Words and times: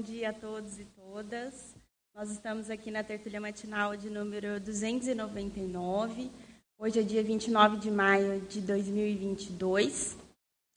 bom 0.00 0.02
dia 0.02 0.30
a 0.30 0.32
todos 0.32 0.78
e 0.78 0.84
todas. 0.86 1.74
Nós 2.14 2.30
estamos 2.30 2.70
aqui 2.70 2.90
na 2.90 3.04
tertúlia 3.04 3.38
matinal 3.38 3.94
de 3.94 4.08
número 4.08 4.58
299. 4.58 6.30
Hoje 6.78 7.00
é 7.00 7.02
dia 7.02 7.22
29 7.22 7.76
de 7.76 7.90
maio 7.90 8.40
de 8.48 8.62
2022. 8.62 10.16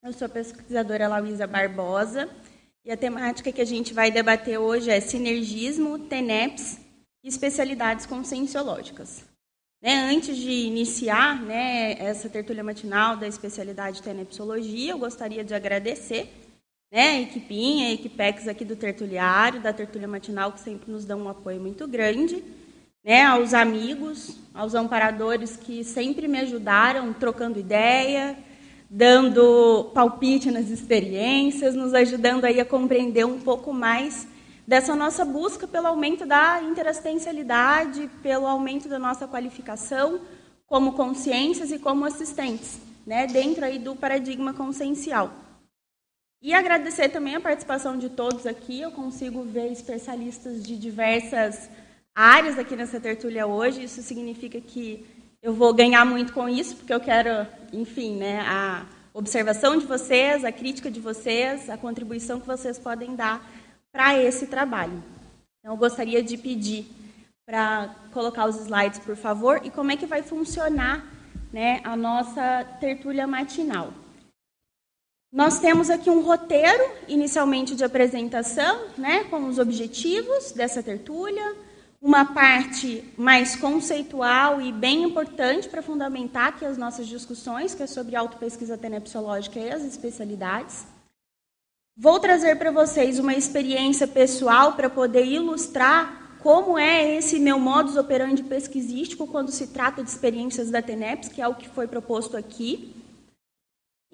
Eu 0.04 0.12
sou 0.12 0.26
a 0.26 0.30
pesquisadora 0.30 1.08
Lauísa 1.08 1.48
Barbosa 1.48 2.30
e 2.84 2.92
a 2.92 2.98
temática 2.98 3.50
que 3.50 3.62
a 3.62 3.66
gente 3.66 3.94
vai 3.94 4.12
debater 4.12 4.58
hoje 4.58 4.90
é 4.90 5.00
sinergismo, 5.00 6.00
TENEPS 6.00 6.82
e 7.24 7.30
especialidades 7.30 8.06
conscienciológicas. 8.06 9.24
Né, 9.82 10.12
antes 10.14 10.36
de 10.36 10.52
iniciar 10.52 11.42
né, 11.42 11.94
essa 11.94 12.28
tertúlia 12.28 12.64
matinal 12.64 13.16
da 13.16 13.28
especialidade 13.28 14.04
TENEPSologia, 14.04 14.92
eu 14.92 15.00
gostaria 15.00 15.46
de 15.46 15.54
agradecer 15.54 16.43
né, 16.94 17.24
equipinha, 17.24 17.92
Equipex 17.92 18.48
aqui 18.48 18.64
do 18.64 18.76
Tertuliário, 18.76 19.60
da 19.60 19.74
Tertúlia 19.74 20.08
Matinal, 20.08 20.52
que 20.52 20.60
sempre 20.60 20.92
nos 20.92 21.04
dão 21.06 21.22
um 21.22 21.28
apoio 21.28 21.60
muito 21.60 21.88
grande, 21.88 22.44
né, 23.04 23.24
aos 23.24 23.52
amigos, 23.56 24.38
aos 24.54 24.76
amparadores 24.76 25.58
que 25.58 25.84
sempre 25.84 26.28
me 26.28 26.38
ajudaram, 26.38 27.12
trocando 27.12 27.60
ideia, 27.60 28.38
dando 28.88 29.90
palpite 29.96 30.52
nas 30.52 30.70
experiências, 30.70 31.74
nos 31.74 31.96
ajudando 31.96 32.46
aí 32.46 32.60
a 32.60 32.66
compreender 32.66 33.26
um 33.26 33.40
pouco 33.40 33.74
mais 33.74 34.28
dessa 34.68 34.96
nossa 34.96 35.26
busca 35.26 35.68
pelo 35.68 35.88
aumento 35.88 36.28
da 36.28 36.62
interassistencialidade, 36.62 38.08
pelo 38.22 38.46
aumento 38.46 38.88
da 38.88 39.00
nossa 39.00 39.28
qualificação 39.28 40.22
como 40.68 40.94
consciências 40.94 41.72
e 41.72 41.80
como 41.80 42.06
assistentes, 42.06 42.80
né, 43.04 43.26
dentro 43.26 43.66
aí 43.66 43.80
do 43.80 43.96
paradigma 43.96 44.54
consciencial. 44.54 45.43
E 46.44 46.54
agradecer 46.54 47.08
também 47.08 47.36
a 47.36 47.40
participação 47.40 47.98
de 47.98 48.10
todos 48.10 48.46
aqui. 48.46 48.82
Eu 48.82 48.92
consigo 48.92 49.44
ver 49.44 49.72
especialistas 49.72 50.62
de 50.62 50.78
diversas 50.78 51.70
áreas 52.14 52.60
aqui 52.60 52.76
nessa 52.76 53.00
tertúlia 53.00 53.48
hoje. 53.48 53.86
Isso 53.86 54.02
significa 54.02 54.60
que 54.60 55.06
eu 55.42 55.54
vou 55.54 55.74
ganhar 55.74 56.04
muito 56.04 56.34
com 56.34 56.50
isso, 56.50 56.76
porque 56.76 56.94
eu 56.94 57.00
quero, 57.00 57.48
enfim, 57.72 58.18
né, 58.18 58.42
a 58.42 58.86
observação 59.14 59.78
de 59.78 59.86
vocês, 59.86 60.44
a 60.44 60.52
crítica 60.52 60.92
de 60.92 61.00
vocês, 61.00 61.70
a 61.70 61.78
contribuição 61.78 62.42
que 62.42 62.48
vocês 62.48 62.78
podem 62.78 63.16
dar 63.16 63.42
para 63.90 64.22
esse 64.22 64.48
trabalho. 64.48 65.02
Então, 65.60 65.72
eu 65.74 65.78
gostaria 65.78 66.22
de 66.22 66.36
pedir 66.36 66.86
para 67.46 67.96
colocar 68.12 68.48
os 68.48 68.58
slides, 68.58 69.00
por 69.00 69.16
favor, 69.16 69.62
e 69.64 69.70
como 69.70 69.94
é 69.94 69.96
que 69.96 70.06
vai 70.06 70.22
funcionar 70.22 71.08
né, 71.54 71.80
a 71.86 71.96
nossa 71.96 72.66
tertúlia 72.82 73.26
matinal. 73.26 74.03
Nós 75.34 75.58
temos 75.58 75.90
aqui 75.90 76.12
um 76.12 76.22
roteiro, 76.22 76.92
inicialmente 77.08 77.74
de 77.76 77.84
apresentação, 77.84 78.82
né, 78.96 79.24
com 79.24 79.48
os 79.48 79.58
objetivos 79.58 80.52
dessa 80.52 80.84
tertúlia, 80.84 81.56
uma 82.00 82.24
parte 82.24 83.04
mais 83.18 83.56
conceitual 83.56 84.62
e 84.62 84.72
bem 84.72 85.02
importante 85.02 85.68
para 85.68 85.82
fundamentar 85.82 86.50
aqui 86.50 86.64
as 86.64 86.78
nossas 86.78 87.08
discussões, 87.08 87.74
que 87.74 87.82
é 87.82 87.88
sobre 87.88 88.16
autopesquisa 88.16 88.78
tenepsiológica 88.78 89.60
e 89.60 89.72
as 89.72 89.84
especialidades. 89.84 90.86
Vou 91.98 92.20
trazer 92.20 92.60
para 92.60 92.70
vocês 92.70 93.18
uma 93.18 93.34
experiência 93.34 94.06
pessoal 94.06 94.74
para 94.74 94.88
poder 94.88 95.26
ilustrar 95.26 96.38
como 96.44 96.78
é 96.78 97.18
esse 97.18 97.40
meu 97.40 97.58
modus 97.58 97.98
operandi 97.98 98.44
pesquisístico 98.44 99.26
quando 99.26 99.50
se 99.50 99.66
trata 99.66 100.04
de 100.04 100.12
experiências 100.12 100.70
da 100.70 100.80
TENEPS, 100.80 101.30
que 101.30 101.42
é 101.42 101.48
o 101.48 101.56
que 101.56 101.70
foi 101.70 101.88
proposto 101.88 102.38
aqui. 102.38 103.03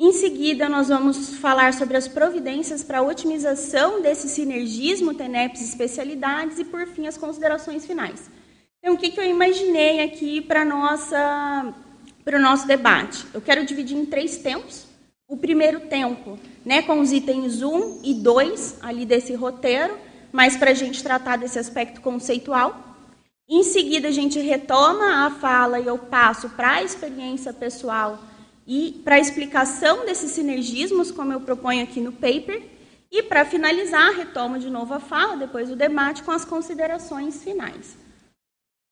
Em 0.01 0.13
seguida, 0.13 0.69
nós 0.69 0.87
vamos 0.87 1.35
falar 1.39 1.73
sobre 1.73 1.97
as 1.97 2.07
providências 2.07 2.81
para 2.81 2.99
a 2.99 3.01
otimização 3.01 4.01
desse 4.01 4.29
sinergismo 4.29 5.13
TENEPS 5.13 5.59
especialidades 5.59 6.57
e, 6.57 6.63
por 6.63 6.87
fim, 6.87 7.05
as 7.05 7.17
considerações 7.17 7.85
finais. 7.85 8.31
Então, 8.79 8.93
o 8.93 8.97
que, 8.97 9.09
que 9.09 9.19
eu 9.19 9.25
imaginei 9.25 9.99
aqui 9.99 10.39
para, 10.39 10.63
o 10.63 12.39
nosso 12.39 12.65
debate? 12.65 13.25
Eu 13.33 13.41
quero 13.41 13.65
dividir 13.65 13.97
em 13.97 14.05
três 14.05 14.37
tempos. 14.37 14.85
O 15.27 15.35
primeiro 15.35 15.81
tempo, 15.81 16.39
né, 16.63 16.81
com 16.81 17.01
os 17.01 17.11
itens 17.11 17.61
1 17.61 17.99
e 18.01 18.13
2 18.13 18.77
ali 18.81 19.05
desse 19.05 19.33
roteiro, 19.33 19.97
mas 20.31 20.55
para 20.55 20.71
a 20.71 20.73
gente 20.73 21.03
tratar 21.03 21.35
desse 21.35 21.59
aspecto 21.59 21.99
conceitual. 21.99 22.95
Em 23.49 23.63
seguida, 23.63 24.07
a 24.07 24.11
gente 24.11 24.39
retoma 24.39 25.25
a 25.25 25.29
fala 25.29 25.77
e 25.77 25.87
eu 25.87 25.97
passo 25.97 26.47
para 26.51 26.75
a 26.75 26.83
experiência 26.83 27.51
pessoal 27.51 28.17
e 28.71 29.01
para 29.03 29.15
a 29.15 29.19
explicação 29.19 30.05
desses 30.05 30.29
sinergismos, 30.29 31.09
como 31.09 31.33
eu 31.33 31.41
proponho 31.41 31.83
aqui 31.83 31.99
no 31.99 32.11
paper, 32.11 32.61
e 33.11 33.23
para 33.23 33.43
finalizar, 33.43 34.13
retomo 34.13 34.59
de 34.59 34.69
novo 34.69 34.93
a 34.93 34.99
fala, 34.99 35.35
depois 35.35 35.71
o 35.71 35.75
debate 35.75 36.21
com 36.21 36.29
as 36.29 36.45
considerações 36.45 37.43
finais. 37.43 37.97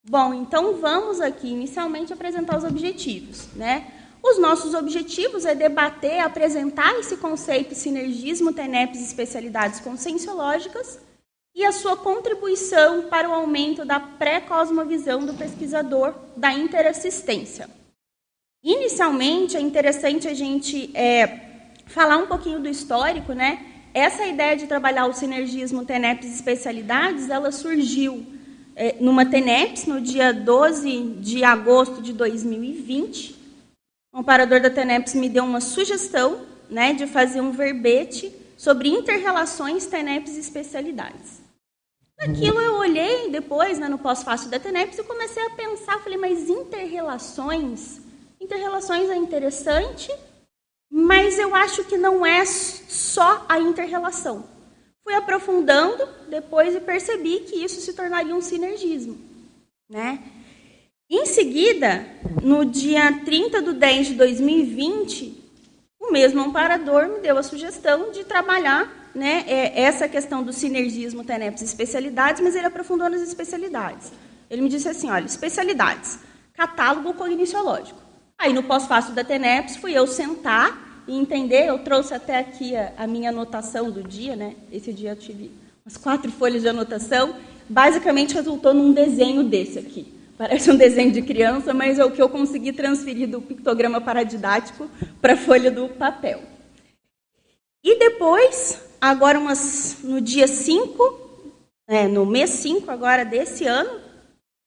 Bom, 0.03 0.33
então 0.33 0.77
vamos 0.77 1.21
aqui 1.21 1.49
inicialmente 1.49 2.11
apresentar 2.11 2.57
os 2.57 2.63
objetivos. 2.63 3.53
Né? 3.53 3.85
Os 4.23 4.39
nossos 4.39 4.73
objetivos 4.73 5.45
é 5.45 5.53
debater, 5.53 6.21
apresentar 6.21 6.97
esse 6.97 7.17
conceito 7.17 7.75
sinergismo, 7.75 8.51
TENEPs 8.51 8.99
e 8.99 9.03
especialidades 9.03 9.79
conscienciológicas 9.79 10.99
e 11.53 11.63
a 11.63 11.71
sua 11.71 11.95
contribuição 11.95 13.03
para 13.03 13.29
o 13.29 13.33
aumento 13.33 13.85
da 13.85 13.99
pré-cosmovisão 13.99 15.23
do 15.23 15.35
pesquisador 15.35 16.16
da 16.35 16.51
interassistência. 16.51 17.69
Inicialmente, 18.63 19.56
é 19.56 19.62
interessante 19.62 20.28
a 20.28 20.34
gente 20.34 20.91
é, 20.95 21.72
falar 21.85 22.18
um 22.18 22.28
pouquinho 22.28 22.59
do 22.59 22.68
histórico, 22.68 23.34
né? 23.34 23.66
Essa 23.94 24.25
ideia 24.25 24.56
de 24.56 24.68
trabalhar 24.68 25.07
o 25.07 25.13
sinergismo 25.13 25.85
TENEPS 25.85 26.35
especialidades, 26.35 27.29
ela 27.29 27.51
surgiu 27.51 28.25
é, 28.75 28.96
numa 29.00 29.25
TENEPS 29.25 29.85
no 29.85 30.01
dia 30.01 30.34
12 30.34 31.16
de 31.19 31.44
agosto 31.44 32.01
de 32.01 32.13
2020. 32.13 33.35
O 34.13 34.19
amparador 34.19 34.59
da 34.59 34.69
TENEPS 34.69 35.13
me 35.16 35.29
deu 35.29 35.44
uma 35.44 35.62
sugestão 35.62 36.46
né, 36.69 36.94
de 36.94 37.07
fazer 37.07 37.41
um 37.41 37.51
verbete 37.51 38.31
sobre 38.57 38.90
interrelações 38.90 39.85
TENEPS 39.85 40.35
e 40.35 40.40
especialidades. 40.40 41.41
Naquilo 42.19 42.59
eu 42.59 42.75
olhei 42.75 43.29
depois, 43.29 43.78
né, 43.78 43.88
no 43.88 44.00
pós-fácil 44.00 44.50
da 44.50 44.59
TENEPS, 44.59 44.97
e 44.97 45.03
comecei 45.03 45.44
a 45.44 45.51
pensar, 45.51 46.00
falei, 46.00 46.17
mas 46.17 46.50
interrelações 46.50 48.06
Interrelações 48.39 49.09
é 49.09 49.15
interessante, 49.15 50.11
mas 50.89 51.37
eu 51.39 51.55
acho 51.55 51.83
que 51.85 51.97
não 51.97 52.25
é 52.25 52.45
só 52.45 53.45
a 53.49 53.59
interrelação. 53.59 54.45
Fui 55.03 55.13
aprofundando 55.13 56.07
depois 56.29 56.75
e 56.75 56.79
percebi 56.79 57.39
que 57.41 57.55
isso 57.63 57.81
se 57.81 57.93
tornaria 57.93 58.35
um 58.35 58.41
sinergismo. 58.41 59.17
Né? 59.89 60.21
Em 61.09 61.25
seguida, 61.25 62.05
no 62.43 62.65
dia 62.65 63.21
30 63.23 63.61
de 63.61 63.73
10 63.73 64.07
de 64.07 64.13
2020, 64.15 65.43
o 65.99 66.11
mesmo 66.11 66.41
amparador 66.41 67.07
me 67.07 67.19
deu 67.19 67.37
a 67.37 67.43
sugestão 67.43 68.11
de 68.11 68.23
trabalhar 68.23 69.11
né, 69.15 69.45
é, 69.47 69.81
essa 69.81 70.07
questão 70.07 70.43
do 70.43 70.53
sinergismo 70.53 71.23
TENEPS 71.23 71.61
especialidades, 71.61 72.41
mas 72.41 72.55
ele 72.55 72.67
aprofundou 72.67 73.09
nas 73.09 73.21
especialidades. 73.21 74.11
Ele 74.49 74.61
me 74.61 74.69
disse 74.69 74.87
assim, 74.87 75.09
olha, 75.09 75.25
especialidades, 75.25 76.19
catálogo 76.53 77.13
cogniciológico. 77.13 78.06
Aí 78.39 78.53
no 78.53 78.61
pós-fácil 78.61 79.13
da 79.13 79.23
TENEPS 79.23 79.77
fui 79.77 79.93
eu 79.93 80.05
sentar 80.05 81.03
e 81.07 81.17
entender, 81.17 81.67
eu 81.67 81.79
trouxe 81.79 82.13
até 82.13 82.37
aqui 82.37 82.75
a, 82.75 82.93
a, 82.97 83.07
minha 83.07 83.29
anotação 83.29 83.89
do 83.89 84.03
dia, 84.03 84.35
né? 84.35 84.55
Esse 84.71 84.93
dia 84.93 85.11
eu 85.11 85.15
tive 85.15 85.51
umas 85.83 85.97
quatro 85.97 86.31
folhas 86.31 86.61
de 86.61 86.67
anotação, 86.67 87.35
basicamente 87.67 88.35
resultou 88.35 88.73
num 88.73 88.93
desenho 88.93 89.43
desse 89.43 89.79
aqui. 89.79 90.13
Parece 90.37 90.69
um 90.69 90.75
desenho 90.75 91.11
de 91.11 91.23
criança, 91.23 91.73
mas 91.73 91.97
é 91.97 92.05
o 92.05 92.11
que 92.11 92.21
eu 92.21 92.29
consegui 92.29 92.71
transferir 92.71 93.27
do 93.27 93.41
pictograma 93.41 93.99
paradidático 93.99 94.87
para 95.19 95.33
a 95.33 95.37
folha 95.37 95.71
do 95.71 95.89
papel. 95.89 96.43
E 97.83 97.97
depois, 97.97 98.83
agora 99.01 99.40
umas, 99.40 99.97
no 100.03 100.22
dia 100.22 100.47
5, 100.47 101.49
é, 101.87 102.07
no 102.07 102.23
mês 102.23 102.51
5 102.51 102.91
agora 102.91 103.25
desse 103.25 103.66
ano, 103.66 103.99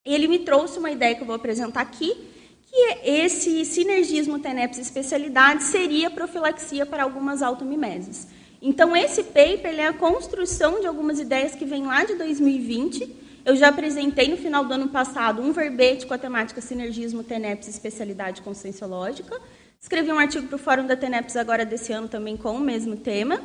ele 0.04 0.26
me 0.26 0.40
trouxe 0.40 0.78
uma 0.78 0.90
ideia 0.90 1.14
que 1.14 1.20
eu 1.20 1.26
vou 1.26 1.36
apresentar 1.36 1.82
aqui, 1.82 2.29
que 2.70 2.98
esse 3.04 3.64
sinergismo 3.64 4.38
TENEPS 4.38 4.78
especialidade 4.78 5.64
seria 5.64 6.08
profilaxia 6.08 6.86
para 6.86 7.02
algumas 7.02 7.42
automimeses. 7.42 8.28
Então, 8.62 8.96
esse 8.96 9.24
paper 9.24 9.74
é 9.78 9.86
a 9.88 9.92
construção 9.92 10.80
de 10.80 10.86
algumas 10.86 11.18
ideias 11.18 11.54
que 11.54 11.64
vêm 11.64 11.84
lá 11.86 12.04
de 12.04 12.14
2020. 12.14 13.16
Eu 13.44 13.56
já 13.56 13.68
apresentei 13.68 14.28
no 14.28 14.36
final 14.36 14.64
do 14.64 14.74
ano 14.74 14.88
passado 14.88 15.42
um 15.42 15.50
verbete 15.50 16.06
com 16.06 16.14
a 16.14 16.18
temática 16.18 16.60
sinergismo 16.60 17.24
TENEPS 17.24 17.68
especialidade 17.68 18.42
conscienciológica. 18.42 19.40
Escrevi 19.80 20.12
um 20.12 20.18
artigo 20.18 20.46
para 20.46 20.56
o 20.56 20.58
Fórum 20.58 20.86
da 20.86 20.94
TENEPS 20.94 21.36
agora 21.36 21.64
desse 21.64 21.92
ano 21.92 22.06
também 22.06 22.36
com 22.36 22.52
o 22.52 22.60
mesmo 22.60 22.96
tema. 22.96 23.40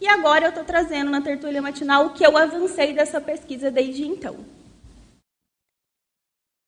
E 0.00 0.08
agora 0.08 0.46
eu 0.46 0.50
estou 0.50 0.64
trazendo 0.64 1.10
na 1.10 1.20
tertúlia 1.20 1.60
matinal 1.60 2.06
o 2.06 2.10
que 2.10 2.24
eu 2.24 2.38
avancei 2.38 2.94
dessa 2.94 3.20
pesquisa 3.20 3.70
desde 3.70 4.06
então. 4.06 4.59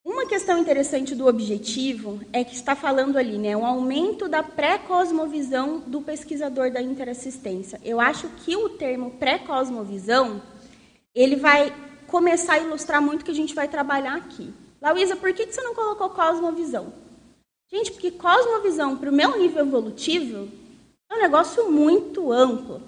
Uma 0.05 0.27
questão 0.27 0.59
interessante 0.59 1.15
do 1.15 1.29
objetivo 1.29 2.21
é 2.33 2.43
que 2.43 2.57
está 2.57 2.75
falando 2.75 3.17
ali, 3.17 3.39
né, 3.39 3.57
um 3.57 3.65
aumento 3.65 4.29
da 4.29 4.43
pré-cosmovisão 4.43 5.79
do 5.79 6.01
pesquisador 6.01 6.73
da 6.73 6.83
interassistência. 6.83 7.81
Eu 7.85 8.01
acho 8.01 8.29
que 8.45 8.57
o 8.57 8.71
termo 8.71 9.13
pré-cosmovisão 9.13 10.43
ele 11.15 11.37
vai 11.37 11.73
começar 12.09 12.55
a 12.55 12.59
ilustrar 12.59 13.01
muito 13.01 13.23
o 13.23 13.25
que 13.25 13.31
a 13.31 13.35
gente 13.35 13.55
vai 13.55 13.69
trabalhar 13.69 14.17
aqui. 14.17 14.53
Lauísa, 14.81 15.15
por 15.15 15.33
que 15.33 15.47
você 15.47 15.63
não 15.63 15.75
colocou 15.75 16.11
cosmovisão? 16.11 16.93
Gente, 17.71 17.93
porque 17.93 18.11
cosmovisão, 18.11 18.97
para 18.97 19.09
o 19.09 19.15
meu 19.15 19.39
nível 19.39 19.65
evolutivo, 19.65 20.49
é 21.09 21.15
um 21.15 21.23
negócio 21.23 21.71
muito 21.71 22.33
amplo. 22.33 22.83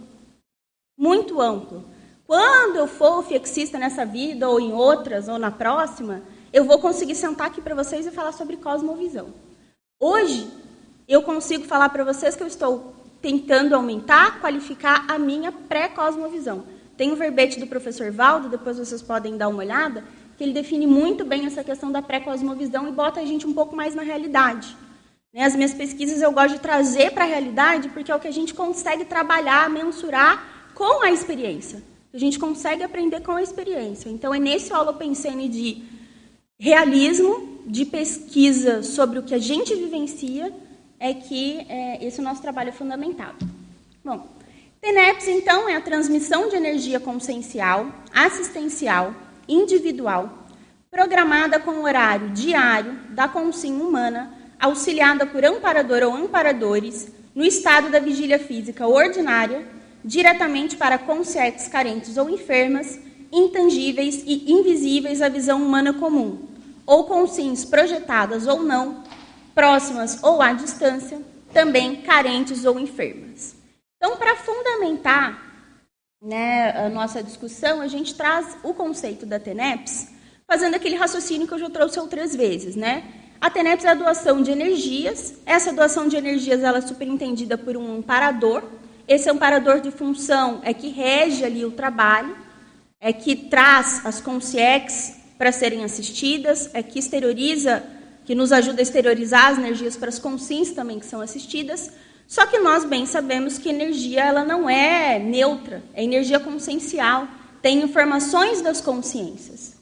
Muito 0.98 1.40
amplo. 1.40 1.84
Quando 2.26 2.76
eu 2.76 2.88
for 2.88 3.22
fiexista 3.22 3.78
nessa 3.78 4.04
vida, 4.04 4.48
ou 4.48 4.58
em 4.58 4.72
outras, 4.72 5.28
ou 5.28 5.38
na 5.38 5.50
próxima, 5.50 6.22
eu 6.54 6.64
vou 6.64 6.78
conseguir 6.78 7.16
sentar 7.16 7.48
aqui 7.48 7.60
para 7.60 7.74
vocês 7.74 8.06
e 8.06 8.12
falar 8.12 8.30
sobre 8.30 8.56
cosmovisão. 8.56 9.34
Hoje, 9.98 10.48
eu 11.08 11.20
consigo 11.20 11.64
falar 11.64 11.88
para 11.88 12.04
vocês 12.04 12.36
que 12.36 12.44
eu 12.44 12.46
estou 12.46 12.94
tentando 13.20 13.74
aumentar, 13.74 14.40
qualificar 14.40 15.04
a 15.08 15.18
minha 15.18 15.50
pré-cosmovisão. 15.50 16.62
Tem 16.96 17.10
o 17.10 17.16
verbete 17.16 17.58
do 17.58 17.66
professor 17.66 18.12
Valdo, 18.12 18.48
depois 18.48 18.78
vocês 18.78 19.02
podem 19.02 19.36
dar 19.36 19.48
uma 19.48 19.58
olhada, 19.58 20.04
que 20.38 20.44
ele 20.44 20.52
define 20.52 20.86
muito 20.86 21.24
bem 21.24 21.44
essa 21.44 21.64
questão 21.64 21.90
da 21.90 22.00
pré-cosmovisão 22.00 22.86
e 22.86 22.92
bota 22.92 23.18
a 23.18 23.24
gente 23.24 23.44
um 23.48 23.52
pouco 23.52 23.74
mais 23.74 23.92
na 23.96 24.02
realidade. 24.02 24.76
Né, 25.32 25.42
as 25.42 25.56
minhas 25.56 25.74
pesquisas 25.74 26.22
eu 26.22 26.30
gosto 26.30 26.54
de 26.54 26.60
trazer 26.60 27.10
para 27.10 27.24
a 27.24 27.26
realidade 27.26 27.88
porque 27.88 28.12
é 28.12 28.14
o 28.14 28.20
que 28.20 28.28
a 28.28 28.32
gente 28.32 28.54
consegue 28.54 29.04
trabalhar, 29.04 29.68
mensurar 29.68 30.70
com 30.72 31.02
a 31.02 31.10
experiência. 31.10 31.82
A 32.12 32.18
gente 32.18 32.38
consegue 32.38 32.84
aprender 32.84 33.22
com 33.22 33.32
a 33.32 33.42
experiência. 33.42 34.08
Então, 34.08 34.32
é 34.32 34.38
nesse 34.38 34.72
holopensene 34.72 35.48
de 35.48 35.93
realismo, 36.58 37.62
de 37.66 37.84
pesquisa 37.84 38.82
sobre 38.82 39.18
o 39.18 39.22
que 39.22 39.34
a 39.34 39.38
gente 39.38 39.74
vivencia, 39.74 40.52
é 41.00 41.12
que 41.14 41.66
é, 41.68 42.04
esse 42.04 42.20
nosso 42.20 42.42
trabalho 42.42 42.68
é 42.68 42.72
fundamentado. 42.72 43.46
Bom, 44.04 44.28
TENEPS, 44.80 45.28
então, 45.28 45.68
é 45.68 45.76
a 45.76 45.80
transmissão 45.80 46.48
de 46.48 46.56
energia 46.56 47.00
consciencial, 47.00 47.86
assistencial, 48.12 49.14
individual, 49.48 50.46
programada 50.90 51.58
com 51.58 51.82
horário 51.82 52.30
diário 52.30 52.92
da 53.10 53.26
consciência 53.26 53.82
humana, 53.82 54.32
auxiliada 54.60 55.26
por 55.26 55.44
amparador 55.44 56.02
ou 56.02 56.14
amparadores, 56.14 57.08
no 57.34 57.44
estado 57.44 57.90
da 57.90 57.98
vigília 57.98 58.38
física 58.38 58.86
ordinária, 58.86 59.66
diretamente 60.04 60.76
para 60.76 60.98
conscientes 60.98 61.66
carentes 61.66 62.16
ou 62.16 62.30
enfermas, 62.30 63.00
intangíveis 63.38 64.22
e 64.26 64.52
invisíveis 64.52 65.20
à 65.20 65.28
visão 65.28 65.62
humana 65.62 65.92
comum, 65.92 66.42
ou 66.86 67.04
consciências 67.04 67.68
projetadas 67.68 68.46
ou 68.46 68.62
não, 68.62 69.02
próximas 69.54 70.22
ou 70.22 70.40
à 70.40 70.52
distância, 70.52 71.20
também 71.52 71.96
carentes 71.96 72.64
ou 72.64 72.78
enfermas. 72.78 73.54
Então, 73.96 74.16
para 74.16 74.36
fundamentar 74.36 75.42
né, 76.22 76.70
a 76.86 76.88
nossa 76.88 77.22
discussão, 77.22 77.80
a 77.80 77.88
gente 77.88 78.14
traz 78.14 78.56
o 78.62 78.74
conceito 78.74 79.24
da 79.24 79.38
TENEPS, 79.38 80.08
fazendo 80.46 80.74
aquele 80.74 80.96
raciocínio 80.96 81.46
que 81.46 81.54
eu 81.54 81.58
já 81.58 81.70
trouxe 81.70 81.98
outras 81.98 82.34
vezes. 82.34 82.76
Né? 82.76 83.04
A 83.40 83.50
TENEPS 83.50 83.84
é 83.84 83.88
a 83.90 83.94
doação 83.94 84.42
de 84.42 84.50
energias. 84.50 85.34
Essa 85.46 85.72
doação 85.72 86.08
de 86.08 86.16
energias 86.16 86.62
ela 86.62 86.78
é 86.78 86.82
superintendida 86.82 87.56
por 87.56 87.76
um 87.76 87.98
amparador, 87.98 88.62
esse 89.06 89.28
amparador 89.28 89.80
de 89.80 89.90
função 89.90 90.60
é 90.62 90.72
que 90.72 90.88
rege 90.88 91.44
ali 91.44 91.64
o 91.64 91.70
trabalho, 91.70 92.34
é 93.00 93.12
que 93.12 93.36
traz 93.36 94.04
as 94.04 94.20
consciex 94.20 95.14
para 95.36 95.52
serem 95.52 95.84
assistidas, 95.84 96.70
é 96.72 96.82
que 96.82 96.98
exterioriza, 96.98 97.82
que 98.24 98.34
nos 98.34 98.52
ajuda 98.52 98.80
a 98.80 98.82
exteriorizar 98.82 99.52
as 99.52 99.58
energias 99.58 99.96
para 99.96 100.08
as 100.08 100.18
consciências 100.18 100.74
também 100.74 100.98
que 100.98 101.06
são 101.06 101.20
assistidas. 101.20 101.90
Só 102.26 102.46
que 102.46 102.58
nós 102.58 102.84
bem 102.84 103.04
sabemos 103.04 103.58
que 103.58 103.68
energia 103.68 104.24
ela 104.24 104.44
não 104.44 104.68
é 104.68 105.18
neutra, 105.18 105.82
é 105.92 106.02
energia 106.02 106.40
consciencial, 106.40 107.28
tem 107.60 107.82
informações 107.82 108.62
das 108.62 108.80
consciências. 108.80 109.74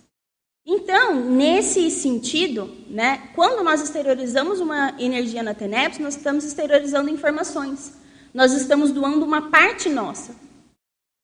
Então, 0.67 1.15
nesse 1.15 1.91
sentido, 1.91 2.71
né, 2.89 3.31
quando 3.35 3.63
nós 3.65 3.83
exteriorizamos 3.83 4.61
uma 4.61 4.95
energia 4.99 5.43
na 5.43 5.55
TENEPS, 5.55 5.99
nós 5.99 6.17
estamos 6.17 6.45
exteriorizando 6.45 7.11
informações 7.11 8.03
nós 8.33 8.53
estamos 8.53 8.91
doando 8.91 9.25
uma 9.25 9.51
parte 9.51 9.89
nossa. 9.89 10.35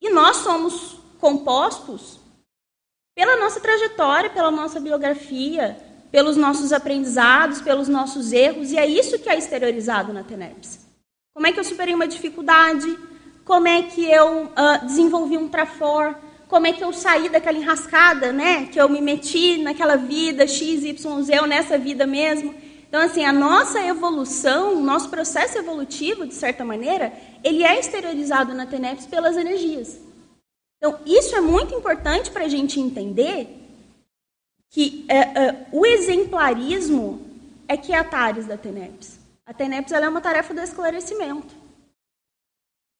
E 0.00 0.10
nós 0.10 0.38
somos 0.38 0.97
compostos 1.18 2.18
pela 3.14 3.36
nossa 3.36 3.60
trajetória, 3.60 4.30
pela 4.30 4.50
nossa 4.50 4.78
biografia, 4.78 5.76
pelos 6.10 6.36
nossos 6.36 6.72
aprendizados, 6.72 7.60
pelos 7.60 7.88
nossos 7.88 8.32
erros, 8.32 8.72
e 8.72 8.78
é 8.78 8.86
isso 8.86 9.18
que 9.18 9.28
é 9.28 9.36
exteriorizado 9.36 10.12
na 10.12 10.22
TENEPS. 10.22 10.86
Como 11.34 11.46
é 11.46 11.52
que 11.52 11.60
eu 11.60 11.64
superei 11.64 11.94
uma 11.94 12.08
dificuldade? 12.08 12.98
Como 13.44 13.68
é 13.68 13.82
que 13.82 14.04
eu 14.04 14.44
uh, 14.44 14.86
desenvolvi 14.86 15.36
um 15.36 15.48
trafor? 15.48 16.16
Como 16.48 16.66
é 16.66 16.72
que 16.72 16.82
eu 16.82 16.92
saí 16.92 17.28
daquela 17.28 17.58
enrascada, 17.58 18.32
né? 18.32 18.66
Que 18.66 18.80
eu 18.80 18.88
me 18.88 19.00
meti 19.00 19.58
naquela 19.58 19.96
vida 19.96 20.46
X, 20.46 20.84
Y, 20.84 21.22
Z, 21.22 21.40
ou 21.40 21.46
nessa 21.46 21.76
vida 21.76 22.06
mesmo. 22.06 22.54
Então, 22.88 23.02
assim, 23.02 23.24
a 23.24 23.32
nossa 23.32 23.80
evolução, 23.80 24.74
o 24.74 24.80
nosso 24.80 25.10
processo 25.10 25.58
evolutivo, 25.58 26.26
de 26.26 26.34
certa 26.34 26.64
maneira, 26.64 27.12
ele 27.44 27.62
é 27.62 27.78
exteriorizado 27.78 28.54
na 28.54 28.64
TENEPS 28.64 29.06
pelas 29.06 29.36
energias. 29.36 30.07
Então, 30.78 31.00
isso 31.04 31.34
é 31.34 31.40
muito 31.40 31.74
importante 31.74 32.30
para 32.30 32.44
a 32.44 32.48
gente 32.48 32.80
entender 32.80 33.48
que 34.70 35.04
é, 35.08 35.18
é, 35.18 35.66
o 35.70 35.84
exemplarismo 35.84 37.26
é 37.66 37.76
que 37.76 37.92
é 37.92 37.98
a 37.98 38.04
TARES 38.04 38.46
da 38.46 38.56
TENEPS. 38.56 39.18
A 39.44 39.52
TENEPS 39.52 39.92
é 39.92 40.08
uma 40.08 40.20
tarefa 40.20 40.54
do 40.54 40.60
esclarecimento. 40.60 41.54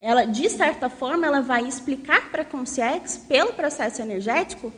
Ela, 0.00 0.24
de 0.24 0.48
certa 0.50 0.88
forma, 0.88 1.26
ela 1.26 1.40
vai 1.40 1.66
explicar 1.66 2.30
para 2.30 2.42
a 2.42 2.44
Consciex, 2.44 3.18
pelo 3.28 3.52
processo 3.52 4.02
energético, 4.02 4.72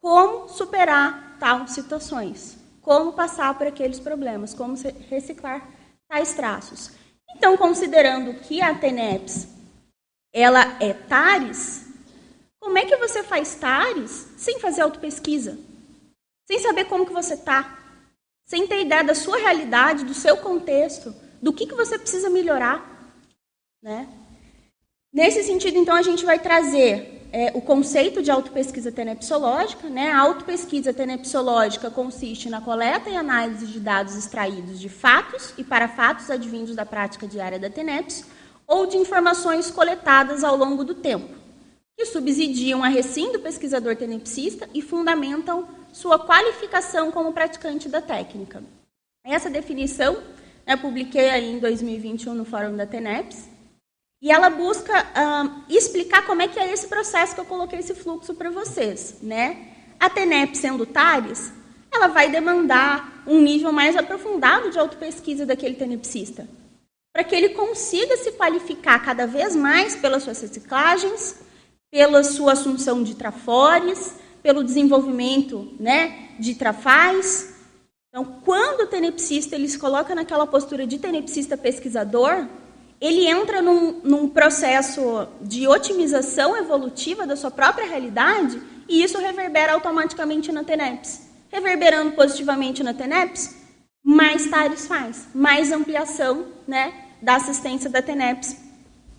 como 0.00 0.48
superar 0.48 1.36
tal 1.38 1.66
situações 1.68 2.60
como 2.80 3.12
passar 3.12 3.56
por 3.56 3.66
aqueles 3.66 4.00
problemas, 4.00 4.54
como 4.54 4.74
reciclar 5.08 5.66
tais 6.08 6.34
traços. 6.34 6.90
Então, 7.36 7.56
considerando 7.56 8.34
que 8.40 8.60
a 8.60 8.74
TENEPS 8.74 9.46
ela 10.32 10.76
é 10.80 10.92
TARES, 10.92 11.86
como 12.60 12.78
é 12.78 12.84
que 12.84 12.96
você 12.96 13.22
faz 13.22 13.54
TARES 13.54 14.28
sem 14.36 14.60
fazer 14.60 14.82
autopesquisa? 14.82 15.58
Sem 16.46 16.58
saber 16.58 16.84
como 16.84 17.06
que 17.06 17.12
você 17.12 17.34
está? 17.34 17.78
Sem 18.44 18.66
ter 18.66 18.82
ideia 18.82 19.02
da 19.02 19.14
sua 19.14 19.38
realidade, 19.38 20.04
do 20.04 20.14
seu 20.14 20.36
contexto, 20.36 21.14
do 21.40 21.52
que, 21.52 21.66
que 21.66 21.74
você 21.74 21.98
precisa 21.98 22.28
melhorar? 22.28 23.14
Né? 23.82 24.08
Nesse 25.12 25.42
sentido, 25.42 25.78
então, 25.78 25.94
a 25.94 26.02
gente 26.02 26.24
vai 26.24 26.38
trazer 26.38 27.20
é, 27.32 27.50
o 27.54 27.60
conceito 27.60 28.22
de 28.22 28.30
autopesquisa 28.30 28.92
tenepsológica. 28.92 29.88
Né? 29.88 30.10
A 30.10 30.18
autopesquisa 30.18 30.92
tenepsológica 30.92 31.90
consiste 31.90 32.48
na 32.48 32.60
coleta 32.60 33.08
e 33.08 33.16
análise 33.16 33.66
de 33.66 33.80
dados 33.80 34.16
extraídos 34.16 34.78
de 34.78 34.88
fatos 34.88 35.54
e 35.56 35.64
para 35.64 35.88
fatos 35.88 36.30
advindos 36.30 36.74
da 36.74 36.84
prática 36.84 37.26
diária 37.26 37.58
da 37.58 37.70
TENEPS 37.70 38.24
ou 38.66 38.86
de 38.86 38.96
informações 38.96 39.70
coletadas 39.70 40.44
ao 40.44 40.56
longo 40.56 40.84
do 40.84 40.94
tempo, 40.94 41.34
que 42.00 42.06
subsidiam 42.06 42.82
a 42.82 42.88
recém 42.88 43.30
do 43.30 43.40
pesquisador 43.40 43.94
tenepsista 43.94 44.66
e 44.72 44.80
fundamentam 44.80 45.68
sua 45.92 46.18
qualificação 46.18 47.10
como 47.10 47.30
praticante 47.30 47.90
da 47.90 48.00
técnica. 48.00 48.64
Essa 49.22 49.50
definição 49.50 50.14
eu 50.14 50.22
né, 50.66 50.76
publiquei 50.78 51.28
aí 51.28 51.52
em 51.52 51.58
2021 51.58 52.32
no 52.32 52.46
Fórum 52.46 52.74
da 52.74 52.86
TENEPS, 52.86 53.50
e 54.22 54.32
ela 54.32 54.48
busca 54.48 54.98
uh, 54.98 55.62
explicar 55.68 56.24
como 56.24 56.40
é 56.40 56.48
que 56.48 56.58
é 56.58 56.72
esse 56.72 56.88
processo 56.88 57.34
que 57.34 57.40
eu 57.42 57.44
coloquei 57.44 57.80
esse 57.80 57.94
fluxo 57.94 58.32
para 58.32 58.50
vocês. 58.50 59.16
Né? 59.20 59.68
A 59.98 60.08
TENEP 60.08 60.56
sendo 60.56 60.86
TARES, 60.86 61.52
ela 61.92 62.06
vai 62.06 62.30
demandar 62.30 63.22
um 63.26 63.40
nível 63.40 63.72
mais 63.72 63.94
aprofundado 63.94 64.70
de 64.70 64.78
autopesquisa 64.78 65.44
daquele 65.44 65.74
tenepsista, 65.74 66.48
para 67.12 67.24
que 67.24 67.34
ele 67.34 67.50
consiga 67.50 68.16
se 68.16 68.32
qualificar 68.32 69.04
cada 69.04 69.26
vez 69.26 69.54
mais 69.54 69.96
pelas 69.96 70.22
suas 70.22 70.40
reciclagens, 70.40 71.49
pela 71.90 72.22
sua 72.22 72.52
assunção 72.52 73.02
de 73.02 73.14
trafores, 73.14 74.14
pelo 74.42 74.62
desenvolvimento 74.62 75.72
né, 75.78 76.30
de 76.38 76.54
trafais. 76.54 77.54
Então, 78.08 78.24
quando 78.44 78.82
o 78.82 78.86
tenepsista 78.86 79.56
ele 79.56 79.68
se 79.68 79.78
coloca 79.78 80.14
naquela 80.14 80.46
postura 80.46 80.86
de 80.86 80.98
tenepsista 80.98 81.56
pesquisador, 81.56 82.46
ele 83.00 83.26
entra 83.26 83.62
num, 83.62 84.00
num, 84.04 84.28
processo 84.28 85.26
de 85.40 85.66
otimização 85.66 86.56
evolutiva 86.56 87.26
da 87.26 87.34
sua 87.34 87.50
própria 87.50 87.86
realidade 87.86 88.60
e 88.88 89.02
isso 89.02 89.18
reverbera 89.18 89.72
automaticamente 89.72 90.52
na 90.52 90.62
TENEPS. 90.62 91.28
Reverberando 91.50 92.12
positivamente 92.12 92.82
na 92.82 92.92
TENEPS, 92.92 93.56
mais 94.04 94.46
TARES 94.46 94.86
faz, 94.86 95.28
mais 95.34 95.72
ampliação 95.72 96.46
né, 96.66 96.92
da 97.22 97.36
assistência 97.36 97.88
da 97.88 98.02
TENEPS. 98.02 98.56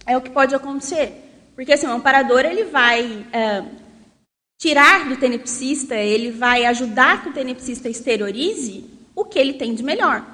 É 0.05 0.15
o 0.15 0.21
que 0.21 0.29
pode 0.29 0.53
acontecer. 0.53 1.30
Porque 1.55 1.73
assim, 1.73 1.87
o 1.87 1.91
amparador 1.91 2.45
ele 2.45 2.65
vai 2.65 3.25
é, 3.31 3.63
tirar 4.59 5.09
do 5.09 5.17
tenepsista, 5.17 5.95
ele 5.95 6.31
vai 6.31 6.65
ajudar 6.65 7.23
que 7.23 7.29
o 7.29 7.33
tenepsista 7.33 7.89
exteriorize 7.89 8.85
o 9.15 9.25
que 9.25 9.39
ele 9.39 9.53
tem 9.53 9.73
de 9.73 9.83
melhor. 9.83 10.25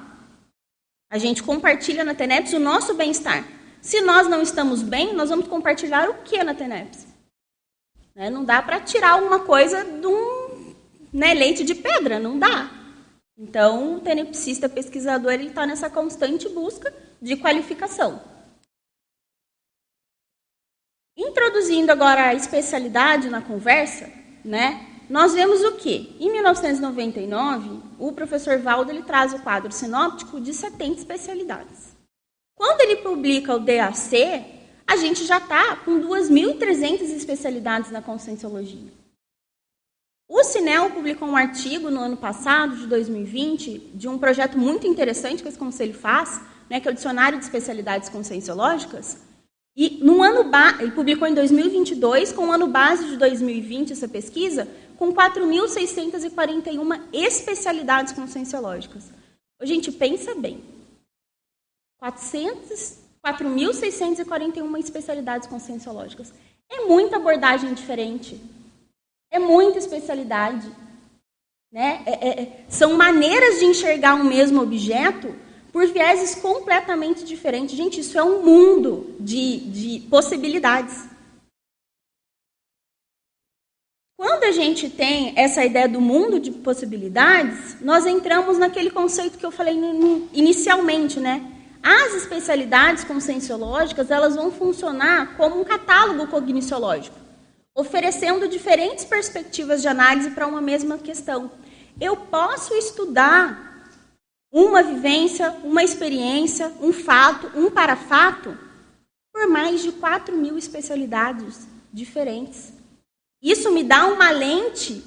A 1.10 1.18
gente 1.18 1.42
compartilha 1.42 2.04
na 2.04 2.14
TENEPS 2.14 2.52
o 2.52 2.58
nosso 2.58 2.94
bem-estar. 2.94 3.44
Se 3.80 4.00
nós 4.02 4.28
não 4.28 4.42
estamos 4.42 4.82
bem, 4.82 5.14
nós 5.14 5.30
vamos 5.30 5.48
compartilhar 5.48 6.10
o 6.10 6.22
que 6.22 6.42
na 6.44 6.54
TENEPS? 6.54 7.06
Né? 8.14 8.28
Não 8.28 8.44
dá 8.44 8.60
para 8.60 8.80
tirar 8.80 9.12
alguma 9.12 9.40
coisa 9.40 9.84
de 9.84 10.06
um 10.06 10.74
né, 11.12 11.32
leite 11.32 11.64
de 11.64 11.74
pedra, 11.74 12.18
não 12.18 12.38
dá. 12.38 12.70
Então, 13.38 13.96
o 13.96 14.00
tenepsista 14.00 14.68
pesquisador 14.68 15.34
está 15.34 15.64
nessa 15.64 15.88
constante 15.88 16.48
busca 16.48 16.92
de 17.22 17.36
qualificação. 17.36 18.20
Introduzindo 21.68 21.92
agora 21.92 22.28
a 22.28 22.34
especialidade 22.34 23.28
na 23.28 23.42
conversa, 23.42 24.10
né? 24.42 24.86
Nós 25.06 25.34
vemos 25.34 25.60
o 25.60 25.72
que? 25.72 26.16
Em 26.18 26.32
1999, 26.32 27.80
o 27.98 28.10
professor 28.10 28.58
Valdo 28.58 28.90
ele 28.90 29.02
traz 29.02 29.34
o 29.34 29.40
quadro 29.40 29.70
sinóptico 29.70 30.40
de 30.40 30.54
70 30.54 31.00
especialidades. 31.00 31.94
Quando 32.54 32.80
ele 32.80 33.02
publica 33.02 33.54
o 33.54 33.58
DAC, 33.58 34.46
a 34.86 34.96
gente 34.96 35.26
já 35.26 35.36
está 35.36 35.76
com 35.76 36.00
2.300 36.00 37.02
especialidades 37.14 37.90
na 37.90 38.00
conscienciologia. 38.00 38.90
O 40.26 40.42
Cinel 40.44 40.88
publicou 40.88 41.28
um 41.28 41.36
artigo 41.36 41.90
no 41.90 42.00
ano 42.00 42.16
passado, 42.16 42.78
de 42.78 42.86
2020, 42.86 43.90
de 43.94 44.08
um 44.08 44.16
projeto 44.16 44.56
muito 44.56 44.86
interessante 44.86 45.42
que 45.42 45.48
esse 45.50 45.58
conselho 45.58 45.92
faz, 45.92 46.40
né, 46.70 46.80
que 46.80 46.88
é 46.88 46.90
o 46.90 46.94
Dicionário 46.94 47.36
de 47.36 47.44
Especialidades 47.44 48.08
Conscienciológicas. 48.08 49.27
E 49.80 50.02
no 50.02 50.24
ano 50.24 50.50
ele 50.80 50.90
publicou 50.90 51.28
em 51.28 51.34
2022, 51.34 52.32
com 52.32 52.48
o 52.48 52.52
ano 52.52 52.66
base 52.66 53.10
de 53.10 53.16
2020 53.16 53.92
essa 53.92 54.08
pesquisa, 54.08 54.66
com 54.96 55.14
4.641 55.14 57.00
especialidades 57.12 58.12
conscienciológicas. 58.12 59.04
A 59.60 59.64
gente 59.64 59.92
pensa 59.92 60.34
bem. 60.34 60.64
4.641 62.02 64.80
especialidades 64.80 65.46
conscienciológicas. 65.46 66.34
É 66.68 66.86
muita 66.86 67.18
abordagem 67.18 67.72
diferente. 67.72 68.36
É 69.30 69.38
muita 69.38 69.78
especialidade. 69.78 70.68
Né? 71.70 72.02
É, 72.04 72.10
é, 72.10 72.42
é, 72.42 72.64
são 72.68 72.96
maneiras 72.96 73.60
de 73.60 73.66
enxergar 73.66 74.16
um 74.16 74.24
mesmo 74.24 74.60
objeto 74.60 75.36
por 75.72 75.86
vieses 75.86 76.34
completamente 76.34 77.24
diferentes. 77.24 77.76
Gente, 77.76 78.00
isso 78.00 78.18
é 78.18 78.22
um 78.22 78.42
mundo 78.42 79.14
de, 79.20 79.58
de 79.58 80.00
possibilidades. 80.08 81.06
Quando 84.16 84.44
a 84.44 84.52
gente 84.52 84.90
tem 84.90 85.32
essa 85.36 85.64
ideia 85.64 85.88
do 85.88 86.00
mundo 86.00 86.40
de 86.40 86.50
possibilidades, 86.50 87.76
nós 87.80 88.04
entramos 88.06 88.58
naquele 88.58 88.90
conceito 88.90 89.38
que 89.38 89.46
eu 89.46 89.50
falei 89.50 89.76
inicialmente, 90.32 91.20
né? 91.20 91.52
As 91.82 92.14
especialidades 92.14 93.04
conscienciológicas, 93.04 94.10
elas 94.10 94.34
vão 94.34 94.50
funcionar 94.50 95.36
como 95.36 95.60
um 95.60 95.64
catálogo 95.64 96.26
cogniciológico 96.26 97.28
oferecendo 97.78 98.48
diferentes 98.48 99.04
perspectivas 99.04 99.80
de 99.80 99.86
análise 99.86 100.30
para 100.30 100.48
uma 100.48 100.60
mesma 100.60 100.98
questão. 100.98 101.48
Eu 102.00 102.16
posso 102.16 102.74
estudar 102.74 103.67
uma 104.50 104.82
vivência, 104.82 105.50
uma 105.62 105.82
experiência, 105.82 106.72
um 106.80 106.92
fato, 106.92 107.50
um 107.54 107.70
parafato, 107.70 108.56
por 109.32 109.46
mais 109.48 109.82
de 109.82 109.92
4 109.92 110.36
mil 110.36 110.56
especialidades 110.56 111.66
diferentes. 111.92 112.72
Isso 113.42 113.70
me 113.70 113.84
dá 113.84 114.06
uma 114.06 114.30
lente, 114.30 115.04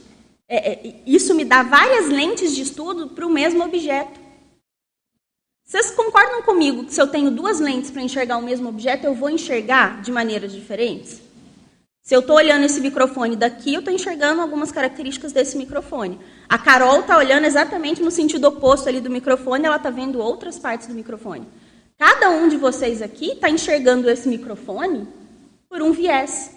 é, 0.47 0.71
é, 0.71 1.01
isso 1.05 1.33
me 1.35 1.43
dá 1.43 1.63
várias 1.63 2.07
lentes 2.07 2.55
de 2.55 2.61
estudo 2.61 3.09
para 3.09 3.25
o 3.25 3.29
mesmo 3.29 3.63
objeto. 3.63 4.19
Vocês 5.65 5.91
concordam 5.91 6.41
comigo 6.43 6.85
que 6.85 6.93
se 6.93 7.01
eu 7.01 7.07
tenho 7.07 7.31
duas 7.31 7.59
lentes 7.59 7.89
para 7.89 8.01
enxergar 8.01 8.37
o 8.37 8.41
mesmo 8.41 8.69
objeto, 8.69 9.05
eu 9.05 9.15
vou 9.15 9.29
enxergar 9.29 10.01
de 10.01 10.11
maneiras 10.11 10.51
diferentes? 10.51 11.21
Se 12.01 12.15
eu 12.15 12.19
estou 12.19 12.35
olhando 12.35 12.65
esse 12.65 12.81
microfone 12.81 13.35
daqui, 13.35 13.73
eu 13.73 13.79
estou 13.79 13.93
enxergando 13.93 14.41
algumas 14.41 14.71
características 14.71 15.31
desse 15.31 15.57
microfone. 15.57 16.19
A 16.51 16.57
Carol 16.57 16.99
está 16.99 17.17
olhando 17.17 17.45
exatamente 17.45 18.01
no 18.01 18.11
sentido 18.11 18.43
oposto 18.49 18.89
ali 18.89 18.99
do 18.99 19.09
microfone, 19.09 19.65
ela 19.65 19.77
está 19.77 19.89
vendo 19.89 20.19
outras 20.19 20.59
partes 20.59 20.85
do 20.85 20.93
microfone. 20.93 21.47
Cada 21.97 22.29
um 22.29 22.49
de 22.49 22.57
vocês 22.57 23.01
aqui 23.01 23.31
está 23.31 23.49
enxergando 23.49 24.09
esse 24.09 24.27
microfone 24.27 25.07
por 25.69 25.81
um 25.81 25.93
viés. 25.93 26.53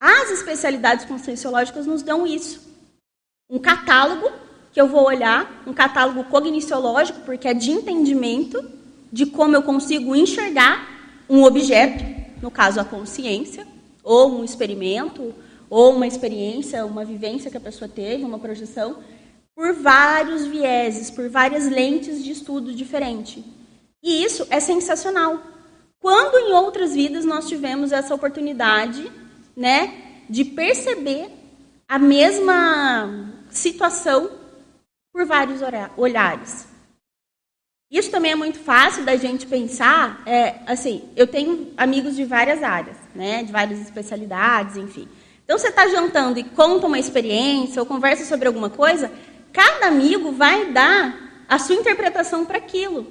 As 0.00 0.30
especialidades 0.30 1.04
conscienciológicas 1.04 1.84
nos 1.84 2.02
dão 2.02 2.26
isso. 2.26 2.62
Um 3.50 3.58
catálogo 3.58 4.26
que 4.72 4.80
eu 4.80 4.88
vou 4.88 5.04
olhar, 5.04 5.62
um 5.66 5.74
catálogo 5.74 6.24
cogniciológico, 6.24 7.20
porque 7.26 7.48
é 7.48 7.52
de 7.52 7.72
entendimento 7.72 8.64
de 9.12 9.26
como 9.26 9.54
eu 9.54 9.62
consigo 9.62 10.16
enxergar 10.16 11.22
um 11.28 11.42
objeto, 11.42 12.02
no 12.40 12.50
caso 12.50 12.80
a 12.80 12.84
consciência, 12.86 13.66
ou 14.02 14.40
um 14.40 14.44
experimento, 14.44 15.34
ou 15.74 15.92
uma 15.92 16.06
experiência, 16.06 16.86
uma 16.86 17.04
vivência 17.04 17.50
que 17.50 17.56
a 17.56 17.60
pessoa 17.60 17.88
teve, 17.88 18.22
uma 18.22 18.38
projeção, 18.38 18.98
por 19.56 19.74
vários 19.74 20.46
vieses, 20.46 21.10
por 21.10 21.28
várias 21.28 21.68
lentes 21.68 22.22
de 22.22 22.30
estudo 22.30 22.72
diferente. 22.72 23.44
E 24.00 24.22
isso 24.22 24.46
é 24.50 24.60
sensacional. 24.60 25.42
Quando 25.98 26.38
em 26.38 26.52
outras 26.52 26.94
vidas 26.94 27.24
nós 27.24 27.48
tivemos 27.48 27.90
essa 27.90 28.14
oportunidade, 28.14 29.10
né, 29.56 30.22
de 30.30 30.44
perceber 30.44 31.28
a 31.88 31.98
mesma 31.98 33.32
situação 33.50 34.30
por 35.12 35.26
vários 35.26 35.60
olhares. 35.96 36.68
Isso 37.90 38.12
também 38.12 38.30
é 38.30 38.36
muito 38.36 38.60
fácil 38.60 39.04
da 39.04 39.16
gente 39.16 39.44
pensar. 39.44 40.22
É, 40.24 40.60
assim, 40.68 41.08
eu 41.16 41.26
tenho 41.26 41.72
amigos 41.76 42.14
de 42.14 42.24
várias 42.24 42.62
áreas, 42.62 42.96
né, 43.12 43.42
de 43.42 43.50
várias 43.50 43.80
especialidades, 43.80 44.76
enfim. 44.76 45.08
Então, 45.44 45.58
você 45.58 45.68
está 45.68 45.86
jantando 45.88 46.38
e 46.38 46.44
conta 46.44 46.86
uma 46.86 46.98
experiência 46.98 47.80
ou 47.80 47.86
conversa 47.86 48.24
sobre 48.24 48.48
alguma 48.48 48.70
coisa, 48.70 49.12
cada 49.52 49.86
amigo 49.86 50.32
vai 50.32 50.72
dar 50.72 51.44
a 51.48 51.58
sua 51.58 51.74
interpretação 51.74 52.44
para 52.44 52.58
aquilo. 52.58 53.06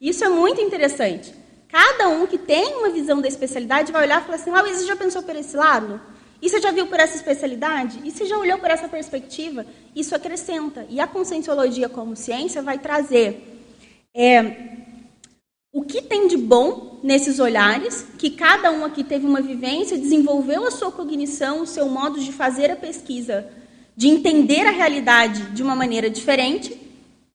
Isso 0.00 0.24
é 0.24 0.28
muito 0.28 0.60
interessante. 0.60 1.34
Cada 1.68 2.08
um 2.08 2.26
que 2.26 2.38
tem 2.38 2.76
uma 2.76 2.90
visão 2.90 3.20
da 3.20 3.28
especialidade 3.28 3.92
vai 3.92 4.04
olhar 4.04 4.20
e 4.22 4.24
falar 4.24 4.36
assim: 4.36 4.50
ah, 4.50 4.62
você 4.62 4.86
já 4.86 4.96
pensou 4.96 5.22
por 5.22 5.36
esse 5.36 5.56
lado? 5.56 6.00
E 6.40 6.48
você 6.48 6.60
já 6.60 6.70
viu 6.70 6.86
por 6.86 7.00
essa 7.00 7.16
especialidade? 7.16 8.00
E 8.04 8.10
você 8.10 8.24
já 8.24 8.38
olhou 8.38 8.58
por 8.58 8.70
essa 8.70 8.88
perspectiva? 8.88 9.66
Isso 9.94 10.14
acrescenta. 10.14 10.86
E 10.88 11.00
a 11.00 11.06
conscienciologia 11.06 11.88
como 11.88 12.14
ciência 12.14 12.62
vai 12.62 12.78
trazer 12.78 13.58
é, 14.14 14.86
o 15.78 15.82
que 15.82 16.02
tem 16.02 16.26
de 16.26 16.36
bom 16.36 16.98
nesses 17.04 17.38
olhares, 17.38 18.04
que 18.18 18.30
cada 18.30 18.68
um 18.72 18.84
aqui 18.84 19.04
teve 19.04 19.24
uma 19.24 19.40
vivência, 19.40 19.96
desenvolveu 19.96 20.66
a 20.66 20.72
sua 20.72 20.90
cognição, 20.90 21.62
o 21.62 21.66
seu 21.68 21.88
modo 21.88 22.18
de 22.18 22.32
fazer 22.32 22.68
a 22.68 22.74
pesquisa, 22.74 23.46
de 23.96 24.08
entender 24.08 24.66
a 24.66 24.72
realidade 24.72 25.40
de 25.52 25.62
uma 25.62 25.76
maneira 25.76 26.10
diferente, 26.10 26.76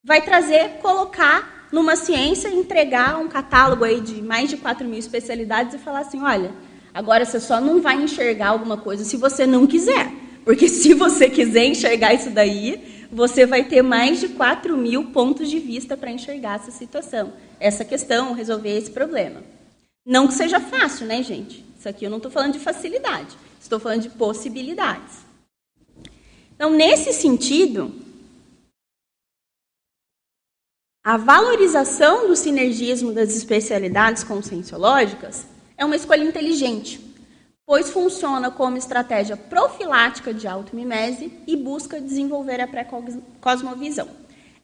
vai 0.03 0.21
trazer, 0.21 0.79
colocar 0.81 1.69
numa 1.71 1.95
ciência, 1.95 2.49
entregar 2.49 3.17
um 3.17 3.29
catálogo 3.29 3.85
aí 3.85 4.01
de 4.01 4.21
mais 4.21 4.49
de 4.49 4.57
4 4.57 4.85
mil 4.85 4.99
especialidades 4.99 5.75
e 5.75 5.77
falar 5.77 5.99
assim, 5.99 6.21
olha, 6.21 6.51
agora 6.93 7.23
você 7.23 7.39
só 7.39 7.61
não 7.61 7.81
vai 7.81 7.95
enxergar 7.95 8.49
alguma 8.49 8.75
coisa 8.75 9.05
se 9.05 9.15
você 9.15 9.47
não 9.47 9.65
quiser. 9.65 10.11
Porque 10.43 10.67
se 10.67 10.93
você 10.93 11.29
quiser 11.29 11.67
enxergar 11.67 12.13
isso 12.13 12.29
daí, 12.29 13.02
você 13.13 13.45
vai 13.45 13.63
ter 13.63 13.81
mais 13.81 14.19
de 14.19 14.29
4 14.29 14.75
mil 14.75 15.11
pontos 15.11 15.49
de 15.49 15.59
vista 15.59 15.95
para 15.95 16.11
enxergar 16.11 16.55
essa 16.55 16.71
situação, 16.71 17.33
essa 17.59 17.85
questão, 17.85 18.33
resolver 18.33 18.75
esse 18.75 18.89
problema. 18.89 19.43
Não 20.05 20.27
que 20.27 20.33
seja 20.33 20.59
fácil, 20.59 21.05
né, 21.05 21.21
gente? 21.21 21.63
Isso 21.77 21.87
aqui 21.87 22.05
eu 22.05 22.09
não 22.09 22.17
estou 22.17 22.31
falando 22.31 22.53
de 22.53 22.59
facilidade, 22.59 23.37
estou 23.61 23.79
falando 23.79 24.01
de 24.01 24.09
possibilidades. 24.09 25.19
Então, 26.55 26.71
nesse 26.71 27.13
sentido, 27.13 27.93
a 31.03 31.17
valorização 31.17 32.27
do 32.27 32.35
sinergismo 32.35 33.11
das 33.11 33.35
especialidades 33.35 34.23
conscienciológicas 34.23 35.45
é 35.77 35.85
uma 35.85 35.95
escolha 35.95 36.23
inteligente 36.23 37.12
pois 37.65 37.89
funciona 37.89 38.51
como 38.51 38.77
estratégia 38.77 39.37
profilática 39.37 40.33
de 40.33 40.47
automimese 40.47 41.31
e 41.47 41.55
busca 41.55 41.99
desenvolver 41.99 42.59
a 42.59 42.67
pré-cosmovisão. 42.67 44.07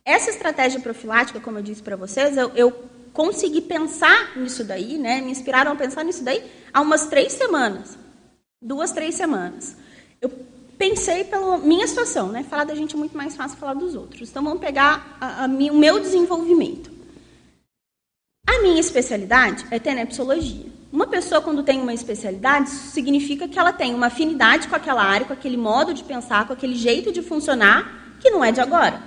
Essa 0.04 0.30
estratégia 0.30 0.80
profilática, 0.80 1.40
como 1.40 1.60
eu 1.60 1.64
disse 1.64 1.82
para 1.82 1.96
vocês, 1.96 2.36
eu, 2.36 2.50
eu, 2.56 2.90
consegui 3.14 3.62
pensar 3.62 4.38
nisso 4.38 4.64
daí, 4.64 4.98
né? 4.98 5.20
me 5.22 5.32
inspiraram 5.32 5.72
a 5.72 5.76
pensar 5.76 6.04
nisso 6.04 6.24
daí 6.24 6.44
há 6.74 6.80
umas 6.80 7.08
três 7.08 7.34
semanas. 7.34 7.98
Duas, 8.62 8.92
três 8.92 9.16
semanas. 9.16 9.76
Eu 10.22 10.32
pensei 10.78 11.24
pela 11.24 11.58
minha 11.58 11.88
situação, 11.88 12.30
né? 12.30 12.44
Falar 12.44 12.66
da 12.66 12.76
gente 12.76 12.96
é 12.96 12.98
muito 12.98 13.16
mais 13.16 13.36
fácil 13.36 13.58
falar 13.58 13.74
dos 13.74 13.96
outros. 13.96 14.30
Então 14.30 14.44
vamos 14.44 14.60
pegar 14.60 15.18
a, 15.20 15.44
a, 15.44 15.48
o 15.48 15.78
meu 15.78 16.00
desenvolvimento. 16.00 16.92
A 18.48 18.62
minha 18.62 18.80
especialidade 18.80 19.66
é 19.72 19.80
tenepsologia. 19.80 20.79
Uma 20.92 21.06
pessoa, 21.06 21.40
quando 21.40 21.62
tem 21.62 21.80
uma 21.80 21.94
especialidade, 21.94 22.70
isso 22.70 22.92
significa 22.92 23.48
que 23.48 23.60
ela 23.60 23.72
tem 23.72 23.94
uma 23.94 24.08
afinidade 24.08 24.68
com 24.68 24.76
aquela 24.76 25.04
área, 25.04 25.26
com 25.26 25.34
aquele 25.34 25.58
modo 25.58 25.94
de 25.94 26.04
pensar, 26.04 26.48
com 26.48 26.54
aquele 26.54 26.76
jeito 26.76 27.12
de 27.12 27.22
funcionar, 27.22 28.16
que 28.20 28.32
não 28.32 28.44
é 28.44 28.52
de 28.52 28.60
agora. 28.60 29.00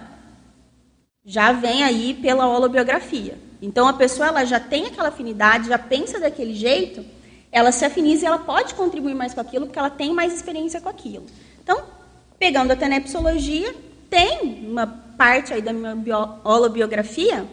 Já 1.24 1.52
vem 1.52 1.82
aí 1.82 2.14
pela 2.14 2.46
holobiografia. 2.46 3.36
Então, 3.60 3.88
a 3.88 3.92
pessoa 3.92 4.28
ela 4.28 4.44
já 4.44 4.60
tem 4.60 4.86
aquela 4.86 5.08
afinidade, 5.08 5.68
já 5.68 5.78
pensa 5.78 6.20
daquele 6.20 6.54
jeito, 6.54 7.04
ela 7.50 7.72
se 7.72 7.84
afiniza 7.84 8.24
e 8.24 8.26
ela 8.26 8.38
pode 8.38 8.74
contribuir 8.74 9.14
mais 9.14 9.34
com 9.34 9.40
aquilo 9.40 9.66
porque 9.66 9.78
ela 9.78 9.90
tem 9.90 10.14
mais 10.14 10.32
experiência 10.34 10.80
com 10.80 10.88
aquilo. 10.88 11.26
Então, 11.62 11.82
pegando 12.38 12.72
a 12.72 12.76
tenepsologia, 12.76 13.74
tem 14.08 14.66
uma 14.68 14.86
parte 14.86 15.52
aí 15.52 15.60
da 15.60 15.72
minha 15.72 16.40
holobiografia 16.44 17.44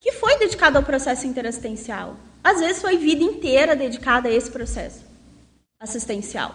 que 0.00 0.12
foi 0.12 0.38
dedicada 0.38 0.78
ao 0.78 0.84
processo 0.84 1.26
interassistencial. 1.26 2.16
Às 2.48 2.60
vezes 2.60 2.80
foi 2.80 2.96
vida 2.96 3.22
inteira 3.22 3.76
dedicada 3.76 4.26
a 4.26 4.32
esse 4.32 4.50
processo 4.50 5.04
assistencial. 5.78 6.54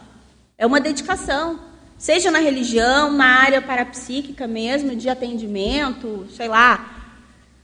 É 0.58 0.66
uma 0.66 0.82
dedicação, 0.82 1.60
seja 2.00 2.32
na 2.32 2.40
religião, 2.40 3.12
na 3.12 3.28
área 3.28 3.62
parapsíquica 3.62 4.48
mesmo, 4.48 4.96
de 4.96 5.08
atendimento, 5.08 6.26
sei 6.36 6.48
lá. 6.48 7.14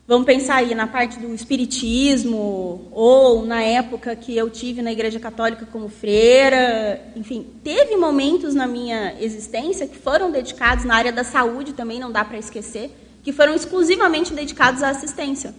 Vamos 0.08 0.28
pensar 0.28 0.58
aí 0.58 0.76
na 0.76 0.86
parte 0.86 1.18
do 1.18 1.34
espiritismo, 1.34 2.88
ou 2.92 3.44
na 3.48 3.64
época 3.64 4.16
que 4.16 4.38
eu 4.38 4.48
tive 4.48 4.84
na 4.84 4.92
Igreja 4.92 5.20
Católica 5.20 5.66
como 5.66 5.90
freira. 5.90 7.02
Enfim, 7.16 7.48
teve 7.64 7.98
momentos 7.98 8.54
na 8.54 8.68
minha 8.68 9.16
existência 9.20 9.88
que 9.88 9.98
foram 9.98 10.30
dedicados 10.30 10.86
na 10.86 10.94
área 10.94 11.12
da 11.12 11.24
saúde 11.24 11.74
também, 11.74 12.00
não 12.00 12.12
dá 12.12 12.24
para 12.24 12.38
esquecer, 12.38 12.92
que 13.24 13.34
foram 13.34 13.56
exclusivamente 13.56 14.36
dedicados 14.36 14.84
à 14.84 14.90
assistência. 14.90 15.52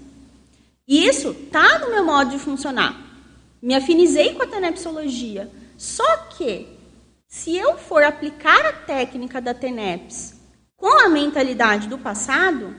E 0.90 1.06
isso 1.06 1.30
está 1.30 1.78
no 1.78 1.90
meu 1.90 2.04
modo 2.04 2.32
de 2.32 2.38
funcionar. 2.40 3.00
Me 3.62 3.76
afinizei 3.76 4.34
com 4.34 4.42
a 4.42 4.46
tenepsologia. 4.48 5.48
Só 5.78 6.16
que, 6.36 6.66
se 7.28 7.56
eu 7.56 7.78
for 7.78 8.02
aplicar 8.02 8.66
a 8.66 8.72
técnica 8.72 9.40
da 9.40 9.54
TENEPS 9.54 10.34
com 10.76 10.98
a 10.98 11.08
mentalidade 11.08 11.86
do 11.86 11.96
passado, 11.96 12.74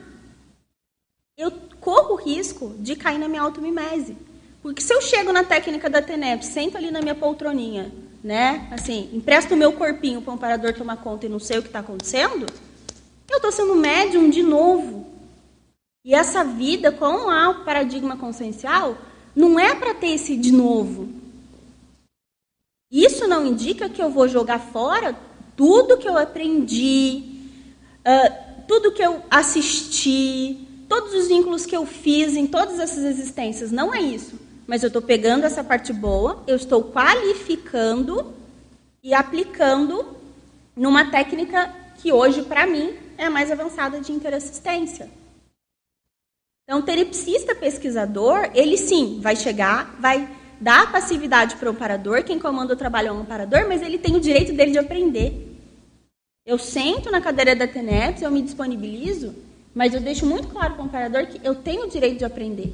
eu 1.38 1.50
corro 1.80 2.12
o 2.12 2.22
risco 2.22 2.74
de 2.80 2.96
cair 2.96 3.16
na 3.16 3.28
minha 3.28 3.40
automimese. 3.40 4.14
Porque 4.60 4.82
se 4.82 4.92
eu 4.92 5.00
chego 5.00 5.32
na 5.32 5.42
técnica 5.42 5.88
da 5.88 6.02
TENEPS, 6.02 6.48
sento 6.48 6.76
ali 6.76 6.90
na 6.90 7.00
minha 7.00 7.14
poltroninha, 7.14 7.90
né? 8.22 8.68
Assim, 8.70 9.08
empresto 9.14 9.54
o 9.54 9.56
meu 9.56 9.72
corpinho 9.72 10.20
para 10.20 10.32
o 10.32 10.34
amparador 10.34 10.74
tomar 10.74 10.98
conta 10.98 11.24
e 11.24 11.30
não 11.30 11.38
sei 11.38 11.60
o 11.60 11.62
que 11.62 11.68
está 11.68 11.78
acontecendo, 11.78 12.44
eu 13.30 13.36
estou 13.36 13.50
sendo 13.50 13.74
médium 13.74 14.28
de 14.28 14.42
novo. 14.42 15.11
E 16.04 16.14
essa 16.14 16.42
vida 16.42 16.90
com 16.90 17.28
o 17.28 17.64
paradigma 17.64 18.16
consciencial 18.16 18.98
não 19.36 19.58
é 19.58 19.74
para 19.74 19.94
ter 19.94 20.08
esse 20.08 20.36
de 20.36 20.52
novo. 20.52 21.08
Isso 22.90 23.26
não 23.28 23.46
indica 23.46 23.88
que 23.88 24.02
eu 24.02 24.10
vou 24.10 24.28
jogar 24.28 24.58
fora 24.58 25.16
tudo 25.56 25.96
que 25.96 26.08
eu 26.08 26.18
aprendi, 26.18 27.22
uh, 28.00 28.64
tudo 28.66 28.92
que 28.92 29.02
eu 29.02 29.22
assisti, 29.30 30.68
todos 30.88 31.14
os 31.14 31.28
vínculos 31.28 31.64
que 31.64 31.76
eu 31.76 31.86
fiz 31.86 32.36
em 32.36 32.46
todas 32.46 32.80
essas 32.80 33.04
existências. 33.04 33.70
Não 33.70 33.94
é 33.94 34.00
isso. 34.00 34.38
Mas 34.66 34.82
eu 34.82 34.88
estou 34.88 35.02
pegando 35.02 35.44
essa 35.44 35.62
parte 35.62 35.92
boa, 35.92 36.42
eu 36.46 36.56
estou 36.56 36.82
qualificando 36.84 38.34
e 39.02 39.14
aplicando 39.14 40.04
numa 40.76 41.10
técnica 41.10 41.72
que 41.96 42.12
hoje, 42.12 42.42
para 42.42 42.66
mim, 42.66 42.94
é 43.16 43.26
a 43.26 43.30
mais 43.30 43.50
avançada 43.50 44.00
de 44.00 44.12
interassistência. 44.12 45.21
Então, 46.64 46.78
o 46.78 46.82
terapsista 46.82 47.54
pesquisador, 47.54 48.50
ele 48.54 48.76
sim 48.76 49.20
vai 49.20 49.34
chegar, 49.36 49.96
vai 49.98 50.28
dar 50.60 50.92
passividade 50.92 51.56
para 51.56 51.68
o 51.68 51.72
amparador, 51.72 52.22
quem 52.22 52.38
comanda 52.38 52.72
o 52.72 52.76
trabalho 52.76 53.08
é 53.08 53.12
o 53.12 53.16
amparador, 53.16 53.66
mas 53.66 53.82
ele 53.82 53.98
tem 53.98 54.14
o 54.14 54.20
direito 54.20 54.52
dele 54.52 54.70
de 54.70 54.78
aprender. 54.78 55.58
Eu 56.46 56.58
sento 56.58 57.10
na 57.10 57.20
cadeira 57.20 57.54
da 57.54 57.66
TENEPS, 57.66 58.22
eu 58.22 58.30
me 58.30 58.42
disponibilizo, 58.42 59.34
mas 59.74 59.94
eu 59.94 60.00
deixo 60.00 60.24
muito 60.24 60.48
claro 60.48 60.74
para 60.74 60.82
o 60.82 60.86
amparador 60.86 61.26
que 61.26 61.40
eu 61.44 61.54
tenho 61.54 61.84
o 61.84 61.88
direito 61.88 62.18
de 62.18 62.24
aprender. 62.24 62.72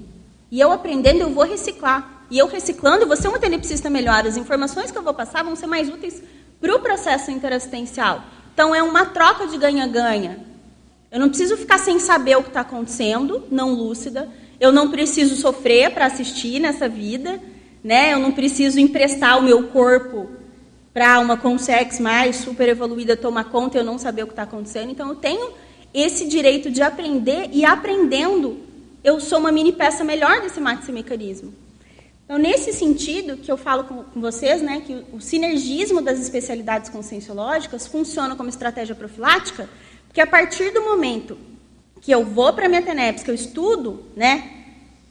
E 0.50 0.61
eu 0.61 0.73
aprendendo, 0.73 1.21
eu 1.21 1.30
vou 1.30 1.45
reciclar. 1.45 2.25
E 2.30 2.38
eu 2.38 2.47
reciclando, 2.47 3.02
eu 3.02 3.07
vou 3.07 3.16
ser 3.16 3.28
uma 3.28 3.38
tenepsista 3.38 3.88
melhor. 3.88 4.26
As 4.26 4.37
informações 4.37 4.90
que 4.90 4.99
eu 4.99 5.02
vou 5.02 5.14
passar 5.14 5.42
vão 5.42 5.57
ser 5.57 5.66
mais 5.66 5.88
úteis 5.88 6.23
para 6.61 6.75
o 6.75 6.80
processo 6.80 7.30
interassistencial. 7.30 8.22
Então, 8.53 8.74
é 8.74 8.83
uma 8.83 9.07
troca 9.07 9.46
de 9.46 9.57
ganha-ganha. 9.57 10.47
Eu 11.11 11.18
não 11.18 11.29
preciso 11.29 11.57
ficar 11.57 11.79
sem 11.79 11.99
saber 11.99 12.37
o 12.37 12.42
que 12.42 12.49
está 12.49 12.61
acontecendo, 12.61 13.44
não 13.51 13.73
lúcida. 13.73 14.29
Eu 14.61 14.73
não 14.73 14.90
preciso 14.90 15.37
sofrer 15.37 15.92
para 15.92 16.07
assistir 16.07 16.61
nessa 16.61 16.88
vida, 16.88 17.40
né? 17.83 18.12
Eu 18.12 18.18
não 18.18 18.33
preciso 18.33 18.79
emprestar 18.79 19.38
o 19.38 19.42
meu 19.42 19.68
corpo 19.68 20.29
para 20.92 21.21
uma 21.21 21.37
consex 21.37 22.01
mais 22.01 22.37
super 22.37 22.68
evoluída 22.68 23.16
tomar 23.16 23.44
conta 23.44 23.79
e 23.79 23.81
eu 23.81 23.85
não 23.85 23.99
saber 23.99 24.25
o 24.25 24.27
que 24.27 24.33
está 24.33 24.42
acontecendo. 24.42 24.90
Então 24.90 25.09
eu 25.09 25.14
tenho 25.14 25.53
esse 25.94 26.27
direito 26.27 26.71
de 26.71 26.83
aprender 26.83 27.49
e 27.53 27.64
aprendendo 27.64 28.68
eu 29.03 29.21
sou 29.21 29.38
uma 29.38 29.53
mini 29.53 29.73
peça 29.73 30.05
melhor 30.05 30.40
desse 30.40 30.61
mecanismo. 30.92 31.55
Então, 32.25 32.37
nesse 32.37 32.75
sentido 32.75 33.38
que 33.38 33.51
eu 33.51 33.57
falo 33.57 33.85
com, 33.85 34.05
vocês, 34.21 34.61
né, 34.61 34.83
que 34.85 35.03
o 35.14 35.21
sinergismo 35.21 36.03
das 36.03 36.21
especialidades 36.21 36.90
conscienciológicas 36.90 37.87
funciona 37.87 38.37
como 38.37 38.51
estratégia 38.51 38.94
profilática, 38.94 39.66
que 40.12 40.21
a 40.21 40.27
partir 40.27 40.71
do 40.71 40.83
momento 40.83 41.38
que 42.01 42.11
eu 42.11 42.25
vou 42.25 42.53
para 42.53 42.66
a 42.66 42.68
minha 42.68 42.83
TENEPS, 42.83 43.23
que 43.23 43.31
eu 43.31 43.35
estudo 43.35 44.05
né, 44.16 44.51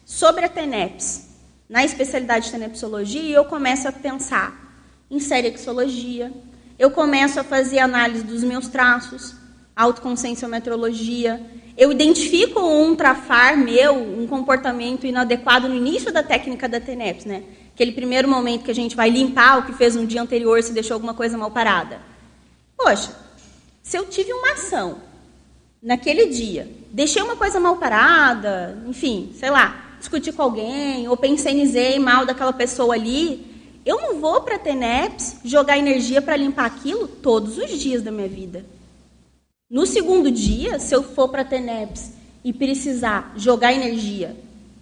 sobre 0.06 0.46
a 0.46 0.50
TENEPS, 0.50 1.28
na 1.70 1.84
especialidade 1.84 2.46
de 2.46 2.52
tenepsologia, 2.52 3.36
eu 3.36 3.46
começo 3.46 3.88
a 3.88 3.92
pensar 3.92 4.68
em 5.12 5.20
serexologia, 5.20 6.32
eu 6.80 6.92
começo 6.92 7.40
a 7.40 7.44
fazer 7.44 7.80
análise 7.80 8.24
dos 8.24 8.44
meus 8.44 8.68
traços, 8.68 9.36
autoconscienciometrologia, 9.76 11.42
eu 11.78 11.92
identifico 11.92 12.60
um 12.60 12.96
trafar 12.96 13.58
meu, 13.58 13.96
um 13.96 14.26
comportamento 14.26 15.06
inadequado 15.06 15.68
no 15.68 15.76
início 15.76 16.12
da 16.12 16.24
técnica 16.24 16.68
da 16.68 16.80
TENEPS, 16.80 17.26
né? 17.26 17.44
Aquele 17.74 17.92
primeiro 17.92 18.28
momento 18.28 18.64
que 18.64 18.72
a 18.72 18.76
gente 18.76 18.96
vai 18.96 19.10
limpar 19.10 19.60
o 19.60 19.66
que 19.68 19.74
fez 19.74 19.96
no 19.96 20.08
dia 20.08 20.20
anterior 20.20 20.62
se 20.64 20.74
deixou 20.74 20.96
alguma 20.96 21.14
coisa 21.14 21.38
mal 21.38 21.52
parada. 21.52 22.00
Poxa, 22.76 23.12
se 23.88 23.98
eu 23.98 24.06
tive 24.06 24.34
uma 24.34 24.52
ação 24.52 24.98
naquele 25.82 26.26
dia, 26.26 26.70
deixei 26.92 27.22
uma 27.22 27.38
coisa 27.38 27.58
mal 27.58 27.78
parada, 27.78 28.84
enfim, 28.86 29.32
sei 29.34 29.50
lá, 29.50 29.96
discuti 29.98 30.30
com 30.34 30.42
alguém, 30.42 31.08
ou 31.08 31.16
pensenizei 31.16 31.98
mal 31.98 32.26
daquela 32.26 32.52
pessoa 32.52 32.96
ali, 32.96 33.80
eu 33.86 34.02
não 34.02 34.20
vou 34.20 34.42
para 34.42 34.56
a 34.56 34.60
TENEPS 34.60 35.38
jogar 35.46 35.78
energia 35.78 36.22
para 36.22 36.36
limpar 36.36 36.66
aquilo 36.66 37.08
todos 37.08 37.58
os 37.58 37.80
dias 37.80 38.02
da 38.02 38.12
minha 38.12 38.28
vida. 38.28 38.66
No 39.70 39.86
segundo 39.86 40.30
dia, 40.30 40.80
se 40.80 40.94
eu 40.94 41.02
for 41.02 41.30
para 41.30 41.44
a 41.44 41.46
TENEPS 41.46 42.12
e 42.44 42.52
precisar 42.52 43.32
jogar 43.38 43.72
energia 43.72 44.36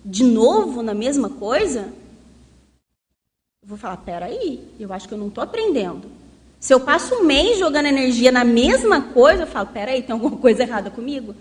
de 0.03 0.23
novo 0.23 0.81
na 0.81 0.95
mesma 0.95 1.29
coisa, 1.29 1.93
eu 3.61 3.67
vou 3.67 3.77
falar, 3.77 3.97
peraí, 3.97 4.67
eu 4.79 4.91
acho 4.91 5.07
que 5.07 5.13
eu 5.13 5.17
não 5.19 5.27
estou 5.27 5.43
aprendendo. 5.43 6.14
Se 6.65 6.73
eu 6.73 6.80
passo 6.80 7.13
um 7.13 7.23
mês 7.23 7.60
jogando 7.60 7.86
energia 7.86 8.32
na 8.32 8.43
mesma 8.43 8.99
coisa, 8.99 9.43
eu 9.43 9.47
falo, 9.47 9.67
peraí, 9.67 10.01
tem 10.01 10.13
alguma 10.13 10.36
coisa 10.36 10.63
errada 10.63 10.89
comigo? 10.89 11.36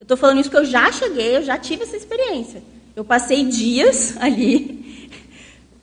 Eu 0.00 0.04
estou 0.04 0.16
falando 0.16 0.40
isso 0.40 0.48
porque 0.48 0.64
eu 0.64 0.70
já 0.70 0.90
cheguei, 0.90 1.36
eu 1.36 1.42
já 1.42 1.58
tive 1.58 1.82
essa 1.82 1.94
experiência. 1.94 2.62
Eu 2.96 3.04
passei 3.04 3.44
dias 3.44 4.16
ali 4.16 5.10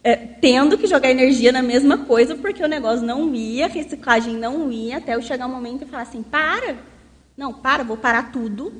é, 0.04 0.15
tendo 0.15 0.76
que 0.76 0.88
jogar 0.88 1.12
energia 1.12 1.52
na 1.52 1.62
mesma 1.62 2.00
coisa 2.00 2.34
porque 2.34 2.63
o 2.63 2.67
negócio 2.67 3.06
não 3.06 3.32
ia, 3.36 3.65
a 3.65 3.70
reciclagem 3.70 4.34
não 4.34 4.72
ia, 4.72 4.98
até 4.98 5.13
eu 5.13 5.22
chegar 5.22 5.46
um 5.46 5.52
momento 5.52 5.84
e 5.84 5.88
falar 5.88 6.02
assim, 6.02 6.24
para. 6.24 6.78
Não, 7.38 7.54
para, 7.54 7.84
vou 7.84 7.96
parar 7.96 8.32
tudo. 8.32 8.74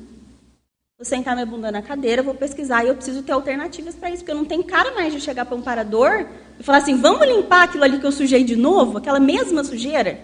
Vou 0.98 1.04
sentar 1.04 1.34
minha 1.36 1.46
bunda 1.46 1.70
na 1.70 1.80
cadeira, 1.80 2.24
vou 2.24 2.34
pesquisar 2.34 2.82
e 2.82 2.88
eu 2.88 2.96
preciso 2.96 3.22
ter 3.22 3.30
alternativas 3.30 3.94
para 3.94 4.10
isso, 4.10 4.18
porque 4.18 4.32
eu 4.32 4.36
não 4.36 4.44
tenho 4.44 4.64
cara 4.64 4.92
mais 4.96 5.12
de 5.12 5.20
chegar 5.20 5.44
para 5.44 5.54
um 5.54 5.62
parador 5.62 6.26
e 6.58 6.62
falar 6.64 6.78
assim: 6.78 6.96
vamos 6.96 7.24
limpar 7.24 7.62
aquilo 7.62 7.84
ali 7.84 8.00
que 8.00 8.04
eu 8.04 8.10
sujei 8.10 8.42
de 8.42 8.56
novo, 8.56 8.98
aquela 8.98 9.20
mesma 9.20 9.62
sujeira? 9.62 10.18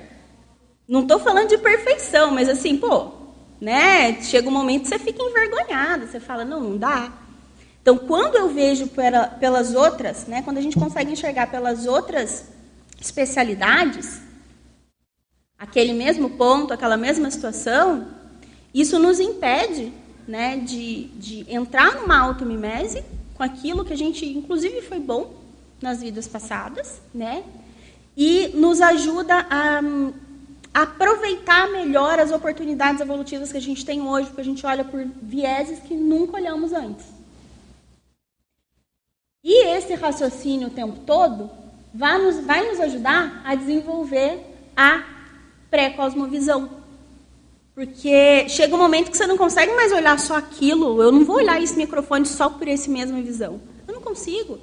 Não 0.88 1.02
estou 1.02 1.20
falando 1.20 1.50
de 1.50 1.58
perfeição, 1.58 2.32
mas 2.32 2.48
assim, 2.48 2.76
pô, 2.76 3.12
né? 3.60 4.20
Chega 4.20 4.48
um 4.48 4.50
momento 4.50 4.82
que 4.82 4.88
você 4.88 4.98
fica 4.98 5.22
envergonhado, 5.22 6.08
você 6.08 6.18
fala: 6.18 6.44
não, 6.44 6.58
não 6.60 6.76
dá. 6.76 7.12
Então, 7.80 7.96
quando 7.96 8.34
eu 8.34 8.48
vejo 8.48 8.88
pela, 8.88 9.28
pelas 9.28 9.76
outras, 9.76 10.26
né, 10.26 10.42
quando 10.42 10.58
a 10.58 10.60
gente 10.60 10.76
consegue 10.76 11.12
enxergar 11.12 11.52
pelas 11.52 11.86
outras 11.86 12.48
especialidades, 13.00 14.20
aquele 15.56 15.92
mesmo 15.92 16.30
ponto, 16.30 16.74
aquela 16.74 16.96
mesma 16.96 17.30
situação, 17.30 18.08
isso 18.74 18.98
nos 18.98 19.20
impede 19.20 19.92
né, 20.26 20.56
de, 20.58 21.04
de 21.14 21.46
entrar 21.52 21.94
numa 21.94 22.18
automimese 22.18 23.04
com 23.34 23.42
aquilo 23.42 23.84
que 23.84 23.92
a 23.92 23.96
gente, 23.96 24.24
inclusive, 24.26 24.82
foi 24.82 24.98
bom 24.98 25.34
nas 25.80 26.00
vidas 26.00 26.26
passadas, 26.26 27.00
né? 27.12 27.44
E 28.16 28.48
nos 28.54 28.80
ajuda 28.80 29.46
a, 29.50 29.80
aproveitar 30.72 31.70
melhor 31.70 32.18
as 32.18 32.32
oportunidades 32.32 33.00
evolutivas 33.00 33.52
que 33.52 33.58
a 33.58 33.62
gente 33.62 33.84
tem 33.84 34.02
hoje, 34.02 34.26
porque 34.26 34.40
a 34.40 34.44
gente 34.44 34.66
olha 34.66 34.84
por 34.84 35.04
vieses 35.22 35.78
que 35.80 35.94
nunca 35.94 36.36
olhamos 36.36 36.72
antes. 36.72 37.06
E 39.42 39.66
esse 39.66 39.94
raciocínio 39.94 40.68
o 40.68 40.70
tempo 40.70 41.00
todo 41.06 41.50
vai 41.92 42.18
nos, 42.18 42.44
vai 42.44 42.68
nos 42.68 42.80
ajudar 42.80 43.42
a 43.44 43.54
desenvolver 43.54 44.40
a 44.76 45.04
pré-cosmovisão. 45.70 46.83
Porque 47.74 48.48
chega 48.48 48.74
um 48.74 48.78
momento 48.78 49.10
que 49.10 49.16
você 49.16 49.26
não 49.26 49.36
consegue 49.36 49.74
mais 49.74 49.92
olhar 49.92 50.18
só 50.20 50.36
aquilo. 50.36 51.02
Eu 51.02 51.10
não 51.10 51.24
vou 51.24 51.36
olhar 51.36 51.60
esse 51.60 51.76
microfone 51.76 52.24
só 52.24 52.48
por 52.48 52.68
esse 52.68 52.88
mesma 52.88 53.20
visão. 53.20 53.60
Eu 53.88 53.94
não 53.94 54.00
consigo. 54.00 54.60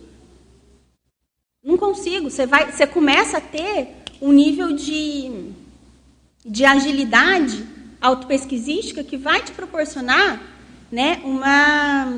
Não 1.62 1.78
consigo. 1.78 2.30
Você, 2.30 2.46
vai, 2.46 2.72
você 2.72 2.88
começa 2.88 3.38
a 3.38 3.42
ter 3.42 3.90
um 4.22 4.32
nível 4.32 4.74
de, 4.74 5.52
de 6.46 6.64
agilidade 6.64 7.68
autopesquisística 8.00 9.04
que 9.04 9.18
vai 9.18 9.44
te 9.44 9.52
proporcionar 9.52 10.42
né, 10.90 11.22
uma, 11.24 12.18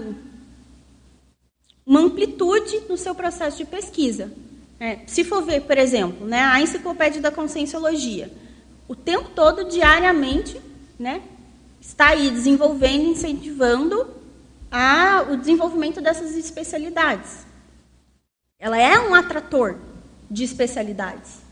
uma 1.85 2.01
amplitude 2.01 2.83
no 2.87 2.97
seu 2.97 3.15
processo 3.15 3.57
de 3.57 3.65
pesquisa. 3.65 4.31
É, 4.79 4.99
se 5.07 5.23
for 5.23 5.41
ver, 5.43 5.61
por 5.61 5.77
exemplo, 5.77 6.27
né, 6.27 6.41
a 6.41 6.61
enciclopédia 6.61 7.21
da 7.21 7.31
conscienciologia, 7.31 8.31
o 8.87 8.95
tempo 8.95 9.29
todo, 9.35 9.65
diariamente, 9.65 10.59
né, 10.99 11.21
está 11.81 12.09
aí 12.09 12.29
desenvolvendo, 12.31 13.09
incentivando 13.09 14.07
a, 14.71 15.25
o 15.29 15.37
desenvolvimento 15.37 16.01
dessas 16.01 16.35
especialidades. 16.35 17.45
Ela 18.59 18.77
é 18.79 18.99
um 18.99 19.13
atrator 19.13 19.77
de 20.31 20.43
especialidades. 20.43 21.43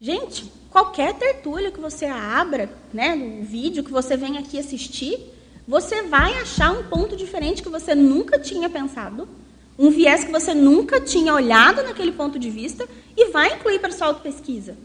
Gente, 0.00 0.52
qualquer 0.70 1.14
tertúlia 1.14 1.70
que 1.70 1.80
você 1.80 2.04
abra, 2.04 2.70
né, 2.92 3.14
no 3.14 3.44
vídeo 3.44 3.82
que 3.82 3.90
você 3.90 4.16
vem 4.16 4.36
aqui 4.36 4.58
assistir, 4.58 5.32
você 5.66 6.02
vai 6.02 6.34
achar 6.34 6.70
um 6.72 6.84
ponto 6.84 7.16
diferente 7.16 7.62
que 7.62 7.68
você 7.68 7.94
nunca 7.94 8.38
tinha 8.38 8.68
pensado, 8.68 9.26
um 9.78 9.90
viés 9.90 10.24
que 10.24 10.32
você 10.32 10.54
nunca 10.54 11.00
tinha 11.00 11.32
olhado 11.32 11.82
naquele 11.82 12.12
ponto 12.12 12.38
de 12.38 12.50
vista 12.50 12.86
e 13.16 13.30
vai 13.30 13.54
incluir 13.54 13.78
para 13.78 13.92
sua 13.92 14.08
auto-pesquisa. 14.08 14.76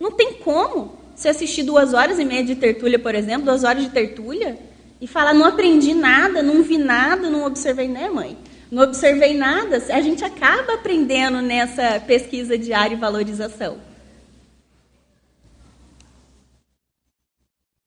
Não 0.00 0.12
tem 0.12 0.34
como 0.34 1.03
você 1.14 1.28
assistir 1.28 1.62
duas 1.62 1.94
horas 1.94 2.18
e 2.18 2.24
meia 2.24 2.44
de 2.44 2.56
tertúlia, 2.56 2.98
por 2.98 3.14
exemplo, 3.14 3.44
duas 3.44 3.64
horas 3.64 3.82
de 3.82 3.90
tertúlia, 3.90 4.58
e 5.00 5.06
falar, 5.06 5.34
não 5.34 5.46
aprendi 5.46 5.94
nada, 5.94 6.42
não 6.42 6.62
vi 6.62 6.78
nada, 6.78 7.28
não 7.28 7.44
observei, 7.44 7.88
né, 7.88 8.08
mãe? 8.08 8.36
Não 8.70 8.82
observei 8.82 9.34
nada, 9.34 9.76
a 9.76 10.00
gente 10.00 10.24
acaba 10.24 10.74
aprendendo 10.74 11.40
nessa 11.40 12.00
pesquisa 12.00 12.58
diária 12.58 12.94
e 12.94 12.98
valorização. 12.98 13.78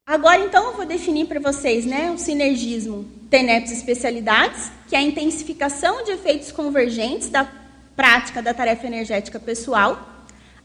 Agora, 0.06 0.40
então, 0.40 0.68
eu 0.68 0.78
vou 0.78 0.86
definir 0.86 1.28
para 1.28 1.40
vocês 1.40 1.86
né, 1.86 2.10
o 2.12 2.18
sinergismo 2.18 3.06
TENEPS 3.30 3.72
especialidades, 3.74 4.72
que 4.88 4.96
é 4.96 5.00
a 5.00 5.02
intensificação 5.02 6.04
de 6.06 6.12
efeitos 6.12 6.50
convergentes 6.50 7.28
da 7.28 7.46
prática 7.94 8.42
da 8.42 8.54
tarefa 8.54 8.88
energética 8.88 9.38
pessoal, 9.38 10.17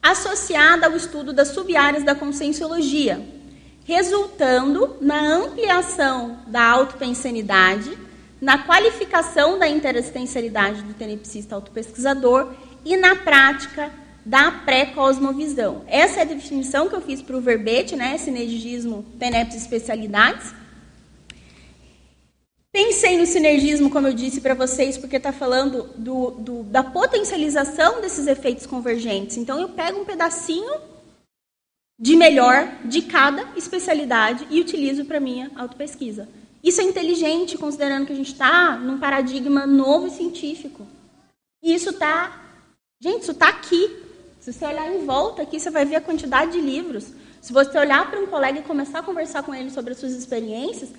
associada 0.03 0.87
ao 0.87 0.97
estudo 0.97 1.33
das 1.33 1.49
sub-áreas 1.49 2.03
da 2.03 2.15
conscienciologia, 2.15 3.25
resultando 3.85 4.97
na 5.01 5.21
ampliação 5.21 6.39
da 6.47 6.65
autopensanidade, 6.65 7.97
na 8.41 8.59
qualificação 8.59 9.59
da 9.59 9.69
interassistencialidade 9.69 10.83
do 10.83 10.95
tenepsista 10.95 11.55
autopesquisador 11.55 12.53
e 12.85 12.97
na 12.97 13.15
prática 13.15 13.93
da 14.25 14.51
pré-cosmovisão. 14.51 15.83
Essa 15.87 16.21
é 16.21 16.23
a 16.23 16.27
definição 16.27 16.89
que 16.89 16.95
eu 16.95 17.01
fiz 17.01 17.23
para 17.23 17.37
o 17.37 17.41
verbete, 17.41 17.97
né? 17.97 18.19
Sinergismo, 18.19 19.05
TENEPS 19.19 19.57
especialidades. 19.57 20.53
Pensei 22.73 23.19
no 23.19 23.27
sinergismo, 23.27 23.91
como 23.91 24.07
eu 24.07 24.15
disse 24.15 24.41
para 24.41 24.55
vocês, 24.55 24.97
porque 24.97 25.17
está 25.17 25.31
falando 25.31 25.91
do, 25.95 26.31
do, 26.31 26.63
da 26.63 26.83
potencialização 26.83 28.01
desses 28.01 28.27
efeitos 28.27 28.65
convergentes. 28.65 29.37
Então, 29.37 29.61
eu 29.61 29.69
pego 29.69 30.01
um 30.01 30.07
pedacinho 30.07 30.73
de 32.01 32.17
melhor 32.17 32.67
de 32.87 33.03
cada 33.03 33.47
especialidade 33.57 34.47
e 34.51 34.59
utilizo 34.59 35.05
para 35.05 35.21
minha 35.21 35.51
autopesquisa. 35.55 36.27
Isso 36.65 36.81
é 36.81 36.85
inteligente, 36.85 37.59
considerando 37.59 38.07
que 38.07 38.13
a 38.15 38.17
gente 38.17 38.33
está 38.33 38.77
num 38.79 38.99
paradigma 38.99 39.67
novo 39.67 40.07
e 40.07 40.11
científico. 40.11 40.87
E 41.63 41.75
isso 41.75 41.91
está. 41.91 42.41
Gente, 43.01 43.23
isso 43.23 43.33
está 43.33 43.49
aqui. 43.49 43.99
Se 44.41 44.51
você 44.51 44.65
olhar 44.65 44.91
em 44.93 45.05
volta 45.05 45.43
aqui, 45.43 45.61
você 45.61 45.71
vai 45.71 45.85
ver 45.85 45.97
a 45.97 46.01
quantidade 46.01 46.53
de 46.53 46.61
livros. 46.61 47.13
Se 47.43 47.53
você 47.53 47.77
olhar 47.79 48.11
para 48.11 48.21
um 48.21 48.27
colega 48.27 48.61
e 48.61 48.63
começar 48.63 49.01
a 49.01 49.03
conversar 49.03 49.43
com 49.43 49.55
ele 49.55 49.71
sobre 49.71 49.93
as 49.93 49.99
suas 49.99 50.13
experiências, 50.13 50.91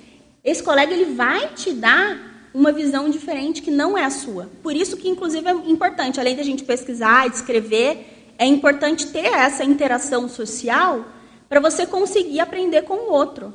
esse 0.43 0.61
colega 0.61 0.93
ele 0.93 1.13
vai 1.13 1.53
te 1.53 1.71
dar 1.71 2.49
uma 2.53 2.71
visão 2.71 3.09
diferente 3.09 3.61
que 3.61 3.71
não 3.71 3.97
é 3.97 4.03
a 4.03 4.09
sua. 4.09 4.49
Por 4.61 4.75
isso 4.75 4.97
que, 4.97 5.09
inclusive, 5.09 5.47
é 5.47 5.51
importante, 5.51 6.19
além 6.19 6.35
da 6.35 6.43
gente 6.43 6.63
pesquisar, 6.63 7.27
escrever, 7.27 8.33
é 8.37 8.45
importante 8.45 9.07
ter 9.07 9.25
essa 9.25 9.63
interação 9.63 10.27
social 10.27 11.05
para 11.49 11.59
você 11.59 11.85
conseguir 11.85 12.39
aprender 12.39 12.83
com 12.83 12.93
o 12.93 13.11
outro. 13.11 13.53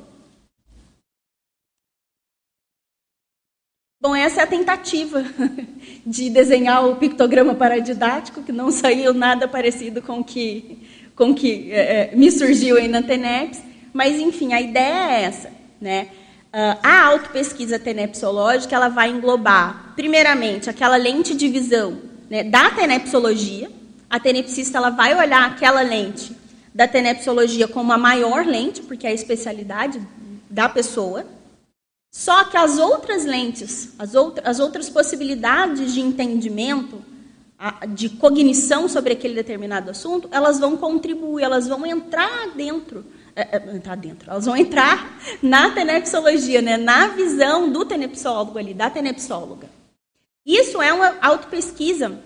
Bom, 4.01 4.15
essa 4.15 4.41
é 4.41 4.43
a 4.43 4.47
tentativa 4.47 5.23
de 6.05 6.29
desenhar 6.29 6.87
o 6.87 6.95
pictograma 6.95 7.53
paradidático, 7.53 8.41
que 8.41 8.51
não 8.51 8.71
saiu 8.71 9.13
nada 9.13 9.47
parecido 9.47 10.01
com 10.01 10.23
que, 10.23 10.87
com 11.15 11.35
que 11.35 11.71
é, 11.71 12.13
é 12.13 12.15
me 12.15 12.31
surgiu 12.31 12.77
aí 12.77 12.87
na 12.87 13.03
TENEPS, 13.03 13.61
mas, 13.91 14.17
enfim, 14.17 14.53
a 14.53 14.61
ideia 14.61 15.11
é 15.11 15.23
essa. 15.23 15.51
Né? 15.81 16.09
Uh, 16.51 16.79
a 16.81 17.03
autopesquisa 17.05 17.77
tenepsológica 17.77 18.75
ela 18.75 18.89
vai 18.89 19.09
englobar, 19.09 19.93
primeiramente, 19.95 20.67
aquela 20.67 20.97
lente 20.97 21.35
de 21.35 21.47
visão 21.47 21.99
né, 22.29 22.43
da 22.43 22.71
tenepsologia. 22.71 23.71
A 24.09 24.19
tenepsista 24.19 24.79
ela 24.79 24.89
vai 24.89 25.15
olhar 25.15 25.45
aquela 25.45 25.81
lente 25.81 26.35
da 26.73 26.87
tenepsologia 26.87 27.67
como 27.67 27.93
a 27.93 27.97
maior 27.97 28.45
lente, 28.45 28.81
porque 28.81 29.05
é 29.05 29.11
a 29.11 29.13
especialidade 29.13 30.01
da 30.49 30.67
pessoa. 30.67 31.25
Só 32.11 32.45
que 32.45 32.57
as 32.57 32.79
outras 32.79 33.25
lentes, 33.25 33.93
as, 33.99 34.13
as 34.43 34.59
outras 34.59 34.89
possibilidades 34.89 35.93
de 35.93 36.01
entendimento, 36.01 36.99
de 37.89 38.09
cognição 38.09 38.87
sobre 38.87 39.13
aquele 39.13 39.35
determinado 39.35 39.91
assunto, 39.91 40.29
elas 40.31 40.59
vão 40.59 40.77
contribuir, 40.77 41.43
elas 41.43 41.67
vão 41.67 41.85
entrar 41.85 42.49
dentro, 42.55 43.05
entrar 43.75 43.95
dentro, 43.95 44.29
elas 44.29 44.45
vão 44.45 44.55
entrar 44.55 45.19
na 45.41 45.71
tenepsologia, 45.71 46.61
né, 46.61 46.77
na 46.77 47.07
visão 47.07 47.71
do 47.71 47.85
tenepsólogo 47.85 48.57
ali, 48.57 48.73
da 48.73 48.89
tenepsóloga. 48.89 49.67
Isso 50.45 50.81
é 50.81 50.91
uma 50.91 51.15
autopesquisa 51.21 52.19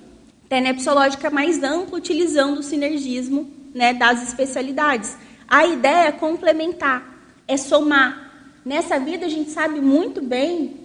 tenepsológica 0.48 1.30
mais 1.30 1.64
ampla, 1.64 1.98
utilizando 1.98 2.60
o 2.60 2.64
sinergismo 2.64 3.52
né, 3.74 3.94
das 3.94 4.22
especialidades. 4.28 5.18
A 5.48 5.66
ideia 5.66 6.08
é 6.08 6.12
complementar, 6.12 7.04
é 7.48 7.58
somar, 7.58 8.24
Nessa 8.66 8.98
vida 8.98 9.26
a 9.26 9.30
gente 9.30 9.50
sabe 9.52 9.82
muito 9.82 10.22
bem 10.22 10.76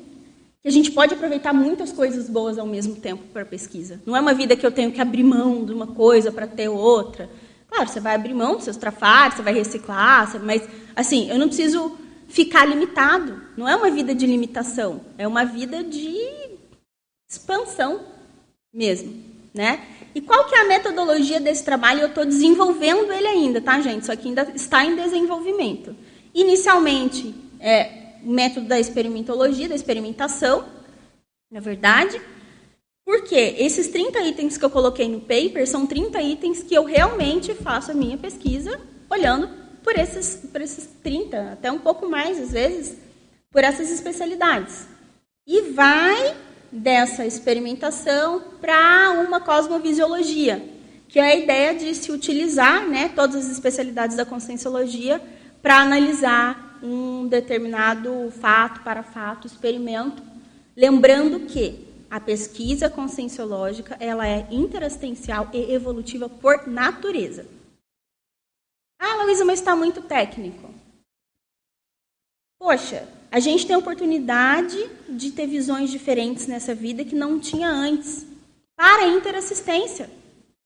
que 0.61 0.67
a 0.67 0.71
gente 0.71 0.91
pode 0.91 1.15
aproveitar 1.15 1.53
muitas 1.53 1.93
coisas 1.93 2.29
boas 2.29 2.59
ao 2.59 2.67
mesmo 2.67 2.97
tempo 2.97 3.23
para 3.33 3.45
pesquisa. 3.45 4.01
Não 4.05 4.17
é 4.17 4.21
uma 4.21 4.35
vida 4.35 4.57
que 4.57 4.67
eu 4.67 4.73
tenho 4.73 4.91
que 4.91 5.01
abrir 5.01 5.23
mão 5.23 5.65
de 5.65 5.73
uma 5.73 5.87
coisa 5.87 6.33
para 6.33 6.49
ter 6.49 6.69
outra. 6.69 7.31
Claro, 7.69 7.89
você 7.89 8.01
vai 8.01 8.15
abrir 8.15 8.35
mão 8.35 8.55
dos 8.55 8.65
seus 8.65 8.77
trafares, 8.77 9.37
você 9.37 9.43
vai 9.43 9.53
reciclar, 9.53 10.43
mas 10.43 10.67
assim, 10.97 11.31
eu 11.31 11.39
não 11.39 11.49
preciso 11.49 11.97
ficar 12.27 12.65
limitado. 12.65 13.41
Não 13.57 13.69
é 13.69 13.77
uma 13.77 13.91
vida 13.91 14.15
de 14.15 14.27
limitação, 14.27 15.01
é 15.17 15.29
uma 15.29 15.45
vida 15.45 15.85
de 15.85 16.17
expansão 17.29 18.01
mesmo, 18.73 19.23
né? 19.53 19.85
E 20.15 20.21
qual 20.21 20.47
que 20.47 20.55
é 20.55 20.63
a 20.63 20.69
metodologia 20.69 21.39
desse 21.39 21.63
trabalho? 21.63 22.01
Eu 22.01 22.09
estou 22.09 22.25
desenvolvendo 22.25 23.13
ele 23.13 23.27
ainda, 23.27 23.61
tá, 23.61 23.81
gente? 23.81 24.03
Isso 24.03 24.13
aqui 24.13 24.29
ainda 24.29 24.51
está 24.55 24.85
em 24.85 24.97
desenvolvimento. 24.97 25.95
Inicialmente, 26.35 27.35
é, 27.61 28.15
o 28.25 28.31
método 28.31 28.67
da 28.67 28.81
experimentologia, 28.81 29.69
da 29.69 29.75
experimentação, 29.75 30.65
na 31.51 31.61
verdade. 31.61 32.21
Porque 33.09 33.55
esses 33.59 33.89
30 33.89 34.21
itens 34.21 34.59
que 34.59 34.65
eu 34.67 34.69
coloquei 34.69 35.09
no 35.09 35.19
paper 35.19 35.67
são 35.67 35.87
30 35.87 36.21
itens 36.21 36.63
que 36.63 36.75
eu 36.75 36.85
realmente 36.85 37.55
faço 37.55 37.91
a 37.91 37.95
minha 37.95 38.19
pesquisa 38.19 38.79
olhando 39.09 39.49
por 39.83 39.99
esses, 39.99 40.47
por 40.53 40.61
esses 40.61 40.91
30, 41.03 41.53
até 41.53 41.73
um 41.73 41.79
pouco 41.79 42.07
mais 42.07 42.39
às 42.39 42.53
vezes, 42.53 42.99
por 43.51 43.65
essas 43.65 43.91
especialidades. 43.91 44.87
E 45.47 45.71
vai 45.71 46.37
dessa 46.71 47.25
experimentação 47.25 48.43
para 48.61 49.13
uma 49.27 49.41
cosmovisiologia, 49.41 50.63
que 51.09 51.19
é 51.19 51.33
a 51.33 51.35
ideia 51.35 51.75
de 51.75 51.95
se 51.95 52.13
utilizar 52.13 52.87
né, 52.87 53.11
todas 53.17 53.37
as 53.37 53.53
especialidades 53.53 54.19
da 54.19 54.27
conscienciologia 54.27 55.19
para 55.63 55.79
analisar 55.81 56.79
um 56.83 57.27
determinado 57.27 58.31
fato 58.39 58.83
para 58.83 59.03
fato, 59.03 59.47
experimento, 59.47 60.23
lembrando 60.77 61.41
que 61.47 61.88
a 62.11 62.19
pesquisa 62.19 62.89
conscienciológica 62.89 63.97
ela 64.01 64.27
é 64.27 64.47
interassistencial 64.51 65.49
e 65.53 65.73
evolutiva 65.73 66.29
por 66.29 66.67
natureza. 66.67 67.47
Ah, 68.99 69.23
Luísa, 69.23 69.45
mas 69.45 69.61
está 69.61 69.77
muito 69.77 70.03
técnico. 70.03 70.73
Poxa, 72.59 73.09
a 73.31 73.39
gente 73.39 73.67
tem 73.67 73.77
a 73.77 73.79
oportunidade 73.79 74.77
de 75.09 75.31
ter 75.31 75.47
visões 75.47 75.91
diferentes 75.91 76.47
nessa 76.47 76.75
vida 76.75 77.05
que 77.05 77.15
não 77.15 77.39
tinha 77.39 77.69
antes. 77.69 78.27
Para 78.75 79.05
a 79.05 79.09
interassistência. 79.09 80.11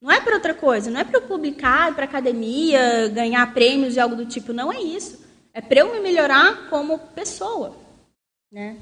Não 0.00 0.11
é 0.11 0.20
para 0.20 0.35
outra 0.35 0.52
coisa, 0.52 0.90
não 0.90 1.00
é 1.00 1.05
para 1.05 1.20
publicar, 1.20 1.94
para 1.94 2.05
academia, 2.05 3.09
ganhar 3.09 3.55
prêmios 3.55 3.94
e 3.94 4.00
algo 4.00 4.16
do 4.16 4.26
tipo, 4.26 4.52
não 4.52 4.72
é 4.72 4.81
isso. 4.81 5.24
É 5.55 5.61
para 5.61 5.81
eu 5.81 5.92
me 5.92 6.00
melhorar 6.00 6.68
como 6.68 6.98
pessoa, 6.98 7.76
né? 8.50 8.78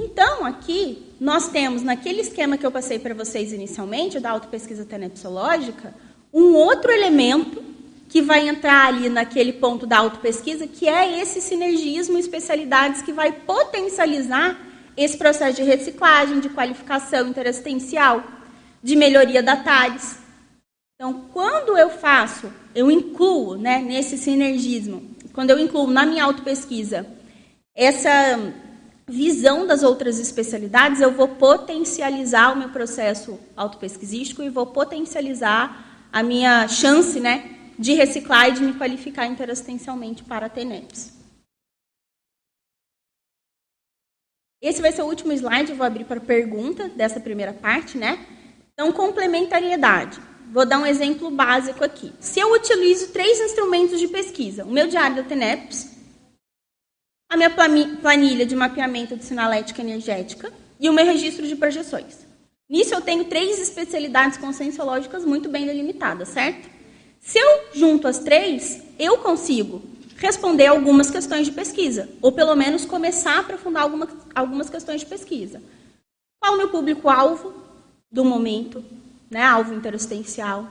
Então, 0.00 0.44
aqui, 0.44 1.12
nós 1.18 1.48
temos, 1.48 1.82
naquele 1.82 2.20
esquema 2.20 2.56
que 2.56 2.64
eu 2.64 2.70
passei 2.70 3.00
para 3.00 3.14
vocês 3.14 3.52
inicialmente, 3.52 4.20
da 4.20 4.30
autopesquisa 4.30 4.84
tenepsológica, 4.84 5.92
um 6.32 6.54
outro 6.54 6.92
elemento 6.92 7.60
que 8.08 8.22
vai 8.22 8.48
entrar 8.48 8.86
ali 8.86 9.08
naquele 9.08 9.52
ponto 9.52 9.88
da 9.88 9.98
autopesquisa, 9.98 10.68
que 10.68 10.88
é 10.88 11.20
esse 11.20 11.40
sinergismo 11.40 12.16
especialidades 12.16 13.02
que 13.02 13.12
vai 13.12 13.32
potencializar 13.32 14.56
esse 14.96 15.18
processo 15.18 15.56
de 15.56 15.64
reciclagem, 15.64 16.38
de 16.38 16.48
qualificação 16.48 17.26
interassistencial, 17.26 18.22
de 18.80 18.94
melhoria 18.94 19.42
da 19.42 19.56
TARES. 19.56 20.16
Então, 20.94 21.24
quando 21.32 21.76
eu 21.76 21.90
faço, 21.90 22.52
eu 22.72 22.88
incluo 22.88 23.56
né, 23.56 23.80
nesse 23.80 24.16
sinergismo, 24.16 25.10
quando 25.32 25.50
eu 25.50 25.58
incluo 25.58 25.88
na 25.88 26.06
minha 26.06 26.22
autopesquisa 26.22 27.04
essa 27.74 28.38
visão 29.08 29.66
das 29.66 29.82
outras 29.82 30.18
especialidades, 30.18 31.00
eu 31.00 31.10
vou 31.10 31.28
potencializar 31.28 32.52
o 32.52 32.56
meu 32.56 32.68
processo 32.68 33.38
autopesquisístico 33.56 34.42
e 34.42 34.50
vou 34.50 34.66
potencializar 34.66 36.08
a 36.12 36.22
minha 36.22 36.68
chance 36.68 37.18
né, 37.18 37.56
de 37.78 37.94
reciclar 37.94 38.48
e 38.48 38.52
de 38.52 38.62
me 38.62 38.74
qualificar 38.74 39.26
interassistencialmente 39.26 40.22
para 40.24 40.46
a 40.46 40.48
TENEPS. 40.50 41.16
Esse 44.60 44.82
vai 44.82 44.90
ser 44.90 45.02
o 45.02 45.06
último 45.06 45.32
slide, 45.32 45.70
eu 45.70 45.76
vou 45.76 45.86
abrir 45.86 46.04
para 46.04 46.20
pergunta 46.20 46.88
dessa 46.88 47.20
primeira 47.20 47.52
parte, 47.52 47.96
né? 47.96 48.26
Então, 48.72 48.92
complementariedade. 48.92 50.20
Vou 50.52 50.66
dar 50.66 50.78
um 50.78 50.86
exemplo 50.86 51.30
básico 51.30 51.84
aqui. 51.84 52.12
Se 52.18 52.40
eu 52.40 52.52
utilizo 52.52 53.12
três 53.12 53.38
instrumentos 53.38 54.00
de 54.00 54.08
pesquisa, 54.08 54.64
o 54.64 54.70
meu 54.70 54.88
diário 54.88 55.16
da 55.16 55.22
TENEPS, 55.22 55.97
a 57.28 57.36
minha 57.36 57.50
planilha 57.50 58.46
de 58.46 58.56
mapeamento 58.56 59.14
de 59.16 59.24
sinalética 59.24 59.82
energética 59.82 60.50
e 60.80 60.88
o 60.88 60.92
meu 60.92 61.04
registro 61.04 61.46
de 61.46 61.54
projeções. 61.54 62.26
Nisso 62.68 62.94
eu 62.94 63.00
tenho 63.00 63.24
três 63.24 63.60
especialidades 63.60 64.38
conscienciológicas 64.38 65.24
muito 65.24 65.48
bem 65.48 65.66
delimitadas, 65.66 66.28
certo? 66.28 66.68
Se 67.20 67.38
eu 67.38 67.64
junto 67.74 68.08
as 68.08 68.18
três, 68.18 68.82
eu 68.98 69.18
consigo 69.18 69.82
responder 70.16 70.66
algumas 70.66 71.10
questões 71.10 71.46
de 71.46 71.52
pesquisa, 71.52 72.08
ou 72.20 72.32
pelo 72.32 72.54
menos 72.56 72.84
começar 72.84 73.36
a 73.36 73.40
aprofundar 73.40 73.82
algumas, 73.82 74.08
algumas 74.34 74.70
questões 74.70 75.00
de 75.00 75.06
pesquisa. 75.06 75.62
Qual 76.40 76.54
o 76.54 76.56
meu 76.56 76.68
público-alvo 76.68 77.54
do 78.10 78.24
momento, 78.24 78.84
né, 79.30 79.42
alvo 79.42 79.74
interassistencial? 79.74 80.66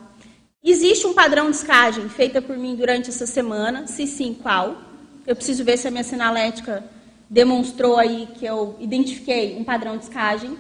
Existe 0.63 1.08
um 1.08 1.13
padrão 1.13 1.50
de 1.50 1.58
escagem 1.58 2.10
feita 2.10 2.41
por 2.41 2.58
mim 2.58 2.76
durante 2.76 3.10
essa 3.10 3.26
semana? 3.26 3.88
Se 3.88 4.06
sim, 4.06 4.34
qual? 4.34 4.87
Eu 5.27 5.35
preciso 5.35 5.63
ver 5.65 5.77
se 5.77 5.87
a 5.87 5.91
minha 5.91 6.05
sinalética 6.05 6.83
demonstrou 7.29 7.97
aí 7.97 8.29
que 8.35 8.45
eu 8.45 8.77
identifiquei 8.79 9.57
um 9.57 9.63
padrão 9.63 9.97
de 9.97 10.05
escagem, 10.05 10.57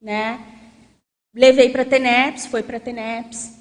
né? 0.00 0.38
Levei 1.34 1.70
para 1.70 1.82
a 1.82 1.86
TENEPS, 1.86 2.44
foi 2.44 2.62
para 2.62 2.76
a 2.76 2.80
TENEPS, 2.80 3.58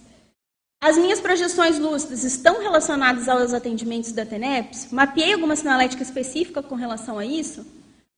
as 0.82 0.98
minhas 0.98 1.22
projeções 1.22 1.80
lúcidas 1.80 2.26
estão 2.26 2.62
relacionadas 2.62 3.30
aos 3.30 3.54
atendimentos 3.54 4.12
da 4.12 4.26
TENEPS? 4.26 4.92
Mapeei 4.92 5.34
alguma 5.34 5.56
sinalética 5.56 6.04
específica 6.04 6.62
com 6.62 6.76
relação 6.76 7.18
a 7.18 7.26
isso? 7.26 7.66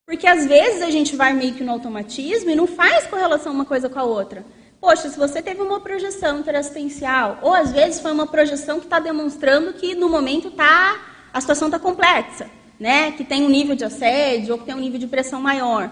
Porque 0.04 0.26
às 0.26 0.48
vezes 0.48 0.82
a 0.82 0.90
gente 0.90 1.16
vai 1.16 1.34
meio 1.34 1.54
que 1.54 1.64
no 1.64 1.72
automatismo 1.72 2.50
e 2.50 2.56
não 2.56 2.66
faz 2.66 3.06
correlação 3.06 3.54
uma 3.54 3.66
coisa 3.66 3.90
com 3.90 4.00
a 4.00 4.04
outra. 4.04 4.44
Poxa, 4.80 5.08
se 5.08 5.18
você 5.18 5.40
teve 5.40 5.62
uma 5.62 5.80
projeção 5.80 6.40
interassistencial, 6.40 7.38
ou 7.44 7.54
às 7.54 7.72
vezes 7.72 8.00
foi 8.00 8.12
uma 8.12 8.26
projeção 8.26 8.80
que 8.80 8.86
está 8.86 9.00
demonstrando 9.00 9.74
que 9.74 9.94
no 9.94 10.10
momento 10.10 10.50
tá, 10.50 11.11
a 11.34 11.42
situação 11.42 11.68
está 11.68 11.80
complexa, 11.80 12.50
né? 12.80 13.12
que 13.12 13.24
tem 13.24 13.44
um 13.44 13.50
nível 13.50 13.76
de 13.76 13.84
assédio 13.84 14.54
ou 14.54 14.60
que 14.60 14.66
tem 14.66 14.76
um 14.76 14.80
nível 14.80 15.00
de 15.00 15.08
pressão 15.08 15.42
maior. 15.42 15.92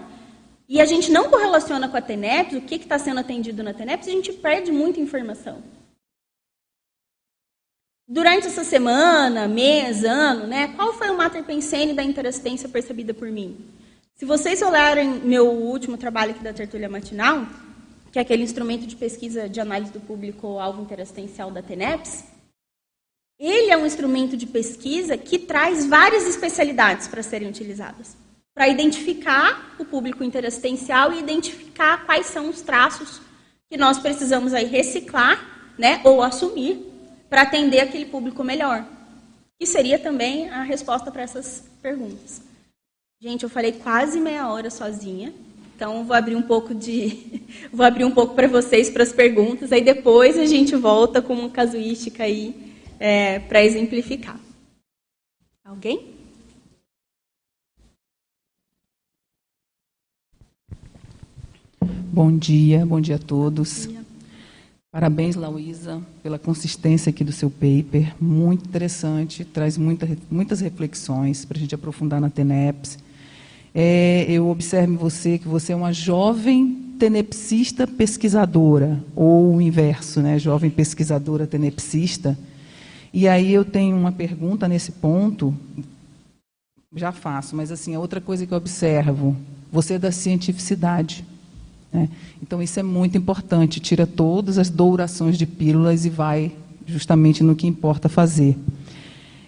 E 0.68 0.80
a 0.80 0.84
gente 0.84 1.10
não 1.10 1.28
correlaciona 1.28 1.88
com 1.88 1.96
a 1.96 2.00
TENEPS, 2.00 2.56
o 2.56 2.60
que 2.60 2.76
está 2.76 2.98
sendo 2.98 3.18
atendido 3.18 3.62
na 3.62 3.74
TENEPS, 3.74 4.06
a 4.06 4.12
gente 4.12 4.32
perde 4.32 4.70
muita 4.70 5.00
informação. 5.00 5.62
Durante 8.06 8.48
essa 8.48 8.64
semana, 8.64 9.46
mês, 9.46 10.04
ano, 10.04 10.46
né, 10.46 10.68
qual 10.74 10.92
foi 10.92 11.10
o 11.10 11.16
mater 11.16 11.44
pensene 11.44 11.92
da 11.92 12.02
interassistência 12.02 12.68
percebida 12.68 13.14
por 13.14 13.28
mim? 13.28 13.56
Se 14.16 14.24
vocês 14.24 14.60
olharem 14.62 15.08
meu 15.08 15.48
último 15.48 15.96
trabalho 15.96 16.32
aqui 16.32 16.42
da 16.42 16.52
tertúlia 16.52 16.88
matinal, 16.88 17.46
que 18.12 18.18
é 18.18 18.22
aquele 18.22 18.42
instrumento 18.42 18.86
de 18.86 18.96
pesquisa 18.96 19.48
de 19.48 19.60
análise 19.60 19.92
do 19.92 20.00
público 20.00 20.58
alvo 20.58 20.82
interassistencial 20.82 21.50
da 21.50 21.62
TENEPS, 21.62 22.24
ele 23.40 23.70
é 23.70 23.76
um 23.76 23.86
instrumento 23.86 24.36
de 24.36 24.44
pesquisa 24.46 25.16
que 25.16 25.38
traz 25.38 25.86
várias 25.86 26.26
especialidades 26.26 27.08
para 27.08 27.22
serem 27.22 27.48
utilizadas, 27.48 28.14
para 28.54 28.68
identificar 28.68 29.76
o 29.78 29.84
público 29.84 30.22
interassistencial 30.22 31.10
e 31.10 31.20
identificar 31.20 32.04
quais 32.04 32.26
são 32.26 32.50
os 32.50 32.60
traços 32.60 33.22
que 33.70 33.78
nós 33.78 33.98
precisamos 33.98 34.52
aí 34.52 34.66
reciclar, 34.66 35.72
né, 35.78 36.02
ou 36.04 36.22
assumir 36.22 36.86
para 37.30 37.42
atender 37.42 37.80
aquele 37.80 38.04
público 38.04 38.44
melhor. 38.44 38.84
Que 39.58 39.66
seria 39.66 39.98
também 39.98 40.50
a 40.50 40.62
resposta 40.62 41.10
para 41.10 41.22
essas 41.22 41.64
perguntas. 41.80 42.42
Gente, 43.22 43.44
eu 43.44 43.48
falei 43.48 43.72
quase 43.72 44.20
meia 44.20 44.48
hora 44.48 44.68
sozinha, 44.68 45.32
então 45.74 46.04
vou 46.04 46.14
abrir 46.14 46.36
um 46.36 46.42
pouco 46.42 46.74
de, 46.74 47.40
vou 47.72 47.86
abrir 47.86 48.04
um 48.04 48.10
pouco 48.10 48.34
para 48.34 48.48
vocês 48.48 48.90
para 48.90 49.02
as 49.02 49.12
perguntas. 49.14 49.72
Aí 49.72 49.80
depois 49.80 50.38
a 50.38 50.44
gente 50.44 50.76
volta 50.76 51.22
com 51.22 51.32
uma 51.32 51.48
casuística 51.48 52.24
aí 52.24 52.69
é, 53.00 53.38
para 53.38 53.64
exemplificar. 53.64 54.38
Alguém? 55.64 56.14
Bom 62.12 62.36
dia, 62.36 62.84
bom 62.84 63.00
dia 63.00 63.16
a 63.16 63.18
todos. 63.18 63.88
Dia. 63.88 64.04
Parabéns, 64.92 65.36
Lauísa, 65.36 66.02
pela 66.22 66.38
consistência 66.38 67.10
aqui 67.10 67.24
do 67.24 67.32
seu 67.32 67.48
paper. 67.48 68.14
Muito 68.20 68.66
interessante, 68.66 69.44
traz 69.44 69.78
muita, 69.78 70.06
muitas 70.30 70.60
reflexões 70.60 71.44
para 71.44 71.56
a 71.56 71.60
gente 71.60 71.74
aprofundar 71.74 72.20
na 72.20 72.28
TENEPS. 72.28 72.98
É, 73.72 74.26
eu 74.28 74.48
observo 74.48 74.92
em 74.92 74.96
você 74.96 75.38
que 75.38 75.46
você 75.46 75.72
é 75.72 75.76
uma 75.76 75.92
jovem 75.92 76.96
tenepsista 76.98 77.86
pesquisadora, 77.86 79.02
ou 79.14 79.54
o 79.54 79.60
inverso, 79.62 80.20
né? 80.20 80.38
jovem 80.38 80.68
pesquisadora 80.68 81.46
tenepsista. 81.46 82.36
E 83.12 83.26
aí 83.26 83.52
eu 83.52 83.64
tenho 83.64 83.96
uma 83.96 84.12
pergunta 84.12 84.68
nesse 84.68 84.92
ponto, 84.92 85.54
já 86.94 87.12
faço, 87.12 87.56
mas 87.56 87.70
assim, 87.70 87.94
a 87.94 88.00
outra 88.00 88.20
coisa 88.20 88.46
que 88.46 88.52
eu 88.52 88.58
observo, 88.58 89.36
você 89.70 89.94
é 89.94 89.98
da 89.98 90.12
cientificidade. 90.12 91.24
Né? 91.92 92.08
Então, 92.42 92.62
isso 92.62 92.78
é 92.78 92.82
muito 92.82 93.16
importante. 93.18 93.80
Tira 93.80 94.06
todas 94.06 94.58
as 94.58 94.70
dourações 94.70 95.36
de 95.36 95.46
pílulas 95.46 96.04
e 96.04 96.10
vai 96.10 96.52
justamente 96.86 97.42
no 97.42 97.54
que 97.54 97.66
importa 97.66 98.08
fazer. 98.08 98.56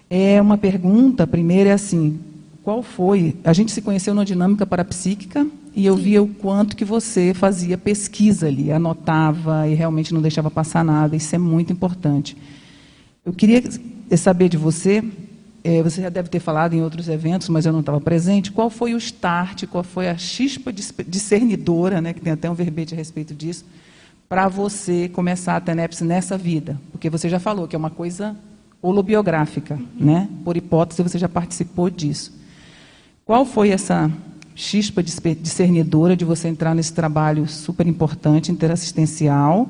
É 0.09 0.41
uma 0.41 0.57
pergunta, 0.57 1.25
primeiro 1.25 1.69
é 1.69 1.73
assim, 1.73 2.19
qual 2.63 2.83
foi? 2.83 3.35
A 3.43 3.51
gente 3.51 3.71
se 3.71 3.81
conheceu 3.81 4.13
na 4.13 4.23
dinâmica 4.23 4.65
parapsíquica 4.65 5.45
e 5.75 5.85
eu 5.85 5.97
Sim. 5.97 6.03
via 6.03 6.23
o 6.23 6.27
quanto 6.27 6.75
que 6.75 6.85
você 6.85 7.33
fazia 7.33 7.77
pesquisa 7.77 8.47
ali, 8.47 8.71
anotava 8.71 9.67
e 9.67 9.73
realmente 9.73 10.13
não 10.13 10.21
deixava 10.21 10.51
passar 10.51 10.85
nada. 10.85 11.15
Isso 11.15 11.35
é 11.35 11.39
muito 11.39 11.73
importante. 11.73 12.37
Eu 13.25 13.33
queria 13.33 13.63
saber 14.17 14.49
de 14.49 14.57
você 14.57 15.03
é, 15.63 15.81
você 15.81 16.01
já 16.01 16.09
deve 16.09 16.27
ter 16.27 16.39
falado 16.39 16.73
em 16.73 16.81
outros 16.81 17.07
eventos, 17.07 17.47
mas 17.47 17.65
eu 17.65 17.71
não 17.71 17.79
estava 17.79 18.01
presente. 18.01 18.51
Qual 18.51 18.69
foi 18.69 18.93
o 18.93 18.97
start, 18.97 19.65
qual 19.67 19.83
foi 19.83 20.09
a 20.09 20.17
chispa 20.17 20.73
discernidora, 20.73 22.01
né, 22.01 22.11
que 22.11 22.19
tem 22.19 22.33
até 22.33 22.51
um 22.51 22.53
verbete 22.53 22.93
a 22.93 22.97
respeito 22.97 23.33
disso, 23.33 23.63
para 24.27 24.49
você 24.49 25.07
começar 25.07 25.55
a 25.55 25.61
TENEPS 25.61 26.01
nessa 26.01 26.37
vida? 26.37 26.77
Porque 26.91 27.09
você 27.09 27.29
já 27.29 27.39
falou 27.39 27.65
que 27.65 27.75
é 27.75 27.79
uma 27.79 27.89
coisa 27.89 28.35
holobiográfica, 28.81 29.75
uhum. 29.75 30.05
né? 30.05 30.29
por 30.43 30.57
hipótese 30.57 31.01
você 31.01 31.17
já 31.17 31.29
participou 31.29 31.89
disso. 31.89 32.37
Qual 33.23 33.45
foi 33.45 33.69
essa 33.69 34.11
chispa 34.53 35.01
discernidora 35.01 36.17
de 36.17 36.25
você 36.25 36.49
entrar 36.49 36.75
nesse 36.75 36.91
trabalho 36.91 37.47
super 37.47 37.87
importante, 37.87 38.51
interassistencial, 38.51 39.69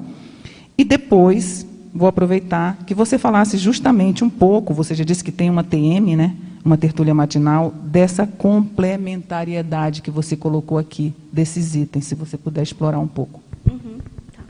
e 0.75 0.83
depois 0.83 1.67
vou 1.93 2.07
aproveitar 2.07 2.77
que 2.85 2.93
você 2.93 3.17
falasse 3.17 3.57
justamente 3.57 4.23
um 4.23 4.29
pouco, 4.29 4.73
você 4.73 4.95
já 4.95 5.03
disse 5.03 5.23
que 5.23 5.31
tem 5.31 5.49
uma 5.49 5.63
TM, 5.63 6.15
né? 6.15 6.35
uma 6.63 6.77
tertúlia 6.77 7.13
matinal, 7.13 7.71
dessa 7.71 8.25
complementariedade 8.25 10.01
que 10.01 10.09
você 10.09 10.37
colocou 10.37 10.77
aqui, 10.77 11.13
desses 11.31 11.75
itens, 11.75 12.05
se 12.05 12.15
você 12.15 12.37
puder 12.37 12.63
explorar 12.63 12.99
um 12.99 13.07
pouco. 13.07 13.41
Uhum, 13.69 13.99
tá. 14.31 14.43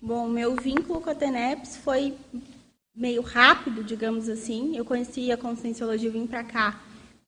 Bom, 0.00 0.28
meu 0.28 0.54
vínculo 0.56 1.00
com 1.00 1.08
a 1.08 1.14
TENEPS 1.14 1.78
foi 1.78 2.14
meio 2.94 3.22
rápido, 3.22 3.82
digamos 3.82 4.28
assim. 4.28 4.76
Eu 4.76 4.84
conheci 4.84 5.32
a 5.32 5.36
Conscienciologia 5.36 6.10
e 6.10 6.12
vim 6.12 6.26
para 6.26 6.44
cá 6.44 6.78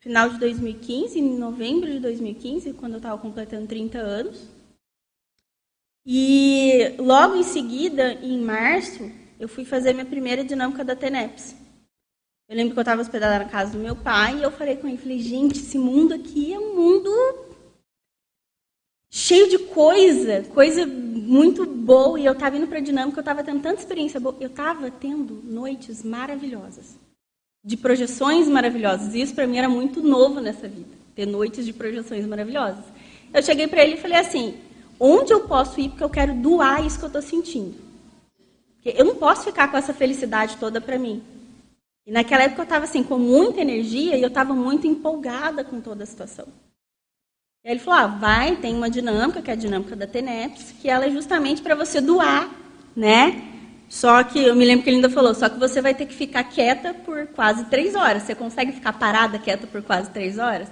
final 0.01 0.29
de 0.29 0.39
2015, 0.39 1.19
em 1.19 1.39
novembro 1.39 1.91
de 1.91 1.99
2015, 1.99 2.75
quando 2.75 2.93
eu 2.93 2.99
estava 2.99 3.17
completando 3.17 3.67
30 3.67 3.99
anos. 3.99 4.47
E 6.05 6.95
logo 6.99 7.37
em 7.37 7.43
seguida, 7.43 8.13
em 8.23 8.39
março, 8.39 9.11
eu 9.39 9.49
fui 9.49 9.65
fazer 9.65 9.93
minha 9.93 10.05
primeira 10.05 10.45
dinâmica 10.45 10.85
da 10.85 10.95
TENEPS. 10.95 11.55
Eu 12.49 12.57
lembro 12.57 12.75
que 12.75 12.79
eu 12.79 12.83
estava 12.83 13.01
hospedada 13.01 13.45
na 13.45 13.51
casa 13.51 13.73
do 13.73 13.79
meu 13.79 13.97
pai 13.97 14.39
e 14.39 14.43
eu 14.43 14.51
falei 14.51 14.77
com 14.77 14.87
ele, 14.87 14.99
falei, 14.99 15.19
gente, 15.19 15.59
esse 15.59 15.79
mundo 15.79 16.13
aqui 16.15 16.53
é 16.53 16.59
um 16.59 16.75
mundo 16.75 17.11
cheio 19.11 19.49
de 19.49 19.59
coisa, 19.59 20.43
coisa 20.53 20.85
muito 20.85 21.65
boa, 21.65 22.19
e 22.19 22.27
eu 22.27 22.33
estava 22.33 22.57
indo 22.57 22.67
para 22.67 22.79
a 22.79 22.83
dinâmica, 22.83 23.19
eu 23.19 23.23
estava 23.23 23.45
tendo 23.45 23.63
tanta 23.63 23.81
experiência 23.81 24.19
boa, 24.19 24.37
eu 24.41 24.49
estava 24.49 24.91
tendo 24.91 25.41
noites 25.45 26.03
maravilhosas, 26.03 26.99
de 27.65 27.77
projeções 27.77 28.49
maravilhosas, 28.49 29.15
e 29.15 29.21
isso 29.21 29.33
para 29.33 29.47
mim 29.47 29.57
era 29.57 29.69
muito 29.69 30.03
novo 30.03 30.41
nessa 30.41 30.67
vida, 30.67 30.91
ter 31.15 31.27
noites 31.27 31.65
de 31.65 31.73
projeções 31.73 32.27
maravilhosas. 32.27 32.85
Eu 33.33 33.41
cheguei 33.41 33.69
para 33.69 33.85
ele 33.85 33.95
e 33.95 34.01
falei 34.01 34.19
assim, 34.19 34.59
onde 34.99 35.33
eu 35.33 35.47
posso 35.47 35.81
ir 35.81 35.91
porque 35.91 36.05
eu 36.05 36.11
quero 36.11 36.35
doar 36.35 36.85
isso 36.85 36.99
que 36.99 37.05
eu 37.05 37.09
estou 37.09 37.23
sentindo? 37.23 37.84
Eu 38.85 39.05
não 39.05 39.17
posso 39.17 39.45
ficar 39.45 39.69
com 39.69 39.77
essa 39.77 39.95
felicidade 39.95 40.57
toda 40.59 40.81
para 40.81 40.99
mim. 40.99 41.23
E 42.07 42.13
naquela 42.13 42.43
época 42.43 42.61
eu 42.61 42.65
estava 42.65 42.85
assim, 42.85 43.03
com 43.03 43.19
muita 43.19 43.61
energia 43.61 44.17
e 44.17 44.23
eu 44.23 44.29
estava 44.29 44.55
muito 44.55 44.87
empolgada 44.87 45.65
com 45.65 45.81
toda 45.81 46.05
a 46.05 46.07
situação. 46.07 46.47
E 47.65 47.69
aí 47.69 47.75
ele 47.75 47.81
falou: 47.81 48.01
ah, 48.01 48.07
vai, 48.07 48.57
tem 48.57 48.75
uma 48.75 48.91
dinâmica, 48.91 49.41
que 49.41 49.51
é 49.51 49.55
a 49.55 49.57
dinâmica 49.57 49.97
da 49.97 50.07
TENEPS, 50.07 50.73
que 50.83 50.91
ela 50.91 51.07
é 51.07 51.11
justamente 51.11 51.63
para 51.63 51.75
você 51.75 51.99
doar, 52.01 52.51
né? 52.95 53.43
Só 53.89 54.23
que 54.23 54.39
eu 54.39 54.55
me 54.55 54.67
lembro 54.67 54.85
que 54.85 54.91
ele 54.91 54.97
ainda 54.97 55.09
falou: 55.09 55.35
só 55.35 55.49
que 55.49 55.59
você 55.59 55.81
vai 55.81 55.95
ter 55.95 56.05
que 56.05 56.15
ficar 56.15 56.45
quieta 56.45 56.93
por 56.93 57.27
quase 57.29 57.65
três 57.67 57.95
horas. 57.95 58.25
Você 58.25 58.35
consegue 58.35 58.73
ficar 58.73 58.93
parada 58.93 59.39
quieta 59.39 59.67
por 59.67 59.83
quase 59.83 60.11
três 60.11 60.39
horas? 60.39 60.69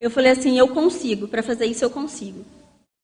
Eu 0.00 0.08
falei 0.08 0.30
assim: 0.30 0.56
eu 0.56 0.68
consigo, 0.68 1.26
para 1.26 1.42
fazer 1.42 1.66
isso 1.66 1.84
eu 1.84 1.90
consigo. 1.90 2.44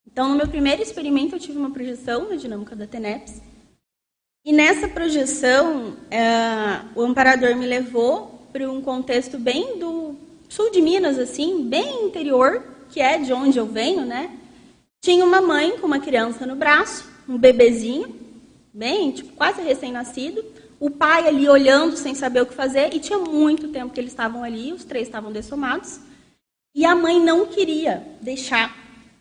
Então, 0.06 0.28
no 0.28 0.36
meu 0.36 0.46
primeiro 0.46 0.80
experimento, 0.80 1.34
eu 1.34 1.40
tive 1.40 1.58
uma 1.58 1.70
projeção 1.72 2.28
na 2.28 2.36
dinâmica 2.36 2.76
da 2.76 2.86
TENEPS. 2.86 3.49
E 4.42 4.53
nessa 4.53 4.88
projeção, 4.88 5.96
é, 6.11 6.81
o 6.94 7.03
amparador 7.03 7.55
me 7.55 7.66
levou 7.66 8.48
para 8.50 8.70
um 8.70 8.81
contexto 8.81 9.38
bem 9.38 9.79
do 9.79 10.16
sul 10.48 10.70
de 10.70 10.81
Minas, 10.81 11.18
assim, 11.18 11.62
bem 11.68 12.07
interior, 12.07 12.64
que 12.88 13.00
é 13.00 13.18
de 13.18 13.33
onde 13.35 13.59
eu 13.59 13.66
venho, 13.66 14.07
né? 14.07 14.31
Tinha 15.03 15.24
uma 15.26 15.42
mãe 15.42 15.79
com 15.79 15.87
uma 15.87 16.00
criança 16.00 16.46
no 16.46 16.57
braço, 16.57 17.07
um 17.29 17.37
bebezinho, 17.37 18.14
bem, 18.72 19.12
tipo, 19.12 19.35
quase 19.35 19.61
recém-nascido. 19.61 20.42
O 20.81 20.90
pai 20.90 21.29
ali 21.29 21.46
olhando 21.46 21.96
sem 21.96 22.14
saber 22.14 22.40
o 22.40 22.46
que 22.46 22.55
fazer, 22.55 22.94
e 22.94 22.98
tinha 22.98 23.18
muito 23.18 23.68
tempo 23.68 23.92
que 23.92 24.00
eles 24.00 24.12
estavam 24.12 24.42
ali, 24.42 24.72
os 24.72 24.85
três 24.85 25.07
estavam 25.07 25.31
dessomados. 25.31 26.00
E 26.74 26.87
a 26.87 26.94
mãe 26.94 27.22
não 27.22 27.44
queria 27.44 28.03
deixar, 28.22 28.74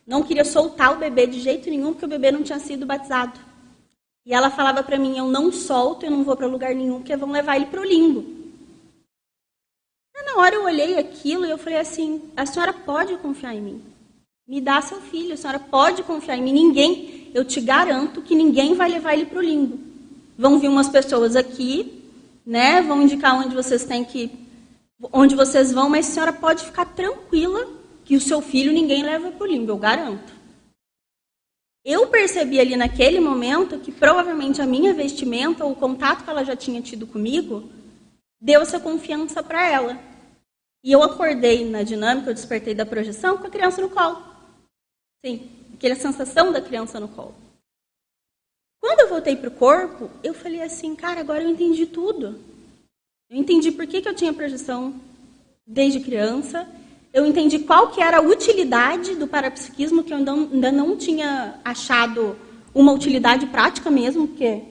não 0.07 0.23
queria 0.23 0.45
soltar 0.45 0.93
o 0.93 0.99
bebê 0.99 1.27
de 1.27 1.41
jeito 1.41 1.69
nenhum, 1.69 1.91
porque 1.91 2.05
o 2.05 2.09
bebê 2.09 2.31
não 2.31 2.41
tinha 2.41 2.59
sido 2.59 2.85
batizado. 2.85 3.48
E 4.25 4.33
ela 4.33 4.49
falava 4.49 4.83
para 4.83 4.97
mim: 4.97 5.17
Eu 5.17 5.27
não 5.27 5.51
solto, 5.51 6.05
eu 6.05 6.11
não 6.11 6.23
vou 6.23 6.35
para 6.35 6.47
lugar 6.47 6.73
nenhum, 6.75 6.99
porque 6.99 7.15
vão 7.15 7.31
levar 7.31 7.55
ele 7.55 7.65
para 7.67 7.81
o 7.81 7.85
limbo. 7.85 8.39
Na 10.29 10.41
hora 10.41 10.55
eu 10.55 10.63
olhei 10.63 10.97
aquilo 10.97 11.45
e 11.45 11.49
eu 11.49 11.57
falei 11.57 11.79
assim: 11.79 12.21
a 12.35 12.45
senhora 12.45 12.71
pode 12.71 13.15
confiar 13.17 13.55
em 13.55 13.61
mim. 13.61 13.81
Me 14.47 14.61
dá 14.61 14.81
seu 14.81 15.01
filho, 15.01 15.33
a 15.33 15.37
senhora 15.37 15.59
pode 15.59 16.03
confiar 16.03 16.37
em 16.37 16.41
mim. 16.41 16.53
Ninguém, 16.53 17.31
eu 17.33 17.43
te 17.43 17.59
garanto 17.59 18.21
que 18.21 18.35
ninguém 18.35 18.73
vai 18.73 18.89
levar 18.89 19.13
ele 19.13 19.25
para 19.25 19.39
o 19.39 19.43
limbo. 19.43 19.79
Vão 20.37 20.59
vir 20.59 20.67
umas 20.67 20.89
pessoas 20.89 21.35
aqui, 21.35 22.03
né? 22.45 22.81
Vão 22.81 23.01
indicar 23.01 23.35
onde 23.35 23.55
vocês 23.55 23.83
têm 23.85 24.03
que, 24.03 24.31
onde 25.11 25.35
vocês 25.35 25.71
vão, 25.71 25.89
mas 25.89 26.07
a 26.07 26.11
senhora 26.11 26.33
pode 26.33 26.63
ficar 26.63 26.85
tranquila 26.85 27.67
que 28.05 28.15
o 28.15 28.21
seu 28.21 28.41
filho 28.41 28.71
ninguém 28.71 29.03
leva 29.03 29.31
para 29.31 29.43
o 29.43 29.47
limbo, 29.47 29.71
eu 29.71 29.77
garanto. 29.77 30.38
Eu 31.83 32.07
percebi 32.07 32.59
ali 32.59 32.75
naquele 32.75 33.19
momento 33.19 33.79
que 33.79 33.91
provavelmente 33.91 34.61
a 34.61 34.65
minha 34.65 34.93
vestimenta, 34.93 35.65
o 35.65 35.75
contato 35.75 36.23
que 36.23 36.29
ela 36.29 36.43
já 36.43 36.55
tinha 36.55 36.81
tido 36.81 37.07
comigo, 37.07 37.69
deu 38.39 38.61
essa 38.61 38.79
confiança 38.79 39.41
para 39.41 39.67
ela. 39.67 39.99
E 40.83 40.91
eu 40.91 41.03
acordei 41.03 41.69
na 41.69 41.83
dinâmica, 41.83 42.29
eu 42.29 42.33
despertei 42.33 42.73
da 42.73 42.85
projeção 42.85 43.37
com 43.37 43.47
a 43.47 43.49
criança 43.49 43.81
no 43.81 43.89
colo. 43.89 44.23
Sim, 45.25 45.49
aquela 45.73 45.95
sensação 45.95 46.51
da 46.51 46.61
criança 46.61 46.99
no 46.99 47.07
colo. 47.09 47.35
Quando 48.79 49.01
eu 49.01 49.09
voltei 49.09 49.35
para 49.35 49.49
o 49.49 49.55
corpo, 49.55 50.09
eu 50.23 50.33
falei 50.33 50.61
assim, 50.61 50.95
cara, 50.95 51.19
agora 51.19 51.43
eu 51.43 51.49
entendi 51.49 51.85
tudo. 51.85 52.39
Eu 53.29 53.37
entendi 53.37 53.71
por 53.71 53.85
que, 53.85 54.01
que 54.01 54.07
eu 54.07 54.15
tinha 54.15 54.33
projeção 54.33 54.99
desde 55.67 55.99
criança. 55.99 56.67
Eu 57.11 57.25
entendi 57.25 57.59
qual 57.59 57.89
que 57.89 58.01
era 58.01 58.17
a 58.17 58.21
utilidade 58.21 59.15
do 59.15 59.27
parapsiquismo, 59.27 60.03
que 60.03 60.13
eu 60.13 60.17
ainda 60.17 60.71
não 60.71 60.95
tinha 60.95 61.59
achado 61.65 62.35
uma 62.73 62.91
utilidade 62.91 63.47
prática 63.47 63.89
mesmo, 63.89 64.27
porque 64.27 64.61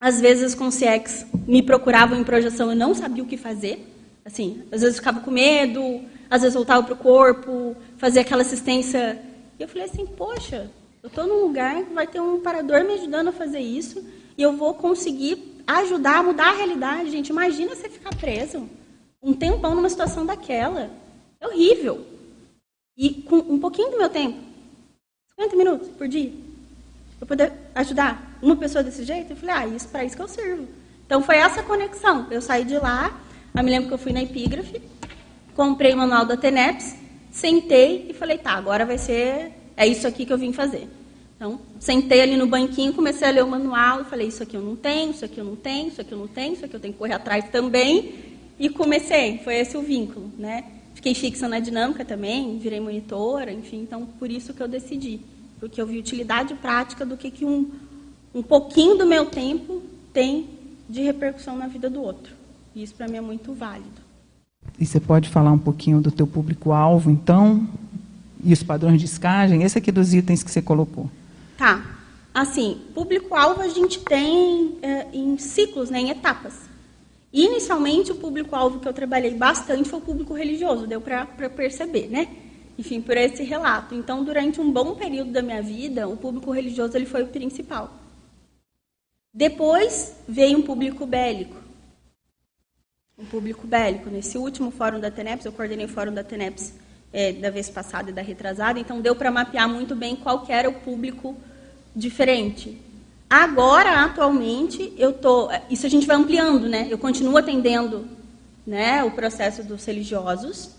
às 0.00 0.20
vezes 0.20 0.54
com 0.54 0.68
CX 0.68 1.26
me 1.46 1.62
procuravam 1.62 2.18
em 2.18 2.24
projeção 2.24 2.72
e 2.72 2.74
não 2.74 2.92
sabia 2.92 3.22
o 3.22 3.26
que 3.26 3.36
fazer. 3.36 3.86
Assim, 4.24 4.62
às 4.72 4.80
vezes 4.80 4.98
ficava 4.98 5.20
com 5.20 5.30
medo, 5.30 6.02
às 6.28 6.42
vezes 6.42 6.54
voltava 6.54 6.82
para 6.82 6.94
o 6.94 6.98
corpo, 6.98 7.76
fazia 7.96 8.22
aquela 8.22 8.42
assistência. 8.42 9.22
E 9.58 9.62
eu 9.62 9.68
falei 9.68 9.84
assim, 9.84 10.06
poxa, 10.06 10.70
eu 11.02 11.06
estou 11.06 11.26
num 11.26 11.42
lugar 11.42 11.84
que 11.84 11.94
vai 11.94 12.06
ter 12.06 12.20
um 12.20 12.40
parador 12.40 12.82
me 12.84 12.94
ajudando 12.94 13.28
a 13.28 13.32
fazer 13.32 13.60
isso 13.60 14.04
e 14.36 14.42
eu 14.42 14.56
vou 14.56 14.74
conseguir 14.74 15.62
ajudar 15.66 16.18
a 16.18 16.22
mudar 16.22 16.48
a 16.48 16.56
realidade. 16.56 17.10
Gente, 17.10 17.28
imagina 17.28 17.76
você 17.76 17.88
ficar 17.88 18.14
preso 18.16 18.68
um 19.22 19.34
tempão 19.34 19.74
numa 19.74 19.88
situação 19.88 20.24
daquela. 20.24 20.90
É 21.40 21.46
horrível. 21.46 22.06
E 22.96 23.22
com 23.22 23.36
um 23.36 23.58
pouquinho 23.58 23.90
do 23.90 23.98
meu 23.98 24.08
tempo, 24.08 24.38
50 25.30 25.56
minutos 25.56 25.88
por 25.88 26.06
dia, 26.06 26.32
eu 27.20 27.26
poder 27.26 27.52
ajudar 27.74 28.38
uma 28.42 28.56
pessoa 28.56 28.82
desse 28.82 29.04
jeito, 29.04 29.30
eu 29.32 29.36
falei, 29.36 29.54
ah, 29.54 29.66
isso 29.66 29.88
para 29.88 30.04
isso 30.04 30.16
que 30.16 30.22
eu 30.22 30.28
sirvo. 30.28 30.68
Então 31.06 31.22
foi 31.22 31.36
essa 31.36 31.62
conexão. 31.62 32.26
Eu 32.30 32.40
saí 32.40 32.64
de 32.64 32.78
lá, 32.78 33.18
eu 33.54 33.64
me 33.64 33.70
lembro 33.70 33.88
que 33.88 33.94
eu 33.94 33.98
fui 33.98 34.12
na 34.12 34.22
epígrafe, 34.22 34.80
comprei 35.54 35.92
o 35.92 35.96
manual 35.96 36.24
da 36.24 36.36
TENEPS, 36.36 36.96
sentei 37.30 38.06
e 38.10 38.14
falei, 38.14 38.38
tá, 38.38 38.52
agora 38.52 38.84
vai 38.84 38.98
ser, 38.98 39.52
é 39.76 39.86
isso 39.86 40.06
aqui 40.06 40.24
que 40.24 40.32
eu 40.32 40.38
vim 40.38 40.52
fazer. 40.52 40.88
Então, 41.36 41.58
sentei 41.78 42.20
ali 42.20 42.36
no 42.36 42.46
banquinho, 42.46 42.92
comecei 42.92 43.26
a 43.26 43.30
ler 43.30 43.42
o 43.42 43.48
manual, 43.48 44.04
falei, 44.04 44.28
isso 44.28 44.42
aqui 44.42 44.56
eu 44.56 44.60
não 44.60 44.76
tenho, 44.76 45.10
isso 45.10 45.24
aqui 45.24 45.38
eu 45.38 45.44
não 45.44 45.56
tenho, 45.56 45.88
isso 45.88 46.00
aqui 46.00 46.12
eu 46.12 46.18
não 46.18 46.28
tenho, 46.28 46.52
isso 46.52 46.64
aqui 46.66 46.76
eu 46.76 46.80
tenho 46.80 46.92
que 46.92 46.98
correr 46.98 47.14
atrás 47.14 47.48
também. 47.50 48.29
E 48.60 48.68
comecei, 48.68 49.38
foi 49.38 49.54
esse 49.54 49.74
o 49.74 49.80
vínculo, 49.80 50.30
né? 50.38 50.64
Fiquei 50.94 51.14
fixa 51.14 51.48
na 51.48 51.58
dinâmica 51.60 52.04
também, 52.04 52.58
virei 52.58 52.78
monitora, 52.78 53.50
enfim, 53.50 53.78
então 53.78 54.04
por 54.18 54.30
isso 54.30 54.52
que 54.52 54.62
eu 54.62 54.68
decidi. 54.68 55.18
Porque 55.58 55.80
eu 55.80 55.86
vi 55.86 55.98
utilidade 55.98 56.52
prática 56.56 57.06
do 57.06 57.16
que, 57.16 57.30
que 57.30 57.42
um, 57.42 57.70
um 58.34 58.42
pouquinho 58.42 58.98
do 58.98 59.06
meu 59.06 59.24
tempo 59.24 59.80
tem 60.12 60.46
de 60.86 61.00
repercussão 61.00 61.56
na 61.56 61.68
vida 61.68 61.88
do 61.88 62.02
outro. 62.02 62.34
E 62.74 62.82
isso 62.82 62.94
para 62.94 63.08
mim 63.08 63.16
é 63.16 63.20
muito 63.22 63.54
válido. 63.54 64.02
E 64.78 64.84
você 64.84 65.00
pode 65.00 65.30
falar 65.30 65.52
um 65.52 65.58
pouquinho 65.58 66.02
do 66.02 66.10
teu 66.10 66.26
público-alvo, 66.26 67.10
então? 67.10 67.66
E 68.44 68.52
os 68.52 68.62
padrões 68.62 69.00
de 69.00 69.06
escagem? 69.06 69.62
Esse 69.62 69.78
aqui 69.78 69.90
dos 69.90 70.12
itens 70.12 70.42
que 70.42 70.50
você 70.50 70.60
colocou. 70.60 71.10
Tá. 71.56 71.82
Assim, 72.34 72.78
público-alvo 72.94 73.62
a 73.62 73.68
gente 73.68 74.00
tem 74.00 74.76
é, 74.82 75.06
em 75.14 75.38
ciclos, 75.38 75.88
né, 75.88 75.98
em 75.98 76.10
etapas. 76.10 76.69
Inicialmente, 77.32 78.12
o 78.12 78.16
público-alvo 78.16 78.80
que 78.80 78.88
eu 78.88 78.92
trabalhei 78.92 79.34
bastante 79.34 79.88
foi 79.88 79.98
o 79.98 80.02
público 80.02 80.34
religioso, 80.34 80.86
deu 80.86 81.00
para 81.00 81.26
perceber, 81.48 82.08
né? 82.08 82.28
Enfim, 82.78 83.00
por 83.00 83.16
esse 83.16 83.42
relato. 83.42 83.94
Então, 83.94 84.24
durante 84.24 84.60
um 84.60 84.72
bom 84.72 84.94
período 84.94 85.30
da 85.30 85.42
minha 85.42 85.62
vida, 85.62 86.08
o 86.08 86.16
público 86.16 86.50
religioso 86.50 86.96
ele 86.96 87.06
foi 87.06 87.22
o 87.22 87.28
principal. 87.28 87.92
Depois 89.32 90.16
veio 90.26 90.58
um 90.58 90.62
público 90.62 91.06
bélico 91.06 91.60
um 93.20 93.26
público 93.26 93.66
bélico. 93.66 94.08
Nesse 94.08 94.38
último 94.38 94.70
fórum 94.70 94.98
da 94.98 95.10
TENEPS, 95.10 95.44
eu 95.44 95.52
coordenei 95.52 95.84
o 95.84 95.88
fórum 95.88 96.12
da 96.12 96.24
TENEPS 96.24 96.72
é, 97.12 97.32
da 97.32 97.50
vez 97.50 97.68
passada 97.68 98.10
e 98.10 98.12
da 98.12 98.22
retrasada, 98.22 98.78
então 98.78 99.00
deu 99.00 99.14
para 99.14 99.30
mapear 99.30 99.68
muito 99.68 99.94
bem 99.94 100.16
qual 100.16 100.44
era 100.48 100.68
o 100.68 100.80
público 100.80 101.36
diferente. 101.94 102.80
Agora, 103.30 104.04
atualmente, 104.04 104.92
eu 104.98 105.12
tô, 105.12 105.48
isso 105.70 105.86
a 105.86 105.88
gente 105.88 106.04
vai 106.04 106.16
ampliando, 106.16 106.68
né? 106.68 106.88
Eu 106.90 106.98
continuo 106.98 107.36
atendendo, 107.36 108.08
né, 108.66 109.04
o 109.04 109.12
processo 109.12 109.62
dos 109.62 109.84
religiosos. 109.84 110.70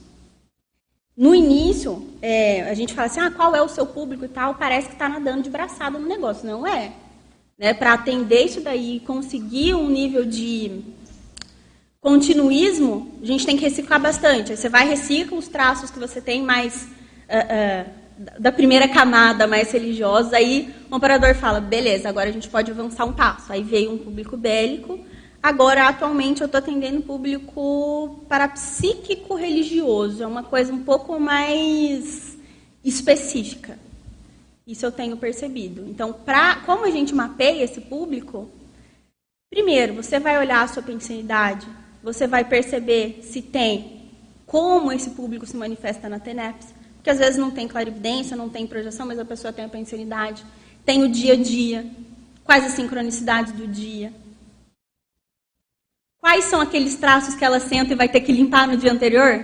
No 1.15 1.33
início, 1.33 2.05
é, 2.21 2.69
a 2.69 2.73
gente 2.73 2.93
fala 2.93 3.07
assim, 3.07 3.21
ah, 3.21 3.31
qual 3.31 3.55
é 3.55 3.61
o 3.61 3.69
seu 3.69 3.85
público 3.85 4.25
e 4.25 4.27
tal, 4.27 4.55
parece 4.55 4.87
que 4.87 4.93
está 4.93 5.07
nadando 5.07 5.43
de 5.43 5.49
braçada 5.49 5.97
no 5.97 6.07
negócio, 6.07 6.45
não 6.45 6.67
é? 6.67 6.91
Né, 7.57 7.73
para 7.73 7.93
atender 7.93 8.43
isso 8.43 8.59
daí, 8.59 8.99
conseguir 8.99 9.73
um 9.73 9.89
nível 9.89 10.25
de 10.25 10.83
Continuismo, 12.01 13.13
a 13.21 13.25
gente 13.27 13.45
tem 13.45 13.55
que 13.55 13.63
reciclar 13.63 14.01
bastante. 14.01 14.51
Aí 14.51 14.57
você 14.57 14.67
vai 14.67 14.87
recicla 14.89 15.37
os 15.37 15.47
traços 15.47 15.91
que 15.91 15.99
você 15.99 16.19
tem 16.19 16.41
mais 16.41 16.87
uh, 17.29 17.87
uh, 17.87 18.00
da 18.39 18.51
primeira 18.51 18.87
camada, 18.87 19.47
mais 19.47 19.71
religiosa. 19.71 20.37
Aí 20.37 20.73
o 20.89 20.95
operador 20.95 21.33
fala, 21.35 21.59
beleza, 21.59 22.09
agora 22.09 22.29
a 22.29 22.31
gente 22.31 22.49
pode 22.49 22.71
avançar 22.71 23.05
um 23.05 23.13
passo. 23.13 23.51
Aí 23.51 23.63
veio 23.63 23.91
um 23.91 23.97
público 23.97 24.37
bélico. 24.37 24.99
Agora, 25.41 25.87
atualmente, 25.87 26.41
eu 26.41 26.45
estou 26.45 26.59
atendendo 26.59 27.01
público 27.01 28.23
parapsíquico 28.29 29.35
religioso. 29.35 30.21
É 30.21 30.27
uma 30.27 30.43
coisa 30.43 30.71
um 30.71 30.83
pouco 30.83 31.19
mais 31.19 32.37
específica. 32.83 33.77
Isso 34.67 34.85
eu 34.85 34.91
tenho 34.91 35.17
percebido. 35.17 35.85
Então, 35.89 36.13
pra, 36.13 36.57
como 36.57 36.85
a 36.85 36.91
gente 36.91 37.15
mapeia 37.15 37.63
esse 37.63 37.81
público, 37.81 38.49
primeiro, 39.49 39.95
você 39.95 40.19
vai 40.19 40.37
olhar 40.37 40.61
a 40.61 40.67
sua 40.67 40.83
pensinidade, 40.83 41.67
você 42.03 42.27
vai 42.27 42.45
perceber 42.45 43.21
se 43.23 43.41
tem 43.41 44.01
como 44.45 44.91
esse 44.91 45.11
público 45.11 45.45
se 45.45 45.57
manifesta 45.57 46.07
na 46.07 46.19
TENEPS. 46.19 46.80
Que 47.03 47.09
às 47.09 47.17
vezes 47.17 47.37
não 47.37 47.51
tem 47.51 47.67
clarividência, 47.67 48.37
não 48.37 48.49
tem 48.49 48.67
projeção, 48.67 49.05
mas 49.05 49.19
a 49.19 49.25
pessoa 49.25 49.51
tem 49.51 49.65
a 49.65 49.69
pensanidade, 49.69 50.45
tem 50.85 51.03
o 51.03 51.09
dia 51.09 51.33
a 51.33 51.37
dia, 51.37 51.85
quais 52.43 52.65
as 52.65 52.73
sincronicidades 52.73 53.53
do 53.53 53.67
dia. 53.67 54.13
Quais 56.19 56.45
são 56.45 56.61
aqueles 56.61 56.95
traços 56.95 57.33
que 57.33 57.43
ela 57.43 57.59
senta 57.59 57.93
e 57.93 57.95
vai 57.95 58.07
ter 58.07 58.21
que 58.21 58.31
limpar 58.31 58.67
no 58.67 58.77
dia 58.77 58.91
anterior? 58.91 59.43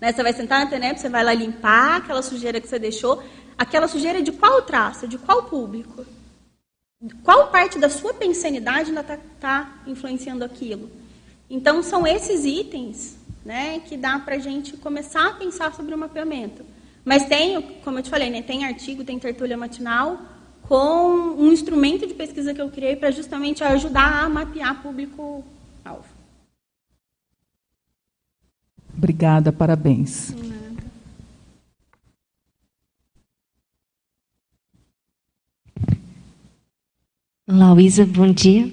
Né? 0.00 0.12
Você 0.12 0.22
vai 0.22 0.32
sentar 0.32 0.64
na 0.64 0.70
TENEP, 0.70 1.00
você 1.00 1.08
vai 1.08 1.24
lá 1.24 1.34
limpar 1.34 1.96
aquela 1.96 2.22
sujeira 2.22 2.60
que 2.60 2.68
você 2.68 2.78
deixou. 2.78 3.22
Aquela 3.58 3.88
sujeira 3.88 4.20
é 4.20 4.22
de 4.22 4.32
qual 4.32 4.62
traço? 4.62 5.08
De 5.08 5.18
qual 5.18 5.44
público? 5.44 6.06
Qual 7.24 7.48
parte 7.48 7.78
da 7.78 7.88
sua 7.88 8.14
pensanidade 8.14 8.90
ainda 8.90 9.00
está 9.00 9.18
tá 9.40 9.82
influenciando 9.86 10.44
aquilo? 10.44 10.88
Então, 11.50 11.82
são 11.82 12.06
esses 12.06 12.44
itens 12.44 13.16
né, 13.44 13.80
que 13.80 13.96
dá 13.96 14.18
para 14.20 14.36
a 14.36 14.38
gente 14.38 14.76
começar 14.76 15.26
a 15.26 15.32
pensar 15.34 15.74
sobre 15.74 15.94
o 15.94 15.98
mapeamento. 15.98 16.64
Mas 17.04 17.26
tem, 17.26 17.60
como 17.82 17.98
eu 17.98 18.02
te 18.02 18.10
falei, 18.10 18.30
né, 18.30 18.42
tem 18.42 18.64
artigo, 18.64 19.04
tem 19.04 19.18
tertúlia 19.18 19.56
matinal, 19.56 20.20
com 20.62 21.34
um 21.36 21.52
instrumento 21.52 22.06
de 22.06 22.14
pesquisa 22.14 22.54
que 22.54 22.60
eu 22.60 22.70
criei 22.70 22.96
para 22.96 23.10
justamente 23.10 23.64
ajudar 23.64 24.24
a 24.24 24.28
mapear 24.28 24.82
público-alvo. 24.82 26.06
Obrigada, 28.96 29.52
parabéns. 29.52 30.34
Luísa, 37.48 38.06
bom 38.06 38.32
dia. 38.32 38.70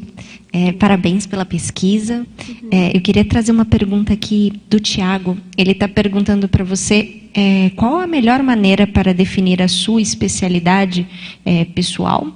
É, 0.51 0.71
parabéns 0.71 1.27
pela 1.27 1.45
pesquisa. 1.45 2.25
Uhum. 2.47 2.69
É, 2.71 2.97
eu 2.97 3.01
queria 3.01 3.23
trazer 3.23 3.51
uma 3.51 3.65
pergunta 3.65 4.13
aqui 4.13 4.51
do 4.67 4.79
Tiago. 4.79 5.37
Ele 5.55 5.71
está 5.71 5.87
perguntando 5.87 6.47
para 6.47 6.63
você 6.63 7.21
é, 7.33 7.69
qual 7.75 7.97
a 7.97 8.07
melhor 8.07 8.41
maneira 8.41 8.87
para 8.87 9.13
definir 9.13 9.61
a 9.61 9.67
sua 9.67 10.01
especialidade 10.01 11.07
é, 11.45 11.65
pessoal 11.65 12.27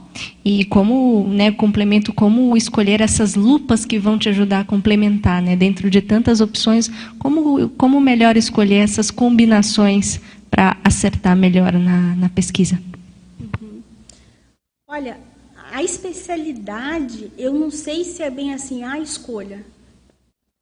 e 0.46 0.64
como, 0.66 1.28
né, 1.28 1.52
complemento, 1.52 2.14
como 2.14 2.56
escolher 2.56 3.02
essas 3.02 3.34
lupas 3.34 3.84
que 3.84 3.98
vão 3.98 4.20
te 4.20 4.30
ajudar 4.30 4.60
a 4.60 4.64
complementar, 4.64 5.42
né, 5.42 5.56
dentro 5.56 5.90
de 5.90 6.00
tantas 6.02 6.40
opções, 6.40 6.92
como, 7.18 7.70
como 7.70 8.00
melhor 8.00 8.38
escolher 8.38 8.78
essas 8.78 9.10
combinações 9.10 10.22
para 10.52 10.78
acertar 10.84 11.36
melhor 11.36 11.74
na, 11.74 12.16
na 12.16 12.30
pesquisa? 12.30 12.80
Uhum. 13.40 13.82
Olha, 14.88 15.18
a 15.74 15.82
especialidade, 15.82 17.32
eu 17.36 17.52
não 17.52 17.72
sei 17.72 18.04
se 18.04 18.22
é 18.22 18.30
bem 18.30 18.54
assim, 18.54 18.84
a 18.84 19.00
escolha. 19.00 19.66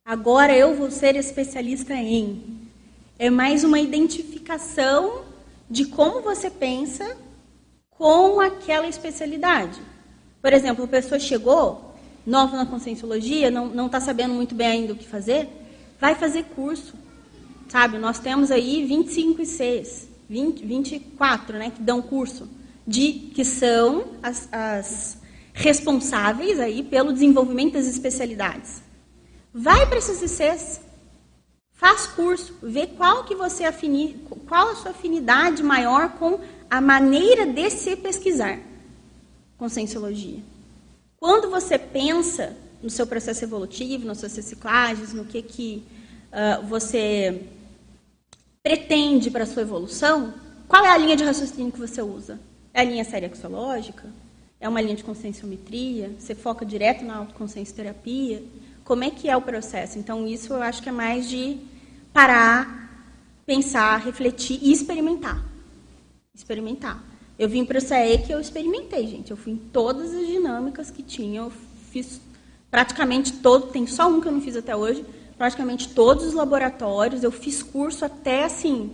Agora 0.05 0.55
eu 0.55 0.74
vou 0.74 0.89
ser 0.89 1.18
especialista 1.18 1.93
em. 1.93 2.70
É 3.20 3.30
mais 3.30 3.66
uma 3.66 3.78
identificação 3.78 5.26
de 5.70 5.84
como 5.84 6.22
você 6.22 6.49
pensa 6.49 7.18
com 7.89 8.39
aquela 8.39 8.88
especialidade. 8.88 9.82
Por 10.41 10.53
exemplo, 10.53 10.86
a 10.86 10.88
pessoa 10.88 11.20
chegou, 11.20 11.93
nova 12.26 12.55
na 12.55 12.66
conscienciologia, 12.66 13.51
não 13.51 13.88
está 13.88 13.99
sabendo 13.99 14.34
muito 14.34 14.55
bem 14.55 14.68
ainda 14.68 14.93
o 14.93 14.95
que 14.95 15.05
fazer, 15.05 15.49
vai 15.99 16.16
fazer 16.16 16.45
curso. 16.55 16.93
Sabe, 17.68 17.97
nós 17.97 18.18
temos 18.18 18.49
aí 18.49 18.86
25 18.86 19.41
e 19.41 19.45
6, 19.45 20.07
20, 20.30 20.66
24 20.66 21.57
né, 21.57 21.70
que 21.70 21.82
dão 21.82 22.01
curso 22.01 22.47
de 22.86 23.13
que 23.34 23.45
são 23.45 24.05
as, 24.21 24.47
as 24.51 25.17
responsáveis 25.53 26.59
aí 26.59 26.84
pelo 26.84 27.13
desenvolvimento 27.13 27.73
das 27.73 27.88
especialidades. 27.88 28.82
Vai 29.53 29.86
para 29.86 29.97
esses 29.97 30.21
ICs, 30.21 30.82
faz 31.73 32.07
curso, 32.07 32.55
vê 32.61 32.88
qual 32.88 33.23
que 33.25 33.36
você 33.36 33.65
afini, 33.65 34.19
qual 34.47 34.69
a 34.69 34.75
sua 34.75 34.91
afinidade 34.91 35.61
maior 35.61 36.13
com 36.13 36.39
a 36.69 36.79
maneira 36.79 37.45
de 37.45 37.69
se 37.69 37.95
pesquisar 37.95 38.59
com 39.57 39.67
cienciologia. 39.69 40.39
Quando 41.17 41.51
você 41.51 41.77
pensa 41.77 42.55
no 42.82 42.89
seu 42.89 43.05
processo 43.05 43.43
evolutivo, 43.43 44.07
nas 44.07 44.17
suas 44.17 44.36
reciclagens, 44.36 45.13
no 45.13 45.25
que, 45.25 45.41
que 45.41 45.84
uh, 46.32 46.65
você 46.65 47.43
pretende 48.63 49.29
para 49.29 49.43
a 49.43 49.45
sua 49.45 49.61
evolução, 49.61 50.34
qual 50.67 50.86
é 50.86 50.89
a 50.89 50.97
linha 50.97 51.15
de 51.15 51.23
raciocínio 51.23 51.71
que 51.71 51.79
você 51.79 52.01
usa? 52.01 52.39
É 52.74 52.82
a 52.82 52.84
linha 52.84 53.03
seriaxológica? 53.03 54.09
É 54.59 54.69
uma 54.69 54.80
linha 54.80 54.95
de 54.95 55.03
conscienciometria? 55.03 56.11
Você 56.17 56.34
foca 56.34 56.65
direto 56.65 57.03
na 57.03 57.17
autoconsciencioterapia? 57.17 58.43
Como 58.84 59.03
é 59.03 59.09
que 59.09 59.30
é 59.30 59.36
o 59.36 59.41
processo? 59.41 59.97
Então, 59.99 60.28
isso 60.28 60.53
eu 60.53 60.61
acho 60.61 60.82
que 60.82 60.89
é 60.89 60.91
mais 60.91 61.28
de 61.30 61.57
parar, 62.13 63.05
pensar, 63.45 63.97
refletir 63.97 64.59
e 64.61 64.72
experimentar. 64.72 65.43
Experimentar. 66.34 67.03
Eu 67.38 67.49
vim 67.49 67.65
para 67.65 67.80
o 67.80 67.82
CE 67.82 68.19
que 68.26 68.32
eu 68.32 68.39
experimentei, 68.39 69.07
gente. 69.07 69.32
Eu 69.32 69.38
fui 69.38 69.53
em 69.53 69.57
todas 69.57 70.13
as 70.13 70.28
dinâmicas 70.28 70.91
que 70.91 71.01
tinha. 71.01 71.39
Eu 71.39 71.51
fiz 71.91 72.22
praticamente 72.69 73.34
todo, 73.34 73.67
tem 73.67 73.86
só 73.88 74.07
um 74.07 74.22
que 74.22 74.28
eu 74.28 74.32
não 74.32 74.41
fiz 74.41 74.55
até 74.55 74.76
hoje, 74.76 75.03
praticamente 75.38 75.89
todos 75.89 76.26
os 76.26 76.34
laboratórios. 76.34 77.24
Eu 77.24 77.32
fiz 77.32 77.61
curso 77.61 78.05
até 78.05 78.45
assim, 78.45 78.91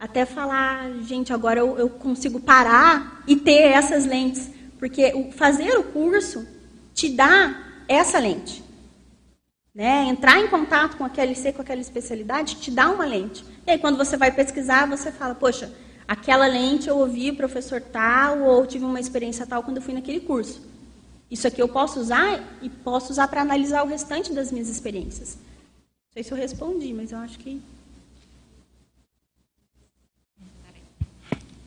até 0.00 0.24
falar, 0.24 0.90
gente, 1.02 1.30
agora 1.30 1.60
eu, 1.60 1.78
eu 1.78 1.90
consigo 1.90 2.40
parar 2.40 3.22
e 3.26 3.36
ter 3.36 3.68
essas 3.68 4.06
lentes. 4.06 4.50
Porque 4.78 5.12
o, 5.14 5.30
fazer 5.30 5.76
o 5.78 5.84
curso 5.84 6.48
te 6.94 7.10
dá 7.10 7.54
essa 7.86 8.18
lente. 8.18 8.64
Né? 9.74 10.06
Entrar 10.06 10.40
em 10.40 10.48
contato 10.48 10.96
com 10.96 11.04
aquele 11.04 11.34
C, 11.34 11.52
com 11.52 11.60
aquela 11.60 11.82
especialidade, 11.82 12.56
te 12.56 12.70
dá 12.70 12.90
uma 12.90 13.04
lente. 13.04 13.44
E 13.66 13.72
aí, 13.72 13.78
quando 13.78 13.98
você 13.98 14.16
vai 14.16 14.32
pesquisar, 14.32 14.86
você 14.86 15.12
fala, 15.12 15.34
poxa, 15.34 15.70
aquela 16.08 16.46
lente 16.46 16.88
eu 16.88 16.96
ouvi 16.96 17.30
o 17.30 17.36
professor 17.36 17.80
tal, 17.82 18.40
ou 18.40 18.66
tive 18.66 18.86
uma 18.86 18.98
experiência 18.98 19.46
tal 19.46 19.62
quando 19.62 19.76
eu 19.76 19.82
fui 19.82 19.92
naquele 19.92 20.20
curso. 20.20 20.62
Isso 21.30 21.46
aqui 21.46 21.60
eu 21.60 21.68
posso 21.68 22.00
usar 22.00 22.42
e 22.62 22.70
posso 22.70 23.12
usar 23.12 23.28
para 23.28 23.42
analisar 23.42 23.84
o 23.84 23.86
restante 23.86 24.32
das 24.32 24.50
minhas 24.50 24.68
experiências. 24.68 25.34
Não 25.36 26.14
sei 26.14 26.22
se 26.24 26.32
eu 26.32 26.38
respondi, 26.38 26.92
mas 26.94 27.12
eu 27.12 27.18
acho 27.18 27.38
que 27.38 27.62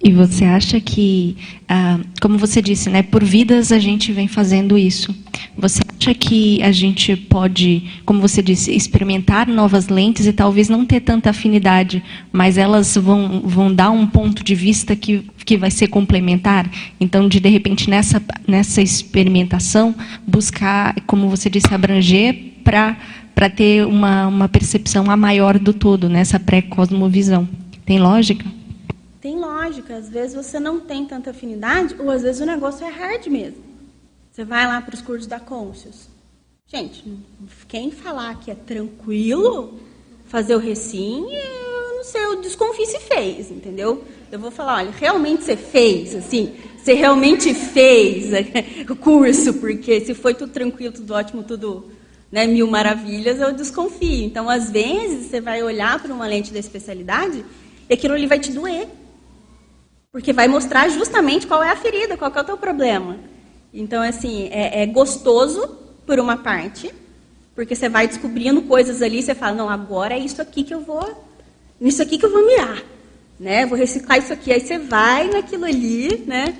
E 0.03 0.11
você 0.11 0.43
acha 0.43 0.81
que, 0.81 1.37
ah, 1.69 1.97
como 2.21 2.37
você 2.37 2.61
disse, 2.61 2.89
né, 2.89 3.01
por 3.01 3.23
vidas 3.23 3.71
a 3.71 3.79
gente 3.79 4.11
vem 4.11 4.27
fazendo 4.27 4.77
isso. 4.77 5.15
Você 5.57 5.81
acha 5.97 6.13
que 6.13 6.61
a 6.61 6.73
gente 6.73 7.15
pode, 7.15 7.83
como 8.05 8.19
você 8.19 8.41
disse, 8.41 8.75
experimentar 8.75 9.47
novas 9.47 9.87
lentes 9.87 10.25
e 10.25 10.33
talvez 10.33 10.67
não 10.67 10.85
ter 10.85 10.99
tanta 10.99 11.29
afinidade, 11.29 12.03
mas 12.33 12.57
elas 12.57 12.97
vão, 12.97 13.43
vão 13.45 13.73
dar 13.73 13.91
um 13.91 14.05
ponto 14.05 14.43
de 14.43 14.53
vista 14.53 14.93
que, 14.93 15.25
que 15.45 15.55
vai 15.55 15.71
ser 15.71 15.87
complementar? 15.87 16.69
Então, 16.99 17.29
de, 17.29 17.39
de 17.39 17.49
repente, 17.49 17.89
nessa, 17.89 18.21
nessa 18.45 18.81
experimentação, 18.81 19.95
buscar, 20.27 20.95
como 21.07 21.29
você 21.29 21.49
disse, 21.49 21.73
abranger 21.73 22.35
para 22.61 22.97
para 23.33 23.49
ter 23.49 23.83
uma, 23.87 24.27
uma 24.27 24.47
percepção 24.47 25.09
a 25.09 25.17
maior 25.17 25.57
do 25.57 25.73
todo, 25.73 26.07
nessa 26.07 26.39
pré-cosmovisão. 26.39 27.49
Tem 27.83 27.99
lógica? 27.99 28.45
Tem 29.23 29.39
lógica. 29.39 29.95
Às 29.95 30.09
vezes 30.09 30.35
você 30.35 30.59
não 30.59 30.81
tem 30.81 31.05
tanta 31.05 31.29
afinidade, 31.29 31.95
ou 31.97 32.11
às 32.11 32.23
vezes 32.23 32.41
o 32.41 32.45
negócio 32.45 32.85
é 32.85 32.89
hard 32.89 33.25
mesmo. 33.27 33.63
Você 34.29 34.43
vai 34.43 34.67
lá 34.67 34.81
para 34.81 34.93
os 34.93 35.01
cursos 35.01 35.25
da 35.25 35.39
Conscious. 35.39 36.09
Gente, 36.67 37.05
quem 37.69 37.89
falar 37.89 38.37
que 38.41 38.51
é 38.51 38.55
tranquilo 38.55 39.79
fazer 40.25 40.55
o 40.55 40.59
recim, 40.59 41.25
eu 41.31 41.95
não 41.95 42.03
sei, 42.03 42.25
eu 42.25 42.41
desconfio 42.41 42.85
se 42.85 42.99
fez, 42.99 43.49
entendeu? 43.49 44.03
Eu 44.31 44.39
vou 44.39 44.51
falar, 44.51 44.77
olha, 44.77 44.91
realmente 44.91 45.43
você 45.43 45.55
fez, 45.55 46.15
assim, 46.15 46.55
você 46.77 46.93
realmente 46.93 47.53
fez 47.53 48.31
o 48.89 48.95
curso, 48.95 49.53
porque 49.53 50.01
se 50.01 50.13
foi 50.13 50.33
tudo 50.33 50.51
tranquilo, 50.51 50.91
tudo 50.91 51.13
ótimo, 51.13 51.43
tudo 51.43 51.91
né, 52.31 52.47
mil 52.47 52.67
maravilhas, 52.67 53.39
eu 53.39 53.53
desconfio. 53.53 54.25
Então, 54.25 54.49
às 54.49 54.71
vezes, 54.71 55.27
você 55.27 55.39
vai 55.39 55.61
olhar 55.61 56.01
para 56.01 56.13
uma 56.13 56.25
lente 56.25 56.51
da 56.51 56.59
especialidade 56.59 57.45
e 57.87 57.93
aquilo 57.93 58.15
ali 58.15 58.25
vai 58.25 58.39
te 58.39 58.51
doer. 58.51 58.87
Porque 60.13 60.31
vai 60.31 60.47
mostrar 60.47 60.87
justamente 60.89 61.47
qual 61.47 61.63
é 61.63 61.71
a 61.71 61.75
ferida, 61.75 62.15
qual 62.15 62.31
é 62.33 62.39
o 62.39 62.43
teu 62.43 62.55
problema. 62.55 63.17
Então, 63.73 64.03
assim, 64.03 64.47
é, 64.51 64.83
é 64.83 64.85
gostoso 64.85 65.75
por 66.05 66.19
uma 66.19 66.37
parte, 66.37 66.93
porque 67.55 67.75
você 67.75 67.89
vai 67.89 68.07
descobrindo 68.07 68.61
coisas 68.61 69.01
ali, 69.01 69.23
você 69.23 69.33
fala, 69.33 69.55
não, 69.55 69.67
agora 69.67 70.13
é 70.13 70.19
isso 70.19 70.39
aqui 70.39 70.63
que 70.63 70.71
eu 70.71 70.81
vou, 70.81 71.25
nisso 71.81 71.99
aqui 71.99 72.19
que 72.19 72.25
eu 72.27 72.31
vou 72.31 72.45
mirar, 72.45 72.83
né? 73.39 73.65
Vou 73.65 73.75
reciclar 73.75 74.19
isso 74.19 74.31
aqui. 74.31 74.53
Aí 74.53 74.59
você 74.59 74.77
vai 74.77 75.29
naquilo 75.29 75.65
ali, 75.65 76.23
né? 76.27 76.59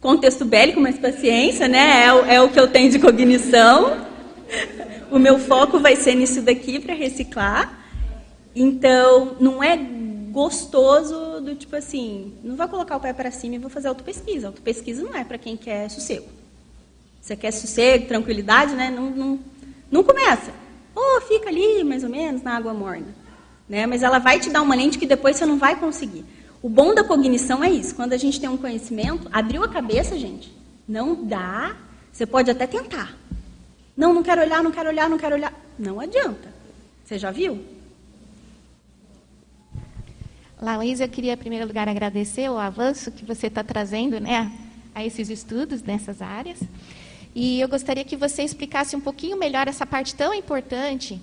Contexto 0.00 0.44
bélico, 0.44 0.80
mas 0.80 0.96
paciência, 0.96 1.66
né? 1.66 2.04
É, 2.04 2.34
é 2.36 2.40
o 2.40 2.50
que 2.50 2.60
eu 2.60 2.68
tenho 2.68 2.88
de 2.88 3.00
cognição. 3.00 4.06
O 5.10 5.18
meu 5.18 5.40
foco 5.40 5.80
vai 5.80 5.96
ser 5.96 6.14
nisso 6.14 6.40
daqui 6.40 6.78
para 6.78 6.94
reciclar. 6.94 7.84
Então, 8.54 9.36
não 9.40 9.60
é 9.60 9.76
gostoso 10.30 11.31
do 11.42 11.54
tipo 11.54 11.76
assim, 11.76 12.32
não 12.42 12.56
vou 12.56 12.68
colocar 12.68 12.96
o 12.96 13.00
pé 13.00 13.12
para 13.12 13.30
cima 13.30 13.56
e 13.56 13.58
vou 13.58 13.68
fazer 13.68 13.88
autopesquisa. 13.88 14.46
Autopesquisa 14.46 15.02
não 15.02 15.14
é 15.14 15.24
para 15.24 15.36
quem 15.36 15.56
quer 15.56 15.90
sossego. 15.90 16.26
Você 17.20 17.36
quer 17.36 17.52
sossego, 17.52 18.06
tranquilidade, 18.06 18.74
né? 18.74 18.90
Não, 18.90 19.10
não, 19.10 19.40
não 19.90 20.02
começa. 20.02 20.52
Ou 20.94 21.18
oh, 21.18 21.20
fica 21.20 21.48
ali, 21.48 21.84
mais 21.84 22.02
ou 22.02 22.10
menos, 22.10 22.42
na 22.42 22.56
água 22.56 22.72
morna. 22.74 23.06
Né? 23.68 23.86
Mas 23.86 24.02
ela 24.02 24.18
vai 24.18 24.40
te 24.40 24.50
dar 24.50 24.62
uma 24.62 24.74
lente 24.74 24.98
que 24.98 25.06
depois 25.06 25.36
você 25.36 25.46
não 25.46 25.58
vai 25.58 25.78
conseguir. 25.78 26.24
O 26.62 26.68
bom 26.68 26.94
da 26.94 27.02
cognição 27.04 27.62
é 27.62 27.70
isso. 27.70 27.94
Quando 27.94 28.12
a 28.12 28.16
gente 28.16 28.40
tem 28.40 28.48
um 28.48 28.56
conhecimento, 28.56 29.28
abriu 29.32 29.64
a 29.64 29.68
cabeça, 29.68 30.18
gente, 30.18 30.52
não 30.86 31.24
dá. 31.24 31.76
Você 32.12 32.26
pode 32.26 32.50
até 32.50 32.66
tentar. 32.66 33.16
Não, 33.96 34.12
não 34.12 34.22
quero 34.22 34.42
olhar, 34.42 34.62
não 34.62 34.70
quero 34.70 34.88
olhar, 34.88 35.08
não 35.08 35.18
quero 35.18 35.34
olhar. 35.34 35.52
Não 35.78 36.00
adianta. 36.00 36.52
Você 37.04 37.18
já 37.18 37.30
viu? 37.30 37.60
Laís, 40.62 41.00
eu 41.00 41.08
queria, 41.08 41.32
em 41.32 41.36
primeiro 41.36 41.66
lugar, 41.66 41.88
agradecer 41.88 42.48
o 42.48 42.56
avanço 42.56 43.10
que 43.10 43.24
você 43.24 43.48
está 43.48 43.64
trazendo 43.64 44.20
né, 44.20 44.52
a 44.94 45.04
esses 45.04 45.28
estudos 45.28 45.82
nessas 45.82 46.22
áreas. 46.22 46.60
E 47.34 47.60
eu 47.60 47.68
gostaria 47.68 48.04
que 48.04 48.16
você 48.16 48.44
explicasse 48.44 48.94
um 48.94 49.00
pouquinho 49.00 49.36
melhor 49.36 49.66
essa 49.66 49.84
parte 49.84 50.14
tão 50.14 50.32
importante 50.32 51.20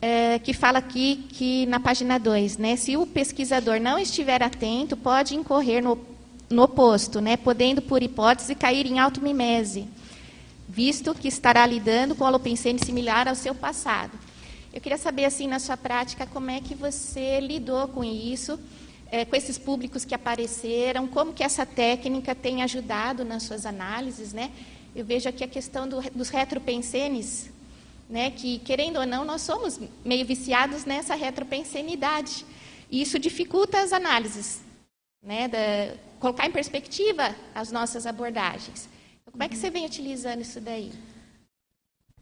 é, 0.00 0.38
que 0.38 0.52
fala 0.52 0.78
aqui 0.78 1.26
que 1.28 1.66
na 1.66 1.80
página 1.80 2.18
2, 2.18 2.56
né, 2.56 2.76
se 2.76 2.96
o 2.96 3.04
pesquisador 3.04 3.80
não 3.80 3.98
estiver 3.98 4.44
atento, 4.44 4.96
pode 4.96 5.34
incorrer 5.34 5.82
no, 5.82 5.98
no 6.48 6.62
oposto, 6.62 7.20
né, 7.20 7.36
podendo, 7.36 7.82
por 7.82 8.00
hipótese, 8.00 8.54
cair 8.54 8.86
em 8.86 9.00
automimese, 9.00 9.88
visto 10.68 11.16
que 11.16 11.26
estará 11.26 11.66
lidando 11.66 12.14
com 12.14 12.22
holopensene 12.22 12.78
similar 12.78 13.26
ao 13.26 13.34
seu 13.34 13.56
passado. 13.56 14.12
Eu 14.78 14.80
queria 14.80 14.96
saber, 14.96 15.24
assim, 15.24 15.48
na 15.48 15.58
sua 15.58 15.76
prática, 15.76 16.24
como 16.24 16.52
é 16.52 16.60
que 16.60 16.72
você 16.72 17.40
lidou 17.40 17.88
com 17.88 18.04
isso, 18.04 18.60
é, 19.10 19.24
com 19.24 19.34
esses 19.34 19.58
públicos 19.58 20.04
que 20.04 20.14
apareceram, 20.14 21.08
como 21.08 21.32
que 21.32 21.42
essa 21.42 21.66
técnica 21.66 22.32
tem 22.32 22.62
ajudado 22.62 23.24
nas 23.24 23.42
suas 23.42 23.66
análises, 23.66 24.32
né? 24.32 24.52
Eu 24.94 25.04
vejo 25.04 25.28
aqui 25.28 25.42
a 25.42 25.48
questão 25.48 25.88
do, 25.88 26.00
dos 26.12 26.28
retropensenes, 26.28 27.50
né, 28.08 28.30
que, 28.30 28.60
querendo 28.60 29.00
ou 29.00 29.04
não, 29.04 29.24
nós 29.24 29.42
somos 29.42 29.80
meio 30.04 30.24
viciados 30.24 30.84
nessa 30.84 31.16
retropensenidade. 31.16 32.46
E 32.88 33.02
isso 33.02 33.18
dificulta 33.18 33.80
as 33.80 33.92
análises, 33.92 34.60
né, 35.20 35.48
da, 35.48 35.96
colocar 36.20 36.46
em 36.46 36.52
perspectiva 36.52 37.34
as 37.52 37.72
nossas 37.72 38.06
abordagens. 38.06 38.88
Então, 39.22 39.32
como 39.32 39.42
é 39.42 39.48
que 39.48 39.56
você 39.56 39.70
vem 39.70 39.84
utilizando 39.84 40.42
isso 40.42 40.60
daí? 40.60 40.92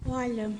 Olha, 0.07 0.51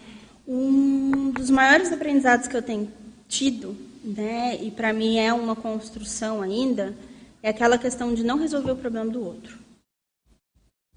um 0.47 1.31
dos 1.31 1.51
maiores 1.51 1.93
aprendizados 1.93 2.47
que 2.47 2.57
eu 2.57 2.63
tenho 2.63 2.93
tido, 3.29 3.77
né, 4.05 4.57
e 4.63 4.71
para 4.71 4.93
mim 4.93 5.19
é 5.19 5.33
uma 5.33 5.57
construção 5.57 6.41
ainda, 6.41 6.97
é 7.43 7.49
aquela 7.49 7.77
questão 7.77 8.15
de 8.15 8.23
não 8.23 8.39
resolver 8.39 8.71
o 8.73 8.77
problema 8.77 9.11
do 9.11 9.25
outro. 9.25 9.59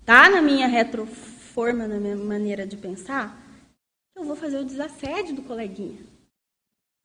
Tá 0.06 0.30
na 0.30 0.42
minha 0.42 0.68
retroforma, 0.68 1.88
na 1.88 2.00
minha 2.00 2.16
maneira 2.16 2.66
de 2.66 2.78
pensar, 2.78 3.38
eu 4.16 4.24
vou 4.24 4.36
fazer 4.36 4.60
o 4.60 4.66
desassédio 4.66 5.36
do 5.36 5.42
coleguinha. 5.42 6.00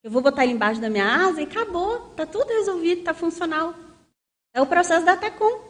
Eu 0.03 0.11
vou 0.11 0.21
botar 0.21 0.45
ele 0.45 0.53
embaixo 0.53 0.81
da 0.81 0.91
minha 0.91 1.07
asa 1.07 1.41
e 1.41 1.45
acabou, 1.45 2.11
tá 2.11 2.27
tudo 2.27 2.49
resolvido, 2.49 3.05
tá 3.05 3.15
funcional. 3.15 3.75
É 4.53 4.61
o 4.61 4.67
processo 4.67 5.07
da 5.07 5.17
TACOM. 5.17 5.61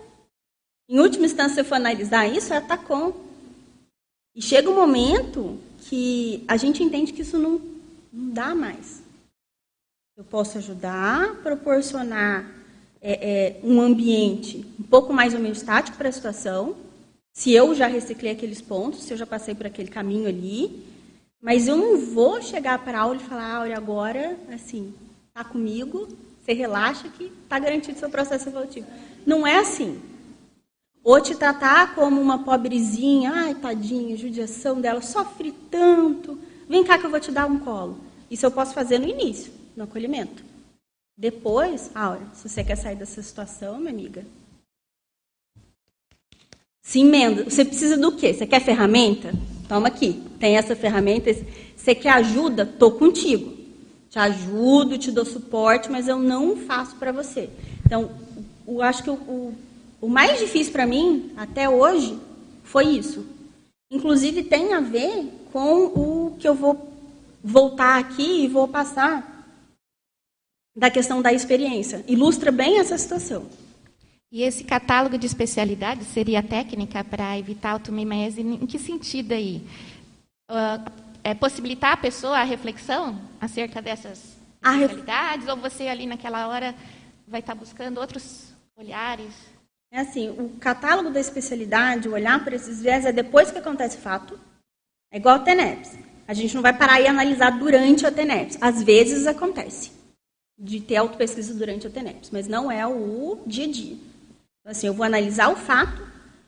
Em 0.88 0.98
última 0.98 1.26
instância, 1.26 1.54
se 1.54 1.60
eu 1.60 1.64
for 1.64 1.76
analisar 1.76 2.26
isso, 2.26 2.52
é 2.52 2.56
a 2.56 2.60
TACOM. 2.60 3.12
E 4.34 4.42
chega 4.42 4.68
um 4.68 4.74
momento 4.74 5.58
que 5.88 6.44
a 6.48 6.56
gente 6.56 6.82
entende 6.82 7.12
que 7.12 7.22
isso 7.22 7.38
não, 7.38 7.60
não 8.12 8.30
dá 8.30 8.54
mais. 8.54 9.02
Eu 10.16 10.24
posso 10.24 10.58
ajudar, 10.58 11.36
proporcionar 11.42 12.50
é, 13.00 13.12
é, 13.12 13.60
um 13.62 13.80
ambiente 13.80 14.64
um 14.78 14.84
pouco 14.84 15.12
mais 15.12 15.34
homeostático 15.34 15.96
para 15.96 16.08
a 16.08 16.12
situação, 16.12 16.76
se 17.32 17.52
eu 17.52 17.74
já 17.74 17.86
reciclei 17.86 18.32
aqueles 18.32 18.60
pontos, 18.60 19.02
se 19.02 19.12
eu 19.12 19.16
já 19.16 19.26
passei 19.26 19.54
por 19.54 19.66
aquele 19.66 19.88
caminho 19.88 20.28
ali, 20.28 20.84
mas 21.42 21.68
eu 21.68 21.76
não 21.76 21.98
vou 21.98 22.40
chegar 22.40 22.78
para 22.84 22.98
a 22.98 23.02
aula 23.02 23.16
e 23.16 23.24
falar, 23.24 23.56
Áurea, 23.56 23.76
agora, 23.76 24.38
assim, 24.52 24.94
tá 25.34 25.44
comigo, 25.44 26.08
você 26.40 26.52
relaxa 26.52 27.08
que 27.08 27.24
está 27.42 27.58
garantido 27.58 27.98
seu 27.98 28.08
processo 28.08 28.48
evolutivo. 28.48 28.86
Não 29.26 29.46
é 29.46 29.58
assim. 29.58 30.00
Ou 31.04 31.20
te 31.20 31.34
tratar 31.34 31.94
como 31.94 32.18
uma 32.18 32.42
pobrezinha, 32.42 33.30
ai, 33.30 33.54
tadinha, 33.54 34.16
judiação 34.16 34.80
dela, 34.80 35.02
sofre 35.02 35.52
tanto, 35.70 36.38
vem 36.66 36.82
cá 36.82 36.98
que 36.98 37.04
eu 37.04 37.10
vou 37.10 37.20
te 37.20 37.30
dar 37.30 37.46
um 37.46 37.58
colo. 37.58 38.00
Isso 38.30 38.46
eu 38.46 38.50
posso 38.50 38.72
fazer 38.72 38.98
no 38.98 39.06
início, 39.06 39.52
no 39.76 39.84
acolhimento. 39.84 40.42
Depois, 41.16 41.90
Áurea, 41.94 42.26
se 42.32 42.48
você 42.48 42.64
quer 42.64 42.76
sair 42.76 42.96
dessa 42.96 43.22
situação, 43.22 43.78
minha 43.78 43.90
amiga, 43.90 44.24
se 46.80 47.00
emenda. 47.00 47.44
Você 47.44 47.64
precisa 47.64 47.96
do 47.96 48.12
quê? 48.12 48.32
Você 48.32 48.46
quer 48.46 48.60
ferramenta? 48.60 49.32
Toma 49.68 49.88
aqui, 49.88 50.22
tem 50.38 50.56
essa 50.56 50.74
ferramenta. 50.74 51.30
Você 51.76 51.94
quer 51.94 52.10
ajuda? 52.10 52.66
Tô 52.66 52.90
contigo. 52.92 53.56
Te 54.10 54.18
ajudo, 54.18 54.98
te 54.98 55.10
dou 55.10 55.24
suporte, 55.24 55.90
mas 55.90 56.08
eu 56.08 56.18
não 56.18 56.56
faço 56.56 56.96
para 56.96 57.12
você. 57.12 57.50
Então, 57.84 58.10
eu 58.66 58.82
acho 58.82 59.02
que 59.02 59.10
o, 59.10 59.14
o, 59.14 59.54
o 60.04 60.08
mais 60.08 60.38
difícil 60.38 60.70
para 60.70 60.86
mim, 60.86 61.32
até 61.34 61.66
hoje, 61.66 62.18
foi 62.62 62.84
isso. 62.88 63.26
Inclusive, 63.90 64.42
tem 64.42 64.74
a 64.74 64.80
ver 64.80 65.32
com 65.50 65.84
o 65.86 66.36
que 66.38 66.46
eu 66.46 66.54
vou 66.54 66.92
voltar 67.42 67.98
aqui 67.98 68.44
e 68.44 68.48
vou 68.48 68.68
passar 68.68 69.48
da 70.76 70.90
questão 70.90 71.22
da 71.22 71.32
experiência. 71.32 72.04
Ilustra 72.06 72.52
bem 72.52 72.78
essa 72.78 72.98
situação. 72.98 73.48
E 74.30 74.42
esse 74.42 74.64
catálogo 74.64 75.16
de 75.16 75.26
especialidades 75.26 76.08
seria 76.08 76.42
técnica 76.42 77.02
para 77.02 77.38
evitar 77.38 77.70
automimese? 77.70 78.42
Em 78.42 78.66
que 78.66 78.78
sentido 78.78 79.32
aí? 79.32 79.62
Uh, 80.50 80.92
é 81.22 81.32
possibilitar 81.34 81.92
a 81.92 81.96
pessoa 81.96 82.40
a 82.40 82.44
reflexão 82.44 83.18
acerca 83.40 83.80
dessas 83.80 84.36
especialidades? 84.62 85.46
Ref... 85.46 85.56
Ou 85.56 85.62
você 85.62 85.88
ali 85.88 86.04
naquela 86.04 86.46
hora 86.48 86.74
vai 87.26 87.40
estar 87.40 87.54
buscando 87.54 87.98
outros 87.98 88.52
olhares? 88.76 89.53
É 89.94 90.00
assim, 90.00 90.28
o 90.28 90.48
catálogo 90.58 91.10
da 91.10 91.20
especialidade, 91.20 92.08
o 92.08 92.14
olhar 92.14 92.42
para 92.42 92.56
esses 92.56 92.82
viés 92.82 93.06
é 93.06 93.12
depois 93.12 93.52
que 93.52 93.58
acontece 93.58 93.96
o 93.96 94.00
fato. 94.00 94.36
É 95.08 95.18
igual 95.18 95.38
ao 95.38 95.44
TENEPS. 95.44 95.92
A 96.26 96.34
gente 96.34 96.52
não 96.52 96.62
vai 96.62 96.76
parar 96.76 97.00
e 97.00 97.06
analisar 97.06 97.50
durante 97.60 98.04
a 98.04 98.10
TENEPS. 98.10 98.58
Às 98.60 98.82
vezes 98.82 99.24
acontece 99.24 99.92
de 100.58 100.80
ter 100.80 100.96
autopesquisa 100.96 101.54
durante 101.54 101.86
a 101.86 101.90
TENEPS, 101.90 102.30
mas 102.32 102.48
não 102.48 102.72
é 102.72 102.84
o 102.84 103.38
dia 103.46 103.66
a 103.66 103.70
dia. 103.70 103.92
Então, 103.92 104.72
assim, 104.72 104.88
eu 104.88 104.94
vou 104.94 105.06
analisar 105.06 105.48
o 105.52 105.54
fato 105.54 106.02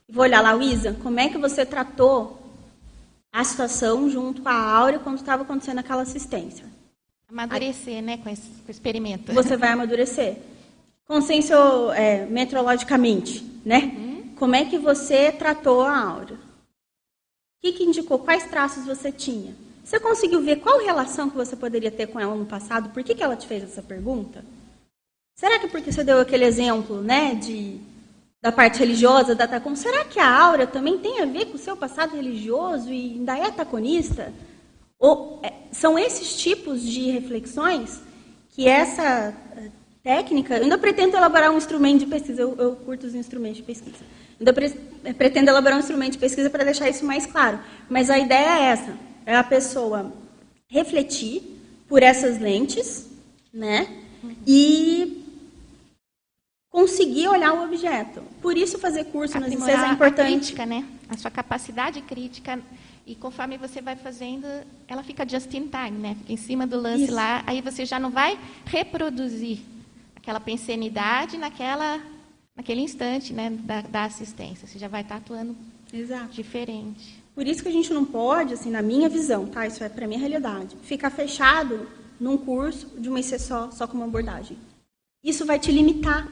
e 0.08 0.12
vou 0.12 0.24
olhar 0.24 0.40
lá, 0.40 0.52
Luísa, 0.52 0.96
como 1.00 1.20
é 1.20 1.28
que 1.28 1.38
você 1.38 1.64
tratou 1.64 2.42
a 3.32 3.44
situação 3.44 4.10
junto 4.10 4.42
com 4.42 4.48
a 4.48 4.76
Áurea 4.76 4.98
quando 4.98 5.18
estava 5.18 5.44
acontecendo 5.44 5.78
aquela 5.78 6.02
assistência. 6.02 6.64
Amadurecer, 7.28 7.94
Aí, 7.94 8.02
né, 8.02 8.16
com, 8.16 8.28
esse, 8.28 8.42
com 8.42 8.66
o 8.66 8.70
experimento. 8.72 9.32
Você 9.32 9.56
vai 9.56 9.70
amadurecer. 9.70 10.36
Consciência 11.06 11.54
é, 11.94 12.26
metrologicamente, 12.26 13.44
né? 13.64 13.92
Uhum. 13.96 14.34
Como 14.36 14.54
é 14.56 14.64
que 14.64 14.76
você 14.76 15.30
tratou 15.30 15.82
a 15.82 15.96
Áurea? 15.96 16.36
O 16.36 16.40
que, 17.62 17.72
que 17.72 17.84
indicou? 17.84 18.18
Quais 18.18 18.44
traços 18.44 18.84
você 18.84 19.12
tinha? 19.12 19.54
Você 19.84 20.00
conseguiu 20.00 20.42
ver 20.42 20.56
qual 20.56 20.80
relação 20.80 21.30
que 21.30 21.36
você 21.36 21.54
poderia 21.54 21.92
ter 21.92 22.08
com 22.08 22.18
ela 22.18 22.34
no 22.34 22.44
passado? 22.44 22.90
Por 22.90 23.04
que, 23.04 23.14
que 23.14 23.22
ela 23.22 23.36
te 23.36 23.46
fez 23.46 23.62
essa 23.62 23.80
pergunta? 23.80 24.44
Será 25.36 25.60
que 25.60 25.68
porque 25.68 25.92
você 25.92 26.02
deu 26.02 26.20
aquele 26.20 26.44
exemplo, 26.44 27.00
né, 27.00 27.34
de 27.34 27.78
da 28.42 28.52
parte 28.52 28.78
religiosa 28.78 29.34
da 29.34 29.46
Tacon, 29.48 29.74
será 29.74 30.04
que 30.04 30.20
a 30.20 30.40
aura 30.40 30.66
também 30.66 30.98
tem 30.98 31.20
a 31.20 31.26
ver 31.26 31.46
com 31.46 31.56
o 31.56 31.58
seu 31.58 31.76
passado 31.76 32.14
religioso 32.14 32.92
e 32.92 33.14
ainda 33.14 33.36
é 33.36 33.50
taconista? 33.50 34.32
Ou 34.98 35.40
é, 35.42 35.52
são 35.72 35.98
esses 35.98 36.36
tipos 36.36 36.82
de 36.82 37.10
reflexões 37.10 38.00
que 38.50 38.68
essa 38.68 39.34
técnica, 40.06 40.56
eu 40.56 40.62
ainda 40.62 40.78
pretendo 40.78 41.16
elaborar 41.16 41.50
um 41.50 41.58
instrumento 41.58 41.98
de 41.98 42.06
pesquisa, 42.06 42.40
eu, 42.40 42.54
eu 42.56 42.76
curto 42.76 43.08
os 43.08 43.14
instrumentos 43.16 43.56
de 43.56 43.64
pesquisa. 43.64 44.04
Ainda 44.38 44.52
pre, 44.52 44.72
eh, 45.04 45.12
pretendo 45.12 45.50
elaborar 45.50 45.76
um 45.76 45.80
instrumento 45.80 46.12
de 46.12 46.18
pesquisa 46.18 46.48
para 46.48 46.62
deixar 46.62 46.88
isso 46.88 47.04
mais 47.04 47.26
claro. 47.26 47.58
Mas 47.90 48.08
a 48.08 48.16
ideia 48.16 48.60
é 48.60 48.62
essa, 48.66 48.96
é 49.26 49.34
a 49.34 49.42
pessoa 49.42 50.12
refletir 50.68 51.42
por 51.88 52.04
essas 52.04 52.38
lentes, 52.38 53.08
né? 53.52 53.88
E 54.46 55.24
conseguir 56.70 57.26
olhar 57.26 57.52
o 57.54 57.64
objeto. 57.64 58.22
Por 58.40 58.56
isso 58.56 58.78
fazer 58.78 59.06
curso 59.06 59.40
nas 59.40 59.52
ICES 59.52 59.68
é 59.68 59.88
importante. 59.88 60.20
A 60.20 60.36
crítica, 60.36 60.66
né? 60.66 60.84
A 61.08 61.16
sua 61.16 61.32
capacidade 61.32 62.00
crítica 62.02 62.60
e 63.04 63.16
conforme 63.16 63.58
você 63.58 63.80
vai 63.80 63.96
fazendo, 63.96 64.46
ela 64.86 65.02
fica 65.02 65.28
just 65.28 65.52
in 65.52 65.68
time, 65.68 65.98
né? 65.98 66.16
Fica 66.20 66.32
em 66.32 66.36
cima 66.36 66.64
do 66.64 66.80
lance 66.80 67.04
isso. 67.04 67.14
lá, 67.14 67.42
aí 67.44 67.60
você 67.60 67.84
já 67.84 67.98
não 67.98 68.10
vai 68.10 68.38
reproduzir 68.66 69.58
aquela 70.26 70.40
pensenidade 70.40 71.38
naquela 71.38 72.00
naquele 72.56 72.80
instante, 72.80 73.32
né, 73.32 73.50
da, 73.50 73.82
da 73.82 74.04
assistência. 74.04 74.66
Você 74.66 74.76
já 74.76 74.88
vai 74.88 75.02
estar 75.02 75.16
atuando 75.16 75.54
Exato. 75.92 76.32
diferente. 76.32 77.22
Por 77.32 77.46
isso 77.46 77.62
que 77.62 77.68
a 77.68 77.72
gente 77.72 77.92
não 77.92 78.04
pode, 78.04 78.54
assim, 78.54 78.70
na 78.70 78.82
minha 78.82 79.08
visão, 79.08 79.46
tá? 79.46 79.66
Isso 79.66 79.84
é 79.84 79.90
para 79.90 80.06
minha 80.06 80.18
realidade. 80.18 80.74
Ficar 80.82 81.10
fechado 81.10 81.86
num 82.18 82.36
curso 82.38 82.88
de 82.98 83.08
uma 83.08 83.20
IC 83.20 83.38
só, 83.38 83.70
só 83.70 83.86
com 83.86 83.98
uma 83.98 84.06
abordagem. 84.06 84.56
Isso 85.22 85.44
vai 85.44 85.60
te 85.60 85.70
limitar 85.70 86.26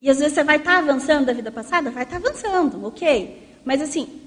e 0.00 0.08
às 0.08 0.18
vezes 0.18 0.34
você 0.34 0.44
vai 0.44 0.58
estar 0.58 0.74
tá 0.74 0.78
avançando 0.78 1.26
da 1.26 1.32
vida 1.32 1.50
passada, 1.50 1.90
vai 1.90 2.04
estar 2.04 2.20
tá 2.20 2.28
avançando, 2.28 2.86
ok. 2.86 3.58
Mas 3.64 3.80
assim, 3.80 4.20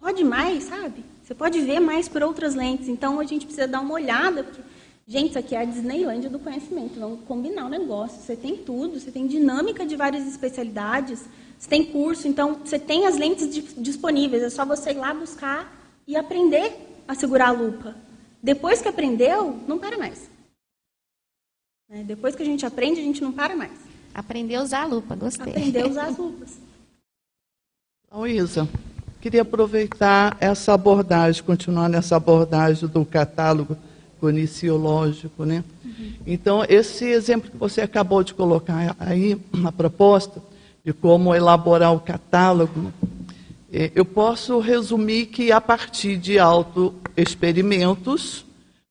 pode 0.00 0.24
mais, 0.24 0.64
sabe? 0.64 1.04
Você 1.22 1.34
pode 1.34 1.60
ver 1.60 1.78
mais 1.78 2.08
por 2.08 2.22
outras 2.24 2.56
lentes. 2.56 2.88
Então 2.88 3.20
a 3.20 3.24
gente 3.24 3.44
precisa 3.44 3.68
dar 3.68 3.80
uma 3.80 3.94
olhada, 3.94 4.42
porque 4.42 4.62
Gente, 5.06 5.30
isso 5.30 5.38
aqui 5.38 5.54
é 5.54 5.60
a 5.60 5.64
Disneylândia 5.64 6.30
do 6.30 6.38
conhecimento. 6.38 7.00
Vamos 7.00 7.20
combinar 7.26 7.66
o 7.66 7.68
negócio. 7.68 8.20
Você 8.20 8.36
tem 8.36 8.56
tudo, 8.56 9.00
você 9.00 9.10
tem 9.10 9.26
dinâmica 9.26 9.84
de 9.84 9.96
várias 9.96 10.26
especialidades, 10.26 11.24
você 11.58 11.68
tem 11.68 11.84
curso, 11.84 12.28
então 12.28 12.54
você 12.54 12.78
tem 12.78 13.06
as 13.06 13.16
lentes 13.16 13.74
disponíveis. 13.76 14.42
É 14.42 14.50
só 14.50 14.64
você 14.64 14.90
ir 14.90 14.98
lá 14.98 15.12
buscar 15.12 15.76
e 16.06 16.16
aprender 16.16 16.72
a 17.08 17.14
segurar 17.14 17.48
a 17.48 17.52
lupa. 17.52 17.96
Depois 18.42 18.80
que 18.80 18.88
aprendeu, 18.88 19.58
não 19.66 19.78
para 19.78 19.98
mais. 19.98 20.30
Né? 21.88 22.04
Depois 22.04 22.36
que 22.36 22.42
a 22.42 22.46
gente 22.46 22.64
aprende, 22.64 23.00
a 23.00 23.04
gente 23.04 23.20
não 23.20 23.32
para 23.32 23.56
mais. 23.56 23.72
Aprender 24.14 24.54
a 24.54 24.62
usar 24.62 24.82
a 24.82 24.86
lupa, 24.86 25.14
gostei. 25.16 25.52
Aprender 25.52 25.82
a 25.82 25.88
usar 25.88 26.06
as 26.06 26.16
lupas. 26.18 26.58
Luísa, 28.12 28.68
queria 29.20 29.42
aproveitar 29.42 30.36
essa 30.40 30.72
abordagem, 30.72 31.42
continuar 31.42 31.88
nessa 31.88 32.16
abordagem 32.16 32.88
do 32.88 33.04
catálogo 33.04 33.76
coniciológico, 34.20 35.44
né? 35.44 35.64
Uhum. 35.84 36.12
Então, 36.26 36.64
esse 36.68 37.06
exemplo 37.06 37.50
que 37.50 37.56
você 37.56 37.80
acabou 37.80 38.22
de 38.22 38.34
colocar 38.34 38.94
aí, 38.98 39.40
a 39.64 39.72
proposta 39.72 40.42
de 40.84 40.92
como 40.92 41.34
elaborar 41.34 41.94
o 41.94 42.00
catálogo, 42.00 42.92
é, 43.72 43.90
eu 43.94 44.04
posso 44.04 44.58
resumir 44.58 45.26
que 45.26 45.50
a 45.50 45.60
partir 45.60 46.16
de 46.16 46.38
autoexperimentos, 46.38 48.44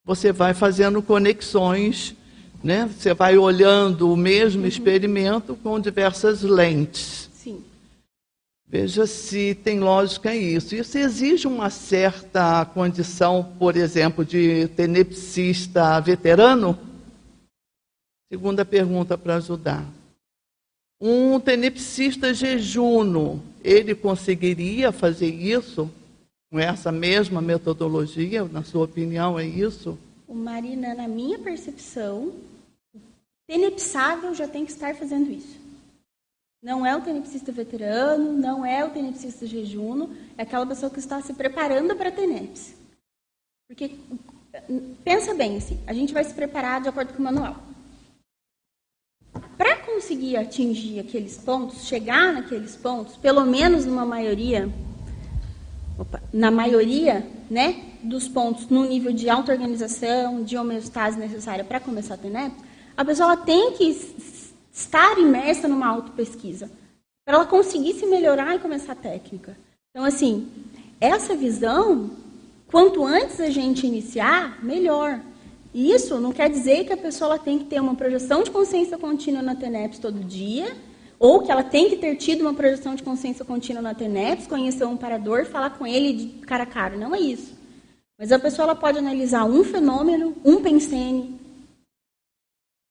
você 0.06 0.32
vai 0.32 0.54
fazendo 0.54 1.02
conexões, 1.02 2.16
né? 2.64 2.90
Você 2.98 3.14
vai 3.14 3.38
olhando 3.38 4.12
o 4.12 4.18
mesmo 4.18 4.64
uhum. 4.64 4.68
experimento 4.68 5.56
com 5.56 5.80
diversas 5.80 6.42
lentes. 6.42 7.29
Veja 8.72 9.08
se 9.08 9.56
tem 9.56 9.80
lógica 9.80 10.36
isso. 10.36 10.76
Isso 10.76 10.96
exige 10.96 11.48
uma 11.48 11.72
certa 11.72 12.64
condição, 12.66 13.52
por 13.58 13.76
exemplo, 13.76 14.24
de 14.24 14.68
tenepsista 14.70 16.00
veterano? 16.00 16.78
Segunda 18.32 18.64
pergunta 18.64 19.18
para 19.18 19.38
ajudar. 19.38 19.84
Um 21.02 21.40
tenepsista 21.40 22.32
jejuno, 22.32 23.42
ele 23.64 23.96
conseguiria 23.96 24.92
fazer 24.92 25.34
isso 25.34 25.90
com 26.52 26.60
essa 26.60 26.92
mesma 26.92 27.42
metodologia? 27.42 28.44
Na 28.44 28.64
sua 28.64 28.86
opinião, 28.86 29.40
é 29.40 29.46
isso? 29.46 29.98
O 30.28 30.36
Marina, 30.36 30.94
na 30.94 31.08
minha 31.08 31.40
percepção, 31.40 32.34
tenepsável 33.48 34.36
já 34.36 34.48
tem 34.48 34.64
que 34.64 34.72
estar 34.72 34.94
fazendo 34.96 35.32
isso. 35.32 35.59
Não 36.62 36.86
é 36.86 36.94
o 36.94 37.00
tenepsista 37.00 37.54
veterano, 37.54 38.34
não 38.34 38.66
é 38.66 38.84
o 38.84 38.90
tenepsista 38.90 39.48
jejuno, 39.48 40.14
é 40.38 40.44
aquela 40.44 40.66
pessoa 40.66 40.90
que 40.90 41.00
está 41.00 41.22
se 41.22 41.34
preparando 41.34 41.96
para 41.96 42.12
a. 42.12 42.76
Porque, 43.66 43.96
pensa 45.04 45.34
bem 45.34 45.56
assim, 45.56 45.80
a 45.88 45.94
gente 45.94 46.14
vai 46.14 46.24
se 46.24 46.34
preparar 46.34 46.82
de 46.82 46.90
acordo 46.90 47.14
com 47.14 47.20
o 47.20 47.24
manual. 47.24 47.56
Para 49.58 49.78
conseguir 49.78 50.36
atingir 50.36 51.00
aqueles 51.00 51.38
pontos, 51.38 51.88
chegar 51.88 52.34
naqueles 52.34 52.76
pontos, 52.76 53.16
pelo 53.16 53.46
menos 53.46 53.86
numa 53.86 54.06
maioria, 54.06 54.70
opa, 55.98 56.22
na 56.34 56.52
maioria 56.52 57.26
né, 57.50 57.86
dos 58.04 58.28
pontos 58.28 58.68
no 58.68 58.84
nível 58.84 59.14
de 59.14 59.30
auto-organização, 59.30 60.44
de 60.44 60.58
homeostase 60.58 61.18
necessária 61.18 61.64
para 61.64 61.80
começar 61.80 62.16
a 62.16 62.18
tenepse, 62.18 62.58
a 62.98 63.06
pessoa 63.06 63.38
tem 63.38 63.72
que 63.78 63.86
estar 64.80 65.18
imersa 65.20 65.68
numa 65.68 65.88
auto-pesquisa, 65.88 66.72
para 67.26 67.36
ela 67.36 67.46
conseguir 67.46 67.94
se 67.94 68.06
melhorar 68.06 68.56
e 68.56 68.60
começar 68.60 68.94
a 68.94 68.96
técnica. 68.96 69.58
Então, 69.92 70.06
assim, 70.06 70.48
essa 71.02 71.36
visão, 71.36 72.12
quanto 72.68 73.06
antes 73.06 73.40
a 73.40 73.50
gente 73.50 73.86
iniciar, 73.86 74.64
melhor. 74.64 75.20
Isso 75.74 76.20
não 76.20 76.32
quer 76.32 76.50
dizer 76.50 76.86
que 76.86 76.94
a 76.94 76.98
pessoa 76.98 77.38
tem 77.38 77.60
que 77.60 77.66
ter 77.66 77.80
uma 77.80 77.94
projeção 77.94 78.42
de 78.42 78.50
consciência 78.50 78.98
contínua 78.98 79.42
na 79.42 79.54
TENEPS 79.54 80.00
todo 80.00 80.24
dia, 80.24 80.76
ou 81.20 81.44
que 81.44 81.52
ela 81.52 81.64
tem 81.64 81.90
que 81.90 81.98
ter 81.98 82.16
tido 82.16 82.42
uma 82.42 82.54
projeção 82.54 82.96
de 82.96 83.04
consciência 83.04 83.44
contínua 83.44 83.82
na 83.82 83.94
TENEPS, 83.94 84.48
conhecer 84.48 84.86
um 84.86 84.96
parador, 84.96 85.46
falar 85.46 85.72
com 85.72 85.86
ele 85.86 86.14
de 86.14 86.28
cara 86.46 86.64
a 86.64 86.66
cara. 86.66 86.96
Não 86.96 87.14
é 87.14 87.20
isso. 87.20 87.54
Mas 88.18 88.32
a 88.32 88.40
pessoa 88.40 88.74
pode 88.74 88.98
analisar 88.98 89.44
um 89.44 89.64
fenômeno, 89.64 90.36
um 90.44 90.62
pensene, 90.62 91.40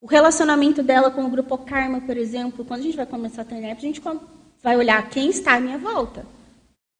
o 0.01 0.07
relacionamento 0.07 0.83
dela 0.83 1.11
com 1.11 1.25
o 1.25 1.31
grupo 1.31 1.59
Karma, 1.59 2.01
por 2.01 2.17
exemplo, 2.17 2.65
quando 2.65 2.81
a 2.81 2.83
gente 2.85 2.97
vai 2.97 3.07
começar 3.07 3.43
a 3.43 3.45
treinar, 3.45 3.73
a 3.73 3.81
gente 3.81 4.01
vai 4.63 4.77
olhar 4.77 5.09
quem 5.11 5.31
está 5.31 5.55
à 5.55 5.61
minha 5.61 5.79
volta. 5.79 6.25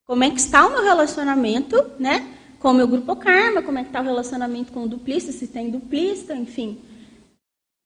Como 0.05 0.25
é 0.25 0.31
que 0.31 0.41
está 0.41 0.67
o 0.67 0.71
meu 0.71 0.83
relacionamento, 0.83 1.93
né? 1.99 2.35
Com 2.59 2.71
o 2.71 2.75
meu 2.75 2.89
grupo 2.89 3.15
Karma, 3.15 3.63
como 3.63 3.79
é 3.79 3.83
que 3.83 3.91
está 3.91 4.01
o 4.01 4.05
relacionamento 4.05 4.73
com 4.73 4.83
o 4.85 4.89
duplista, 4.89 5.31
se 5.31 5.47
tem 5.47 5.71
duplista, 5.71 6.35
enfim. 6.35 6.81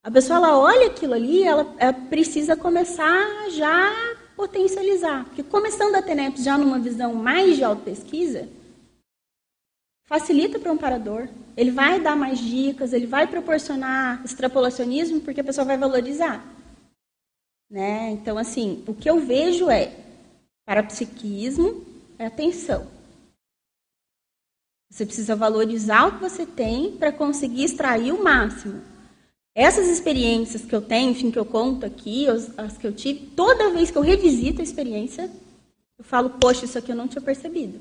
A 0.02 0.10
pessoa 0.10 0.38
ela 0.38 0.58
olha 0.58 0.86
aquilo 0.86 1.14
ali, 1.14 1.42
ela, 1.42 1.74
ela 1.78 1.92
precisa 1.92 2.56
começar 2.56 3.50
já 3.50 3.92
potencializar. 4.34 5.24
Porque 5.24 5.42
começando 5.42 5.94
a 5.94 6.02
TENEPS 6.02 6.42
já 6.42 6.56
numa 6.56 6.78
visão 6.78 7.14
mais 7.14 7.56
de 7.56 7.64
auto-pesquisa, 7.64 8.48
facilita 10.04 10.58
para 10.58 10.70
o 10.70 10.74
amparador. 10.74 11.28
Ele 11.56 11.70
vai 11.70 12.00
dar 12.00 12.16
mais 12.16 12.38
dicas, 12.38 12.92
ele 12.92 13.06
vai 13.06 13.26
proporcionar 13.26 14.22
extrapolacionismo, 14.24 15.20
porque 15.20 15.40
a 15.40 15.44
pessoa 15.44 15.64
vai 15.64 15.76
valorizar. 15.76 16.44
Né? 17.70 18.10
Então, 18.10 18.36
assim, 18.36 18.84
o 18.86 18.94
que 18.94 19.08
eu 19.08 19.20
vejo 19.20 19.70
é, 19.70 19.92
para 20.64 20.82
psiquismo, 20.82 21.84
é 22.18 22.26
atenção. 22.26 22.86
Você 24.90 25.06
precisa 25.06 25.34
valorizar 25.34 26.06
o 26.06 26.12
que 26.12 26.20
você 26.20 26.44
tem 26.44 26.92
para 26.92 27.10
conseguir 27.10 27.64
extrair 27.64 28.12
o 28.12 28.22
máximo. 28.22 28.82
Essas 29.54 29.88
experiências 29.88 30.64
que 30.64 30.74
eu 30.74 30.82
tenho, 30.82 31.10
enfim, 31.10 31.30
que 31.30 31.38
eu 31.38 31.44
conto 31.46 31.84
aqui, 31.84 32.26
as, 32.26 32.58
as 32.58 32.76
que 32.76 32.86
eu 32.86 32.92
tive, 32.92 33.26
toda 33.34 33.70
vez 33.70 33.90
que 33.90 33.96
eu 33.96 34.02
revisito 34.02 34.60
a 34.60 34.64
experiência, 34.64 35.30
eu 35.98 36.04
falo, 36.04 36.30
poxa, 36.30 36.64
isso 36.64 36.78
aqui 36.78 36.92
eu 36.92 36.96
não 36.96 37.08
tinha 37.08 37.22
percebido. 37.22 37.78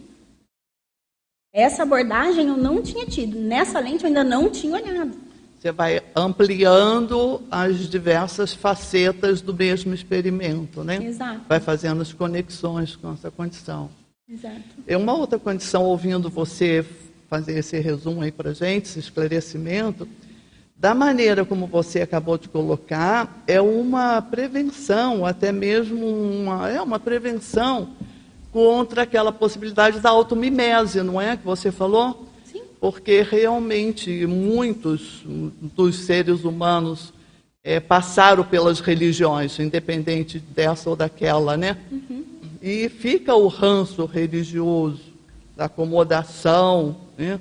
Essa 1.53 1.83
abordagem 1.83 2.47
eu 2.47 2.55
não 2.55 2.81
tinha 2.81 3.05
tido. 3.05 3.37
Nessa 3.37 3.79
lente 3.79 4.03
eu 4.03 4.07
ainda 4.07 4.23
não 4.23 4.49
tinha 4.49 4.73
olhado. 4.73 5.11
Você 5.59 5.71
vai 5.71 6.01
ampliando 6.15 7.41
as 7.51 7.89
diversas 7.89 8.53
facetas 8.53 9.41
do 9.41 9.53
mesmo 9.53 9.93
experimento, 9.93 10.83
né? 10.83 11.03
Exato. 11.03 11.41
Vai 11.47 11.59
fazendo 11.59 12.01
as 12.01 12.13
conexões 12.13 12.95
com 12.95 13.13
essa 13.13 13.29
condição. 13.29 13.89
Exato. 14.27 14.61
É 14.87 14.95
uma 14.95 15.13
outra 15.13 15.37
condição, 15.37 15.83
ouvindo 15.83 16.29
você 16.29 16.85
fazer 17.29 17.59
esse 17.59 17.77
resumo 17.79 18.21
aí 18.21 18.31
para 18.31 18.53
gente, 18.53 18.85
esse 18.85 18.99
esclarecimento, 18.99 20.07
da 20.75 20.95
maneira 20.95 21.45
como 21.45 21.67
você 21.67 22.01
acabou 22.01 22.37
de 22.37 22.49
colocar, 22.49 23.43
é 23.45 23.61
uma 23.61 24.21
prevenção, 24.21 25.25
até 25.25 25.51
mesmo 25.51 26.07
uma, 26.07 26.69
é 26.69 26.81
uma 26.81 26.99
prevenção 26.99 27.89
contra 28.51 29.03
aquela 29.03 29.31
possibilidade 29.31 29.99
da 29.99 30.09
automimese, 30.09 31.01
não 31.01 31.19
é? 31.19 31.37
Que 31.37 31.45
você 31.45 31.71
falou? 31.71 32.27
Sim. 32.45 32.61
Porque 32.79 33.21
realmente 33.21 34.25
muitos 34.27 35.23
dos 35.25 35.99
seres 35.99 36.43
humanos 36.43 37.13
é, 37.63 37.79
passaram 37.79 38.43
pelas 38.43 38.79
religiões, 38.79 39.57
independente 39.59 40.39
dessa 40.39 40.89
ou 40.89 40.95
daquela, 40.95 41.55
né? 41.55 41.77
Uhum. 41.91 42.23
E 42.61 42.89
fica 42.89 43.33
o 43.35 43.47
ranço 43.47 44.05
religioso, 44.05 45.11
da 45.55 45.65
acomodação, 45.65 46.97
né? 47.17 47.39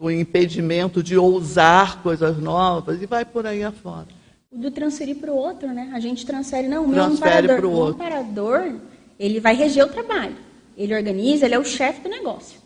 do 0.00 0.10
impedimento 0.10 1.02
de 1.02 1.16
ousar 1.16 2.02
coisas 2.02 2.38
novas, 2.38 3.02
e 3.02 3.06
vai 3.06 3.22
por 3.22 3.46
aí 3.46 3.62
afora. 3.62 4.06
O 4.50 4.56
do 4.56 4.70
transferir 4.70 5.16
para 5.16 5.30
o 5.30 5.36
outro, 5.36 5.68
né? 5.68 5.90
A 5.92 6.00
gente 6.00 6.24
transfere, 6.24 6.66
não, 6.66 6.86
o 6.86 6.88
meu 6.88 7.04
amparador, 7.04 7.64
o 7.64 7.84
amparador 7.88 8.74
ele 9.20 9.38
vai 9.38 9.54
reger 9.54 9.84
o 9.84 9.92
trabalho. 9.92 10.34
Ele 10.74 10.94
organiza, 10.94 11.44
ele 11.44 11.54
é 11.54 11.58
o 11.58 11.64
chefe 11.64 12.00
do 12.00 12.08
negócio. 12.08 12.58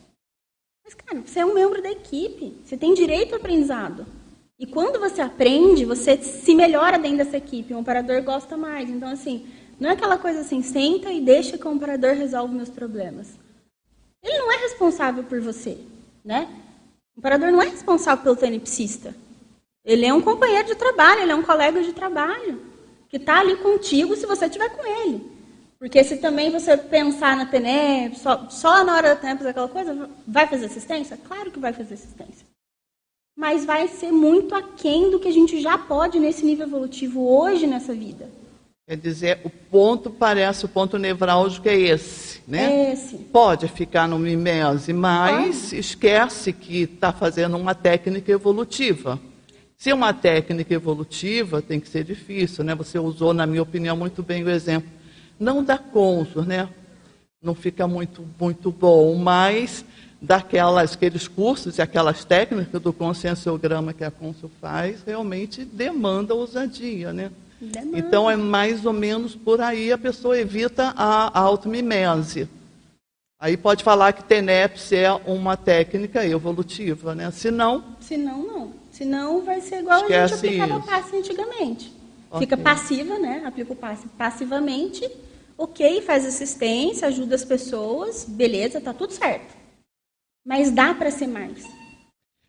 Mas, 0.85 0.95
cara, 0.95 1.21
você 1.21 1.41
é 1.41 1.45
um 1.45 1.53
membro 1.53 1.83
da 1.83 1.91
equipe. 1.91 2.57
Você 2.65 2.77
tem 2.77 2.95
direito 2.95 3.35
ao 3.35 3.41
aprendizado. 3.41 4.07
E 4.57 4.65
quando 4.65 5.01
você 5.01 5.21
aprende, 5.21 5.85
você 5.85 6.17
se 6.17 6.55
melhora 6.55 6.97
dentro 6.97 7.19
dessa 7.19 7.37
equipe. 7.37 7.75
O 7.75 7.81
operador 7.81 8.23
gosta 8.23 8.57
mais. 8.57 8.89
Então, 8.89 9.09
assim, 9.09 9.49
não 9.81 9.91
é 9.91 9.95
aquela 9.95 10.17
coisa 10.17 10.43
assim, 10.43 10.63
senta 10.63 11.11
e 11.11 11.21
deixa 11.21 11.59
que 11.59 11.67
o 11.67 11.75
operador 11.75 12.15
resolve 12.15 12.55
meus 12.55 12.71
problemas. 12.71 13.35
Ele 14.23 14.39
não 14.39 14.53
é 14.53 14.57
responsável 14.59 15.25
por 15.25 15.41
você, 15.41 15.77
né? 16.25 16.49
O 17.17 17.19
operador 17.19 17.51
não 17.51 17.61
é 17.61 17.69
responsável 17.69 18.23
pelo 18.23 18.37
tenepsista. 18.37 19.13
Ele 19.85 20.07
é 20.07 20.15
um 20.15 20.21
companheiro 20.21 20.69
de 20.69 20.77
trabalho, 20.77 21.23
ele 21.23 21.33
é 21.33 21.35
um 21.35 21.43
colega 21.43 21.83
de 21.83 21.93
trabalho 21.93 22.63
que 23.09 23.17
está 23.17 23.41
ali 23.41 23.57
contigo 23.57 24.15
se 24.15 24.25
você 24.25 24.47
estiver 24.47 24.69
com 24.71 24.87
ele. 24.87 25.34
Porque 25.79 26.03
se 26.03 26.17
também 26.17 26.51
você 26.51 26.77
pensar 26.77 27.37
na 27.37 27.47
TENEP, 27.47 28.19
só, 28.19 28.49
só 28.49 28.85
na 28.85 28.95
hora 28.95 29.15
da 29.15 29.17
TENEP, 29.17 29.47
aquela 29.47 29.69
coisa, 29.69 30.09
vai 30.27 30.47
fazer 30.47 30.67
assistência? 30.67 31.19
Claro 31.29 31.51
que 31.51 31.59
vai 31.59 31.73
fazer 31.73 31.95
assistência. 31.95 32.47
Mas 33.37 33.65
vai 33.65 33.89
ser 33.89 34.13
muito 34.13 34.55
aquém 34.55 35.11
do 35.11 35.19
que 35.19 35.29
a 35.29 35.33
gente 35.33 35.61
já 35.61 35.77
pode 35.77 36.19
nesse 36.19 36.45
nível 36.45 36.67
evolutivo 36.67 37.29
hoje 37.29 37.67
nessa 37.67 37.93
vida. 37.93 38.29
Quer 38.87 38.99
dizer, 38.99 39.41
o 39.43 39.49
ponto 39.49 40.11
parece, 40.11 40.67
o 40.67 40.69
ponto 40.69 40.99
nevrálgico 40.99 41.69
é 41.69 41.75
esse, 41.75 42.43
né? 42.47 42.91
É 42.91 42.93
esse. 42.93 43.17
Pode 43.17 43.67
ficar 43.67 44.07
no 44.07 44.19
mimese, 44.19 44.93
mas 44.93 45.71
Pode. 45.71 45.79
esquece 45.79 46.53
que 46.53 46.83
está 46.83 47.11
fazendo 47.11 47.57
uma 47.57 47.75
técnica 47.75 48.31
evolutiva. 48.31 49.19
Se 49.77 49.91
uma 49.91 50.13
técnica 50.13 50.75
evolutiva, 50.75 51.63
tem 51.63 51.81
que 51.81 51.89
ser 51.89 52.05
difícil, 52.05 52.63
né? 52.63 52.75
Você 52.75 52.99
usou, 52.99 53.33
na 53.33 53.47
minha 53.47 53.63
opinião, 53.63 53.97
muito 53.97 54.23
bem 54.23 54.45
o 54.45 54.51
exemplo. 54.51 54.91
Não 55.39 55.63
da 55.63 55.79
Consul, 55.79 56.45
né? 56.45 56.69
Não 57.43 57.55
fica 57.55 57.87
muito, 57.87 58.27
muito 58.41 58.71
bom, 58.71 59.15
mas 59.17 59.85
daquelas, 60.21 60.95
aqueles 60.95 61.29
cursos 61.29 61.79
e 61.79 61.83
aquelas 61.83 62.25
técnicas 62.25 62.81
do 62.81 62.93
conscienciograma 62.93 63.93
que 63.93 64.05
a 64.05 64.11
Consul 64.11 64.51
faz, 64.61 65.03
realmente 65.07 65.65
demanda 65.65 66.35
ousadia, 66.35 67.13
né? 67.13 67.31
Demanda. 67.61 67.99
Então 67.99 68.31
é 68.31 68.37
mais 68.37 68.85
ou 68.87 68.93
menos 68.93 69.35
por 69.35 69.61
aí 69.61 69.93
a 69.93 69.99
pessoa 69.99 70.39
evita 70.39 70.95
a 70.97 71.39
automimese. 71.39 72.49
Aí 73.39 73.57
pode 73.57 73.85
falar 73.85 74.13
que 74.13 74.25
TENEPS 74.25 74.93
é 74.93 75.13
uma 75.13 75.57
técnica 75.57 76.27
evolutiva, 76.27 77.15
né? 77.15 77.31
Se 77.31 77.51
não... 77.51 77.85
Se 78.01 78.17
não, 78.17 78.43
não. 78.43 78.73
Se 78.91 79.05
não, 79.05 79.43
vai 79.43 79.61
ser 79.61 79.81
igual 79.81 80.05
a 80.05 80.27
gente 80.29 80.35
aplicava 80.35 80.79
isso. 80.79 80.87
passe 80.89 81.17
antigamente. 81.17 81.93
Okay. 82.31 82.41
Fica 82.41 82.57
passiva, 82.57 83.19
né? 83.19 83.43
Aplica 83.45 83.73
o 83.73 83.77
passe 83.77 84.07
passivamente, 84.17 85.09
ok, 85.57 86.03
faz 86.03 86.25
assistência, 86.27 87.09
ajuda 87.09 87.35
as 87.35 87.45
pessoas, 87.45 88.25
beleza, 88.29 88.81
tá 88.81 88.93
tudo 88.93 89.13
certo. 89.13 89.55
Mas 90.45 90.71
dá 90.71 90.95
para 90.95 91.11
ser 91.11 91.27
mais. 91.27 91.65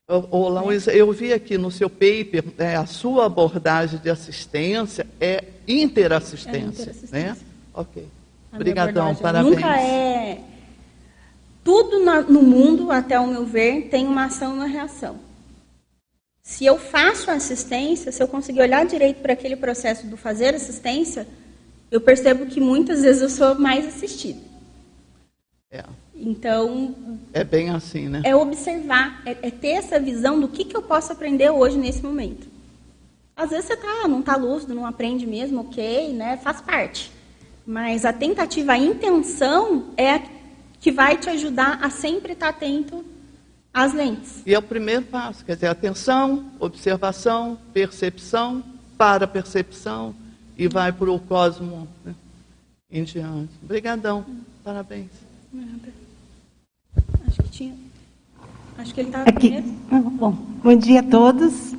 Luísa, 0.08 0.94
eu 0.94 1.12
vi 1.12 1.34
aqui 1.34 1.58
no 1.58 1.72
seu 1.72 1.90
paper, 1.90 2.44
é, 2.58 2.76
a 2.76 2.86
sua 2.86 3.26
abordagem 3.26 4.00
de 4.00 4.10
assistência 4.10 5.08
é 5.20 5.44
interassistência, 5.68 6.58
é 6.58 6.68
interassistência. 6.68 7.34
né? 7.34 7.38
Ok. 7.74 8.08
Obrigadão, 8.54 9.16
parabéns. 9.16 9.56
Nunca 9.56 9.82
é... 9.82 10.42
Tudo 11.64 12.00
no 12.00 12.44
mundo, 12.44 12.92
até 12.92 13.20
o 13.20 13.26
meu 13.26 13.44
ver, 13.44 13.90
tem 13.90 14.06
uma 14.06 14.26
ação 14.26 14.54
e 14.54 14.58
uma 14.58 14.68
reação. 14.68 15.18
Se 16.44 16.64
eu 16.64 16.78
faço 16.78 17.32
assistência, 17.32 18.12
se 18.12 18.22
eu 18.22 18.28
conseguir 18.28 18.62
olhar 18.62 18.86
direito 18.86 19.20
para 19.20 19.34
aquele 19.34 19.56
processo 19.56 20.06
do 20.06 20.16
fazer 20.16 20.54
assistência, 20.54 21.28
eu 21.96 22.02
percebo 22.02 22.46
que 22.46 22.60
muitas 22.60 23.04
vezes 23.04 23.22
eu 23.22 23.30
sou 23.30 23.56
mais 23.56 23.88
assistida. 23.88 24.40
É. 25.72 25.82
Então. 26.14 26.94
É 27.32 27.42
bem 27.42 27.70
assim, 27.70 28.10
né? 28.10 28.22
É 28.26 28.36
observar, 28.36 29.22
é, 29.26 29.38
é, 29.44 29.50
ter 29.50 29.70
essa 29.70 29.98
visão 29.98 30.38
do 30.38 30.50
que, 30.50 30.66
que 30.66 30.76
eu 30.76 30.82
posso 30.82 31.14
aprender 31.14 31.50
hoje 31.50 31.78
nesse 31.78 32.04
momento. 32.04 32.48
Às 33.34 33.50
vezes 33.50 33.68
você 33.68 33.78
tá, 33.78 34.10
não 34.10 34.20
está 34.20 34.36
lúcido, 34.36 34.76
não 34.76 34.86
aprende 34.86 35.26
mesmo, 35.26 35.62
ok, 35.62 36.12
né? 36.12 36.36
Faz 36.36 36.60
parte. 36.60 37.10
Mas 37.66 38.04
a 38.04 38.12
tentativa, 38.12 38.74
a 38.74 38.78
intenção 38.78 39.86
é 39.96 40.22
que 40.82 40.92
vai 40.92 41.18
te 41.18 41.30
ajudar 41.30 41.80
a 41.82 41.90
sempre 41.90 42.34
estar 42.34 42.50
atento 42.50 43.06
às 43.74 43.94
lentes. 43.94 44.44
E 44.46 44.54
é 44.54 44.60
o 44.60 44.62
primeiro 44.62 45.04
passo, 45.04 45.46
quer 45.46 45.56
dizer, 45.56 45.68
atenção, 45.68 46.46
observação, 46.60 47.58
percepção, 47.74 48.62
para 48.98 49.26
percepção 49.26 50.14
e 50.58 50.68
vai 50.68 50.92
para 50.92 51.12
o 51.12 51.20
cosmo 51.20 51.88
né, 52.04 52.14
em 52.92 53.04
diante. 53.04 53.52
Obrigadão, 53.64 54.26
parabéns. 54.64 55.10
Nada. 55.52 55.90
Acho 57.28 57.44
que 57.44 57.50
tinha. 57.50 57.74
Acho 58.78 58.94
que 58.94 59.02
ele 59.02 59.10
estava 59.10 59.30
Aqui. 59.30 59.64
Ah, 59.92 60.00
bom, 60.00 60.32
bom 60.64 60.76
dia 60.76 61.00
a 61.02 61.04
todos. 61.04 61.74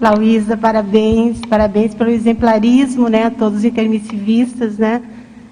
Lauísa, 0.00 0.56
parabéns, 0.56 1.40
parabéns 1.48 1.92
pelo 1.92 2.10
exemplarismo, 2.10 3.08
né, 3.08 3.24
a 3.24 3.30
todos 3.32 3.58
os 3.58 3.64
intermissivistas, 3.64 4.78
né, 4.78 5.02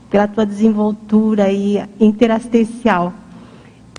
pela 0.09 0.29
tua 0.29 0.47
desenvoltura 0.47 1.45
aí 1.45 1.83
interassistencial. 1.99 3.13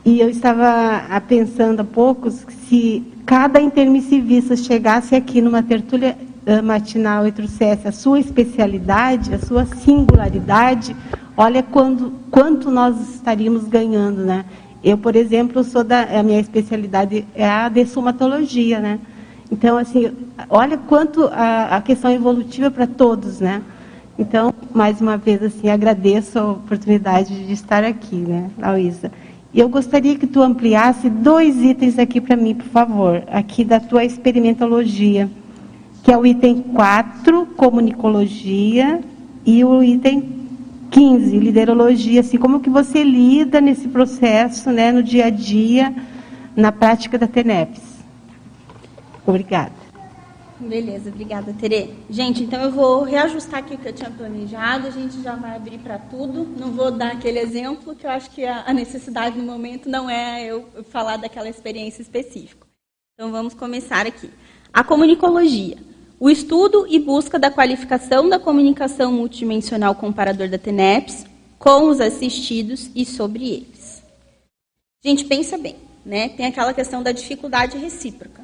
E 0.05 0.21
eu 0.21 0.29
estava 0.29 1.19
pensando 1.27 1.81
há 1.81 1.83
pouco 1.83 2.31
se 2.31 3.03
cada 3.25 3.59
intermissivista 3.59 4.55
chegasse 4.55 5.13
aqui 5.15 5.41
numa 5.41 5.61
tertúlia 5.61 6.17
uh, 6.47 6.63
matinal 6.63 7.27
e 7.27 7.31
trouxesse 7.31 7.87
a 7.87 7.91
sua 7.91 8.19
especialidade, 8.19 9.33
a 9.33 9.39
sua 9.39 9.65
singularidade, 9.65 10.95
olha 11.35 11.61
quando, 11.61 12.13
quanto 12.31 12.71
nós 12.71 13.15
estaríamos 13.15 13.65
ganhando, 13.65 14.23
né? 14.23 14.45
Eu, 14.83 14.97
por 14.97 15.15
exemplo, 15.15 15.63
sou 15.63 15.83
da 15.83 16.03
a 16.03 16.23
minha 16.23 16.39
especialidade 16.39 17.27
é 17.35 17.47
a 17.47 17.67
dessomatologia, 17.67 18.79
né? 18.79 18.99
Então, 19.51 19.77
assim, 19.77 20.11
olha 20.49 20.77
quanto 20.77 21.25
a, 21.31 21.77
a 21.77 21.81
questão 21.81 22.11
evolutiva 22.11 22.71
para 22.71 22.87
todos, 22.87 23.39
né? 23.39 23.61
Então, 24.19 24.53
mais 24.73 24.99
uma 24.99 25.15
vez, 25.15 25.43
assim, 25.43 25.69
agradeço 25.69 26.39
a 26.39 26.51
oportunidade 26.51 27.45
de 27.45 27.53
estar 27.53 27.83
aqui, 27.83 28.15
né, 28.15 28.49
Lauísa. 28.57 29.11
E 29.53 29.59
eu 29.59 29.69
gostaria 29.69 30.17
que 30.17 30.27
tu 30.27 30.41
ampliasse 30.41 31.09
dois 31.09 31.61
itens 31.61 31.99
aqui 31.99 32.19
para 32.19 32.35
mim, 32.35 32.55
por 32.55 32.65
favor, 32.65 33.23
aqui 33.27 33.63
da 33.63 33.79
tua 33.79 34.03
experimentologia, 34.03 35.29
que 36.07 36.13
é 36.13 36.17
o 36.17 36.25
item 36.25 36.61
4, 36.61 37.47
comunicologia, 37.47 39.01
e 39.45 39.65
o 39.65 39.83
item 39.83 40.47
15, 40.89 41.37
liderologia, 41.37 42.21
assim, 42.21 42.37
como 42.37 42.61
que 42.61 42.69
você 42.69 43.03
lida 43.03 43.59
nesse 43.59 43.89
processo, 43.89 44.71
né, 44.71 44.89
no 44.89 45.03
dia 45.03 45.25
a 45.25 45.29
dia, 45.29 45.93
na 46.55 46.71
prática 46.71 47.17
da 47.17 47.27
TENEPS? 47.27 47.81
Obrigada. 49.25 49.73
Beleza, 50.57 51.09
obrigada, 51.09 51.53
Tere. 51.59 51.93
Gente, 52.09 52.41
então 52.41 52.61
eu 52.61 52.71
vou 52.71 53.03
reajustar 53.03 53.59
aqui 53.59 53.73
o 53.73 53.77
que 53.77 53.89
eu 53.89 53.93
tinha 53.93 54.09
planejado, 54.09 54.87
a 54.87 54.91
gente 54.91 55.21
já 55.21 55.35
vai 55.35 55.57
abrir 55.57 55.79
para 55.79 55.99
tudo. 55.99 56.47
Não 56.57 56.71
vou 56.71 56.89
dar 56.89 57.11
aquele 57.11 57.39
exemplo, 57.39 57.93
que 57.93 58.07
eu 58.07 58.11
acho 58.11 58.31
que 58.31 58.45
a 58.45 58.71
necessidade 58.71 59.37
no 59.37 59.43
momento 59.43 59.89
não 59.89 60.09
é 60.09 60.45
eu 60.45 60.69
falar 60.89 61.17
daquela 61.17 61.49
experiência 61.49 62.01
específica. 62.01 62.65
Então 63.13 63.29
vamos 63.29 63.53
começar 63.53 64.07
aqui. 64.07 64.29
A 64.73 64.85
comunicologia. 64.85 65.96
O 66.19 66.31
estudo 66.31 66.87
e 66.89 66.97
busca 66.97 67.37
da 67.37 67.51
qualificação 67.51 68.27
da 68.27 68.39
comunicação 68.39 69.11
multidimensional 69.11 69.93
comparador 69.93 70.49
da 70.49 70.57
TENEPS 70.57 71.27
com 71.59 71.89
os 71.89 72.01
assistidos 72.01 72.89
e 72.95 73.05
sobre 73.05 73.47
eles. 73.47 74.01
Gente, 75.05 75.25
pensa 75.25 75.59
bem, 75.59 75.75
né? 76.03 76.29
Tem 76.29 76.47
aquela 76.47 76.73
questão 76.73 77.03
da 77.03 77.11
dificuldade 77.11 77.77
recíproca. 77.77 78.43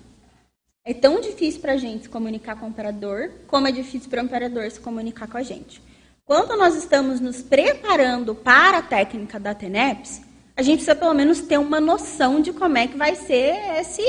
É 0.85 0.93
tão 0.93 1.19
difícil 1.19 1.61
para 1.61 1.73
a 1.73 1.77
gente 1.77 2.03
se 2.03 2.09
comunicar 2.09 2.59
com 2.59 2.67
o 2.67 2.69
operador, 2.69 3.31
como 3.47 3.67
é 3.67 3.71
difícil 3.71 4.07
para 4.07 4.21
o 4.21 4.25
operador 4.27 4.69
se 4.69 4.79
comunicar 4.79 5.27
com 5.27 5.37
a 5.37 5.43
gente. 5.43 5.81
Quando 6.25 6.55
nós 6.55 6.75
estamos 6.75 7.19
nos 7.19 7.41
preparando 7.41 8.35
para 8.35 8.77
a 8.77 8.83
técnica 8.83 9.39
da 9.39 9.55
TENEPS, 9.55 10.21
a 10.55 10.61
gente 10.61 10.75
precisa 10.75 10.95
pelo 10.95 11.15
menos 11.15 11.41
ter 11.41 11.57
uma 11.57 11.81
noção 11.81 12.39
de 12.39 12.53
como 12.53 12.77
é 12.77 12.85
que 12.85 12.97
vai 12.97 13.15
ser 13.15 13.55
esse, 13.79 14.03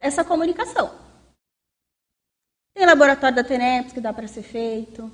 essa 0.00 0.24
comunicação. 0.24 1.05
Tem 2.76 2.84
laboratório 2.84 3.34
da 3.34 3.42
TENEPS 3.42 3.94
que 3.94 4.02
dá 4.02 4.12
para 4.12 4.28
ser 4.28 4.42
feito. 4.42 5.10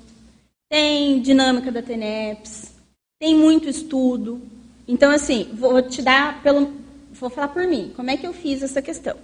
Tem 0.69 1.23
dinâmica 1.23 1.71
da 1.71 1.81
TENEPS. 1.81 2.75
Tem 3.21 3.37
muito 3.37 3.69
estudo. 3.69 4.43
Então, 4.89 5.13
assim, 5.13 5.45
vou 5.55 5.81
te 5.81 6.03
dar 6.03 6.43
pelo. 6.43 6.75
Vou 7.13 7.31
falar 7.31 7.47
por 7.47 7.65
mim. 7.65 7.93
Como 7.95 8.11
é 8.11 8.17
que 8.17 8.27
eu 8.27 8.33
fiz 8.33 8.65
essa 8.65 8.83
questão? 8.83 9.17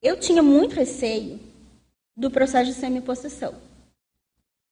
Eu 0.00 0.18
tinha 0.18 0.42
muito 0.42 0.74
receio 0.74 1.38
do 2.16 2.30
processo 2.30 2.72
de 2.72 2.78
semi-possessão. 2.78 3.54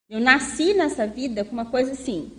Eu 0.09 0.19
nasci 0.19 0.73
nessa 0.73 1.05
vida 1.05 1.45
com 1.45 1.51
uma 1.51 1.67
coisa 1.67 1.91
assim. 1.91 2.31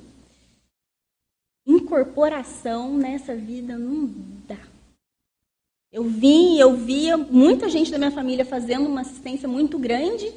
Incorporação 1.65 2.99
nessa 2.99 3.37
vida 3.37 3.79
não. 3.79 4.13
Eu 5.93 6.05
vim, 6.05 6.57
eu 6.57 6.77
via 6.77 7.17
muita 7.17 7.69
gente 7.69 7.91
da 7.91 7.99
minha 7.99 8.13
família 8.13 8.45
fazendo 8.45 8.89
uma 8.89 9.01
assistência 9.01 9.49
muito 9.49 9.77
grande, 9.77 10.33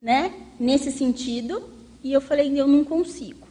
né, 0.00 0.32
nesse 0.60 0.92
sentido, 0.92 1.60
e 2.04 2.12
eu 2.12 2.20
falei, 2.20 2.52
eu 2.56 2.68
não 2.68 2.84
consigo. 2.84 3.48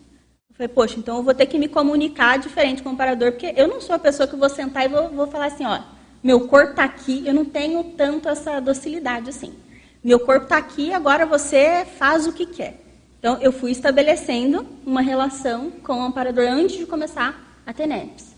Eu 0.50 0.56
falei, 0.56 0.70
poxa, 0.70 0.98
então 0.98 1.18
eu 1.18 1.24
vou 1.24 1.34
ter 1.34 1.46
que 1.48 1.60
me 1.60 1.68
comunicar 1.68 2.40
diferente 2.40 2.82
com 2.82 2.88
o 2.88 2.92
comparador, 2.94 3.34
porque 3.34 3.54
eu 3.58 3.68
não 3.68 3.82
sou 3.82 3.96
a 3.96 4.00
pessoa 4.00 4.28
que 4.28 4.36
vou 4.38 4.48
sentar 4.48 4.86
e 4.86 4.88
vou, 4.88 5.10
vou 5.10 5.28
falar 5.28 5.48
assim, 5.48 5.66
ó, 5.66 5.82
meu 6.24 6.48
corpo 6.48 6.72
está 6.72 6.86
aqui, 6.86 7.22
eu 7.28 7.34
não 7.34 7.44
tenho 7.44 7.84
tanto 7.98 8.30
essa 8.30 8.62
docilidade 8.62 9.30
assim. 9.30 9.54
Meu 10.02 10.22
corpo 10.22 10.44
está 10.44 10.56
aqui, 10.56 10.94
agora 10.94 11.26
você 11.26 11.86
faz 11.98 12.28
o 12.28 12.34
que 12.34 12.46
quer. 12.46 12.80
Então, 13.20 13.38
eu 13.42 13.52
fui 13.52 13.72
estabelecendo 13.72 14.66
uma 14.86 15.02
relação 15.02 15.70
com 15.84 16.00
o 16.00 16.02
amparador 16.02 16.46
antes 16.48 16.78
de 16.78 16.86
começar 16.86 17.62
a 17.66 17.74
ter 17.74 17.88
NEPs. 17.88 18.36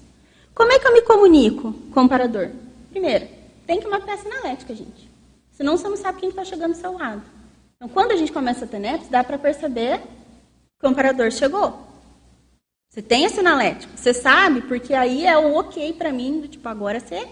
Como 0.55 0.71
é 0.71 0.79
que 0.79 0.87
eu 0.87 0.93
me 0.93 1.01
comunico 1.03 1.73
com 1.91 1.99
o 1.99 2.03
amparador? 2.03 2.49
Primeiro, 2.93 3.27
tem 3.65 3.79
que 3.81 3.87
mapear 3.87 4.19
a 4.19 4.21
sinalética, 4.21 4.75
gente. 4.75 5.09
Senão 5.51 5.75
você 5.75 5.89
não 5.89 5.97
sabe 5.97 6.19
quem 6.19 6.29
está 6.29 6.45
chegando 6.45 6.73
do 6.73 6.77
seu 6.77 6.93
lado. 6.93 7.23
Então, 7.75 7.89
quando 7.89 8.11
a 8.11 8.15
gente 8.15 8.31
começa 8.31 8.65
a 8.65 8.67
ter 8.67 8.77
NEPs, 8.77 9.09
dá 9.09 9.23
para 9.23 9.37
perceber 9.37 9.97
que 9.97 10.05
o 10.85 10.89
comparador 10.89 11.31
chegou. 11.31 11.87
Você 12.87 13.01
tem 13.01 13.25
a 13.25 13.29
sinalética, 13.29 13.91
você 13.97 14.13
sabe, 14.13 14.61
porque 14.61 14.93
aí 14.93 15.25
é 15.25 15.35
o 15.35 15.55
ok 15.55 15.93
para 15.93 16.11
mim, 16.11 16.41
do 16.41 16.47
tipo, 16.47 16.69
agora 16.69 16.99
você 16.99 17.27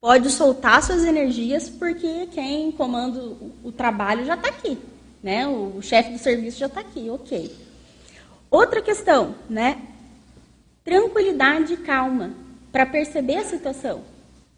pode 0.00 0.30
soltar 0.30 0.80
suas 0.84 1.04
energias, 1.04 1.68
porque 1.68 2.28
quem 2.28 2.70
comanda 2.70 3.20
o 3.64 3.72
trabalho 3.72 4.24
já 4.24 4.34
está 4.34 4.50
aqui. 4.50 4.78
Né? 5.20 5.48
O 5.48 5.82
chefe 5.82 6.12
do 6.12 6.18
serviço 6.18 6.60
já 6.60 6.66
está 6.66 6.80
aqui, 6.80 7.10
ok. 7.10 7.52
Outra 8.48 8.80
questão, 8.80 9.34
né? 9.50 9.82
Tranquilidade 10.84 11.72
e 11.72 11.76
calma 11.78 12.30
para 12.70 12.86
perceber 12.86 13.38
a 13.38 13.44
situação. 13.44 14.11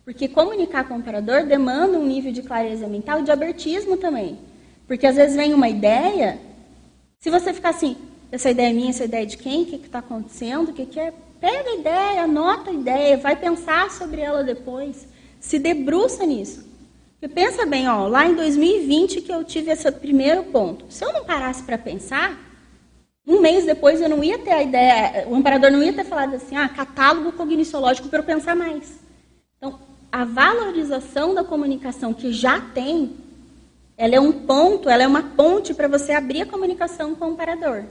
Porque 0.05 0.29
comunicar 0.29 0.87
com 0.87 0.95
o 0.95 0.99
operador 0.99 1.47
demanda 1.47 1.99
um 1.99 2.07
nível 2.07 2.31
de 2.31 2.43
clareza 2.43 2.87
mental 2.87 3.21
e 3.21 3.23
de 3.23 3.31
abertismo 3.31 3.97
também. 3.97 4.39
Porque 4.87 5.07
às 5.07 5.17
vezes 5.17 5.35
vem 5.35 5.55
uma 5.55 5.69
ideia, 5.69 6.39
se 7.19 7.31
você 7.31 7.55
ficar 7.55 7.71
assim, 7.71 7.97
essa 8.31 8.51
ideia 8.51 8.71
é 8.71 8.73
minha, 8.73 8.91
essa 8.91 9.05
ideia 9.05 9.23
é 9.23 9.27
de 9.27 9.39
quem, 9.39 9.63
o 9.63 9.67
que 9.67 9.77
está 9.77 10.01
acontecendo, 10.01 10.71
o 10.71 10.73
que, 10.75 10.85
que 10.85 11.01
é, 11.01 11.13
pega 11.41 11.71
a 11.71 11.75
ideia, 11.75 12.23
anota 12.23 12.71
a 12.71 12.75
ideia, 12.75 13.17
vai 13.17 13.35
pensar 13.35 13.91
sobre 13.91 14.21
ela 14.21 14.45
depois, 14.45 15.09
se 15.41 15.59
debruça 15.59 16.27
nisso. 16.27 16.69
Porque 17.13 17.35
pensa 17.35 17.65
bem, 17.65 17.89
ó, 17.89 18.07
lá 18.07 18.27
em 18.27 18.35
2020 18.35 19.23
que 19.23 19.33
eu 19.33 19.43
tive 19.43 19.71
esse 19.71 19.91
primeiro 19.91 20.45
ponto. 20.45 20.85
Se 20.91 21.03
eu 21.03 21.13
não 21.15 21.25
parasse 21.25 21.63
para 21.63 21.79
pensar, 21.79 22.39
um 23.27 23.41
mês 23.41 23.65
depois 23.65 24.03
eu 24.03 24.09
não 24.09 24.23
ia 24.23 24.39
ter 24.39 24.53
a 24.53 24.63
ideia, 24.63 25.27
o 25.29 25.35
amparador 25.35 25.71
não 25.71 25.83
ia 25.83 25.95
ter 25.95 26.05
falado 26.05 26.35
assim, 26.35 26.57
ah, 26.57 26.69
catálogo 26.69 27.33
cogniciológico 27.33 28.09
para 28.09 28.19
eu 28.19 28.25
pensar 28.25 28.55
mais. 28.55 29.01
Então, 29.57 29.81
a 30.15 30.25
valorização 30.25 31.35
da 31.35 31.43
comunicação 31.43 32.15
que 32.15 32.33
já 32.33 32.61
tem, 32.61 33.17
ela 33.97 34.15
é 34.15 34.21
um 34.21 34.31
ponto, 34.47 34.89
ela 34.89 35.03
é 35.03 35.09
uma 35.09 35.25
ponte 35.25 35.75
para 35.75 35.89
você 35.89 36.13
abrir 36.13 36.43
a 36.43 36.47
comunicação 36.47 37.17
com 37.17 37.25
o 37.25 37.31
amparador. 37.33 37.83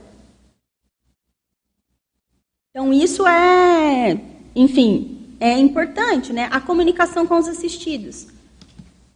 Então, 2.70 2.94
isso 2.94 3.26
é, 3.26 4.18
enfim, 4.56 5.36
é 5.38 5.52
importante, 5.58 6.32
né? 6.32 6.48
A 6.50 6.62
comunicação 6.62 7.26
com 7.26 7.36
os 7.36 7.46
assistidos. 7.46 8.28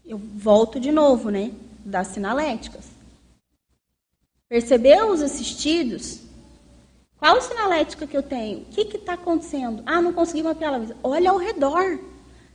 Eu 0.05 0.19
volto 0.19 0.79
de 0.79 0.93
novo, 0.93 1.31
né? 1.31 1.53
Das 1.83 2.09
sinaléticas. 2.09 2.85
Percebeu 4.51 5.11
os 5.11 5.23
assistidos? 5.23 6.21
Qual 7.19 7.41
sinalética 7.41 8.07
que 8.07 8.19
eu 8.19 8.23
tenho? 8.23 8.59
O 8.59 8.65
que 8.67 8.83
está 8.83 9.15
acontecendo? 9.15 9.83
Ah, 9.87 10.03
não 10.03 10.13
consegui 10.13 10.43
mapear 10.43 10.75
a 10.75 10.81
Olha 11.03 11.31
ao 11.31 11.39
redor. 11.39 11.99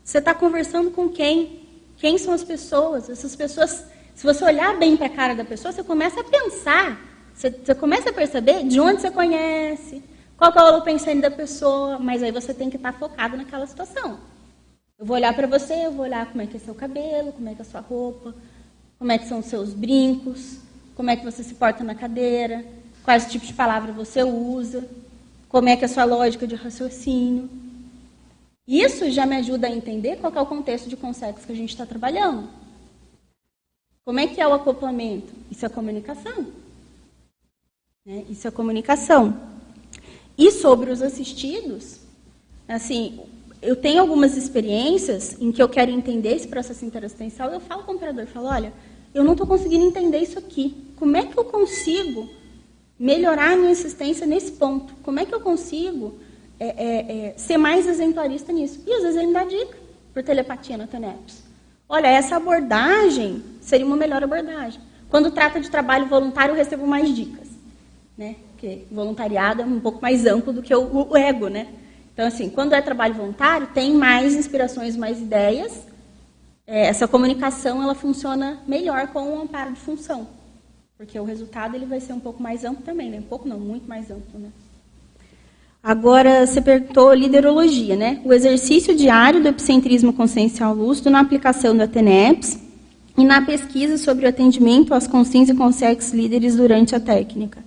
Você 0.04 0.18
está 0.18 0.34
conversando 0.34 0.92
com 0.92 1.08
quem? 1.08 1.62
Quem 1.98 2.18
são 2.18 2.34
as 2.34 2.44
pessoas? 2.44 3.10
Essas 3.10 3.36
pessoas, 3.36 3.86
se 4.14 4.24
você 4.24 4.44
olhar 4.44 4.78
bem 4.78 4.98
para 4.98 5.08
a 5.08 5.10
cara 5.10 5.34
da 5.34 5.46
pessoa, 5.46 5.72
você 5.72 5.84
começa 5.84 6.20
a 6.20 6.24
pensar. 6.24 7.00
Você, 7.34 7.50
você, 7.50 7.74
começa 7.74 8.10
a 8.10 8.14
perceber 8.14 8.64
de 8.64 8.80
onde 8.80 9.02
você 9.02 9.10
conhece, 9.10 10.04
qual 10.38 10.52
é 10.52 10.78
o 10.78 10.82
pensando 10.82 11.22
da 11.22 11.32
pessoa, 11.32 11.98
mas 11.98 12.22
aí 12.22 12.32
você 12.32 12.54
tem 12.54 12.70
que 12.70 12.76
estar 12.76 12.92
tá 12.92 13.00
focado 13.00 13.38
naquela 13.38 13.66
situação. 13.66 14.20
Eu 15.00 15.06
vou 15.06 15.16
olhar 15.16 15.34
para 15.34 15.48
você, 15.48 15.86
eu 15.86 15.92
vou 15.92 16.06
olhar 16.06 16.28
como 16.28 16.42
é 16.42 16.48
que 16.48 16.58
é 16.58 16.60
seu 16.60 16.76
cabelo, 16.76 17.32
como 17.32 17.50
é 17.50 17.56
que 17.56 17.62
é 17.62 17.66
sua 17.66 17.82
roupa, 17.82 18.36
como 19.00 19.12
é 19.12 19.18
que 19.18 19.28
são 19.28 19.40
os 19.40 19.48
seus 19.48 19.74
brincos, 19.74 20.58
como 20.96 21.10
é 21.10 21.16
que 21.16 21.26
você 21.26 21.44
se 21.44 21.56
porta 21.56 21.84
na 21.84 21.96
cadeira, 21.96 22.64
quais 23.04 23.26
tipos 23.32 23.48
de 23.48 23.54
palavra 23.54 23.92
você 23.92 24.22
usa, 24.22 24.88
como 25.50 25.70
é 25.70 25.76
que 25.76 25.84
é 25.84 25.88
a 25.88 25.90
sua 25.90 26.04
lógica 26.04 26.46
de 26.46 26.56
raciocínio. 26.56 27.63
Isso 28.68 29.12
já 29.12 29.26
me 29.26 29.36
ajuda 29.36 29.68
a 29.68 29.72
entender 29.72 30.18
qual 30.18 30.34
é 30.34 30.42
o 30.42 30.46
contexto 30.46 30.88
de 30.88 30.96
consexo 30.96 31.46
que 31.46 31.52
a 31.52 31.56
gente 31.56 31.70
está 31.70 31.86
trabalhando. 31.86 32.48
Como 34.06 34.20
é 34.20 34.28
que 34.28 34.40
é 34.40 34.48
o 34.48 34.54
acoplamento? 34.54 35.34
Isso 35.52 35.66
é 35.66 35.70
comunicação. 35.70 36.48
Né? 38.06 38.26
Isso 38.30 38.48
é 38.48 38.52
comunicação. 38.52 39.38
E 40.38 40.52
sobre 40.52 40.92
os 40.92 41.02
assistidos, 41.02 42.00
assim, 42.68 43.20
eu 43.62 43.76
tenho 43.76 44.02
algumas 44.02 44.36
experiências 44.36 45.40
em 45.40 45.52
que 45.52 45.62
eu 45.62 45.70
quero 45.70 45.92
entender 45.92 46.36
esse 46.36 46.48
processo 46.48 46.84
interassistencial 46.84 47.50
eu 47.50 47.60
falo 47.60 47.84
com 47.84 47.94
o 47.94 47.96
operador, 47.96 48.26
falo, 48.28 48.48
olha, 48.48 48.74
eu 49.14 49.24
não 49.24 49.34
estou 49.34 49.48
conseguindo 49.48 49.86
entender 49.86 50.20
isso 50.20 50.40
aqui. 50.40 50.76
Como 50.98 51.16
é 51.16 51.26
que 51.26 51.38
eu 51.38 51.46
consigo 51.46 52.30
melhorar 53.00 53.54
a 53.54 53.56
minha 53.56 53.72
assistência 53.72 54.26
nesse 54.26 54.54
ponto? 54.54 54.94
Como 55.04 55.20
é 55.20 55.26
que 55.26 55.34
eu 55.34 55.40
consigo 55.40 56.18
é, 56.60 56.68
é, 56.68 57.28
é, 57.28 57.34
ser 57.38 57.58
mais 57.58 57.88
exemplarista 57.88 58.52
nisso? 58.52 58.82
E 58.86 58.94
às 58.94 59.02
vezes 59.04 59.18
ele 59.18 59.28
me 59.28 59.34
dá 59.34 59.44
dica 59.44 59.78
por 60.14 60.24
telepatia 60.24 60.78
no 60.78 60.88
TENEPS. 60.88 61.44
Olha, 61.88 62.08
essa 62.08 62.38
abordagem 62.38 63.44
seria 63.62 63.86
uma 63.86 63.98
melhor 63.98 64.24
abordagem. 64.24 64.82
Quando 65.10 65.32
trata 65.32 65.60
de 65.60 65.70
trabalho 65.70 66.08
voluntário, 66.08 66.54
eu 66.54 66.58
recebo 66.58 66.88
mais 66.88 67.14
dicas. 67.14 67.48
Né? 68.18 68.36
Porque 68.52 68.86
voluntariado 68.92 69.62
é 69.62 69.66
um 69.66 69.80
pouco 69.80 70.02
mais 70.02 70.26
amplo 70.26 70.54
do 70.54 70.62
que 70.62 70.74
o, 70.74 71.10
o 71.10 71.18
ego, 71.18 71.48
né? 71.48 71.68
Então, 72.14 72.28
assim, 72.28 72.50
quando 72.50 72.74
é 72.74 72.82
trabalho 72.82 73.16
voluntário, 73.16 73.68
tem 73.68 73.94
mais 73.94 74.36
inspirações, 74.36 74.96
mais 74.96 75.20
ideias, 75.20 75.84
é, 76.66 76.86
essa 76.86 77.08
comunicação 77.08 77.82
ela 77.82 77.96
funciona 77.96 78.62
melhor 78.68 79.08
com 79.08 79.36
o 79.36 79.42
amparo 79.42 79.74
de 79.74 79.80
função, 79.80 80.28
porque 80.98 81.20
o 81.20 81.26
resultado 81.26 81.76
ele 81.76 81.86
vai 81.86 82.00
ser 82.00 82.14
um 82.14 82.20
pouco 82.20 82.42
mais 82.42 82.64
amplo 82.64 82.84
também, 82.84 83.10
né? 83.10 83.18
Um 83.18 83.24
pouco 83.24 83.48
não, 83.48 83.60
muito 83.60 83.88
mais 83.88 84.10
amplo, 84.10 84.40
né? 84.40 84.50
Agora, 85.84 86.48
você 86.48 86.62
perguntou 86.62 87.14
liderologia, 87.14 87.98
né? 87.98 88.22
O 88.24 88.32
exercício 88.32 88.96
diário 88.96 89.42
do 89.42 89.50
epicentrismo 89.50 90.14
consciencial 90.14 90.74
lúcido 90.74 91.10
na 91.10 91.20
aplicação 91.20 91.76
da 91.76 91.86
TENEPS 91.86 92.58
e 93.18 93.26
na 93.26 93.46
pesquisa 93.46 93.98
sobre 93.98 94.26
o 94.26 94.30
atendimento 94.30 94.94
às 94.94 95.08
consciências 95.08 95.54
e 95.54 95.60
consciências 95.60 96.14
líderes 96.14 96.56
durante 96.56 96.96
a 96.96 97.02
técnica. 97.02 97.62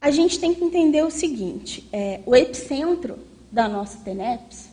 A 0.00 0.10
gente 0.10 0.40
tem 0.40 0.54
que 0.54 0.64
entender 0.64 1.04
o 1.04 1.10
seguinte, 1.10 1.86
é, 1.92 2.20
o 2.24 2.34
epicentro 2.34 3.18
da 3.52 3.68
nossa 3.68 3.98
TENEPS, 3.98 4.70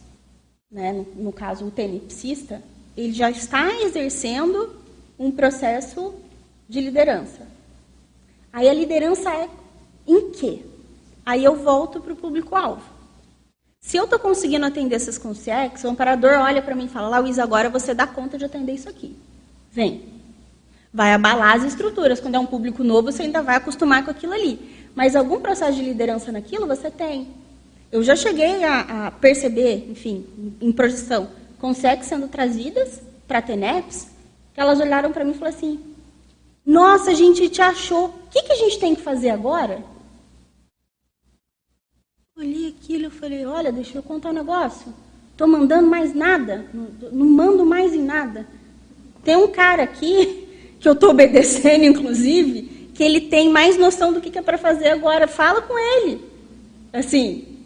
né, 0.71 0.93
no, 0.93 1.25
no 1.25 1.33
caso 1.33 1.65
o 1.65 1.71
tenepsista, 1.71 2.63
ele 2.95 3.11
já 3.11 3.29
está 3.29 3.81
exercendo 3.81 4.77
um 5.19 5.29
processo 5.29 6.13
de 6.69 6.79
liderança. 6.79 7.45
Aí 8.53 8.69
a 8.69 8.73
liderança 8.73 9.29
é 9.29 9.49
em 10.07 10.31
quê? 10.31 10.61
Aí 11.27 11.43
eu 11.43 11.57
volto 11.57 11.99
para 11.99 12.13
o 12.13 12.15
público-alvo. 12.15 12.81
Se 13.81 13.97
eu 13.97 14.05
estou 14.05 14.17
conseguindo 14.17 14.65
atender 14.65 14.95
essas 14.95 15.17
consciências, 15.17 15.83
o 15.83 15.89
amparador 15.89 16.39
olha 16.39 16.61
para 16.61 16.73
mim 16.73 16.85
e 16.85 16.87
fala, 16.87 17.19
Luiz, 17.19 17.37
agora 17.37 17.69
você 17.69 17.93
dá 17.93 18.07
conta 18.07 18.37
de 18.37 18.45
atender 18.45 18.71
isso 18.71 18.87
aqui. 18.87 19.13
Vem. 19.69 20.03
Vai 20.93 21.11
abalar 21.11 21.57
as 21.57 21.65
estruturas. 21.65 22.21
Quando 22.21 22.35
é 22.35 22.39
um 22.39 22.45
público 22.45 22.81
novo, 22.81 23.11
você 23.11 23.23
ainda 23.23 23.41
vai 23.41 23.57
acostumar 23.57 24.05
com 24.05 24.11
aquilo 24.11 24.31
ali. 24.31 24.87
Mas 24.95 25.17
algum 25.17 25.41
processo 25.41 25.73
de 25.73 25.83
liderança 25.83 26.31
naquilo 26.31 26.65
você 26.65 26.89
tem. 26.89 27.27
Eu 27.91 28.01
já 28.03 28.15
cheguei 28.15 28.63
a, 28.63 29.07
a 29.07 29.11
perceber, 29.11 29.85
enfim, 29.91 30.25
em 30.61 30.71
projeção, 30.71 31.27
consegue 31.59 32.05
sendo 32.05 32.29
trazidas 32.29 33.01
para 33.27 33.39
a 33.39 33.41
TENEPS, 33.41 34.07
que 34.53 34.61
elas 34.61 34.79
olharam 34.79 35.11
para 35.11 35.25
mim 35.25 35.31
e 35.31 35.37
falaram 35.37 35.57
assim: 35.57 35.79
Nossa, 36.65 37.11
a 37.11 37.13
gente 37.13 37.49
te 37.49 37.61
achou, 37.61 38.05
o 38.05 38.29
que, 38.31 38.43
que 38.43 38.53
a 38.53 38.55
gente 38.55 38.79
tem 38.79 38.95
que 38.95 39.01
fazer 39.01 39.29
agora? 39.29 39.83
Olhei 42.37 42.67
aquilo 42.67 43.07
e 43.07 43.09
falei: 43.09 43.45
Olha, 43.47 43.71
deixa 43.71 43.97
eu 43.97 44.03
contar 44.03 44.29
um 44.29 44.33
negócio. 44.33 44.93
Estou 45.31 45.47
mandando 45.47 45.87
mais 45.87 46.13
nada, 46.13 46.67
não, 46.71 46.87
não 47.11 47.25
mando 47.25 47.65
mais 47.65 47.95
em 47.95 48.03
nada. 48.03 48.47
Tem 49.23 49.35
um 49.35 49.47
cara 49.47 49.81
aqui, 49.81 50.47
que 50.79 50.87
eu 50.87 50.93
estou 50.93 51.09
obedecendo, 51.09 51.83
inclusive, 51.83 52.91
que 52.93 53.03
ele 53.03 53.21
tem 53.21 53.49
mais 53.49 53.75
noção 53.75 54.13
do 54.13 54.21
que, 54.21 54.37
é 54.37 54.41
para 54.41 54.57
fazer 54.57 54.89
agora. 54.89 55.27
Fala 55.27 55.63
com 55.63 55.79
ele. 55.79 56.21
Assim, 56.93 57.57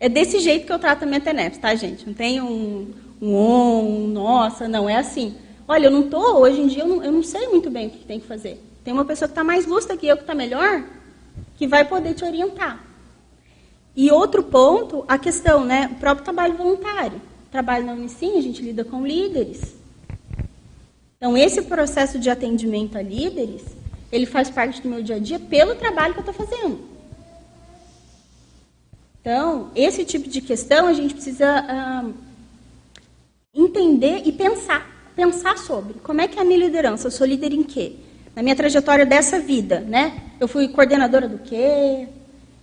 é 0.00 0.08
desse 0.08 0.40
jeito 0.40 0.66
que 0.66 0.72
eu 0.72 0.78
trato 0.80 1.04
a 1.04 1.06
minha 1.06 1.20
TENEPS, 1.20 1.58
tá, 1.58 1.72
gente? 1.76 2.04
Não 2.04 2.14
tem 2.14 2.40
um, 2.40 2.92
um 3.22 3.32
on, 3.32 3.84
um 3.84 4.08
nossa, 4.08 4.66
não, 4.66 4.88
é 4.88 4.96
assim. 4.96 5.36
Olha, 5.68 5.86
eu 5.86 5.90
não 5.92 6.00
estou, 6.00 6.40
hoje 6.40 6.60
em 6.60 6.66
dia, 6.66 6.82
eu 6.82 6.88
não, 6.88 7.04
eu 7.04 7.12
não, 7.12 7.22
sei 7.22 7.46
muito 7.46 7.70
bem 7.70 7.86
o 7.86 7.90
que 7.90 8.04
tem 8.04 8.18
que 8.18 8.26
fazer. 8.26 8.60
Tem 8.84 8.92
uma 8.92 9.04
pessoa 9.04 9.28
que 9.28 9.32
está 9.32 9.44
mais 9.44 9.66
lúcida 9.66 9.96
que 9.96 10.06
eu, 10.08 10.16
que 10.16 10.24
está 10.24 10.34
melhor, 10.34 10.82
que 11.56 11.68
vai 11.68 11.84
poder 11.84 12.14
te 12.14 12.24
orientar. 12.24 12.85
E 13.96 14.10
outro 14.10 14.42
ponto, 14.42 15.04
a 15.08 15.16
questão, 15.16 15.64
né? 15.64 15.88
O 15.92 15.94
próprio 15.98 16.22
trabalho 16.22 16.54
voluntário. 16.54 17.20
Trabalho 17.50 17.86
na 17.86 17.94
Unicim, 17.94 18.36
a 18.36 18.42
gente 18.42 18.60
lida 18.60 18.84
com 18.84 19.06
líderes. 19.06 19.74
Então, 21.16 21.34
esse 21.34 21.62
processo 21.62 22.18
de 22.18 22.28
atendimento 22.28 22.98
a 22.98 23.02
líderes, 23.02 23.62
ele 24.12 24.26
faz 24.26 24.50
parte 24.50 24.82
do 24.82 24.88
meu 24.90 25.02
dia 25.02 25.16
a 25.16 25.18
dia 25.18 25.40
pelo 25.40 25.74
trabalho 25.74 26.12
que 26.12 26.20
eu 26.20 26.30
estou 26.30 26.46
fazendo. 26.46 26.78
Então, 29.22 29.70
esse 29.74 30.04
tipo 30.04 30.28
de 30.28 30.42
questão 30.42 30.86
a 30.86 30.92
gente 30.92 31.14
precisa 31.14 31.64
entender 33.54 34.22
e 34.26 34.32
pensar. 34.32 34.94
Pensar 35.16 35.56
sobre 35.56 35.94
como 35.94 36.20
é 36.20 36.28
que 36.28 36.38
é 36.38 36.42
a 36.42 36.44
minha 36.44 36.58
liderança. 36.58 37.06
Eu 37.06 37.10
sou 37.10 37.26
líder 37.26 37.50
em 37.54 37.62
quê? 37.62 37.94
Na 38.34 38.42
minha 38.42 38.54
trajetória 38.54 39.06
dessa 39.06 39.40
vida, 39.40 39.80
né? 39.80 40.22
Eu 40.38 40.46
fui 40.46 40.68
coordenadora 40.68 41.26
do 41.26 41.38
quê? 41.38 42.06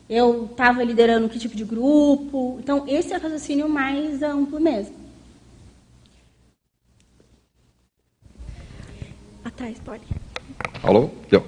Eu 0.09 0.45
estava 0.51 0.83
liderando 0.83 1.29
que 1.29 1.39
tipo 1.39 1.55
de 1.55 1.63
grupo? 1.63 2.57
Então, 2.59 2.83
esse 2.87 3.13
é 3.13 3.17
o 3.17 3.21
raciocínio 3.21 3.69
mais 3.69 4.21
amplo 4.21 4.59
mesmo. 4.59 4.95
Atrás, 9.43 9.79
pode. 9.79 10.03
Alô? 10.81 11.09
Deu. 11.29 11.45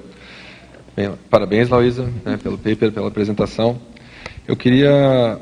Bem, 0.95 1.11
parabéns, 1.29 1.67
Laísa, 1.67 2.09
né, 2.23 2.37
pelo 2.37 2.57
paper, 2.57 2.91
pela 2.91 3.07
apresentação. 3.07 3.79
Eu 4.47 4.55
queria. 4.55 5.39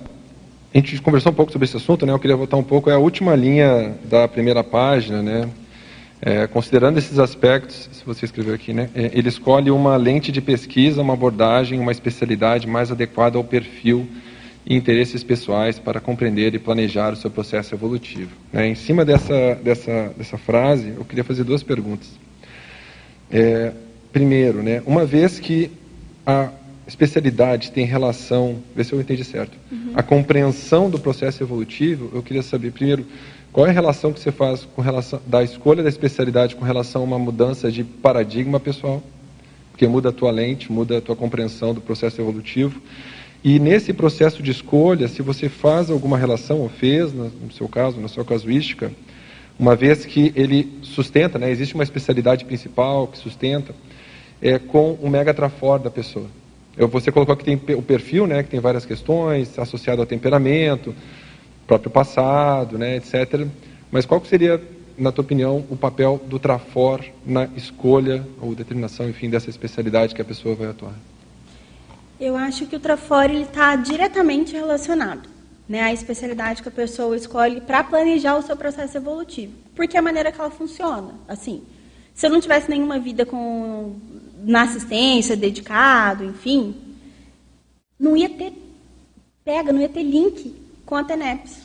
A 0.73 0.77
gente 0.77 0.99
conversou 1.01 1.31
um 1.31 1.35
pouco 1.35 1.51
sobre 1.51 1.65
esse 1.65 1.77
assunto, 1.77 2.05
né? 2.05 2.11
Eu 2.11 2.19
queria 2.19 2.35
voltar 2.35 2.57
um 2.57 2.63
pouco. 2.63 2.89
É 2.89 2.93
a 2.93 2.99
última 2.99 3.35
linha 3.35 3.95
da 4.05 4.27
primeira 4.27 4.63
página, 4.63 5.21
né? 5.21 5.49
É, 6.25 6.47
considerando 6.47 6.97
esses 6.97 7.19
aspectos, 7.19 7.89
se 7.91 8.05
você 8.05 8.23
escreveu 8.23 8.53
aqui, 8.53 8.71
né? 8.71 8.89
É, 8.95 9.11
ele 9.13 9.27
escolhe 9.27 9.69
uma 9.69 9.97
lente 9.97 10.31
de 10.31 10.39
pesquisa, 10.39 11.01
uma 11.01 11.15
abordagem, 11.15 11.77
uma 11.77 11.91
especialidade 11.91 12.65
mais 12.65 12.89
adequada 12.89 13.37
ao 13.37 13.43
perfil 13.43 14.07
e 14.65 14.73
interesses 14.73 15.21
pessoais 15.21 15.77
para 15.77 15.99
compreender 15.99 16.55
e 16.55 16.59
planejar 16.59 17.11
o 17.11 17.17
seu 17.17 17.29
processo 17.29 17.75
evolutivo. 17.75 18.31
Né? 18.53 18.69
Em 18.69 18.75
cima 18.75 19.03
dessa, 19.03 19.55
dessa, 19.55 20.13
dessa 20.15 20.37
frase, 20.37 20.93
eu 20.95 21.03
queria 21.03 21.25
fazer 21.25 21.43
duas 21.43 21.61
perguntas. 21.61 22.07
É, 23.29 23.73
primeiro, 24.13 24.63
né, 24.63 24.81
uma 24.85 25.05
vez 25.05 25.41
que 25.41 25.69
a 26.25 26.51
especialidade 26.87 27.71
tem 27.71 27.85
relação, 27.85 28.59
ver 28.73 28.85
se 28.85 28.93
eu 28.93 29.01
entendi 29.01 29.25
certo, 29.25 29.57
uhum. 29.69 29.91
a 29.93 30.01
compreensão 30.01 30.89
do 30.89 30.97
processo 30.99 31.43
evolutivo, 31.43 32.09
eu 32.13 32.23
queria 32.23 32.43
saber, 32.43 32.71
primeiro, 32.71 33.05
qual 33.53 33.67
é 33.67 33.69
a 33.69 33.73
relação 33.73 34.11
que 34.11 34.19
você 34.19 34.31
faz 34.31 34.67
com 34.75 34.81
relação 34.81 35.21
da 35.27 35.43
escolha 35.43 35.83
da 35.83 35.89
especialidade 35.89 36.55
com 36.55 36.65
relação 36.65 37.03
a 37.03 37.05
uma 37.05 37.19
mudança 37.19 37.71
de 37.71 37.83
paradigma 37.83 38.59
pessoal? 38.59 39.03
Porque 39.69 39.87
muda 39.87 40.09
a 40.09 40.11
tua 40.11 40.31
lente, 40.31 40.71
muda 40.71 40.97
a 40.97 41.01
tua 41.01 41.15
compreensão 41.15 41.71
do 41.71 41.79
processo 41.79 42.19
evolutivo. 42.19 42.81
E 43.43 43.59
nesse 43.59 43.93
processo 43.93 44.41
de 44.41 44.49
escolha, 44.49 45.07
se 45.07 45.21
você 45.21 45.49
faz 45.49 45.91
alguma 45.91 46.17
relação, 46.17 46.61
ou 46.61 46.69
fez, 46.69 47.13
no 47.13 47.51
seu 47.51 47.69
caso, 47.69 48.01
na 48.01 48.07
sua 48.07 48.25
casuística, 48.25 48.91
uma 49.59 49.75
vez 49.75 50.03
que 50.03 50.33
ele 50.35 50.79
sustenta, 50.81 51.37
né, 51.37 51.51
existe 51.51 51.75
uma 51.75 51.83
especialidade 51.83 52.45
principal 52.45 53.07
que 53.07 53.19
sustenta, 53.19 53.75
é, 54.41 54.57
com 54.57 54.93
o 54.93 55.07
megatrafor 55.07 55.77
da 55.77 55.91
pessoa. 55.91 56.25
Você 56.75 57.11
colocou 57.11 57.35
que 57.35 57.43
tem 57.43 57.61
o 57.75 57.81
perfil, 57.83 58.25
né, 58.25 58.41
que 58.41 58.49
tem 58.49 58.59
várias 58.59 58.83
questões 58.83 59.59
associado 59.59 60.01
ao 60.01 60.07
temperamento, 60.07 60.95
próprio 61.67 61.91
passado, 61.91 62.77
né, 62.77 62.97
etc. 62.97 63.47
Mas 63.91 64.05
qual 64.05 64.23
seria, 64.25 64.61
na 64.97 65.11
tua 65.11 65.23
opinião, 65.23 65.65
o 65.69 65.75
papel 65.75 66.21
do 66.25 66.39
trafor 66.39 67.03
na 67.25 67.45
escolha 67.55 68.25
ou 68.41 68.55
determinação, 68.55 69.09
enfim, 69.09 69.29
dessa 69.29 69.49
especialidade 69.49 70.13
que 70.15 70.21
a 70.21 70.25
pessoa 70.25 70.55
vai 70.55 70.69
atuar? 70.69 70.93
Eu 72.19 72.35
acho 72.35 72.65
que 72.67 72.75
o 72.75 72.79
trafor 72.79 73.29
está 73.31 73.75
diretamente 73.75 74.53
relacionado 74.53 75.33
né, 75.67 75.81
à 75.81 75.93
especialidade 75.93 76.61
que 76.61 76.67
a 76.67 76.71
pessoa 76.71 77.15
escolhe 77.15 77.61
para 77.61 77.83
planejar 77.83 78.37
o 78.37 78.41
seu 78.41 78.55
processo 78.55 78.97
evolutivo, 78.97 79.53
porque 79.75 79.95
é 79.95 79.99
a 79.99 80.03
maneira 80.03 80.31
que 80.31 80.39
ela 80.39 80.51
funciona. 80.51 81.15
Assim, 81.27 81.63
se 82.13 82.25
eu 82.25 82.29
não 82.29 82.41
tivesse 82.41 82.69
nenhuma 82.69 82.99
vida 82.99 83.25
com 83.25 83.95
na 84.43 84.63
assistência, 84.63 85.37
dedicado, 85.37 86.25
enfim, 86.25 86.75
não 87.97 88.17
ia 88.17 88.29
ter 88.29 88.53
pega, 89.45 89.71
não 89.71 89.81
ia 89.81 89.89
ter 89.89 90.03
link 90.03 90.53
com 90.85 90.95
a 90.95 91.03
TENEPS. 91.03 91.61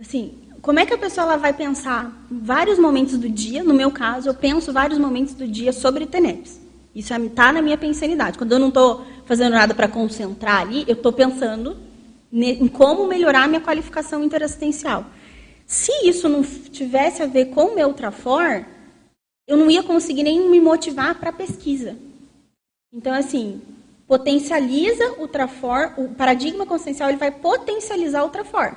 Assim, 0.00 0.38
como 0.62 0.78
é 0.78 0.86
que 0.86 0.94
a 0.94 0.98
pessoa 0.98 1.26
ela 1.26 1.36
vai 1.36 1.52
pensar 1.52 2.26
vários 2.30 2.78
momentos 2.78 3.18
do 3.18 3.28
dia, 3.28 3.62
no 3.62 3.74
meu 3.74 3.90
caso, 3.90 4.28
eu 4.28 4.34
penso 4.34 4.72
vários 4.72 4.98
momentos 4.98 5.34
do 5.34 5.46
dia 5.46 5.72
sobre 5.72 6.06
TENEPS. 6.06 6.60
Isso 6.94 7.14
está 7.14 7.52
na 7.52 7.62
minha 7.62 7.78
pensanidade. 7.78 8.36
Quando 8.36 8.52
eu 8.52 8.58
não 8.58 8.68
estou 8.68 9.04
fazendo 9.24 9.52
nada 9.52 9.74
para 9.74 9.88
concentrar 9.88 10.60
ali, 10.60 10.84
eu 10.88 10.94
estou 10.94 11.12
pensando 11.12 11.76
em 12.32 12.68
como 12.68 13.06
melhorar 13.06 13.44
a 13.44 13.48
minha 13.48 13.60
qualificação 13.60 14.22
interassistencial. 14.24 15.06
Se 15.66 15.92
isso 16.08 16.28
não 16.28 16.42
tivesse 16.42 17.22
a 17.22 17.26
ver 17.26 17.46
com 17.46 17.66
o 17.66 17.74
meu 17.74 17.92
Trafor, 17.92 18.64
eu 19.46 19.56
não 19.56 19.70
ia 19.70 19.82
conseguir 19.82 20.22
nem 20.22 20.48
me 20.48 20.60
motivar 20.60 21.14
para 21.18 21.30
a 21.30 21.32
pesquisa. 21.32 21.96
Então, 22.92 23.12
assim, 23.12 23.60
potencializa 24.10 25.22
o 25.22 25.28
Trafor, 25.28 25.94
o 25.96 26.08
paradigma 26.08 26.66
consciencial 26.66 27.08
ele 27.08 27.16
vai 27.16 27.30
potencializar 27.30 28.24
o 28.24 28.28
Trafor. 28.28 28.76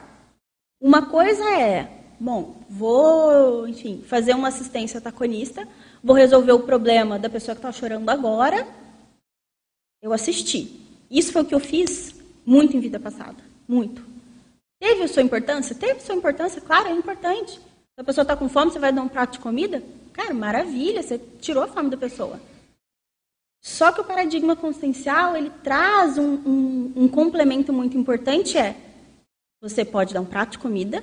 Uma 0.80 1.08
coisa 1.08 1.44
é, 1.50 1.90
bom, 2.20 2.58
vou, 2.70 3.68
enfim, 3.68 4.04
fazer 4.08 4.36
uma 4.36 4.50
assistência 4.50 5.02
taconista, 5.02 5.68
vou 6.04 6.16
resolver 6.16 6.52
o 6.52 6.60
problema 6.60 7.18
da 7.18 7.32
pessoa 7.32 7.56
que 7.56 7.60
está 7.66 7.72
chorando 7.72 8.08
agora, 8.12 8.68
eu 10.04 10.14
assisti. 10.14 10.80
Isso 11.10 11.32
foi 11.32 11.42
o 11.42 11.46
que 11.46 11.56
eu 11.56 11.60
fiz 11.60 12.14
muito 12.46 12.78
em 12.78 12.80
vida 12.80 13.00
passada. 13.00 13.38
Muito. 13.68 14.06
Teve 14.80 15.08
sua 15.08 15.24
importância? 15.24 15.76
Teve 15.76 16.00
sua 16.02 16.14
importância, 16.14 16.62
claro, 16.62 16.90
é 16.90 16.92
importante. 16.92 17.54
Se 17.54 18.02
a 18.02 18.04
pessoa 18.04 18.22
está 18.22 18.38
com 18.38 18.48
fome, 18.48 18.70
você 18.70 18.78
vai 18.78 18.94
dar 18.94 19.02
um 19.02 19.10
prato 19.10 19.32
de 19.32 19.40
comida? 19.40 19.82
Cara, 20.12 20.32
maravilha, 20.32 21.02
você 21.02 21.20
tirou 21.42 21.64
a 21.64 21.68
fome 21.68 21.90
da 21.90 21.98
pessoa. 21.98 22.40
Só 23.64 23.94
que 23.94 24.02
o 24.02 24.04
paradigma 24.04 24.58
consciencial, 24.58 25.38
ele 25.38 25.50
traz 25.64 26.18
um, 26.18 26.36
um, 26.46 26.94
um 26.98 27.08
complemento 27.08 27.72
muito 27.72 27.98
importante, 27.98 28.58
é 28.58 28.76
você 29.62 29.86
pode 29.86 30.14
dar 30.14 30.20
um 30.20 30.26
prato 30.26 30.52
de 30.52 30.60
comida, 30.60 31.02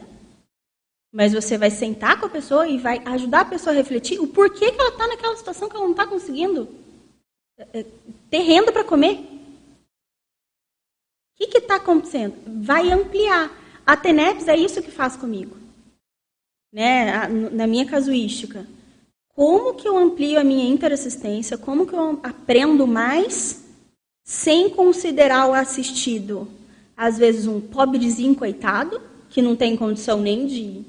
mas 1.11 1.33
você 1.33 1.57
vai 1.57 1.71
sentar 1.71 2.21
com 2.21 2.27
a 2.27 2.31
pessoa 2.31 2.69
e 2.69 2.77
vai 2.77 2.99
ajudar 3.07 3.41
a 3.41 3.45
pessoa 3.47 3.73
a 3.73 3.77
refletir 3.77 4.21
o 4.21 4.29
porquê 4.29 4.71
que 4.71 4.79
ela 4.79 4.91
está 4.91 5.09
naquela 5.09 5.35
situação 5.37 5.71
que 5.71 5.75
ela 5.75 5.87
não 5.87 5.93
está 5.93 6.07
conseguindo 6.07 6.69
é, 7.57 7.87
ter 8.29 8.41
renda 8.41 8.71
para 8.71 8.85
comer. 8.85 9.15
O 11.35 11.47
que 11.49 11.57
está 11.57 11.77
acontecendo? 11.77 12.37
Vai 12.63 12.93
ampliar. 12.93 13.51
A 13.87 13.97
TENEPS 13.97 14.49
é 14.49 14.57
isso 14.57 14.83
que 14.83 14.91
faz 14.91 15.17
comigo. 15.17 15.57
Né? 16.71 17.27
Na 17.53 17.67
minha 17.67 17.87
casuística. 17.87 18.67
Como 19.35 19.75
que 19.75 19.89
eu 19.89 19.97
amplio 19.97 20.39
a 20.39 20.45
minha 20.45 20.69
interassistência? 20.69 21.57
Como 21.57 21.87
que 21.87 21.95
eu 21.95 22.21
aprendo 22.23 22.87
mais 22.87 23.65
sem 24.25 24.71
considerar 24.71 25.49
o 25.49 25.55
assistido, 25.55 26.47
às 26.97 27.19
vezes, 27.19 27.47
um 27.47 27.61
pobrezinho 27.61 28.35
coitado, 28.35 29.01
que 29.29 29.41
não 29.41 29.57
tem 29.57 29.77
condição 29.77 30.21
nem 30.21 30.47
de 30.47 30.83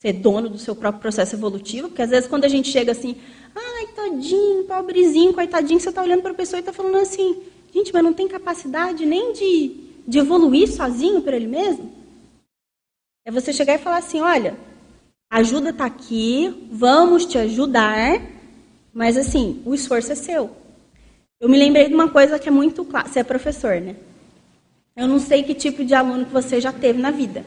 ser 0.00 0.14
dono 0.14 0.48
do 0.48 0.58
seu 0.58 0.74
próprio 0.74 1.00
processo 1.00 1.34
evolutivo, 1.36 1.88
porque 1.88 2.02
às 2.02 2.10
vezes 2.10 2.28
quando 2.28 2.44
a 2.44 2.48
gente 2.48 2.68
chega 2.68 2.92
assim, 2.92 3.16
Ai, 3.54 3.86
tadinho, 3.94 4.64
pobrezinho, 4.64 5.32
coitadinho. 5.32 5.78
Você 5.78 5.88
está 5.88 6.02
olhando 6.02 6.22
para 6.22 6.32
a 6.32 6.34
pessoa 6.34 6.58
e 6.58 6.60
está 6.60 6.72
falando 6.72 6.96
assim, 6.96 7.42
gente, 7.72 7.92
mas 7.92 8.02
não 8.02 8.12
tem 8.12 8.26
capacidade 8.26 9.06
nem 9.06 9.32
de, 9.32 9.76
de 10.06 10.18
evoluir 10.18 10.70
sozinho 10.70 11.22
por 11.22 11.32
ele 11.32 11.46
mesmo? 11.46 11.92
É 13.24 13.30
você 13.30 13.52
chegar 13.52 13.74
e 13.74 13.78
falar 13.78 13.98
assim, 13.98 14.20
olha, 14.20 14.56
ajuda 15.34 15.70
está 15.70 15.84
aqui, 15.84 16.68
vamos 16.70 17.26
te 17.26 17.36
ajudar, 17.38 18.22
mas 18.92 19.16
assim, 19.16 19.60
o 19.64 19.74
esforço 19.74 20.12
é 20.12 20.14
seu. 20.14 20.48
Eu 21.40 21.48
me 21.48 21.58
lembrei 21.58 21.88
de 21.88 21.94
uma 21.94 22.08
coisa 22.08 22.38
que 22.38 22.48
é 22.48 22.52
muito 22.52 22.84
clara. 22.84 23.08
Você 23.08 23.18
é 23.18 23.24
professor, 23.24 23.80
né? 23.80 23.96
Eu 24.96 25.08
não 25.08 25.18
sei 25.18 25.42
que 25.42 25.52
tipo 25.52 25.84
de 25.84 25.92
aluno 25.92 26.24
que 26.24 26.32
você 26.32 26.60
já 26.60 26.72
teve 26.72 27.02
na 27.02 27.10
vida. 27.10 27.44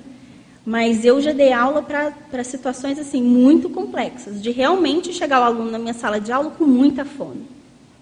Mas 0.65 1.05
eu 1.05 1.21
já 1.21 1.31
dei 1.31 1.53
aula 1.53 1.81
para 1.81 2.43
situações 2.43 2.99
assim 2.99 3.23
muito 3.23 3.69
complexas, 3.69 4.41
de 4.41 4.51
realmente 4.51 5.13
chegar 5.13 5.39
o 5.39 5.45
aluno 5.45 5.71
na 5.71 5.79
minha 5.79 5.93
sala 5.93 6.19
de 6.19 6.29
aula 6.29 6.51
com 6.51 6.65
muita 6.65 7.05
fome, 7.05 7.45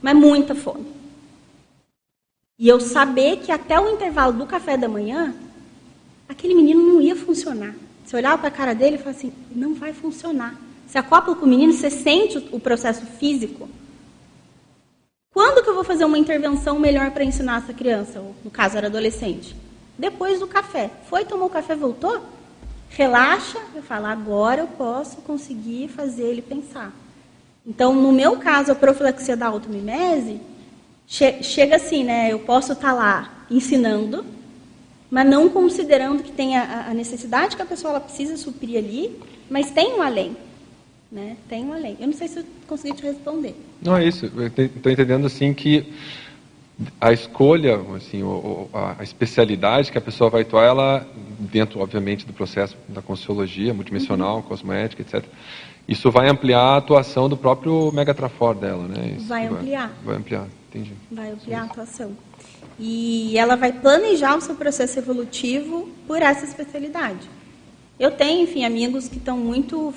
mas 0.01 0.17
muita 0.17 0.55
fome. 0.55 0.87
E 2.57 2.67
eu 2.67 2.79
saber 2.79 3.37
que 3.37 3.51
até 3.51 3.79
o 3.79 3.93
intervalo 3.93 4.33
do 4.33 4.47
café 4.47 4.75
da 4.75 4.87
manhã, 4.87 5.35
aquele 6.27 6.55
menino 6.55 6.81
não 6.81 6.99
ia 6.99 7.15
funcionar. 7.15 7.75
Você 8.05 8.15
olhava 8.15 8.37
para 8.37 8.47
a 8.49 8.51
cara 8.51 8.73
dele 8.73 8.95
e 8.95 8.99
falava 8.99 9.17
assim, 9.17 9.33
não 9.53 9.73
vai 9.73 9.93
funcionar. 9.93 10.55
Você 10.87 10.97
acopla 10.97 11.35
com 11.35 11.45
o 11.45 11.49
menino, 11.49 11.73
você 11.73 11.89
sente 11.89 12.37
o 12.51 12.59
processo 12.59 13.05
físico. 13.05 13.67
Quando 15.33 15.63
que 15.63 15.69
eu 15.69 15.75
vou 15.75 15.83
fazer 15.83 16.05
uma 16.05 16.17
intervenção 16.17 16.79
melhor 16.79 17.11
para 17.11 17.23
ensinar 17.23 17.63
essa 17.63 17.73
criança? 17.73 18.23
No 18.43 18.51
caso, 18.51 18.77
era 18.77 18.87
adolescente. 18.87 19.55
Depois 19.97 20.39
do 20.39 20.47
café. 20.47 20.91
Foi, 21.09 21.25
tomou 21.25 21.47
o 21.47 21.51
café, 21.51 21.75
voltou? 21.75 22.21
relaxa 22.95 23.59
e 23.75 23.81
fala, 23.81 24.09
agora 24.09 24.61
eu 24.61 24.67
posso 24.67 25.17
conseguir 25.17 25.89
fazer 25.89 26.23
ele 26.23 26.41
pensar. 26.41 26.93
Então, 27.65 27.93
no 27.93 28.11
meu 28.11 28.37
caso, 28.37 28.71
a 28.71 28.75
profilaxia 28.75 29.35
da 29.35 29.47
automimese 29.47 30.39
che 31.07 31.43
chega 31.43 31.75
assim, 31.75 32.03
né? 32.03 32.31
Eu 32.31 32.39
posso 32.39 32.73
estar 32.73 32.89
tá 32.89 32.93
lá 32.93 33.45
ensinando, 33.49 34.25
mas 35.15 35.29
não 35.29 35.47
considerando 35.47 36.21
que 36.21 36.31
tem 36.33 36.57
a, 36.57 36.87
a 36.89 36.93
necessidade 36.93 37.55
que 37.55 37.61
a 37.61 37.65
pessoa 37.65 38.01
precisa 38.01 38.35
suprir 38.35 38.77
ali, 38.77 39.17
mas 39.49 39.71
tem 39.71 39.93
um 39.93 40.01
além. 40.01 40.35
Né? 41.09 41.37
Tem 41.47 41.63
um 41.63 41.71
além. 41.71 41.95
Eu 42.01 42.07
não 42.07 42.13
sei 42.13 42.27
se 42.27 42.39
eu 42.39 42.43
consegui 42.67 42.97
te 42.97 43.03
responder. 43.03 43.55
Não, 43.81 43.95
é 43.95 44.03
isso. 44.03 44.25
Estou 44.25 44.91
entendendo 44.91 45.25
assim 45.25 45.53
que 45.53 45.89
a 46.99 47.13
escolha, 47.13 47.79
assim, 47.95 48.23
a 48.73 49.01
especialidade 49.01 49.89
que 49.89 49.97
a 49.97 50.01
pessoa 50.01 50.29
vai 50.29 50.41
atuar, 50.41 50.65
ela 50.65 51.07
dentro, 51.39 51.79
obviamente, 51.79 52.25
do 52.25 52.33
processo 52.33 52.75
da 52.89 53.01
consciologia 53.01 53.73
multidimensional, 53.73 54.35
uhum. 54.35 54.41
cosmética, 54.41 55.01
etc. 55.01 55.23
Isso 55.87 56.11
vai 56.11 56.27
ampliar 56.27 56.59
a 56.59 56.75
atuação 56.75 57.29
do 57.29 57.37
próprio 57.37 57.89
megatrafor 57.93 58.53
dela, 58.53 58.85
né? 58.85 59.15
Isso 59.15 59.27
vai 59.27 59.47
ampliar. 59.47 59.87
Vai, 59.87 60.03
vai, 60.03 60.15
ampliar, 60.17 60.47
entendi. 60.67 60.91
Vai 61.09 61.31
ampliar 61.31 61.61
a 61.61 61.63
atuação. 61.63 62.11
E 62.79 63.37
ela 63.37 63.55
vai 63.55 63.71
planejar 63.71 64.35
o 64.37 64.41
seu 64.41 64.55
processo 64.55 64.99
evolutivo 64.99 65.89
por 66.07 66.21
essa 66.21 66.45
especialidade. 66.45 67.29
Eu 67.99 68.11
tenho, 68.11 68.43
enfim, 68.43 68.65
amigos 68.65 69.07
que 69.07 69.17
estão 69.17 69.37
muito 69.37 69.93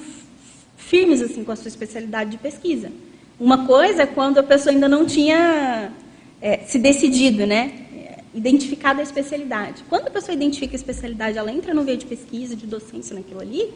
firmes 0.76 1.20
assim 1.20 1.42
com 1.44 1.50
a 1.52 1.56
sua 1.56 1.68
especialidade 1.68 2.30
de 2.30 2.38
pesquisa. 2.38 2.90
Uma 3.38 3.66
coisa 3.66 4.02
é 4.02 4.06
quando 4.06 4.38
a 4.38 4.42
pessoa 4.42 4.72
ainda 4.72 4.88
não 4.88 5.04
tinha 5.04 5.92
é, 6.40 6.58
se 6.58 6.78
decidido, 6.78 7.46
né? 7.46 7.86
Identificado 8.32 9.00
a 9.00 9.02
especialidade. 9.02 9.84
Quando 9.88 10.08
a 10.08 10.10
pessoa 10.10 10.34
identifica 10.34 10.74
a 10.74 10.76
especialidade, 10.76 11.36
ela 11.38 11.50
entra 11.50 11.74
no 11.74 11.82
meio 11.82 11.98
de 11.98 12.06
pesquisa, 12.06 12.54
de 12.54 12.66
docência 12.66 13.14
naquilo 13.14 13.40
ali, 13.40 13.72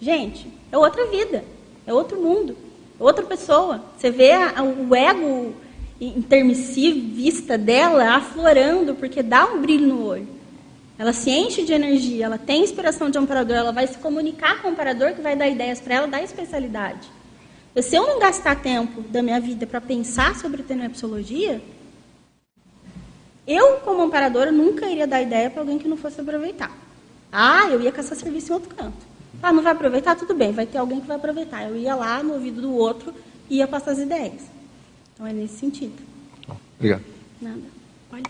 gente, 0.00 0.46
é 0.72 0.78
outra 0.78 1.06
vida, 1.06 1.44
é 1.86 1.92
outro 1.92 2.20
mundo, 2.20 2.56
é 2.98 3.02
outra 3.02 3.24
pessoa. 3.24 3.84
Você 3.96 4.10
vê 4.10 4.32
a, 4.32 4.62
o 4.62 4.94
ego 4.94 5.54
intermissivista 6.00 7.58
dela 7.58 8.16
aflorando, 8.16 8.94
porque 8.94 9.22
dá 9.22 9.44
um 9.46 9.60
brilho 9.60 9.86
no 9.86 10.04
olho. 10.04 10.26
Ela 10.98 11.12
se 11.12 11.30
enche 11.30 11.62
de 11.64 11.72
energia, 11.72 12.26
ela 12.26 12.38
tem 12.38 12.62
inspiração 12.62 13.10
de 13.10 13.18
amparador, 13.18 13.56
ela 13.56 13.72
vai 13.72 13.86
se 13.86 13.98
comunicar 13.98 14.60
com 14.60 14.68
o 14.68 14.70
amparador 14.72 15.14
que 15.14 15.20
vai 15.20 15.36
dar 15.36 15.48
ideias 15.48 15.80
para 15.80 15.94
ela 15.94 16.06
da 16.06 16.22
especialidade. 16.22 17.08
Se 17.80 17.96
eu 17.96 18.06
não 18.06 18.18
gastar 18.18 18.60
tempo 18.60 19.00
da 19.02 19.22
minha 19.22 19.40
vida 19.40 19.66
para 19.66 19.80
pensar 19.80 20.34
sobre 20.34 20.62
tenepsologia, 20.62 21.62
eu, 23.46 23.78
como 23.78 24.02
amparadora, 24.02 24.52
nunca 24.52 24.86
iria 24.86 25.06
dar 25.06 25.22
ideia 25.22 25.48
para 25.48 25.62
alguém 25.62 25.78
que 25.78 25.88
não 25.88 25.96
fosse 25.96 26.20
aproveitar. 26.20 26.70
Ah, 27.32 27.68
eu 27.70 27.80
ia 27.80 27.92
caçar 27.92 28.16
serviço 28.16 28.52
em 28.52 28.54
outro 28.54 28.74
canto. 28.74 29.10
Ah, 29.42 29.52
não 29.52 29.62
vai 29.62 29.72
aproveitar? 29.72 30.16
Tudo 30.16 30.34
bem, 30.34 30.52
vai 30.52 30.66
ter 30.66 30.78
alguém 30.78 31.00
que 31.00 31.06
vai 31.06 31.16
aproveitar. 31.16 31.68
Eu 31.68 31.76
ia 31.76 31.94
lá 31.94 32.22
no 32.22 32.34
ouvido 32.34 32.60
do 32.60 32.74
outro 32.74 33.14
e 33.48 33.56
ia 33.56 33.68
passar 33.68 33.92
as 33.92 33.98
ideias. 33.98 34.42
Então 35.20 35.28
é 35.28 35.34
nesse 35.34 35.58
sentido. 35.58 36.02
Obrigado. 36.78 37.04
Nada. 37.42 37.60
Olha. 38.10 38.24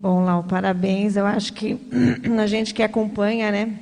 Bom, 0.00 0.24
Lau, 0.24 0.42
parabéns. 0.42 1.14
Eu 1.14 1.26
acho 1.26 1.52
que 1.52 1.78
a 2.40 2.46
gente 2.46 2.72
que 2.72 2.82
acompanha, 2.82 3.52
né, 3.52 3.78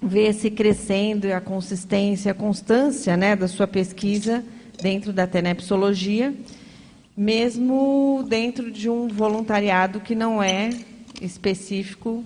vê 0.00 0.28
esse 0.28 0.48
crescendo 0.48 1.26
a 1.32 1.40
consistência, 1.40 2.30
a 2.30 2.34
constância, 2.36 3.16
né, 3.16 3.34
da 3.34 3.48
sua 3.48 3.66
pesquisa 3.66 4.44
dentro 4.80 5.12
da 5.12 5.26
tenepsologia, 5.26 6.32
mesmo 7.16 8.24
dentro 8.28 8.70
de 8.70 8.88
um 8.88 9.08
voluntariado 9.08 9.98
que 9.98 10.14
não 10.14 10.40
é 10.40 10.70
específico 11.20 12.22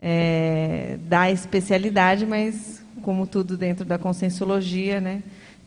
é, 0.00 0.96
da 1.02 1.30
especialidade, 1.30 2.24
mas 2.24 2.82
como 3.02 3.26
tudo 3.26 3.58
dentro 3.58 3.84
da 3.84 3.98
conscienciologia, 3.98 5.02
né, 5.02 5.22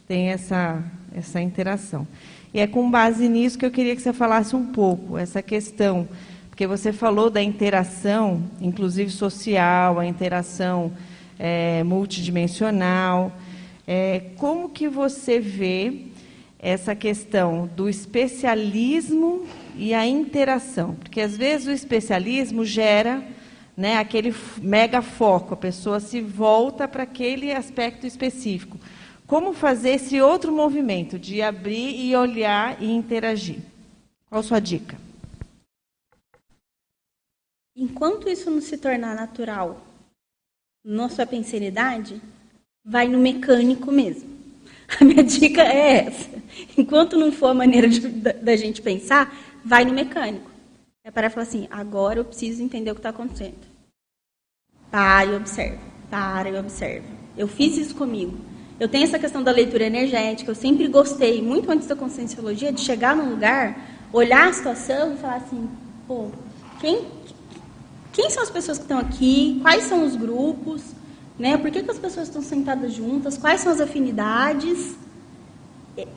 tem 0.07 0.29
essa 0.29 0.83
essa 1.13 1.41
interação. 1.41 2.07
E 2.53 2.59
é 2.59 2.67
com 2.67 2.89
base 2.91 3.29
nisso 3.29 3.57
que 3.57 3.65
eu 3.65 3.71
queria 3.71 3.95
que 3.95 4.01
você 4.01 4.11
falasse 4.11 4.55
um 4.55 4.65
pouco 4.67 5.17
essa 5.17 5.41
questão, 5.41 6.07
porque 6.49 6.67
você 6.67 6.91
falou 6.91 7.29
da 7.29 7.41
interação, 7.41 8.43
inclusive 8.59 9.09
social, 9.09 9.99
a 9.99 10.05
interação 10.05 10.91
é, 11.39 11.81
multidimensional. 11.83 13.31
É, 13.87 14.23
como 14.37 14.69
que 14.69 14.89
você 14.89 15.39
vê 15.39 16.07
essa 16.59 16.93
questão 16.93 17.69
do 17.75 17.89
especialismo 17.89 19.45
e 19.77 19.93
a 19.93 20.05
interação? 20.05 20.95
Porque 20.95 21.21
às 21.21 21.37
vezes 21.37 21.67
o 21.67 21.71
especialismo 21.71 22.65
gera 22.65 23.23
né, 23.75 23.97
aquele 23.97 24.35
mega 24.61 25.01
foco, 25.01 25.53
a 25.53 25.57
pessoa 25.57 25.99
se 25.99 26.19
volta 26.19 26.87
para 26.87 27.03
aquele 27.03 27.53
aspecto 27.53 28.05
específico. 28.05 28.77
Como 29.31 29.53
fazer 29.53 29.91
esse 29.91 30.19
outro 30.19 30.51
movimento 30.51 31.17
de 31.17 31.41
abrir 31.41 31.95
e 32.05 32.13
olhar 32.13 32.83
e 32.83 32.91
interagir? 32.91 33.59
Qual 34.27 34.41
a 34.41 34.43
sua 34.43 34.59
dica? 34.59 34.97
Enquanto 37.73 38.27
isso 38.27 38.51
não 38.51 38.59
se 38.59 38.77
tornar 38.77 39.15
natural 39.15 39.79
na 40.83 41.07
sua 41.07 41.25
pensenidade, 41.25 42.21
vai 42.83 43.07
no 43.07 43.19
mecânico 43.19 43.89
mesmo. 43.89 44.29
A 44.99 45.05
minha 45.05 45.23
dica 45.23 45.61
é 45.61 46.07
essa. 46.07 46.29
Enquanto 46.77 47.17
não 47.17 47.31
for 47.31 47.51
a 47.51 47.53
maneira 47.53 47.87
de, 47.87 48.05
da, 48.09 48.33
da, 48.33 48.57
gente 48.57 48.81
pensar, 48.81 49.33
vai 49.63 49.85
no 49.85 49.93
mecânico. 49.93 50.51
É 51.05 51.09
para 51.09 51.29
falar 51.29 51.43
assim, 51.43 51.69
agora 51.71 52.19
eu 52.19 52.25
preciso 52.25 52.61
entender 52.61 52.91
o 52.91 52.95
que 52.95 52.99
está 52.99 53.11
acontecendo. 53.11 53.65
Para 54.91 55.31
e 55.31 55.35
observa. 55.37 55.79
Para 56.09 56.49
e 56.49 56.59
observa. 56.59 57.07
Eu 57.37 57.47
fiz 57.47 57.77
isso 57.77 57.95
comigo. 57.95 58.50
Eu 58.81 58.89
tenho 58.89 59.03
essa 59.03 59.19
questão 59.19 59.43
da 59.43 59.51
leitura 59.51 59.83
energética. 59.83 60.49
Eu 60.49 60.55
sempre 60.55 60.87
gostei, 60.87 61.39
muito 61.39 61.71
antes 61.71 61.85
da 61.85 61.95
conscienciologia, 61.95 62.73
de 62.73 62.81
chegar 62.81 63.15
num 63.15 63.29
lugar, 63.29 63.79
olhar 64.11 64.49
a 64.49 64.53
situação 64.53 65.13
e 65.13 65.17
falar 65.17 65.35
assim, 65.35 65.69
pô, 66.07 66.29
quem, 66.79 67.05
quem 68.11 68.31
são 68.31 68.41
as 68.41 68.49
pessoas 68.49 68.79
que 68.79 68.85
estão 68.85 68.97
aqui, 68.97 69.59
quais 69.61 69.83
são 69.83 70.03
os 70.03 70.15
grupos, 70.15 70.81
né? 71.37 71.57
por 71.57 71.69
que, 71.69 71.83
que 71.83 71.91
as 71.91 71.99
pessoas 71.99 72.27
estão 72.27 72.41
sentadas 72.41 72.91
juntas, 72.91 73.37
quais 73.37 73.61
são 73.61 73.71
as 73.71 73.79
afinidades. 73.79 74.95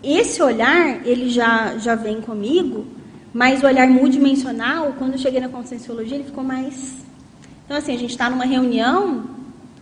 Esse 0.02 0.42
olhar, 0.42 1.06
ele 1.06 1.28
já, 1.28 1.76
já 1.76 1.94
vem 1.94 2.22
comigo, 2.22 2.86
mas 3.34 3.62
o 3.62 3.66
olhar 3.66 3.86
multidimensional, 3.88 4.94
quando 4.98 5.12
eu 5.12 5.18
cheguei 5.18 5.38
na 5.38 5.50
conscienciologia, 5.50 6.14
ele 6.14 6.24
ficou 6.24 6.42
mais... 6.42 6.94
Então, 7.66 7.76
assim, 7.76 7.92
a 7.94 7.98
gente 7.98 8.12
está 8.12 8.30
numa 8.30 8.46
reunião, 8.46 9.28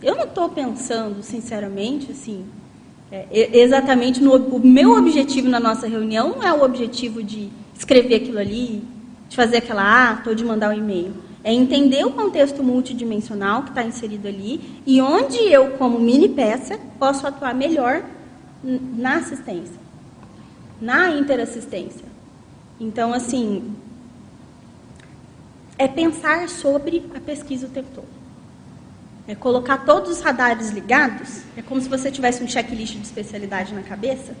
eu 0.01 0.17
não 0.17 0.25
estou 0.25 0.49
pensando, 0.49 1.23
sinceramente, 1.23 2.11
assim, 2.11 2.45
é, 3.13 3.59
exatamente 3.59 4.19
no 4.19 4.33
o 4.35 4.59
meu 4.59 4.97
objetivo 4.97 5.47
na 5.47 5.59
nossa 5.59 5.87
reunião 5.87 6.29
não 6.29 6.41
é 6.41 6.51
o 6.51 6.63
objetivo 6.63 7.21
de 7.21 7.49
escrever 7.77 8.15
aquilo 8.15 8.39
ali, 8.39 8.83
de 9.29 9.35
fazer 9.35 9.57
aquela 9.57 10.09
ata 10.09 10.31
ou 10.31 10.35
de 10.35 10.43
mandar 10.43 10.71
um 10.71 10.77
e-mail. 10.77 11.13
É 11.43 11.53
entender 11.53 12.03
o 12.05 12.11
contexto 12.11 12.63
multidimensional 12.63 13.61
que 13.63 13.69
está 13.69 13.83
inserido 13.83 14.27
ali 14.27 14.81
e 14.85 14.99
onde 14.99 15.37
eu, 15.37 15.71
como 15.71 15.99
mini 15.99 16.27
peça, 16.27 16.79
posso 16.97 17.27
atuar 17.27 17.53
melhor 17.53 18.01
na 18.63 19.17
assistência, 19.17 19.75
na 20.81 21.11
interassistência. 21.11 22.05
Então, 22.79 23.13
assim, 23.13 23.75
é 25.77 25.87
pensar 25.87 26.49
sobre 26.49 27.03
a 27.13 27.19
pesquisa 27.19 27.67
o 27.67 27.69
tempo 27.69 27.89
todo. 27.93 28.22
É 29.27 29.35
colocar 29.35 29.85
todos 29.85 30.11
os 30.11 30.21
radares 30.21 30.71
ligados, 30.71 31.43
é 31.55 31.61
como 31.61 31.81
se 31.81 31.87
você 31.87 32.11
tivesse 32.11 32.43
um 32.43 32.47
checklist 32.47 32.95
de 32.95 33.03
especialidade 33.03 33.73
na 33.73 33.81
cabeça, 33.81 34.33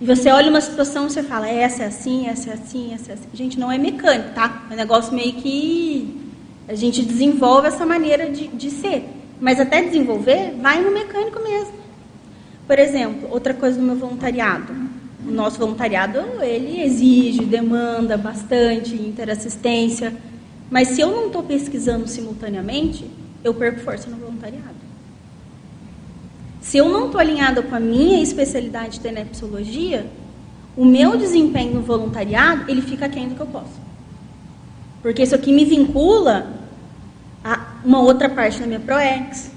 e 0.00 0.06
você 0.06 0.30
olha 0.30 0.48
uma 0.48 0.62
situação 0.62 1.06
e 1.06 1.10
você 1.10 1.22
fala, 1.22 1.46
essa 1.46 1.82
é 1.82 1.86
assim, 1.86 2.26
essa 2.26 2.50
é 2.50 2.54
assim, 2.54 2.94
essa 2.94 3.10
é 3.10 3.14
assim. 3.14 3.28
Gente, 3.34 3.60
não 3.60 3.70
é 3.70 3.76
mecânico, 3.76 4.30
tá? 4.34 4.64
É 4.70 4.72
um 4.72 4.76
negócio 4.76 5.12
meio 5.12 5.34
que 5.34 6.18
a 6.66 6.74
gente 6.74 7.04
desenvolve 7.04 7.68
essa 7.68 7.84
maneira 7.84 8.30
de, 8.30 8.48
de 8.48 8.70
ser. 8.70 9.04
Mas 9.38 9.60
até 9.60 9.82
desenvolver, 9.82 10.54
vai 10.58 10.82
no 10.82 10.90
mecânico 10.90 11.42
mesmo. 11.42 11.74
Por 12.66 12.78
exemplo, 12.78 13.28
outra 13.30 13.52
coisa 13.52 13.78
do 13.78 13.84
meu 13.84 13.96
voluntariado. 13.96 14.72
O 15.26 15.30
nosso 15.30 15.58
voluntariado, 15.58 16.18
ele 16.40 16.80
exige, 16.80 17.44
demanda 17.44 18.16
bastante 18.16 18.94
interassistência. 18.94 20.14
Mas 20.70 20.88
se 20.88 21.02
eu 21.02 21.10
não 21.10 21.26
estou 21.26 21.42
pesquisando 21.42 22.08
simultaneamente, 22.08 23.04
eu 23.42 23.54
perco 23.54 23.80
força 23.80 24.08
no 24.10 24.16
voluntariado. 24.16 24.80
Se 26.60 26.78
eu 26.78 26.88
não 26.88 27.06
estou 27.06 27.20
alinhada 27.20 27.62
com 27.62 27.74
a 27.74 27.80
minha 27.80 28.22
especialidade 28.22 28.94
de 28.94 29.00
tenepsologia, 29.00 30.06
o 30.76 30.84
meu 30.84 31.16
desempenho 31.16 31.74
no 31.74 31.82
voluntariado, 31.82 32.70
ele 32.70 32.82
fica 32.82 33.06
aquém 33.06 33.28
do 33.28 33.34
que 33.34 33.40
eu 33.40 33.46
posso. 33.46 33.80
Porque 35.02 35.22
isso 35.22 35.34
aqui 35.34 35.52
me 35.52 35.64
vincula 35.64 36.52
a 37.42 37.80
uma 37.84 38.00
outra 38.00 38.28
parte 38.28 38.60
da 38.60 38.66
minha 38.66 38.80
ProEx. 38.80 39.50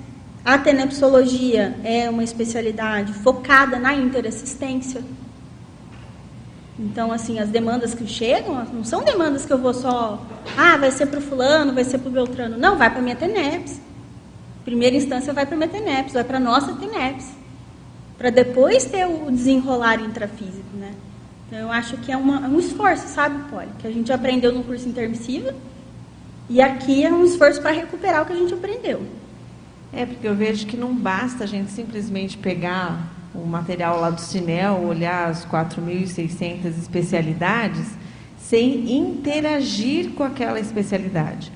A 0.45 0.57
tenepsologia 0.57 1.75
é 1.83 2.09
uma 2.09 2.23
especialidade 2.23 3.13
focada 3.13 3.77
na 3.77 3.93
interassistência. 3.93 5.03
Então, 6.79 7.11
assim, 7.11 7.39
as 7.39 7.49
demandas 7.49 7.93
que 7.93 8.07
chegam 8.07 8.65
não 8.73 8.83
são 8.83 9.03
demandas 9.03 9.45
que 9.45 9.53
eu 9.53 9.57
vou 9.57 9.73
só, 9.73 10.25
ah, 10.57 10.77
vai 10.77 10.91
ser 10.91 11.05
para 11.05 11.19
o 11.19 11.21
fulano, 11.21 11.73
vai 11.73 11.83
ser 11.83 11.99
para 11.99 12.09
o 12.09 12.11
Beltrano. 12.11 12.57
Não, 12.57 12.77
vai 12.77 12.89
para 12.89 12.99
a 12.99 13.01
minha 13.01 13.15
TENEPS 13.15 13.79
primeira 14.63 14.95
instância 14.95 15.33
vai 15.33 15.45
para 15.45 15.55
a 15.55 15.59
Meteneps, 15.59 16.13
vai 16.13 16.23
para 16.23 16.37
a 16.37 16.39
nossa 16.39 16.73
TENEPS, 16.73 17.31
para 18.17 18.29
depois 18.29 18.85
ter 18.85 19.05
o 19.05 19.29
desenrolar 19.29 20.01
intrafísico, 20.01 20.75
né? 20.75 20.93
Então, 21.47 21.59
eu 21.59 21.71
acho 21.71 21.97
que 21.97 22.11
é 22.11 22.17
uma, 22.17 22.45
é 22.45 22.49
um 22.49 22.59
esforço, 22.59 23.07
sabe, 23.07 23.37
Poli? 23.49 23.67
Que 23.79 23.87
a 23.87 23.91
gente 23.91 24.11
aprendeu 24.11 24.51
no 24.51 24.63
curso 24.63 24.87
intermissivo 24.87 25.51
e 26.49 26.61
aqui 26.61 27.03
é 27.03 27.11
um 27.11 27.23
esforço 27.25 27.61
para 27.61 27.71
recuperar 27.71 28.23
o 28.23 28.25
que 28.25 28.33
a 28.33 28.35
gente 28.35 28.53
aprendeu. 28.53 29.05
É, 29.91 30.05
porque 30.05 30.27
eu 30.27 30.33
vejo 30.33 30.65
que 30.65 30.75
não 30.75 30.95
basta 30.95 31.43
a 31.43 31.47
gente 31.47 31.71
simplesmente 31.71 32.37
pegar 32.37 32.97
o 33.33 33.45
material 33.45 33.99
lá 33.99 34.09
do 34.09 34.21
Cinel, 34.21 34.83
olhar 34.83 35.29
as 35.29 35.45
4.600 35.45 36.65
especialidades, 36.77 37.87
sem 38.37 38.95
interagir 38.97 40.11
com 40.11 40.23
aquela 40.23 40.59
especialidade. 40.59 41.51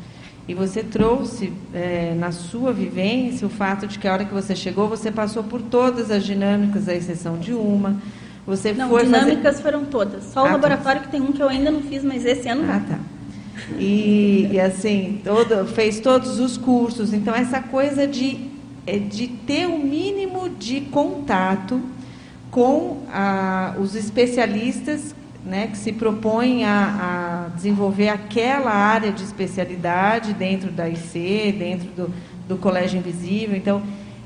E 0.48 0.54
você 0.54 0.82
trouxe 0.82 1.52
é, 1.74 2.16
na 2.18 2.32
sua 2.32 2.72
vivência 2.72 3.46
o 3.46 3.50
fato 3.50 3.86
de 3.86 4.00
que 4.00 4.08
a 4.08 4.14
hora 4.14 4.24
que 4.24 4.34
você 4.34 4.56
chegou, 4.56 4.88
você 4.88 5.12
passou 5.12 5.44
por 5.44 5.62
todas 5.62 6.10
as 6.10 6.24
dinâmicas, 6.24 6.88
à 6.88 6.96
exceção 6.96 7.38
de 7.38 7.54
uma. 7.54 7.98
Você 8.46 8.72
não, 8.72 8.88
foi 8.88 9.04
dinâmicas 9.04 9.58
fazer... 9.58 9.64
foram 9.64 9.86
todas. 9.86 10.24
Só 10.24 10.44
o 10.44 10.46
ah, 10.46 10.52
laboratório 10.54 11.02
tá. 11.02 11.06
que 11.06 11.12
tem 11.12 11.22
um 11.22 11.34
que 11.34 11.44
eu 11.44 11.50
ainda 11.50 11.70
não 11.70 11.82
fiz, 11.82 12.02
mas 12.02 12.26
esse 12.26 12.48
ano 12.48 12.64
ah, 12.72 12.82
tá. 12.88 12.98
E, 13.78 14.48
e 14.54 14.60
assim, 14.60 15.20
todo, 15.22 15.66
fez 15.68 16.00
todos 16.00 16.40
os 16.40 16.56
cursos. 16.58 17.12
Então, 17.12 17.36
essa 17.36 17.62
coisa 17.62 18.08
de, 18.08 18.47
é, 18.88 18.98
de 18.98 19.28
ter 19.28 19.68
o 19.68 19.76
um 19.76 19.84
mínimo 19.84 20.50
de 20.50 20.82
contato 20.82 21.82
com 22.50 23.04
a, 23.12 23.76
os 23.78 23.94
especialistas 23.96 25.14
né, 25.46 25.68
que 25.68 25.78
se 25.78 25.92
propõem 25.92 26.66
a, 26.66 27.48
a, 27.50 27.56
desenvolver 27.56 28.10
aquela 28.10 28.72
área 28.72 29.12
de 29.12 29.24
especialidade 29.24 30.34
dentro 30.34 30.72
da 30.72 30.90
IC, 30.90 31.56
dentro 31.58 31.88
do, 31.90 32.14
do 32.48 32.58
Colégio 32.58 33.00
Invisível. 33.00 33.56
Então, 33.56 33.84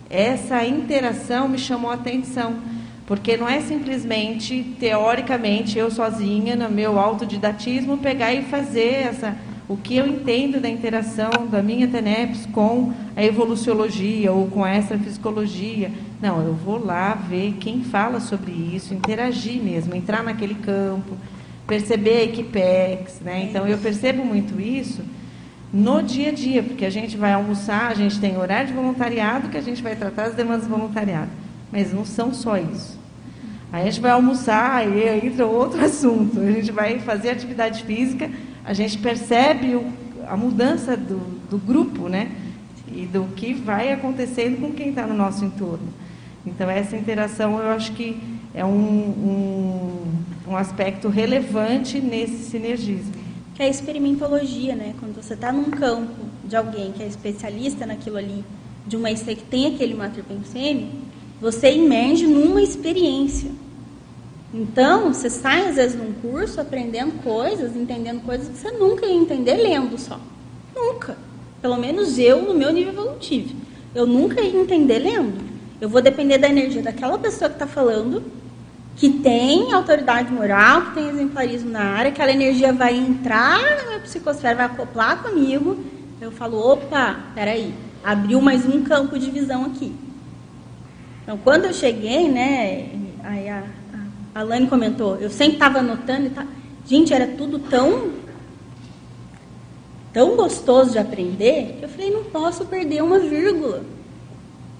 essa 0.09 0.65
interação 0.65 1.47
me 1.47 1.57
chamou 1.57 1.89
a 1.91 1.95
atenção, 1.95 2.55
porque 3.05 3.37
não 3.37 3.47
é 3.47 3.61
simplesmente, 3.61 4.75
teoricamente, 4.79 5.77
eu 5.77 5.89
sozinha, 5.89 6.55
no 6.55 6.69
meu 6.69 6.99
autodidatismo, 6.99 7.97
pegar 7.97 8.33
e 8.33 8.43
fazer 8.43 9.07
essa, 9.07 9.37
o 9.71 9.77
que 9.77 9.95
eu 9.95 10.05
entendo 10.05 10.59
da 10.59 10.67
interação 10.67 11.29
da 11.49 11.63
minha 11.63 11.87
TENEPS 11.87 12.45
com 12.47 12.91
a 13.15 13.23
evoluciologia 13.23 14.29
ou 14.29 14.47
com 14.47 14.65
a 14.65 14.77
extrafisicologia. 14.77 15.89
Não, 16.21 16.41
eu 16.45 16.53
vou 16.53 16.83
lá 16.83 17.13
ver 17.13 17.53
quem 17.53 17.81
fala 17.81 18.19
sobre 18.19 18.51
isso, 18.51 18.93
interagir 18.93 19.63
mesmo, 19.63 19.95
entrar 19.95 20.23
naquele 20.23 20.55
campo, 20.55 21.15
perceber 21.65 22.17
a 22.17 22.23
Equipex. 22.23 23.21
Né? 23.21 23.47
Então, 23.49 23.65
eu 23.65 23.77
percebo 23.77 24.25
muito 24.25 24.59
isso 24.59 25.03
no 25.71 26.01
dia 26.03 26.31
a 26.31 26.33
dia, 26.33 26.61
porque 26.61 26.83
a 26.83 26.89
gente 26.89 27.15
vai 27.15 27.31
almoçar, 27.31 27.89
a 27.89 27.93
gente 27.93 28.19
tem 28.19 28.37
horário 28.37 28.67
de 28.67 28.73
voluntariado 28.73 29.47
que 29.47 29.57
a 29.57 29.61
gente 29.61 29.81
vai 29.81 29.95
tratar 29.95 30.23
as 30.23 30.35
demandas 30.35 30.67
do 30.67 30.69
voluntariado. 30.69 31.31
Mas 31.71 31.93
não 31.93 32.03
são 32.03 32.33
só 32.33 32.57
isso. 32.57 32.99
Aí 33.71 33.83
a 33.83 33.85
gente 33.89 34.01
vai 34.01 34.11
almoçar, 34.11 34.75
aí 34.75 35.25
entra 35.25 35.45
outro 35.45 35.79
assunto. 35.85 36.41
A 36.41 36.51
gente 36.51 36.73
vai 36.73 36.99
fazer 36.99 37.29
atividade 37.29 37.85
física, 37.85 38.29
a 38.63 38.73
gente 38.73 38.97
percebe 38.97 39.75
o, 39.75 39.85
a 40.27 40.37
mudança 40.37 40.95
do, 40.95 41.17
do 41.49 41.57
grupo, 41.57 42.07
né? 42.07 42.31
E 42.93 43.05
do 43.05 43.25
que 43.35 43.53
vai 43.53 43.91
acontecendo 43.91 44.59
com 44.59 44.73
quem 44.73 44.89
está 44.89 45.07
no 45.07 45.13
nosso 45.13 45.45
entorno. 45.45 45.87
Então, 46.45 46.69
essa 46.69 46.97
interação 46.97 47.59
eu 47.59 47.69
acho 47.69 47.93
que 47.93 48.19
é 48.53 48.65
um, 48.65 48.69
um, 48.69 50.51
um 50.51 50.57
aspecto 50.57 51.07
relevante 51.07 51.99
nesse 51.99 52.49
sinergismo. 52.49 53.13
Que 53.55 53.63
é 53.63 53.65
a 53.65 53.69
experimentologia, 53.69 54.75
né? 54.75 54.93
Quando 54.99 55.15
você 55.15 55.33
está 55.33 55.51
num 55.51 55.69
campo 55.69 56.25
de 56.43 56.55
alguém 56.55 56.91
que 56.91 57.03
é 57.03 57.07
especialista 57.07 57.85
naquilo 57.85 58.17
ali, 58.17 58.43
de 58.85 58.97
uma 58.97 59.11
IC 59.11 59.35
que 59.35 59.43
tem 59.43 59.67
aquele 59.67 59.93
mater 59.93 60.23
pensene, 60.23 60.89
você 61.39 61.69
emerge 61.69 62.27
numa 62.27 62.61
experiência. 62.61 63.51
Então, 64.53 65.13
você 65.13 65.29
sai 65.29 65.67
às 65.69 65.75
vezes 65.75 65.97
num 65.97 66.11
curso 66.13 66.59
aprendendo 66.59 67.23
coisas, 67.23 67.75
entendendo 67.75 68.21
coisas 68.21 68.49
que 68.49 68.57
você 68.57 68.71
nunca 68.71 69.05
ia 69.05 69.13
entender 69.13 69.55
lendo 69.55 69.97
só. 69.97 70.19
Nunca. 70.75 71.17
Pelo 71.61 71.77
menos 71.77 72.19
eu, 72.19 72.41
no 72.41 72.53
meu 72.53 72.71
nível 72.73 72.91
evolutivo. 72.91 73.55
Eu 73.95 74.05
nunca 74.05 74.41
ia 74.41 74.59
entender 74.59 74.99
lendo. 74.99 75.41
Eu 75.79 75.87
vou 75.87 76.01
depender 76.01 76.37
da 76.37 76.49
energia 76.49 76.81
daquela 76.81 77.17
pessoa 77.17 77.49
que 77.49 77.55
está 77.55 77.67
falando, 77.67 78.23
que 78.95 79.09
tem 79.09 79.71
autoridade 79.71 80.31
moral, 80.31 80.81
que 80.87 80.95
tem 80.95 81.09
exemplarismo 81.09 81.71
na 81.71 81.83
área, 81.83 82.11
aquela 82.11 82.31
energia 82.31 82.73
vai 82.73 82.95
entrar 82.95 83.59
na 83.77 83.85
minha 83.85 83.99
psicosfera, 83.99 84.55
vai 84.55 84.65
acoplar 84.65 85.23
comigo. 85.23 85.77
Eu 86.19 86.31
falo, 86.31 86.59
opa, 86.59 87.19
peraí, 87.33 87.73
abriu 88.03 88.41
mais 88.41 88.65
um 88.65 88.83
campo 88.83 89.17
de 89.17 89.31
visão 89.31 89.65
aqui. 89.65 89.95
Então, 91.23 91.37
quando 91.37 91.65
eu 91.65 91.73
cheguei, 91.73 92.29
né, 92.29 92.89
aí 93.23 93.49
a, 93.49 93.63
a 94.33 94.43
Lani 94.43 94.67
comentou, 94.67 95.17
eu 95.17 95.29
sempre 95.29 95.53
estava 95.53 95.79
anotando 95.79 96.27
e 96.27 96.29
tá, 96.29 96.45
gente, 96.85 97.13
era 97.13 97.27
tudo 97.27 97.59
tão 97.59 98.11
tão 100.13 100.35
gostoso 100.35 100.91
de 100.91 100.99
aprender, 100.99 101.77
que 101.79 101.85
eu 101.85 101.89
falei, 101.89 102.11
não 102.11 102.25
posso 102.25 102.65
perder 102.65 103.01
uma 103.01 103.19
vírgula. 103.19 103.83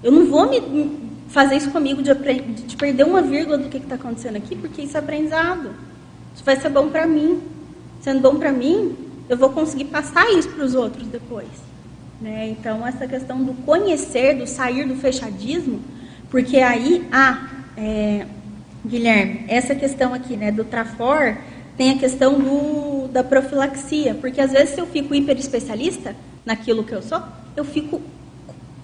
Eu 0.02 0.12
não 0.12 0.26
vou 0.26 0.48
me 0.48 1.10
fazer 1.28 1.56
isso 1.56 1.70
comigo 1.70 2.02
de, 2.02 2.12
de 2.12 2.76
perder 2.76 3.04
uma 3.04 3.22
vírgula 3.22 3.56
do 3.56 3.68
que 3.68 3.78
está 3.78 3.94
acontecendo 3.94 4.36
aqui, 4.36 4.54
porque 4.54 4.82
isso 4.82 4.96
é 4.96 5.00
aprendizado. 5.00 5.70
Isso 6.34 6.44
vai 6.44 6.56
ser 6.56 6.68
bom 6.68 6.88
para 6.88 7.06
mim. 7.06 7.40
Sendo 8.02 8.20
bom 8.20 8.36
para 8.36 8.52
mim, 8.52 8.94
eu 9.28 9.36
vou 9.36 9.50
conseguir 9.50 9.86
passar 9.86 10.30
isso 10.32 10.50
para 10.50 10.64
os 10.64 10.74
outros 10.74 11.06
depois. 11.06 11.48
Né? 12.20 12.50
Então, 12.50 12.86
essa 12.86 13.06
questão 13.06 13.42
do 13.42 13.54
conhecer, 13.64 14.34
do 14.34 14.46
sair 14.46 14.86
do 14.86 14.96
fechadismo, 14.96 15.80
porque 16.30 16.58
aí, 16.58 17.06
ah, 17.10 17.48
é, 17.76 18.26
Guilherme, 18.84 19.44
essa 19.48 19.74
questão 19.74 20.12
aqui, 20.12 20.36
né, 20.36 20.50
do 20.50 20.64
trafor, 20.64 21.36
tem 21.76 21.90
a 21.90 21.98
questão 21.98 22.38
do, 22.38 23.08
da 23.08 23.22
profilaxia, 23.22 24.14
porque 24.14 24.40
às 24.40 24.50
vezes 24.50 24.74
se 24.74 24.80
eu 24.80 24.86
fico 24.86 25.14
hiper 25.14 25.38
especialista 25.38 26.14
naquilo 26.44 26.84
que 26.84 26.92
eu 26.92 27.02
sou, 27.02 27.22
eu 27.56 27.64
fico 27.64 28.00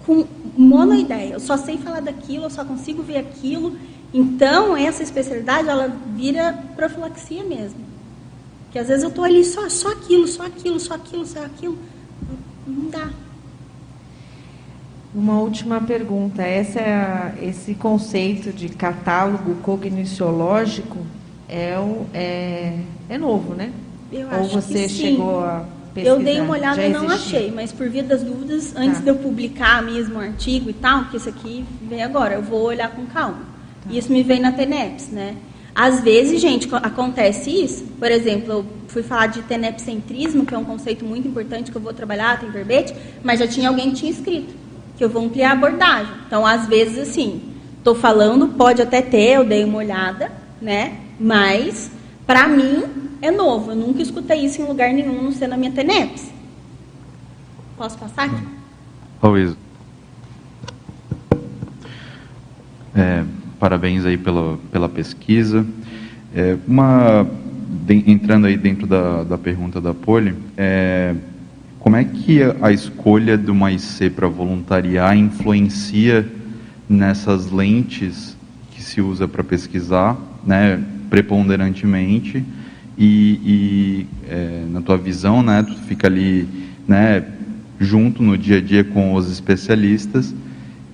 com 0.05 0.25
monoideia, 0.57 1.33
eu 1.33 1.39
só 1.39 1.57
sei 1.57 1.77
falar 1.77 2.01
daquilo, 2.01 2.45
eu 2.45 2.49
só 2.49 2.63
consigo 2.63 3.03
ver 3.03 3.17
aquilo. 3.17 3.77
Então, 4.13 4.75
essa 4.75 5.03
especialidade, 5.03 5.69
ela 5.69 5.95
vira 6.15 6.57
profilaxia 6.75 7.43
mesmo. 7.43 7.79
Que 8.71 8.79
às 8.79 8.87
vezes 8.87 9.03
eu 9.03 9.09
estou 9.09 9.23
ali 9.23 9.43
só, 9.43 9.69
só 9.69 9.91
aquilo, 9.91 10.27
só 10.27 10.45
aquilo, 10.45 10.79
só 10.79 10.95
aquilo, 10.95 11.25
só 11.25 11.43
aquilo. 11.43 11.77
Não 12.65 12.89
dá. 12.89 13.09
Uma 15.13 15.39
última 15.39 15.81
pergunta. 15.81 16.43
Essa 16.43 16.79
é 16.79 17.33
esse 17.41 17.73
conceito 17.73 18.51
de 18.53 18.69
catálogo 18.69 19.55
cogniciológico 19.63 20.97
é, 21.47 21.73
é, 22.13 22.77
é 23.09 23.17
novo, 23.17 23.55
né? 23.55 23.71
Eu 24.11 24.27
Ou 24.31 24.43
você 24.47 24.83
que 24.83 24.89
chegou 24.89 25.39
a 25.43 25.65
pesquisar? 25.93 26.15
Eu 26.15 26.23
dei 26.23 26.39
uma 26.39 26.51
olhada 26.53 26.83
e 26.85 26.89
não 26.89 27.09
achei, 27.09 27.51
mas 27.51 27.71
por 27.71 27.89
via 27.89 28.03
das 28.03 28.21
dúvidas, 28.23 28.75
antes 28.75 28.97
Tá. 28.99 29.03
de 29.03 29.09
eu 29.09 29.15
publicar 29.15 29.81
mesmo 29.81 30.15
o 30.15 30.21
artigo 30.21 30.69
e 30.69 30.73
tal, 30.73 31.01
porque 31.01 31.17
isso 31.17 31.29
aqui 31.29 31.65
vem 31.89 32.03
agora, 32.03 32.35
eu 32.35 32.43
vou 32.43 32.61
olhar 32.63 32.91
com 32.91 33.05
calma. 33.07 33.39
Tá. 33.83 33.91
Isso 33.91 34.11
me 34.11 34.21
vem 34.21 34.39
na 34.39 34.51
TENEPS, 34.51 35.07
né? 35.09 35.35
Às 35.73 36.01
vezes, 36.01 36.39
gente, 36.41 36.67
co- 36.67 36.75
acontece 36.75 37.49
isso. 37.49 37.83
Por 37.97 38.11
exemplo, 38.11 38.51
eu 38.51 38.65
fui 38.87 39.01
falar 39.01 39.27
de 39.27 39.41
tenepcentrismo, 39.43 40.45
que 40.45 40.53
é 40.53 40.57
um 40.57 40.65
conceito 40.65 41.03
muito 41.05 41.27
importante 41.27 41.71
que 41.71 41.77
eu 41.77 41.81
vou 41.81 41.93
trabalhar, 41.93 42.39
tem 42.39 42.49
verbete, 42.51 42.93
mas 43.23 43.39
já 43.39 43.47
tinha 43.47 43.69
alguém 43.69 43.89
que 43.91 43.97
tinha 43.97 44.11
escrito, 44.11 44.53
que 44.99 45.05
eu 45.05 45.09
vou 45.09 45.23
ampliar 45.23 45.51
a 45.51 45.53
abordagem. 45.53 46.11
Então, 46.27 46.45
às 46.45 46.67
vezes, 46.67 46.97
assim, 46.97 47.41
estou 47.77 47.95
falando, 47.95 48.49
pode 48.49 48.81
até 48.81 49.01
ter, 49.01 49.37
eu 49.37 49.45
dei 49.45 49.63
uma 49.63 49.77
olhada, 49.77 50.29
né? 50.61 50.97
Mas, 51.17 51.89
para 52.27 52.49
mim, 52.49 52.83
é 53.21 53.31
novo. 53.31 53.71
Eu 53.71 53.77
nunca 53.77 54.01
escutei 54.01 54.43
isso 54.43 54.61
em 54.61 54.65
lugar 54.65 54.91
nenhum, 54.93 55.23
não 55.23 55.31
ser 55.31 55.47
na 55.47 55.55
minha 55.55 55.71
TENEPS. 55.71 56.29
Posso 57.77 57.97
passar 57.97 58.25
aqui? 58.25 58.43
Luiz. 59.23 59.55
É, 62.93 63.23
parabéns 63.57 64.05
aí 64.05 64.17
pela, 64.17 64.57
pela 64.69 64.89
pesquisa. 64.89 65.65
É, 66.35 66.57
uma, 66.67 67.25
de- 67.85 68.03
entrando 68.11 68.47
aí 68.47 68.57
dentro 68.57 68.85
da, 68.85 69.23
da 69.23 69.37
pergunta 69.37 69.79
da 69.79 69.93
Poli, 69.93 70.35
é, 70.57 71.15
como 71.89 71.97
é 71.97 72.03
que 72.03 72.39
a, 72.61 72.71
escolha 72.71 73.35
de 73.35 73.49
uma 73.49 73.71
IC 73.71 74.11
para 74.11 74.27
voluntariar 74.27 75.17
influencia 75.17 76.23
nessas 76.87 77.51
lentes 77.51 78.37
que 78.69 78.79
se 78.79 79.01
usa 79.01 79.27
para 79.27 79.43
pesquisar, 79.43 80.15
né, 80.45 80.79
preponderantemente, 81.09 82.45
e, 82.95 83.07
e, 83.43 84.07
é, 84.29 84.65
na 84.69 84.81
tua 84.81 84.97
visão, 84.99 85.41
né, 85.41 85.63
tu 85.63 85.73
fica 85.87 86.05
ali, 86.05 86.47
né, 86.87 87.25
junto 87.79 88.21
no 88.21 88.37
dia 88.37 88.59
a 88.59 88.61
dia 88.61 88.83
com 88.83 89.15
os 89.15 89.27
especialistas 89.31 90.31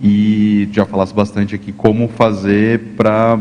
e 0.01 0.69
já 0.71 0.85
falasse 0.85 1.13
bastante 1.13 1.55
aqui 1.55 1.73
como 1.73 2.07
fazer 2.07 2.79
para 2.95 3.37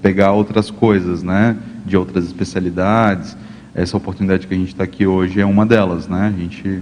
pegar 0.00 0.30
outras 0.30 0.70
coisas, 0.70 1.24
né, 1.24 1.56
de 1.84 1.96
outras 1.96 2.24
especialidades. 2.24 3.36
Essa 3.74 3.96
oportunidade 3.96 4.46
que 4.46 4.54
a 4.54 4.56
gente 4.56 4.68
está 4.68 4.84
aqui 4.84 5.04
hoje 5.04 5.40
é 5.40 5.44
uma 5.44 5.66
delas, 5.66 6.06
né? 6.06 6.32
A 6.34 6.40
gente 6.40 6.80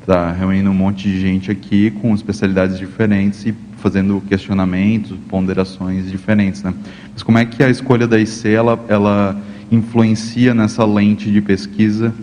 está 0.00 0.32
reunindo 0.32 0.70
um 0.70 0.74
monte 0.74 1.04
de 1.04 1.18
gente 1.18 1.50
aqui 1.50 1.90
com 1.90 2.14
especialidades 2.14 2.78
diferentes 2.78 3.46
e 3.46 3.54
fazendo 3.78 4.22
questionamentos, 4.28 5.16
ponderações 5.30 6.10
diferentes, 6.10 6.62
né? 6.62 6.74
Mas 7.10 7.22
como 7.22 7.38
é 7.38 7.46
que 7.46 7.62
a 7.62 7.70
escolha 7.70 8.06
da 8.06 8.18
IC 8.18 8.48
ela, 8.48 8.78
ela 8.86 9.40
influencia 9.72 10.52
nessa 10.52 10.84
lente 10.84 11.30
de 11.30 11.40
pesquisa 11.40 12.14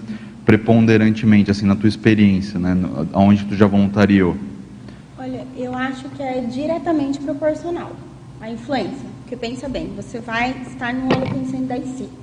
preponderantemente, 0.45 1.49
assim, 1.49 1.65
na 1.65 1.75
tua 1.75 1.89
experiência, 1.89 2.59
né? 2.59 2.77
Aonde 3.13 3.43
tu 3.45 3.55
já 3.55 3.65
voluntariou? 3.65 4.37
Olha, 5.17 5.43
eu 5.57 5.73
acho 5.73 6.07
que 6.09 6.21
é 6.21 6.41
diretamente 6.41 7.19
proporcional 7.19 7.95
a 8.39 8.47
influência. 8.47 9.07
Porque 9.21 9.35
pensa 9.35 9.67
bem, 9.67 9.91
você 9.95 10.19
vai 10.19 10.55
estar 10.67 10.93
no 10.93 11.05
Holopensene 11.05 11.65
da 11.65 11.77
IC. 11.77 12.22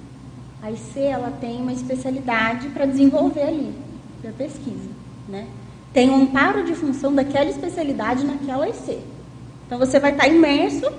A 0.63 0.71
IC 0.71 0.99
ela 0.99 1.33
tem 1.41 1.61
uma 1.61 1.73
especialidade 1.73 2.69
para 2.69 2.87
desenvolver 2.87 3.43
ali, 3.43 3.75
para 4.21 4.33
pesquisa. 4.33 4.91
Né? 5.29 5.47
Tem 5.93 6.11
um 6.11 6.23
amparo 6.23 6.65
de 6.65 6.75
função 6.75 7.15
daquela 7.15 7.49
especialidade 7.49 8.25
naquela 8.25 8.69
IC. 8.69 8.99
Então 9.67 9.79
você 9.79 9.99
vai 9.99 10.13
estar 10.13 10.29
imerso 10.29 10.91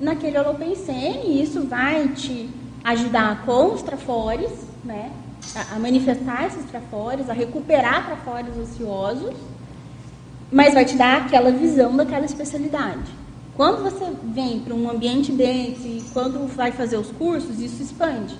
naquele 0.00 0.38
Holopensene 0.38 1.22
e 1.26 1.42
isso 1.42 1.66
vai 1.66 2.08
te 2.08 2.48
ajudar 2.84 3.44
com 3.44 3.74
os 3.74 3.82
trafores, 3.82 4.50
né? 4.84 5.10
a, 5.54 5.76
a 5.76 5.78
manifestar 5.78 6.46
esses 6.46 6.64
trafores, 6.66 7.28
a 7.28 7.32
recuperar 7.32 8.06
trafores 8.06 8.56
ociosos 8.56 9.34
mas 10.50 10.74
vai 10.74 10.84
te 10.84 10.96
dar 10.96 11.22
aquela 11.22 11.50
visão 11.50 11.96
daquela 11.96 12.24
especialidade. 12.24 13.12
Quando 13.54 13.82
você 13.82 14.06
vem 14.24 14.60
para 14.60 14.74
um 14.74 14.90
ambiente 14.90 15.32
desse, 15.32 16.04
quando 16.12 16.46
vai 16.54 16.72
fazer 16.72 16.96
os 16.96 17.10
cursos, 17.10 17.60
isso 17.60 17.82
expande. 17.82 18.36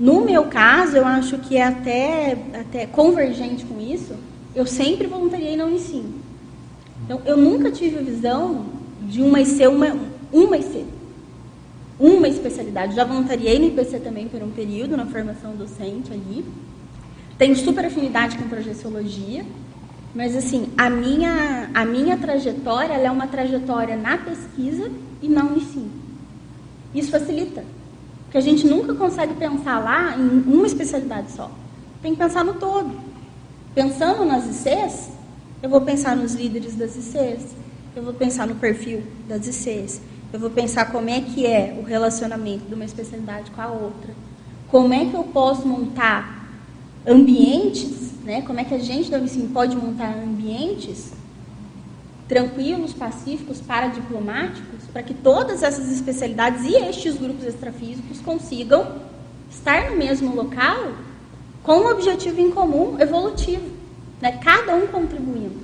No 0.00 0.22
meu 0.24 0.44
caso, 0.44 0.96
eu 0.96 1.04
acho 1.04 1.36
que 1.36 1.58
é 1.58 1.62
até, 1.62 2.32
até 2.58 2.86
convergente 2.86 3.66
com 3.66 3.78
isso, 3.78 4.14
eu 4.54 4.64
sempre 4.64 5.06
voluntariei 5.06 5.58
na 5.58 5.66
Unicim. 5.66 6.14
Então, 7.04 7.20
eu 7.26 7.36
nunca 7.36 7.70
tive 7.70 7.98
a 7.98 8.02
visão 8.02 8.64
de 9.02 9.20
uma 9.20 9.42
IC, 9.42 9.66
uma, 9.66 9.94
uma 10.32 10.56
IC, 10.56 10.86
uma 11.98 12.26
especialidade. 12.28 12.94
Já 12.94 13.04
voluntariei 13.04 13.58
no 13.58 13.66
IPC 13.66 14.00
também 14.00 14.26
por 14.26 14.42
um 14.42 14.50
período, 14.50 14.96
na 14.96 15.04
formação 15.04 15.54
docente 15.54 16.10
ali. 16.10 16.46
tenho 17.36 17.54
super 17.54 17.84
afinidade 17.84 18.38
com 18.38 18.48
projeciologia, 18.48 19.44
mas 20.14 20.34
assim, 20.34 20.68
a 20.78 20.88
minha, 20.88 21.68
a 21.74 21.84
minha 21.84 22.16
trajetória 22.16 22.94
é 22.94 23.10
uma 23.10 23.26
trajetória 23.26 23.96
na 23.98 24.16
pesquisa 24.16 24.90
e 25.20 25.28
na 25.28 25.44
Unicim. 25.44 25.90
Isso 26.94 27.10
facilita. 27.10 27.62
Porque 28.30 28.38
a 28.38 28.40
gente 28.40 28.64
nunca 28.64 28.94
consegue 28.94 29.34
pensar 29.34 29.80
lá 29.80 30.16
em 30.16 30.44
uma 30.46 30.64
especialidade 30.64 31.32
só. 31.32 31.50
Tem 32.00 32.12
que 32.12 32.18
pensar 32.18 32.44
no 32.44 32.54
todo. 32.54 32.96
Pensando 33.74 34.24
nas 34.24 34.44
ICs, 34.44 35.08
eu 35.60 35.68
vou 35.68 35.80
pensar 35.80 36.16
nos 36.16 36.34
líderes 36.34 36.76
das 36.76 36.94
ICs, 36.94 37.56
eu 37.96 38.04
vou 38.04 38.14
pensar 38.14 38.46
no 38.46 38.54
perfil 38.54 39.02
das 39.26 39.48
ICs, 39.48 40.00
eu 40.32 40.38
vou 40.38 40.48
pensar 40.48 40.92
como 40.92 41.10
é 41.10 41.20
que 41.20 41.44
é 41.44 41.76
o 41.76 41.82
relacionamento 41.82 42.66
de 42.66 42.74
uma 42.74 42.84
especialidade 42.84 43.50
com 43.50 43.60
a 43.60 43.66
outra. 43.66 44.14
Como 44.68 44.94
é 44.94 45.06
que 45.06 45.14
eu 45.14 45.24
posso 45.24 45.66
montar 45.66 46.48
ambientes, 47.04 48.12
né? 48.22 48.42
como 48.42 48.60
é 48.60 48.64
que 48.64 48.74
a 48.74 48.78
gente 48.78 49.10
da 49.10 49.18
Unicim 49.18 49.48
pode 49.48 49.74
montar 49.74 50.14
ambientes 50.14 51.10
tranquilos, 52.30 52.92
pacíficos, 52.92 53.60
paradiplomáticos, 53.60 54.84
para 54.92 55.02
que 55.02 55.12
todas 55.12 55.64
essas 55.64 55.90
especialidades 55.90 56.64
e 56.64 56.76
estes 56.76 57.16
grupos 57.16 57.44
extrafísicos 57.44 58.20
consigam 58.20 59.00
estar 59.50 59.90
no 59.90 59.96
mesmo 59.96 60.32
local 60.36 60.92
com 61.64 61.78
um 61.78 61.90
objetivo 61.90 62.40
em 62.40 62.52
comum 62.52 62.96
evolutivo, 63.00 63.68
né? 64.20 64.38
cada 64.44 64.76
um 64.76 64.86
contribuindo. 64.86 65.58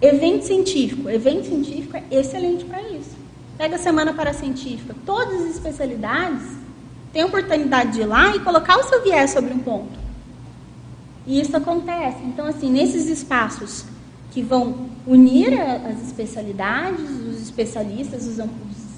Evento 0.00 0.46
científico. 0.46 1.10
Evento 1.10 1.48
científico 1.48 1.98
é 1.98 2.04
excelente 2.10 2.64
para 2.64 2.80
isso. 2.88 3.14
Pega 3.58 3.76
a 3.76 3.78
Semana 3.78 4.14
Paracientífica. 4.14 4.96
Todas 5.04 5.42
as 5.42 5.50
especialidades 5.50 6.48
têm 7.12 7.20
a 7.20 7.26
oportunidade 7.26 7.92
de 7.92 8.00
ir 8.00 8.06
lá 8.06 8.34
e 8.34 8.40
colocar 8.40 8.78
o 8.78 8.84
seu 8.84 9.02
viés 9.02 9.32
sobre 9.32 9.52
um 9.52 9.58
ponto. 9.58 9.98
E 11.26 11.38
isso 11.38 11.54
acontece. 11.54 12.22
Então, 12.24 12.46
assim, 12.46 12.70
nesses 12.70 13.06
espaços 13.06 13.84
que 14.36 14.42
vão 14.42 14.90
unir 15.06 15.58
as 15.58 16.08
especialidades, 16.08 17.08
os 17.08 17.40
especialistas, 17.40 18.26
os 18.26 18.38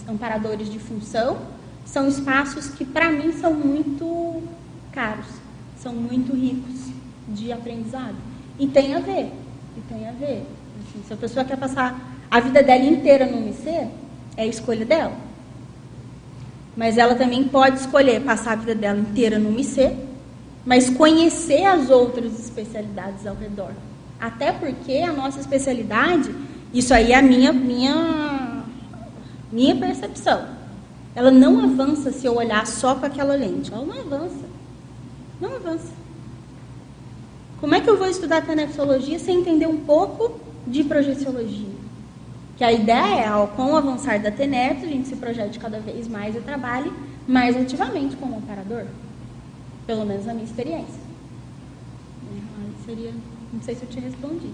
amparadores 0.08 0.68
de 0.68 0.80
função, 0.80 1.38
são 1.86 2.08
espaços 2.08 2.70
que, 2.70 2.84
para 2.84 3.08
mim, 3.12 3.30
são 3.30 3.54
muito 3.54 4.42
caros, 4.90 5.28
são 5.80 5.94
muito 5.94 6.34
ricos 6.34 6.90
de 7.28 7.52
aprendizado. 7.52 8.16
E 8.58 8.66
tem 8.66 8.96
a 8.96 8.98
ver, 8.98 9.30
e 9.76 9.80
tem 9.88 10.08
a 10.08 10.10
ver. 10.10 10.42
Assim, 10.80 11.04
se 11.06 11.12
a 11.12 11.16
pessoa 11.16 11.44
quer 11.44 11.56
passar 11.56 12.18
a 12.28 12.40
vida 12.40 12.60
dela 12.60 12.82
inteira 12.82 13.24
no 13.24 13.36
MC, 13.36 13.86
é 14.36 14.44
escolha 14.44 14.84
dela. 14.84 15.16
Mas 16.76 16.98
ela 16.98 17.14
também 17.14 17.44
pode 17.44 17.78
escolher 17.78 18.24
passar 18.24 18.54
a 18.54 18.56
vida 18.56 18.74
dela 18.74 18.98
inteira 18.98 19.38
no 19.38 19.50
MC, 19.50 19.96
mas 20.66 20.90
conhecer 20.90 21.64
as 21.64 21.90
outras 21.90 22.36
especialidades 22.40 23.24
ao 23.24 23.36
redor. 23.36 23.70
Até 24.20 24.52
porque 24.52 24.98
a 24.98 25.12
nossa 25.12 25.38
especialidade, 25.38 26.34
isso 26.72 26.92
aí 26.92 27.12
é 27.12 27.16
a 27.16 27.22
minha, 27.22 27.52
minha, 27.52 28.64
minha 29.52 29.76
percepção. 29.76 30.46
Ela 31.14 31.30
não 31.30 31.60
avança 31.60 32.12
se 32.12 32.26
eu 32.26 32.36
olhar 32.36 32.66
só 32.66 32.94
com 32.94 33.06
aquela 33.06 33.34
lente. 33.34 33.72
Ela 33.72 33.84
não 33.84 34.00
avança. 34.00 34.44
Não 35.40 35.54
avança. 35.54 35.92
Como 37.60 37.74
é 37.74 37.80
que 37.80 37.90
eu 37.90 37.96
vou 37.96 38.08
estudar 38.08 38.42
tenepsologia 38.42 39.18
sem 39.18 39.40
entender 39.40 39.66
um 39.66 39.78
pouco 39.78 40.40
de 40.66 40.84
projeciologia? 40.84 41.78
Que 42.56 42.64
a 42.64 42.72
ideia 42.72 43.24
é, 43.24 43.46
com 43.56 43.72
o 43.72 43.76
avançar 43.76 44.20
da 44.20 44.30
TENEPS, 44.30 44.84
a 44.84 44.86
gente 44.86 45.08
se 45.08 45.16
projete 45.16 45.58
cada 45.58 45.78
vez 45.80 46.08
mais 46.08 46.34
e 46.34 46.40
trabalhe 46.40 46.92
mais 47.26 47.56
ativamente 47.56 48.16
como 48.16 48.38
operador. 48.38 48.84
Pelo 49.86 50.04
menos 50.04 50.26
na 50.26 50.34
minha 50.34 50.44
experiência. 50.44 51.00
É, 52.32 52.84
seria 52.84 53.12
não 53.52 53.62
sei 53.62 53.74
se 53.74 53.82
eu 53.82 53.88
te 53.88 54.00
respondi. 54.00 54.50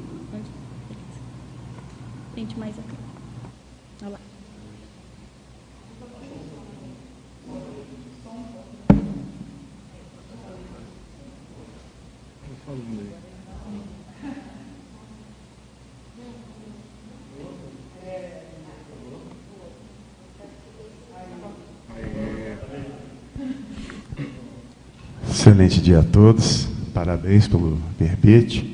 Gente, 2.37 2.59
mais 2.59 2.79
aqui. 2.79 2.97
Olha 4.03 4.11
lá. 4.11 4.19
Excelente 25.31 25.81
dia 25.81 26.01
a 26.01 26.03
todos. 26.03 26.67
Parabéns 26.93 27.47
pelo 27.47 27.79
verbete. 27.99 28.74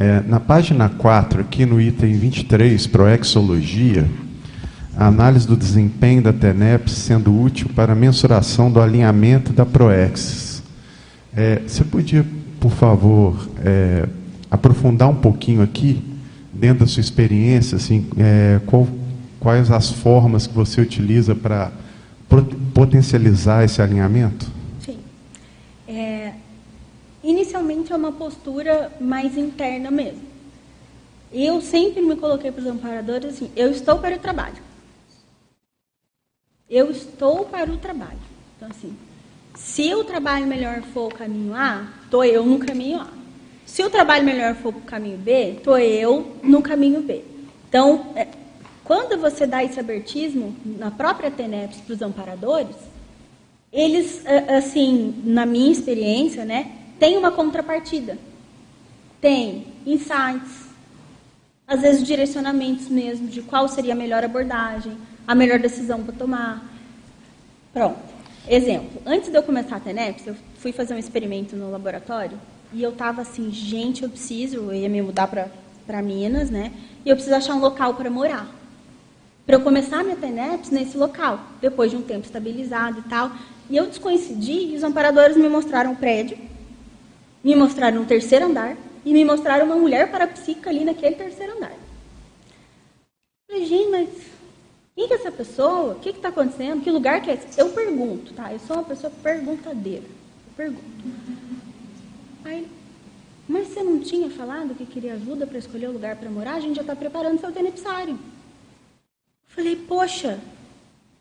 É, 0.00 0.22
na 0.28 0.38
página 0.38 0.88
4, 0.88 1.40
aqui 1.40 1.66
no 1.66 1.80
item 1.80 2.16
23, 2.16 2.86
Proexologia, 2.86 4.08
a 4.96 5.08
análise 5.08 5.44
do 5.44 5.56
desempenho 5.56 6.22
da 6.22 6.32
TENEP 6.32 6.88
sendo 6.88 7.36
útil 7.36 7.68
para 7.74 7.94
a 7.94 7.96
mensuração 7.96 8.70
do 8.70 8.80
alinhamento 8.80 9.52
da 9.52 9.66
Proex. 9.66 10.62
É, 11.34 11.62
você 11.66 11.82
podia, 11.82 12.24
por 12.60 12.70
favor, 12.70 13.48
é, 13.64 14.06
aprofundar 14.48 15.08
um 15.08 15.16
pouquinho 15.16 15.62
aqui, 15.62 16.00
dentro 16.52 16.84
da 16.84 16.86
sua 16.86 17.00
experiência, 17.00 17.74
assim, 17.74 18.06
é, 18.16 18.60
qual, 18.66 18.86
quais 19.40 19.68
as 19.68 19.90
formas 19.90 20.46
que 20.46 20.54
você 20.54 20.80
utiliza 20.80 21.34
para 21.34 21.72
potencializar 22.72 23.64
esse 23.64 23.82
alinhamento? 23.82 24.57
Inicialmente 27.68 27.92
é 27.92 27.96
uma 27.96 28.12
postura 28.12 28.92
mais 29.00 29.36
interna 29.36 29.90
mesmo. 29.90 30.22
Eu 31.32 31.60
sempre 31.60 32.00
me 32.00 32.16
coloquei 32.16 32.50
para 32.50 32.62
os 32.62 32.66
amparadores 32.66 33.34
assim: 33.34 33.50
eu 33.54 33.70
estou 33.70 33.98
para 33.98 34.16
o 34.16 34.18
trabalho. 34.18 34.56
Eu 36.68 36.90
estou 36.90 37.44
para 37.44 37.70
o 37.70 37.78
trabalho. 37.78 38.18
Então, 38.56 38.68
assim, 38.68 38.96
se 39.54 39.94
o 39.94 40.04
trabalho 40.04 40.46
melhor 40.46 40.82
for 40.82 41.12
o 41.12 41.14
caminho 41.14 41.54
A, 41.54 41.88
estou 42.04 42.24
eu 42.24 42.44
no 42.44 42.58
caminho 42.58 43.00
A. 43.00 43.08
Se 43.64 43.82
o 43.82 43.90
trabalho 43.90 44.24
melhor 44.24 44.54
for 44.54 44.74
o 44.74 44.80
caminho 44.80 45.18
B, 45.18 45.56
estou 45.58 45.78
eu 45.78 46.36
no 46.42 46.62
caminho 46.62 47.02
B. 47.02 47.22
Então, 47.68 48.12
é, 48.14 48.28
quando 48.84 49.18
você 49.20 49.46
dá 49.46 49.62
esse 49.62 49.78
abertismo 49.78 50.56
na 50.64 50.90
própria 50.90 51.30
TENEPS 51.30 51.80
para 51.80 51.94
os 51.94 52.02
amparadores, 52.02 52.76
eles, 53.70 54.22
assim, 54.56 55.22
na 55.24 55.44
minha 55.44 55.70
experiência, 55.70 56.44
né, 56.44 56.72
tem 56.98 57.16
uma 57.16 57.30
contrapartida. 57.30 58.18
Tem 59.20 59.66
insights, 59.86 60.68
às 61.66 61.80
vezes 61.80 62.06
direcionamentos 62.06 62.88
mesmo 62.88 63.26
de 63.28 63.42
qual 63.42 63.68
seria 63.68 63.92
a 63.92 63.96
melhor 63.96 64.24
abordagem, 64.24 64.96
a 65.26 65.34
melhor 65.34 65.58
decisão 65.58 66.02
para 66.02 66.14
tomar. 66.14 66.64
Pronto. 67.72 67.98
Exemplo, 68.48 69.02
antes 69.04 69.30
de 69.30 69.36
eu 69.36 69.42
começar 69.42 69.76
a 69.76 69.80
TENEPS, 69.80 70.26
eu 70.26 70.36
fui 70.56 70.72
fazer 70.72 70.94
um 70.94 70.98
experimento 70.98 71.54
no 71.54 71.70
laboratório 71.70 72.38
e 72.72 72.82
eu 72.82 72.90
estava 72.90 73.20
assim, 73.20 73.50
gente, 73.50 74.02
eu 74.02 74.08
preciso, 74.08 74.56
eu 74.56 74.74
ia 74.74 74.88
me 74.88 75.02
mudar 75.02 75.26
para 75.26 76.02
Minas, 76.02 76.48
né? 76.48 76.72
E 77.04 77.10
eu 77.10 77.16
preciso 77.16 77.36
achar 77.36 77.54
um 77.54 77.60
local 77.60 77.94
para 77.94 78.08
morar. 78.08 78.48
Para 79.44 79.56
eu 79.56 79.60
começar 79.60 80.00
a 80.00 80.04
minha 80.04 80.16
TENEPS 80.16 80.70
nesse 80.70 80.96
local, 80.96 81.40
depois 81.60 81.90
de 81.90 81.96
um 81.96 82.02
tempo 82.02 82.24
estabilizado 82.24 83.00
e 83.00 83.02
tal. 83.02 83.30
E 83.68 83.76
eu 83.76 83.86
descoincidi 83.86 84.72
e 84.72 84.76
os 84.76 84.82
amparadores 84.82 85.36
me 85.36 85.48
mostraram 85.48 85.92
o 85.92 85.96
prédio 85.96 86.38
me 87.42 87.54
mostraram 87.54 88.02
um 88.02 88.04
terceiro 88.04 88.46
andar 88.46 88.76
e 89.04 89.12
me 89.12 89.24
mostraram 89.24 89.66
uma 89.66 89.76
mulher 89.76 90.10
parapsíquica 90.10 90.70
ali 90.70 90.84
naquele 90.84 91.14
terceiro 91.14 91.56
andar. 91.56 91.72
falei, 93.48 93.66
gente, 93.66 93.90
mas 93.90 94.08
quem 94.94 95.06
que 95.06 95.14
é 95.14 95.16
essa 95.16 95.30
pessoa? 95.30 95.94
O 95.94 96.00
que 96.00 96.10
está 96.10 96.28
acontecendo? 96.28 96.82
Que 96.82 96.90
lugar 96.90 97.22
que 97.22 97.30
é 97.30 97.34
esse? 97.34 97.58
Eu 97.58 97.70
pergunto, 97.70 98.32
tá? 98.34 98.52
Eu 98.52 98.58
sou 98.58 98.76
uma 98.76 98.84
pessoa 98.84 99.12
perguntadeira. 99.22 100.04
Eu 100.04 100.52
pergunto. 100.56 100.82
Aí, 102.44 102.66
mas 103.48 103.68
você 103.68 103.82
não 103.82 104.00
tinha 104.00 104.28
falado 104.28 104.74
que 104.74 104.84
queria 104.84 105.14
ajuda 105.14 105.46
para 105.46 105.58
escolher 105.58 105.88
o 105.88 105.92
lugar 105.92 106.16
para 106.16 106.28
morar? 106.28 106.54
A 106.54 106.60
gente 106.60 106.76
já 106.76 106.82
está 106.82 106.96
preparando 106.96 107.40
seu 107.40 107.52
tenepsário. 107.52 108.18
Falei, 109.46 109.76
poxa, 109.76 110.38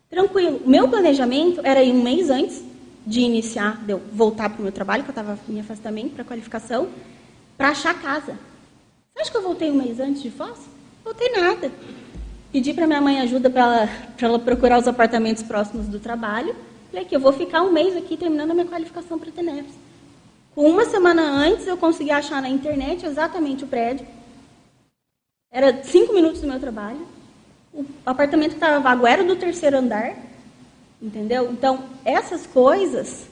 tranquilo. 0.10 0.62
O 0.66 0.70
meu 0.70 0.90
planejamento 0.90 1.62
era 1.64 1.84
ir 1.84 1.92
um 1.92 2.02
mês 2.02 2.30
antes 2.30 2.64
de 3.08 3.22
iniciar, 3.22 3.78
de 3.86 3.94
eu 3.94 4.02
voltar 4.12 4.50
para 4.50 4.60
o 4.60 4.64
meu 4.64 4.72
trabalho, 4.72 5.04
que 5.04 5.10
eu 5.10 5.14
estava 5.14 5.40
em 5.48 5.62
afastamento 5.62 6.14
para 6.14 6.26
qualificação, 6.26 6.90
para 7.58 7.70
achar 7.70 7.94
casa. 8.02 8.34
Você 9.14 9.22
acha 9.22 9.32
que 9.32 9.38
eu 9.38 9.42
voltei 9.42 9.72
um 9.72 9.76
mês 9.76 9.98
antes 10.02 10.22
de 10.22 10.30
Foz? 10.30 10.60
Voltei 11.06 11.30
nada. 11.32 11.72
Pedi 12.52 12.74
para 12.74 12.86
minha 12.86 13.00
mãe 13.00 13.22
ajuda 13.22 13.50
para 13.50 13.62
ela, 13.62 13.90
ela 14.22 14.40
procurar 14.40 14.78
os 14.78 14.90
apartamentos 14.90 15.42
próximos 15.42 15.88
do 15.88 16.00
trabalho. 16.00 16.54
Falei 16.92 17.06
que 17.06 17.16
eu 17.16 17.20
vou 17.20 17.32
ficar 17.32 17.62
um 17.62 17.72
mês 17.72 17.96
aqui 17.96 18.18
terminando 18.18 18.52
a 18.52 18.54
minha 18.54 18.66
qualificação 18.66 19.18
para 19.18 19.32
TENEPS. 19.32 19.74
Com 20.54 20.70
uma 20.70 20.84
semana 20.86 21.22
antes, 21.22 21.66
eu 21.66 21.78
consegui 21.78 22.12
achar 22.12 22.42
na 22.42 22.50
internet 22.50 23.06
exatamente 23.06 23.64
o 23.64 23.68
prédio. 23.68 24.06
Era 25.50 25.82
cinco 25.82 26.14
minutos 26.14 26.42
do 26.42 26.48
meu 26.48 26.60
trabalho. 26.60 27.08
O 27.74 27.86
apartamento 28.06 28.50
que 28.50 28.56
estava 28.58 28.82
vago 28.82 29.08
era 29.08 29.24
do 29.24 29.38
terceiro 29.38 29.78
andar. 29.78 30.14
Entendeu? 31.02 31.52
Então, 31.52 31.84
essas 32.04 32.48
coisas 32.48 33.28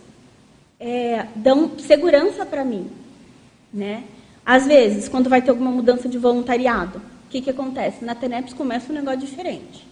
é, 0.80 1.26
dão 1.36 1.78
segurança 1.80 2.46
para 2.46 2.64
mim. 2.64 2.90
Né? 3.74 4.04
Às 4.46 4.68
vezes, 4.68 5.10
quando 5.10 5.30
vai 5.30 5.42
ter 5.42 5.50
alguma 5.50 5.72
mudança 5.72 6.08
de 6.08 6.18
voluntariado, 6.18 7.00
o 7.00 7.30
que, 7.30 7.42
que 7.42 7.50
acontece? 7.50 8.06
Na 8.06 8.14
TENEPS 8.14 8.54
começa 8.54 8.92
um 8.92 8.96
negócio 8.96 9.20
diferente. 9.20 9.86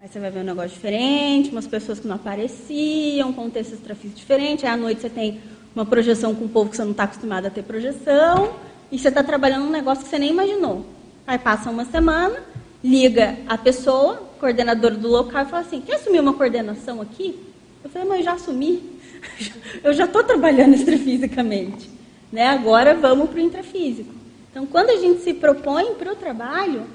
Aí 0.00 0.08
você 0.08 0.20
vai 0.20 0.30
ver 0.30 0.40
um 0.40 0.44
negócio 0.44 0.70
diferente, 0.70 1.50
umas 1.50 1.66
pessoas 1.66 1.98
que 1.98 2.06
não 2.06 2.16
apareciam, 2.16 3.32
contexto 3.32 3.72
extrafísico 3.72 4.18
diferente. 4.18 4.64
Aí 4.64 4.72
à 4.72 4.76
noite 4.76 5.00
você 5.00 5.10
tem 5.10 5.40
uma 5.74 5.84
projeção 5.84 6.34
com 6.34 6.44
um 6.44 6.48
povo 6.48 6.70
que 6.70 6.76
você 6.76 6.84
não 6.84 6.92
está 6.92 7.04
acostumado 7.04 7.46
a 7.46 7.50
ter 7.50 7.62
projeção, 7.62 8.54
e 8.90 8.98
você 8.98 9.08
está 9.08 9.22
trabalhando 9.22 9.66
um 9.66 9.70
negócio 9.70 10.04
que 10.04 10.10
você 10.10 10.18
nem 10.18 10.30
imaginou. 10.30 10.86
Aí 11.26 11.38
passa 11.38 11.70
uma 11.70 11.84
semana, 11.84 12.40
liga 12.82 13.36
a 13.48 13.58
pessoa, 13.58 14.16
coordenadora 14.38 14.94
do 14.94 15.08
local, 15.08 15.42
e 15.42 15.48
fala 15.48 15.62
assim: 15.62 15.80
quer 15.80 15.96
assumir 15.96 16.20
uma 16.20 16.34
coordenação 16.34 17.00
aqui? 17.00 17.38
Eu 17.82 17.90
falei, 17.90 18.08
mas 18.08 18.18
eu 18.18 18.24
já 18.24 18.32
assumi. 18.32 18.96
Eu 19.82 19.92
já 19.92 20.04
estou 20.04 20.22
trabalhando 20.22 20.74
extrafisicamente. 20.76 21.90
Né? 22.32 22.46
Agora 22.46 22.94
vamos 22.94 23.30
para 23.30 23.38
o 23.38 23.42
intrafísico. 23.42 24.12
Então, 24.50 24.66
quando 24.66 24.90
a 24.90 24.96
gente 24.96 25.22
se 25.22 25.34
propõe 25.34 25.94
para 25.94 26.12
o 26.12 26.16
trabalho, 26.16 26.86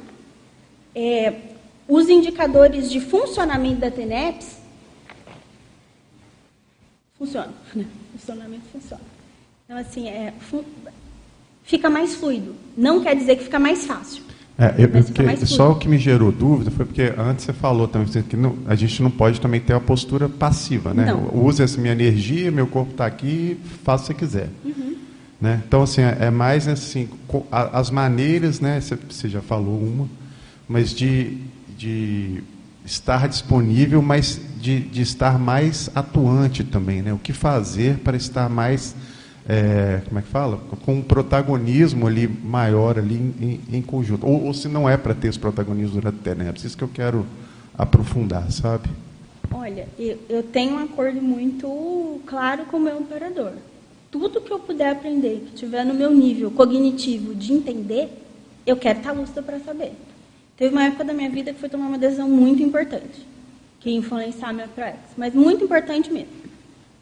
é, 0.95 1.34
os 1.88 2.10
indicadores 2.10 2.90
de 2.90 2.99
funcionamento 2.99 3.82
da 3.82 3.91
TENEPS 3.91 4.58
funcionam. 7.18 7.53
Né? 7.76 7.86
Funcionamento 8.14 8.64
funciona. 8.72 9.03
Então, 9.66 9.78
assim, 9.78 10.10
é, 10.10 10.34
fica 11.64 11.90
mais 11.90 12.16
fluido. 12.16 12.56
Não 12.76 13.02
quer 13.02 13.16
dizer 13.16 13.38
que 13.38 13.45
fica 13.45 13.60
mais 13.60 13.86
fácil. 13.86 14.24
É, 14.61 14.75
eu, 14.77 14.89
eu, 14.89 15.47
só 15.47 15.71
o 15.71 15.75
que 15.75 15.89
me 15.89 15.97
gerou 15.97 16.31
dúvida 16.31 16.69
foi 16.69 16.85
porque 16.85 17.11
antes 17.17 17.45
você 17.45 17.51
falou 17.51 17.88
também 17.88 18.07
que 18.21 18.38
não, 18.38 18.55
a 18.67 18.75
gente 18.75 19.01
não 19.01 19.09
pode 19.09 19.41
também 19.41 19.59
ter 19.59 19.73
a 19.73 19.79
postura 19.79 20.29
passiva, 20.29 20.93
né? 20.93 21.11
Use 21.33 21.63
essa 21.63 21.81
minha 21.81 21.93
energia, 21.93 22.51
meu 22.51 22.67
corpo 22.67 22.91
está 22.91 23.07
aqui, 23.07 23.59
faça 23.83 24.11
o 24.11 24.15
que 24.15 24.23
você 24.23 24.25
quiser. 24.25 24.49
Uhum. 24.63 24.97
Né? 25.41 25.63
Então, 25.67 25.81
assim, 25.81 26.01
é, 26.01 26.15
é 26.21 26.29
mais 26.29 26.67
assim, 26.67 27.09
as 27.51 27.89
maneiras, 27.89 28.59
né? 28.59 28.79
Você, 28.79 28.95
você 29.09 29.27
já 29.27 29.41
falou 29.41 29.81
uma, 29.81 30.07
mas 30.69 30.93
de, 30.93 31.39
de 31.75 32.43
estar 32.85 33.27
disponível, 33.27 33.99
mas 33.99 34.39
de, 34.59 34.79
de 34.79 35.01
estar 35.01 35.39
mais 35.39 35.89
atuante 35.95 36.63
também, 36.63 37.01
né? 37.01 37.11
O 37.11 37.17
que 37.17 37.33
fazer 37.33 37.97
para 37.97 38.15
estar 38.15 38.47
mais 38.47 38.95
é, 39.47 40.01
como 40.07 40.19
é 40.19 40.22
que 40.22 40.27
fala? 40.27 40.57
Com 40.85 40.95
um 40.95 41.01
protagonismo 41.01 42.07
ali 42.07 42.27
maior 42.27 42.97
ali 42.99 43.15
em, 43.15 43.77
em 43.77 43.81
conjunto. 43.81 44.26
Ou, 44.27 44.45
ou, 44.45 44.53
se 44.53 44.68
não 44.68 44.88
é 44.88 44.97
para 44.97 45.13
ter 45.13 45.30
esse 45.30 45.39
protagonismo 45.39 45.99
durante 45.99 46.18
a 46.19 46.35
TENEPS, 46.35 46.63
isso 46.63 46.77
que 46.77 46.84
eu 46.84 46.89
quero 46.89 47.26
aprofundar, 47.77 48.51
sabe? 48.51 48.89
Olha, 49.51 49.88
eu, 49.97 50.18
eu 50.30 50.43
tenho 50.43 50.76
um 50.76 50.80
acordo 50.80 51.22
muito 51.22 52.22
claro 52.26 52.65
com 52.65 52.77
o 52.77 52.80
meu 52.80 52.97
operador. 52.97 53.53
Tudo 54.09 54.41
que 54.41 54.51
eu 54.51 54.59
puder 54.59 54.91
aprender, 54.91 55.45
que 55.47 55.55
tiver 55.55 55.85
no 55.85 55.93
meu 55.93 56.11
nível 56.11 56.51
cognitivo 56.51 57.34
de 57.34 57.53
entender, 57.53 58.09
eu 58.65 58.77
quero 58.77 58.99
estar 58.99 59.11
lúcida 59.11 59.41
para 59.41 59.59
saber. 59.59 59.93
Teve 60.55 60.73
uma 60.73 60.85
época 60.85 61.03
da 61.03 61.13
minha 61.13 61.30
vida 61.30 61.53
que 61.53 61.59
foi 61.59 61.69
tomar 61.69 61.88
uma 61.88 61.97
decisão 61.97 62.30
muito 62.30 62.61
importante, 62.61 63.26
que 63.80 63.89
ia 63.89 63.97
influenciar 63.97 64.49
a 64.49 64.53
minha 64.53 64.68
ProEx, 64.68 64.99
mas 65.18 65.34
muito 65.34 65.63
importante 65.63 66.11
mesmo. 66.11 66.30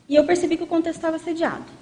E 0.07 0.15
eu 0.15 0.23
percebi 0.23 0.55
que 0.55 0.63
o 0.63 0.67
contexto 0.67 0.97
estava 0.97 1.17
assediado. 1.17 1.78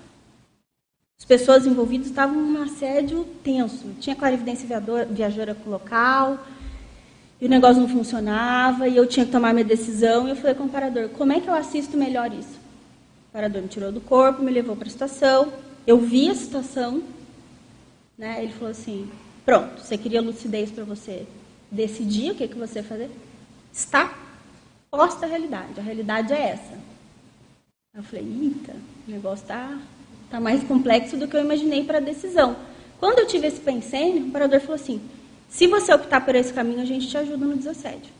As 1.19 1.25
pessoas 1.25 1.65
envolvidas 1.65 2.07
estavam 2.07 2.35
num 2.35 2.61
assédio 2.61 3.25
tenso. 3.43 3.89
Tinha 3.99 4.15
clarividência 4.15 4.67
viajora 5.09 5.55
com 5.55 5.69
o 5.69 5.73
local, 5.73 6.45
e 7.41 7.45
o 7.45 7.49
negócio 7.49 7.81
não 7.81 7.89
funcionava, 7.89 8.87
e 8.87 8.95
eu 8.95 9.05
tinha 9.05 9.25
que 9.25 9.31
tomar 9.31 9.53
minha 9.53 9.65
decisão. 9.65 10.27
E 10.27 10.31
eu 10.31 10.35
falei 10.35 10.55
com 10.55 10.65
o 10.65 10.69
parador, 10.69 11.09
como 11.09 11.33
é 11.33 11.41
que 11.41 11.47
eu 11.47 11.53
assisto 11.53 11.97
melhor 11.97 12.31
isso? 12.31 12.57
O 13.29 13.33
parador 13.33 13.61
me 13.61 13.67
tirou 13.67 13.91
do 13.91 14.01
corpo, 14.01 14.43
me 14.43 14.51
levou 14.51 14.75
para 14.75 14.87
a 14.87 14.91
situação. 14.91 15.51
Eu 15.85 15.97
vi 15.99 16.29
a 16.29 16.35
situação. 16.35 17.03
Né? 18.17 18.43
Ele 18.43 18.53
falou 18.53 18.69
assim, 18.69 19.09
pronto, 19.45 19.81
você 19.81 19.97
queria 19.97 20.21
lucidez 20.21 20.71
para 20.71 20.83
você 20.83 21.27
decidir 21.71 22.31
o 22.31 22.35
que, 22.35 22.47
que 22.47 22.55
você 22.55 22.81
fazer? 22.81 23.09
Está 23.71 24.17
posta 24.89 25.25
a 25.25 25.29
realidade. 25.29 25.79
A 25.79 25.83
realidade 25.83 26.33
é 26.33 26.49
essa. 26.49 26.73
Eu 27.93 28.03
falei, 28.03 28.25
eita, 28.25 28.73
o 29.07 29.11
negócio 29.11 29.43
está 29.43 29.77
Está 30.27 30.41
mais 30.41 30.61
complexo 30.65 31.15
do 31.15 31.25
que 31.25 31.37
eu 31.37 31.41
imaginei 31.41 31.85
para 31.85 31.99
a 31.99 32.01
decisão. 32.01 32.57
Quando 32.99 33.19
eu 33.19 33.27
tive 33.27 33.47
esse 33.47 33.61
pensamento, 33.61 34.25
o 34.25 34.27
operador 34.27 34.59
falou 34.59 34.75
assim: 34.75 35.01
se 35.49 35.67
você 35.67 35.93
optar 35.93 36.25
por 36.25 36.35
esse 36.35 36.51
caminho, 36.51 36.81
a 36.81 36.85
gente 36.85 37.07
te 37.07 37.17
ajuda 37.17 37.45
no 37.45 37.55
desassédio. 37.55 38.11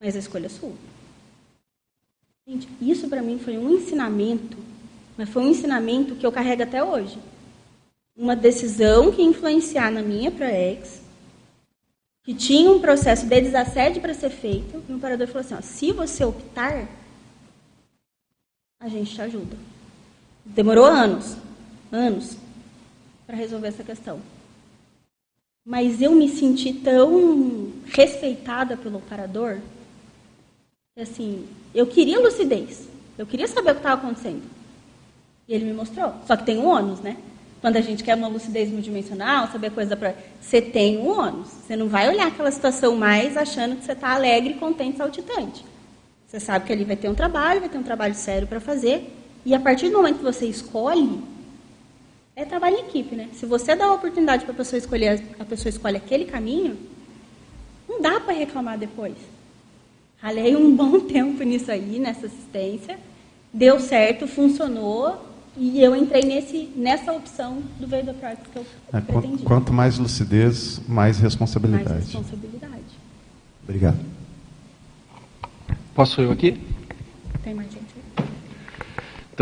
Mas 0.00 0.16
a 0.16 0.18
escolha 0.18 0.46
é 0.46 0.48
sua. 0.48 0.72
Gente, 2.44 2.68
isso 2.80 3.08
para 3.08 3.22
mim 3.22 3.38
foi 3.38 3.56
um 3.56 3.70
ensinamento, 3.70 4.58
mas 5.16 5.28
foi 5.28 5.44
um 5.44 5.50
ensinamento 5.50 6.16
que 6.16 6.26
eu 6.26 6.32
carrego 6.32 6.64
até 6.64 6.82
hoje. 6.82 7.16
Uma 8.16 8.34
decisão 8.34 9.12
que 9.12 9.22
influenciar 9.22 9.92
na 9.92 10.02
minha 10.02 10.30
ProEx, 10.32 11.00
que 12.24 12.34
tinha 12.34 12.68
um 12.68 12.80
processo 12.80 13.26
de 13.26 13.40
desassédio 13.40 14.02
para 14.02 14.12
ser 14.12 14.30
feito, 14.30 14.82
e 14.88 14.92
o 14.92 14.96
operador 14.96 15.28
falou 15.28 15.42
assim: 15.42 15.54
ó, 15.54 15.60
se 15.60 15.92
você 15.92 16.24
optar, 16.24 16.88
a 18.80 18.88
gente 18.88 19.14
te 19.14 19.22
ajuda. 19.22 19.56
Demorou 20.44 20.84
anos, 20.84 21.36
anos, 21.90 22.36
para 23.26 23.36
resolver 23.36 23.68
essa 23.68 23.84
questão. 23.84 24.20
Mas 25.64 26.02
eu 26.02 26.12
me 26.12 26.28
senti 26.28 26.72
tão 26.72 27.72
respeitada 27.86 28.76
pelo 28.76 28.98
operador, 28.98 29.58
que 30.94 31.02
assim, 31.02 31.46
eu 31.72 31.86
queria 31.86 32.18
lucidez, 32.18 32.88
eu 33.16 33.24
queria 33.24 33.46
saber 33.46 33.70
o 33.70 33.74
que 33.74 33.80
estava 33.80 34.02
acontecendo. 34.02 34.42
E 35.46 35.54
ele 35.54 35.64
me 35.64 35.72
mostrou. 35.72 36.12
Só 36.26 36.36
que 36.36 36.44
tem 36.44 36.58
um 36.58 36.66
ônus, 36.66 37.00
né? 37.00 37.16
Quando 37.60 37.76
a 37.76 37.80
gente 37.80 38.02
quer 38.02 38.16
uma 38.16 38.26
lucidez 38.26 38.68
multidimensional, 38.68 39.46
saber 39.46 39.70
coisa 39.70 39.96
para. 39.96 40.16
Você 40.40 40.60
tem 40.60 40.98
um 40.98 41.08
ônus. 41.08 41.48
Você 41.48 41.76
não 41.76 41.88
vai 41.88 42.08
olhar 42.08 42.26
aquela 42.26 42.50
situação 42.50 42.96
mais 42.96 43.36
achando 43.36 43.76
que 43.76 43.84
você 43.84 43.92
está 43.92 44.14
alegre, 44.14 44.54
contente, 44.54 44.98
saltitante. 44.98 45.64
Você 46.26 46.40
sabe 46.40 46.66
que 46.66 46.72
ali 46.72 46.84
vai 46.84 46.96
ter 46.96 47.08
um 47.08 47.14
trabalho, 47.14 47.60
vai 47.60 47.68
ter 47.68 47.78
um 47.78 47.82
trabalho 47.82 48.14
sério 48.14 48.48
para 48.48 48.58
fazer. 48.58 49.21
E 49.44 49.54
a 49.54 49.60
partir 49.60 49.88
do 49.88 49.96
momento 49.96 50.18
que 50.18 50.24
você 50.24 50.46
escolhe, 50.46 51.22
é 52.34 52.44
trabalho 52.44 52.76
em 52.76 52.80
equipe, 52.80 53.14
né? 53.14 53.28
Se 53.34 53.44
você 53.44 53.74
dá 53.74 53.86
a 53.86 53.94
oportunidade 53.94 54.44
para 54.44 54.54
a 54.54 54.56
pessoa 54.56 54.78
escolher, 54.78 55.22
a 55.38 55.44
pessoa 55.44 55.68
escolhe 55.68 55.96
aquele 55.96 56.24
caminho, 56.24 56.78
não 57.88 58.00
dá 58.00 58.20
para 58.20 58.32
reclamar 58.32 58.78
depois. 58.78 59.16
Ralei 60.18 60.54
um 60.56 60.74
bom 60.76 61.00
tempo 61.00 61.42
nisso 61.42 61.70
aí, 61.70 61.98
nessa 61.98 62.26
assistência, 62.26 62.98
deu 63.52 63.80
certo, 63.80 64.26
funcionou, 64.26 65.32
e 65.56 65.82
eu 65.82 65.94
entrei 65.94 66.22
nesse, 66.22 66.70
nessa 66.74 67.12
opção 67.12 67.62
do 67.78 67.86
Veio 67.86 68.04
da 68.04 68.14
Prática 68.14 68.48
que 68.50 68.58
eu 68.58 68.66
é, 68.92 69.00
pretendi. 69.00 69.42
Quanto 69.42 69.72
mais 69.72 69.98
lucidez, 69.98 70.80
mais 70.88 71.18
responsabilidade. 71.18 71.90
Mais 71.90 72.04
responsabilidade. 72.04 72.82
Obrigado. 73.62 73.98
Posso 75.94 76.22
eu 76.22 76.32
aqui? 76.32 76.58
Tem 77.44 77.52
mais 77.54 77.70
gente. 77.70 77.91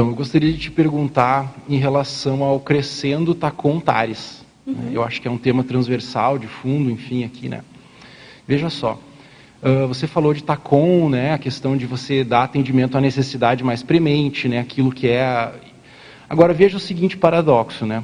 Então, 0.00 0.08
eu 0.08 0.16
gostaria 0.16 0.50
de 0.50 0.56
te 0.56 0.70
perguntar 0.70 1.54
em 1.68 1.76
relação 1.76 2.42
ao 2.42 2.58
crescendo 2.58 3.34
Tacon 3.34 3.78
Tares. 3.78 4.42
Uhum. 4.66 4.92
Eu 4.94 5.04
acho 5.04 5.20
que 5.20 5.28
é 5.28 5.30
um 5.30 5.36
tema 5.36 5.62
transversal, 5.62 6.38
de 6.38 6.46
fundo, 6.46 6.90
enfim, 6.90 7.22
aqui, 7.22 7.50
né? 7.50 7.60
Veja 8.48 8.70
só, 8.70 8.98
uh, 9.62 9.86
você 9.86 10.06
falou 10.06 10.32
de 10.32 10.42
Tacon, 10.42 11.10
né? 11.10 11.34
A 11.34 11.38
questão 11.38 11.76
de 11.76 11.84
você 11.84 12.24
dar 12.24 12.44
atendimento 12.44 12.96
à 12.96 13.00
necessidade 13.02 13.62
mais 13.62 13.82
premente, 13.82 14.48
né? 14.48 14.60
Aquilo 14.60 14.90
que 14.90 15.06
é... 15.06 15.52
Agora, 16.30 16.54
veja 16.54 16.78
o 16.78 16.80
seguinte 16.80 17.18
paradoxo, 17.18 17.84
né? 17.84 18.02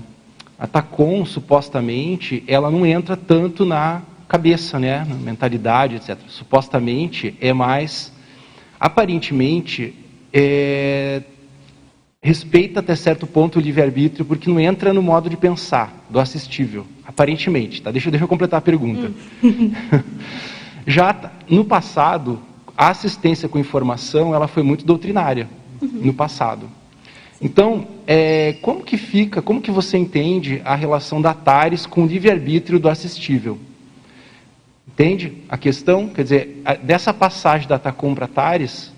A 0.59 0.67
Tacon, 0.67 1.25
supostamente, 1.25 2.45
ela 2.47 2.71
não 2.71 2.85
entra 2.85 3.17
tanto 3.17 3.65
na 3.65 4.03
cabeça, 4.29 4.79
né? 4.79 5.07
Na 5.09 5.15
mentalidade, 5.15 5.97
etc. 5.97 6.19
Supostamente, 6.29 7.35
é 7.41 7.55
mais... 7.55 8.13
Aparentemente, 8.79 9.95
é 10.31 11.23
respeita 12.27 12.81
até 12.81 12.97
certo 12.97 13.25
ponto 13.25 13.61
o 13.61 13.63
livre-arbítrio, 13.63 14.25
porque 14.25 14.51
não 14.51 14.59
entra 14.59 14.93
no 14.93 15.01
modo 15.01 15.31
de 15.31 15.37
pensar 15.37 16.05
do 16.11 16.19
assistível, 16.19 16.85
aparentemente. 17.07 17.81
Tá? 17.81 17.93
Deixa, 17.93 18.11
deixa 18.11 18.25
eu 18.25 18.29
completar 18.29 18.59
a 18.59 18.61
pergunta. 18.61 19.13
Hum. 19.45 19.71
Já 20.85 21.31
no 21.49 21.65
passado, 21.65 22.43
a 22.77 22.89
assistência 22.89 23.49
com 23.49 23.61
informação 23.61 24.35
ela 24.35 24.49
foi 24.49 24.65
muito 24.65 24.85
doutrinária, 24.85 25.49
uhum. 25.81 26.01
no 26.03 26.13
passado. 26.13 26.69
Então, 27.41 27.87
é, 28.09 28.57
como 28.61 28.83
que 28.83 28.97
fica, 28.97 29.41
como 29.41 29.61
que 29.61 29.71
você 29.71 29.97
entende 29.97 30.61
a 30.65 30.75
relação 30.75 31.23
da 31.23 31.33
TARES 31.33 31.87
com 31.87 32.03
o 32.03 32.07
livre-arbítrio 32.09 32.81
do 32.81 32.89
assistível? 32.89 33.57
Entende 34.89 35.45
a 35.49 35.57
questão? 35.57 36.09
Quer 36.09 36.23
dizer, 36.25 36.63
a, 36.65 36.75
dessa 36.75 37.15
passagem 37.15 37.69
da 37.69 37.79
TACOM 37.79 38.17
para 38.17 38.27
TARES, 38.27 38.93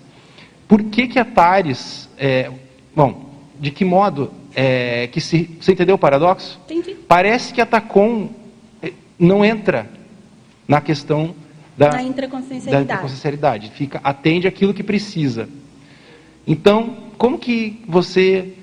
por 0.67 0.81
que, 0.81 1.07
que 1.07 1.19
a 1.19 1.25
TARES, 1.25 2.09
é, 2.17 2.49
Bom, 2.99 3.31
de 3.57 3.71
que 3.71 3.85
modo 3.85 4.29
é, 4.53 5.07
que 5.07 5.21
se. 5.21 5.57
Você 5.61 5.71
entendeu 5.71 5.95
o 5.95 5.97
paradoxo? 5.97 6.59
Entendi. 6.65 6.97
Parece 7.07 7.53
que 7.53 7.61
a 7.61 7.65
TACOM 7.65 8.27
é, 8.83 8.91
não 9.17 9.45
entra 9.45 9.89
na 10.67 10.81
questão 10.81 11.33
da, 11.77 11.91
da 11.91 12.03
intraconsciencialidade. 12.03 12.71
Da 12.75 12.81
intraconsciencialidade. 12.81 13.71
Fica, 13.71 14.01
atende 14.03 14.49
aquilo 14.49 14.73
que 14.73 14.83
precisa. 14.83 15.47
Então, 16.45 16.97
como 17.17 17.39
que 17.39 17.81
você 17.87 18.53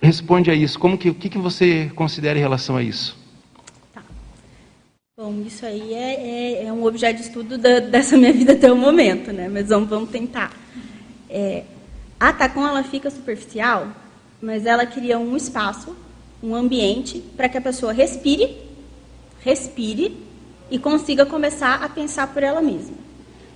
responde 0.00 0.52
a 0.52 0.54
isso? 0.54 0.78
Como 0.78 0.96
que, 0.96 1.10
o 1.10 1.14
que, 1.14 1.28
que 1.28 1.38
você 1.38 1.90
considera 1.96 2.38
em 2.38 2.42
relação 2.42 2.76
a 2.76 2.82
isso? 2.84 3.18
Tá. 3.92 4.04
Bom, 5.18 5.42
isso 5.44 5.66
aí 5.66 5.94
é, 5.94 6.60
é, 6.62 6.66
é 6.66 6.72
um 6.72 6.84
objeto 6.84 7.16
de 7.16 7.22
estudo 7.22 7.58
da, 7.58 7.80
dessa 7.80 8.16
minha 8.16 8.32
vida 8.32 8.52
até 8.52 8.72
o 8.72 8.76
momento, 8.76 9.32
né? 9.32 9.48
Mas 9.48 9.68
vamos, 9.70 9.88
vamos 9.88 10.10
tentar. 10.10 10.52
É, 11.28 11.64
a 12.18 12.32
Tacon, 12.32 12.66
ela 12.66 12.82
fica 12.82 13.10
superficial, 13.10 13.88
mas 14.40 14.66
ela 14.66 14.86
cria 14.86 15.18
um 15.18 15.36
espaço, 15.36 15.96
um 16.42 16.54
ambiente, 16.54 17.20
para 17.36 17.48
que 17.48 17.58
a 17.58 17.60
pessoa 17.60 17.92
respire, 17.92 18.56
respire 19.40 20.24
e 20.70 20.78
consiga 20.78 21.26
começar 21.26 21.82
a 21.82 21.88
pensar 21.88 22.28
por 22.32 22.42
ela 22.42 22.60
mesma. 22.60 22.96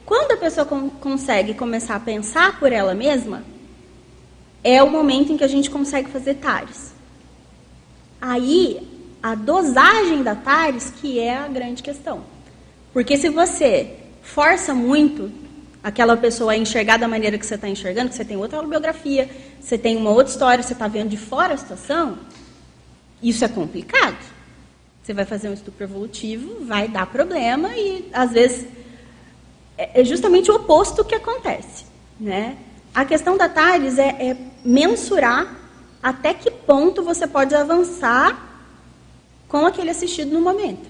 Quando 0.04 0.32
a 0.32 0.36
pessoa 0.36 0.64
com, 0.64 0.88
consegue 0.88 1.54
começar 1.54 1.96
a 1.96 2.00
pensar 2.00 2.58
por 2.58 2.72
ela 2.72 2.94
mesma, 2.94 3.42
é 4.64 4.82
o 4.82 4.90
momento 4.90 5.32
em 5.32 5.36
que 5.36 5.44
a 5.44 5.48
gente 5.48 5.70
consegue 5.70 6.10
fazer 6.10 6.34
TARES. 6.34 6.92
Aí, 8.20 8.86
a 9.22 9.34
dosagem 9.34 10.22
da 10.22 10.34
TARES 10.34 10.90
que 10.90 11.18
é 11.18 11.36
a 11.36 11.48
grande 11.48 11.82
questão. 11.82 12.22
Porque 12.92 13.16
se 13.16 13.28
você 13.28 13.96
força 14.22 14.74
muito 14.74 15.30
aquela 15.82 16.16
pessoa 16.16 16.52
a 16.52 16.56
enxergar 16.56 16.96
da 16.96 17.08
maneira 17.08 17.38
que 17.38 17.46
você 17.46 17.54
está 17.54 17.68
enxergando, 17.68 18.10
que 18.10 18.16
você 18.16 18.24
tem 18.24 18.36
outra 18.36 18.62
biografia, 18.62 19.28
você 19.60 19.78
tem 19.78 19.96
uma 19.96 20.10
outra 20.10 20.32
história, 20.32 20.62
você 20.62 20.72
está 20.72 20.88
vendo 20.88 21.10
de 21.10 21.16
fora 21.16 21.54
a 21.54 21.56
situação, 21.56 22.18
isso 23.22 23.44
é 23.44 23.48
complicado. 23.48 24.18
Você 25.02 25.14
vai 25.14 25.24
fazer 25.24 25.48
um 25.48 25.54
estupro 25.54 25.84
evolutivo, 25.84 26.64
vai 26.64 26.88
dar 26.88 27.06
problema 27.06 27.74
e, 27.76 28.08
às 28.12 28.32
vezes, 28.32 28.66
é, 29.76 30.00
é 30.00 30.04
justamente 30.04 30.50
o 30.50 30.56
oposto 30.56 31.04
que 31.04 31.14
acontece. 31.14 31.86
Né? 32.20 32.56
A 32.94 33.04
questão 33.04 33.36
da 33.36 33.48
TARES 33.48 33.98
é, 33.98 34.08
é 34.08 34.36
mensurar 34.64 35.56
até 36.02 36.34
que 36.34 36.50
ponto 36.50 37.02
você 37.02 37.26
pode 37.26 37.54
avançar 37.54 38.46
com 39.48 39.64
aquele 39.64 39.90
assistido 39.90 40.32
no 40.32 40.40
momento. 40.40 40.88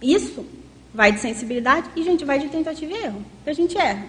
Isso 0.00 0.44
vai 0.96 1.12
de 1.12 1.20
sensibilidade 1.20 1.90
e, 1.94 2.02
gente, 2.02 2.24
vai 2.24 2.38
de 2.38 2.48
tentativa 2.48 2.90
e 2.90 3.04
erro. 3.04 3.22
A 3.46 3.52
gente 3.52 3.76
erra. 3.76 4.06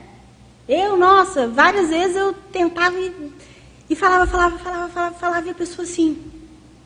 Eu, 0.67 0.95
nossa, 0.95 1.45
várias 1.45 1.89
vezes 1.89 2.15
eu 2.15 2.33
tentava 2.33 2.97
e, 2.97 3.33
e 3.89 3.95
falava, 3.95 4.25
falava, 4.25 4.57
falava, 4.57 4.89
falava, 4.89 5.15
falava, 5.15 5.47
e 5.47 5.49
a 5.49 5.53
pessoa 5.53 5.85
assim, 5.85 6.17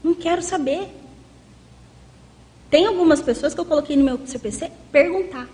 não 0.03 0.15
quero 0.15 0.41
saber. 0.41 0.89
Tem 2.67 2.87
algumas 2.87 3.21
pessoas 3.21 3.53
que 3.53 3.59
eu 3.59 3.65
coloquei 3.65 3.95
no 3.95 4.03
meu 4.03 4.19
CPC 4.25 4.71
perguntar. 4.91 5.47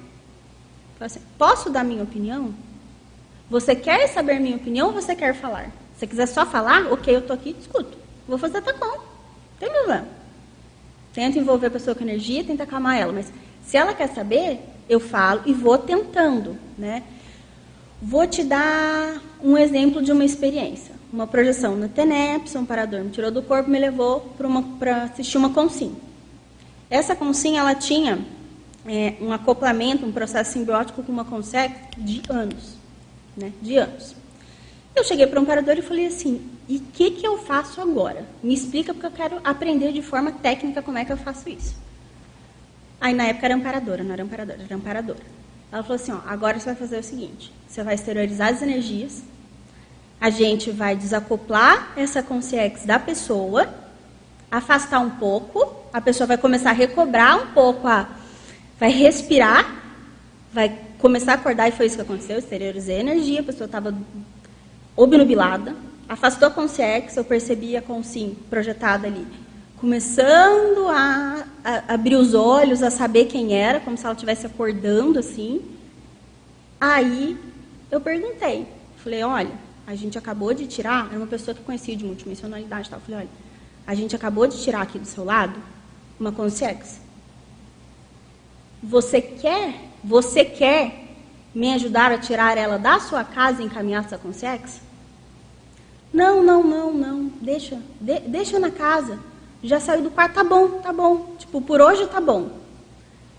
Assim, 0.98 1.19
posso 1.38 1.69
dar 1.69 1.84
minha 1.84 2.03
opinião? 2.03 2.53
Você 3.49 3.76
quer 3.76 4.07
saber 4.07 4.40
minha 4.40 4.56
opinião 4.56 4.88
ou 4.88 4.94
você 4.94 5.14
quer 5.14 5.34
falar? 5.34 5.65
Se 5.94 5.99
você 5.99 6.07
quiser 6.07 6.26
só 6.26 6.45
falar, 6.45 6.91
ok, 6.91 7.14
eu 7.14 7.19
estou 7.19 7.34
aqui, 7.34 7.53
escuto. 7.60 7.98
Vou 8.26 8.38
fazer 8.38 8.61
tá 8.61 8.72
bom. 8.74 8.86
Não 8.86 9.60
tem 9.60 9.69
problema. 9.69 10.07
Tento 11.14 11.38
envolver 11.38 11.68
a 11.68 11.72
pessoa 11.72 11.95
com 11.95 12.03
energia, 12.03 12.44
tento 12.44 12.61
acalmar 12.61 12.98
ela. 12.98 13.11
Mas 13.11 13.32
se 13.68 13.77
ela 13.77 13.94
quer 13.94 14.07
saber, 14.07 14.60
eu 14.89 14.99
falo 14.99 15.44
e 15.45 15.53
vou 15.53 15.77
tentando. 15.77 16.57
Né? 16.76 17.03
Vou 18.02 18.26
te 18.26 18.44
dar 18.44 19.22
um 19.44 19.56
exemplo 19.56 20.02
de 20.02 20.11
uma 20.11 20.26
experiência. 20.26 20.95
Uma 21.14 21.27
projeção 21.27 21.76
no 21.76 21.88
TENEPS, 21.88 22.56
um 22.56 22.65
parador 22.65 23.02
me 23.02 23.11
tirou 23.11 23.30
do 23.30 23.44
corpo 23.44 23.69
me 23.69 23.77
levou 23.77 24.34
para 24.80 25.03
assistir 25.03 25.38
uma 25.38 25.52
consim. 25.52 25.95
Essa 26.89 27.15
consim, 27.15 27.57
ela 27.57 27.76
tinha 27.76 28.19
é, 28.88 29.14
um 29.22 29.31
acoplamento, 29.31 30.03
um 30.03 30.11
processo 30.11 30.53
simbiótico 30.53 31.03
com 31.03 31.11
uma 31.11 31.26
consegue 31.26 31.76
de 31.98 32.23
anos 32.27 32.77
né, 33.38 33.53
de 33.61 33.77
anos. 33.77 34.15
Eu 34.95 35.03
cheguei 35.03 35.27
para 35.27 35.39
um 35.39 35.45
parador 35.45 35.77
e 35.77 35.81
falei 35.81 36.07
assim: 36.07 36.41
e 36.68 36.77
o 36.77 36.81
que, 36.94 37.11
que 37.11 37.27
eu 37.27 37.38
faço 37.38 37.80
agora? 37.80 38.26
Me 38.41 38.53
explica, 38.53 38.94
porque 38.94 39.06
eu 39.06 39.11
quero 39.11 39.39
aprender 39.44 39.94
de 39.94 40.02
forma 40.02 40.31
técnica 40.31 40.81
como 40.81 40.98
é 40.98 41.06
que 41.06 41.14
eu 41.14 41.18
faço 41.18 41.48
isso. 41.48 41.76
Aí 42.99 43.14
na 43.14 43.26
época 43.26 43.45
era 43.45 43.56
amparadora, 43.56 44.03
não 44.03 44.14
era 44.14 44.24
amparadora, 44.24 44.60
era 44.64 44.76
amparadora. 44.76 45.38
Ela 45.72 45.84
falou 45.84 45.95
assim: 45.95 46.11
ó, 46.11 46.19
agora 46.26 46.60
você 46.60 46.65
vai 46.65 46.76
fazer 46.76 46.99
o 46.99 47.03
seguinte: 47.03 47.52
você 47.68 47.84
vai 47.84 47.95
exteriorizar 47.95 48.53
as 48.53 48.61
energias, 48.61 49.24
a 50.19 50.30
gente 50.30 50.72
vai 50.72 50.95
desacoplar 50.95 51.94
essa 51.95 52.24
consciência 52.24 52.88
da 52.88 52.99
pessoa, 52.99 53.69
afastar 54.49 54.99
um 54.99 55.11
pouco, 55.11 55.76
a 55.94 56.02
pessoa 56.02 56.28
vai 56.28 56.38
começar 56.38 56.72
a 56.72 56.74
recobrar 56.74 57.38
um 57.38 57.48
pouco, 57.48 57.88
a, 57.88 58.10
vai 58.80 58.90
respirar, 58.90 59.76
vai 60.52 60.76
começar 60.98 61.34
a 61.34 61.36
acordar, 61.36 61.68
e 61.68 61.72
foi 61.72 61.86
isso 61.86 61.95
que 61.95 62.02
aconteceu, 62.02 62.40
exteriorizei 62.40 62.98
a 62.98 63.02
energia, 63.02 63.41
a 63.41 63.44
pessoa 63.44 63.65
estava 63.65 63.95
obnubilada, 64.95 65.76
afastou 66.10 66.48
a 66.48 66.52
consciência, 66.52 67.19
eu 67.19 67.24
percebi 67.24 67.78
a 67.78 67.82
consim 67.82 68.36
projetada 68.49 69.06
ali, 69.06 69.28
começando 69.79 70.87
a, 70.89 71.45
a, 71.63 71.93
abrir 71.93 72.15
os 72.15 72.33
olhos, 72.33 72.81
a 72.83 72.89
saber 72.89 73.25
quem 73.25 73.53
era, 73.53 73.79
como 73.79 73.97
se 73.97 74.03
ela 74.03 74.13
estivesse 74.13 74.45
acordando, 74.45 75.19
assim. 75.19 75.61
Aí, 76.79 77.37
eu 77.89 78.01
perguntei, 78.01 78.67
falei, 79.03 79.23
olha, 79.23 79.53
a 79.85 79.95
gente 79.95 80.17
acabou 80.17 80.53
de 80.53 80.67
tirar, 80.67 81.07
era 81.09 81.17
uma 81.17 81.27
pessoa 81.27 81.55
que 81.55 81.61
conhecia 81.61 81.95
de 81.95 82.03
multidimensionalidade, 82.03 82.89
tal. 82.89 82.99
falei, 82.99 83.21
olha, 83.21 83.29
a 83.85 83.95
gente 83.95 84.15
acabou 84.15 84.47
de 84.47 84.61
tirar 84.61 84.81
aqui 84.81 84.99
do 84.99 85.07
seu 85.07 85.23
lado 85.23 85.57
uma 86.19 86.31
consciência. 86.31 87.01
Você 88.83 89.21
quer 89.21 89.87
você 90.03 90.45
quer 90.45 91.05
me 91.53 91.73
ajudar 91.73 92.11
a 92.11 92.17
tirar 92.17 92.57
ela 92.57 92.77
da 92.77 92.99
sua 92.99 93.23
casa 93.23 93.61
e 93.61 93.65
encaminhar 93.65 94.05
essa 94.05 94.17
consciência? 94.17 94.81
Não, 96.13 96.43
não, 96.43 96.63
não, 96.63 96.93
não. 96.93 97.31
Deixa, 97.41 97.81
de, 97.99 98.19
deixa 98.21 98.59
na 98.59 98.71
casa. 98.71 99.19
Já 99.68 99.81
saiu 99.81 100.02
do 100.02 100.10
quarto, 100.10 100.34
tá 100.34 100.45
bom, 100.45 100.80
tá 100.80 100.94
bom. 100.94 101.35
Tipo, 101.38 101.60
por 101.60 101.81
hoje 101.81 102.07
tá 102.07 102.22
bom. 102.22 102.52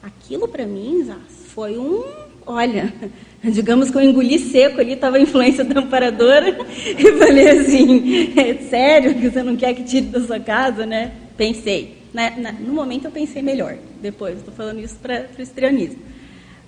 Aquilo 0.03 0.47
para 0.47 0.67
mim, 0.67 1.11
foi 1.55 1.79
um, 1.79 2.05
olha, 2.47 2.93
digamos 3.43 3.91
que 3.91 3.97
eu 3.97 4.03
engoli 4.03 4.39
seco 4.39 4.79
ali, 4.79 4.93
estava 4.93 5.17
a 5.17 5.21
influência 5.21 5.65
da 5.65 5.81
amparadora, 5.81 6.51
e 6.69 7.13
falei 7.19 7.49
assim, 7.49 8.39
é 8.39 8.55
sério 8.69 9.15
que 9.15 9.31
você 9.31 9.43
não 9.43 9.57
quer 9.57 9.73
que 9.73 9.83
tire 9.85 10.07
da 10.07 10.21
sua 10.21 10.39
casa, 10.39 10.85
né? 10.85 11.15
Pensei. 11.35 11.97
Na, 12.13 12.31
na, 12.37 12.53
no 12.53 12.75
momento 12.75 13.07
eu 13.07 13.11
pensei 13.11 13.41
melhor, 13.41 13.79
depois, 14.03 14.37
estou 14.37 14.53
falando 14.53 14.81
isso 14.81 14.97
para 14.97 15.27
o 15.39 15.41
estrianismo. 15.41 16.03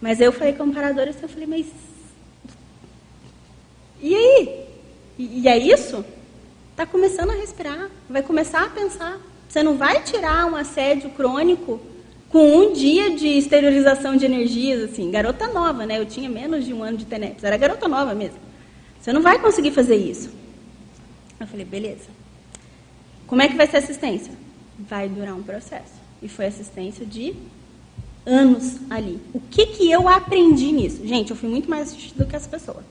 Mas 0.01 0.23
eu 0.23 0.33
falei 0.33 0.55
com 0.55 0.63
a 0.63 0.67
amparadora, 0.67 1.11
eu 1.11 1.29
falei, 1.29 1.47
mas. 1.47 1.67
E 4.03 4.15
aí? 4.15 4.65
E, 5.19 5.41
e 5.41 5.49
é 5.49 5.59
isso? 5.59 6.03
Está 6.71 6.87
começando 6.87 7.29
a 7.29 7.35
respirar, 7.35 7.91
vai 8.09 8.23
começar 8.23 8.65
a 8.65 8.71
pensar. 8.71 9.21
Você 9.51 9.65
não 9.65 9.77
vai 9.77 10.01
tirar 10.05 10.47
um 10.47 10.55
assédio 10.55 11.11
crônico 11.11 11.81
com 12.29 12.57
um 12.57 12.73
dia 12.73 13.17
de 13.17 13.27
esterilização 13.27 14.17
de 14.17 14.25
energias, 14.25 14.89
assim, 14.89 15.11
garota 15.11 15.49
nova, 15.49 15.85
né? 15.85 15.99
Eu 15.99 16.07
tinha 16.07 16.31
menos 16.31 16.65
de 16.65 16.73
um 16.73 16.85
ano 16.85 16.97
de 16.97 17.05
TENEPS, 17.05 17.43
era 17.43 17.57
garota 17.57 17.89
nova 17.89 18.15
mesmo. 18.15 18.39
Você 19.01 19.13
não 19.13 19.21
vai 19.21 19.41
conseguir 19.41 19.73
fazer 19.73 19.97
isso. 19.97 20.31
Eu 21.41 21.49
falei, 21.49 21.65
beleza. 21.65 22.07
Como 23.27 23.43
é 23.43 23.49
que 23.49 23.57
vai 23.57 23.67
ser 23.67 23.79
assistência? 23.79 24.33
Vai 24.79 25.09
durar 25.09 25.35
um 25.35 25.43
processo. 25.43 25.95
E 26.23 26.29
foi 26.29 26.47
assistência 26.47 27.05
de 27.05 27.35
anos 28.25 28.77
ali. 28.89 29.21
O 29.35 29.41
que, 29.41 29.67
que 29.67 29.91
eu 29.91 30.09
aprendi 30.09 30.71
nisso? 30.71 31.05
Gente, 31.05 31.31
eu 31.31 31.37
fui 31.37 31.49
muito 31.49 31.69
mais 31.69 31.89
assistida 31.89 32.23
do 32.23 32.31
que 32.31 32.37
essa 32.37 32.49
pessoa. 32.49 32.85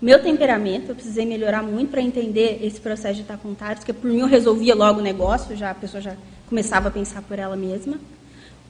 Meu 0.00 0.22
temperamento, 0.22 0.90
eu 0.90 0.94
precisei 0.94 1.26
melhorar 1.26 1.60
muito 1.60 1.90
para 1.90 2.00
entender 2.00 2.60
esse 2.62 2.80
processo 2.80 3.16
de 3.16 3.22
estar 3.22 3.36
com 3.36 3.52
porque 3.52 3.92
por 3.92 4.08
mim 4.08 4.20
eu 4.20 4.28
resolvia 4.28 4.72
logo 4.72 5.00
o 5.00 5.02
negócio, 5.02 5.56
já 5.56 5.72
a 5.72 5.74
pessoa 5.74 6.00
já 6.00 6.14
começava 6.48 6.86
a 6.86 6.90
pensar 6.90 7.20
por 7.22 7.36
ela 7.36 7.56
mesma. 7.56 7.98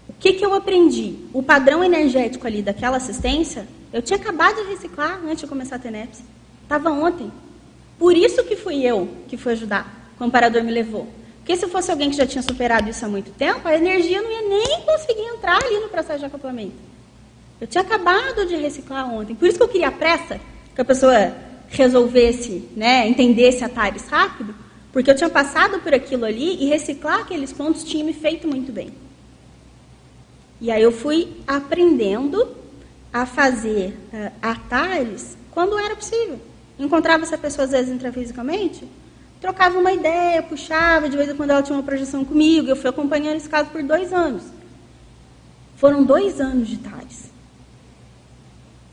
O 0.09 0.15
que, 0.19 0.33
que 0.33 0.45
eu 0.45 0.55
aprendi? 0.55 1.17
O 1.35 1.43
padrão 1.43 1.85
energético 1.85 2.47
ali 2.47 2.63
daquela 2.63 2.97
assistência, 2.97 3.69
eu 3.93 4.01
tinha 4.01 4.19
acabado 4.19 4.57
de 4.57 4.71
reciclar 4.71 5.21
antes 5.23 5.41
de 5.41 5.47
começar 5.47 5.77
a 5.77 5.79
ter 5.79 5.91
NEPS. 5.91 6.23
Estava 6.63 6.91
ontem. 6.91 7.31
Por 7.99 8.17
isso 8.17 8.43
que 8.45 8.57
fui 8.57 8.83
eu 8.83 9.09
que 9.29 9.37
fui 9.37 9.53
ajudar. 9.53 10.11
O 10.19 10.25
amparador 10.25 10.65
me 10.65 10.73
levou. 10.73 11.07
Porque 11.41 11.57
se 11.57 11.67
fosse 11.69 11.91
alguém 11.91 12.09
que 12.09 12.17
já 12.17 12.27
tinha 12.27 12.43
superado 12.43 12.89
isso 12.89 13.05
há 13.05 13.09
muito 13.09 13.33
tempo, 13.33 13.69
a 13.69 13.75
energia 13.75 14.23
não 14.23 14.31
ia 14.31 14.49
nem 14.49 14.81
conseguir 14.83 15.23
entrar 15.23 15.63
ali 15.63 15.79
no 15.79 15.89
processo 15.89 16.21
de 16.21 16.25
acoplamento. 16.25 16.77
Eu 17.61 17.67
tinha 17.67 17.83
acabado 17.83 18.47
de 18.47 18.57
reciclar 18.57 19.13
ontem. 19.13 19.35
Por 19.35 19.47
isso 19.47 19.59
que 19.59 19.65
eu 19.65 19.69
queria 19.69 19.91
pressa, 19.91 20.41
que 20.79 20.83
a 20.83 20.85
pessoa 20.85 21.35
resolvesse, 21.71 22.69
né, 22.77 23.09
entendesse 23.09 23.65
a 23.65 23.69
TARES 23.69 24.07
rápido, 24.07 24.55
porque 24.93 25.11
eu 25.11 25.17
tinha 25.17 25.29
passado 25.29 25.81
por 25.81 25.93
aquilo 25.93 26.25
ali 26.25 26.63
e 26.63 26.69
reciclar 26.69 27.19
aqueles 27.19 27.53
pontos 27.53 27.83
tinha 27.83 28.05
me 28.05 28.13
feito 28.13 28.47
muito 28.47 28.71
bem. 28.71 28.93
E 30.61 30.71
aí 30.71 30.81
eu 30.81 30.93
fui 30.93 31.37
aprendendo 31.49 32.55
a 33.13 33.27
fazer 33.27 33.99
uh, 34.13 34.31
a 34.41 34.55
TARES 34.55 35.37
quando 35.51 35.77
era 35.77 35.97
possível. 35.97 36.39
Encontrava 36.79 37.25
essa 37.25 37.37
pessoa 37.37 37.65
às 37.65 37.73
vezes 37.73 37.93
intrafisicamente, 37.93 38.87
trocava 39.41 39.81
uma 39.81 39.93
ideia, 39.93 40.45
puxava, 40.45 41.09
de 41.09 41.17
vez 41.17 41.29
em 41.29 41.35
quando 41.35 41.51
ela 41.51 41.63
tinha 41.63 41.77
uma 41.77 41.83
projeção 41.83 42.25
comigo, 42.25 42.69
eu 42.69 42.77
fui 42.77 42.89
acompanhando 42.89 43.39
esse 43.39 43.49
caso 43.49 43.69
por 43.71 43.83
dois 43.83 44.13
anos. 44.13 44.45
Foram 45.77 46.05
dois 46.05 46.41
anos 46.41 46.69
de 46.69 46.77
TARES. 46.77 47.33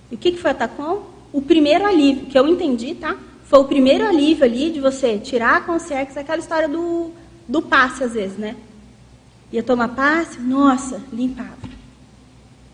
E 0.10 0.16
o 0.16 0.18
que, 0.18 0.32
que 0.32 0.40
foi 0.40 0.50
a 0.50 0.56
TACOM? 0.56 1.14
O 1.36 1.42
primeiro 1.42 1.86
alívio, 1.86 2.28
que 2.28 2.40
eu 2.40 2.48
entendi, 2.48 2.96
tá? 2.96 3.18
foi 3.44 3.60
o 3.60 3.66
primeiro 3.66 4.08
alívio 4.08 4.46
ali 4.46 4.72
de 4.72 4.80
você 4.80 5.20
tirar 5.20 5.58
a 5.58 5.60
consciência, 5.60 6.22
aquela 6.22 6.40
história 6.40 6.70
do, 6.70 7.12
do 7.46 7.62
passe, 7.62 8.06
às 8.06 8.14
vezes, 8.14 8.38
né? 8.38 8.56
Ia 9.52 9.62
tomar 9.62 9.90
passe, 9.90 10.40
nossa, 10.40 11.02
limpava. 11.12 11.58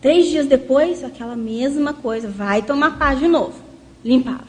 Três 0.00 0.28
dias 0.28 0.46
depois, 0.46 1.02
aquela 1.02 1.34
mesma 1.34 1.92
coisa, 1.92 2.28
vai 2.28 2.62
tomar 2.62 2.98
passe 2.98 3.22
de 3.22 3.26
novo, 3.26 3.58
limpava. 4.04 4.46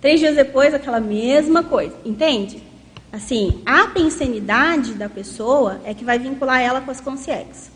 Três 0.00 0.18
dias 0.18 0.34
depois, 0.34 0.74
aquela 0.74 0.98
mesma 0.98 1.62
coisa, 1.62 1.94
entende? 2.04 2.60
Assim, 3.12 3.62
a 3.64 3.86
pensenidade 3.86 4.94
da 4.94 5.08
pessoa 5.08 5.80
é 5.84 5.94
que 5.94 6.04
vai 6.04 6.18
vincular 6.18 6.60
ela 6.60 6.80
com 6.80 6.90
as 6.90 7.00
consciências. 7.00 7.70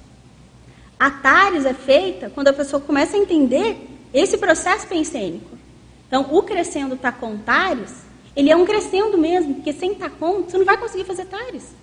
A 0.98 1.08
TARES 1.08 1.64
é 1.64 1.72
feita 1.72 2.28
quando 2.34 2.48
a 2.48 2.52
pessoa 2.52 2.82
começa 2.82 3.16
a 3.16 3.20
entender 3.20 3.78
esse 4.12 4.36
processo 4.36 4.88
pensênico. 4.88 5.57
Então, 6.08 6.26
o 6.32 6.42
crescendo 6.42 6.96
tacon 6.96 7.36
TARES, 7.36 8.02
ele 8.34 8.50
é 8.50 8.56
um 8.56 8.64
crescendo 8.64 9.16
mesmo, 9.16 9.56
porque 9.56 9.72
sem 9.72 9.94
tacon 9.94 10.42
você 10.42 10.56
não 10.58 10.64
vai 10.64 10.78
conseguir 10.78 11.04
fazer 11.04 11.26
TARES. 11.26 11.74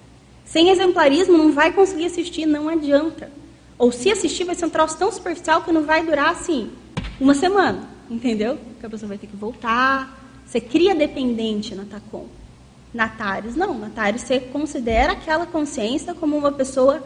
Sem 0.43 0.69
exemplarismo 0.69 1.38
não 1.38 1.52
vai 1.52 1.72
conseguir 1.72 2.06
assistir, 2.06 2.45
não 2.45 2.68
adianta. 2.68 3.31
Ou 3.77 3.91
se 3.91 4.11
assistir 4.11 4.43
vai 4.43 4.56
ser 4.56 4.65
um 4.65 4.69
troço 4.69 4.97
tão 4.97 5.11
superficial 5.11 5.61
que 5.61 5.72
não 5.72 5.84
vai 5.84 6.03
durar 6.03 6.31
assim 6.31 6.72
uma 7.19 7.34
semana, 7.34 7.88
entendeu? 8.10 8.57
Porque 8.57 8.85
a 8.85 8.89
pessoa 8.89 9.10
vai 9.10 9.18
ter 9.18 9.27
que 9.27 9.35
voltar. 9.35 10.22
Você 10.45 10.60
cria 10.60 10.95
dependente 10.95 11.76
na 11.76 11.85
tacon. 11.85 12.26
Na 12.93 13.10
TARES, 13.10 13.56
não. 13.56 13.77
Na 13.77 13.89
TARES 13.89 14.22
você 14.22 14.39
considera 14.39 15.14
aquela 15.14 15.45
consciência 15.45 16.14
como 16.14 16.38
uma 16.38 16.52
pessoa 16.52 17.03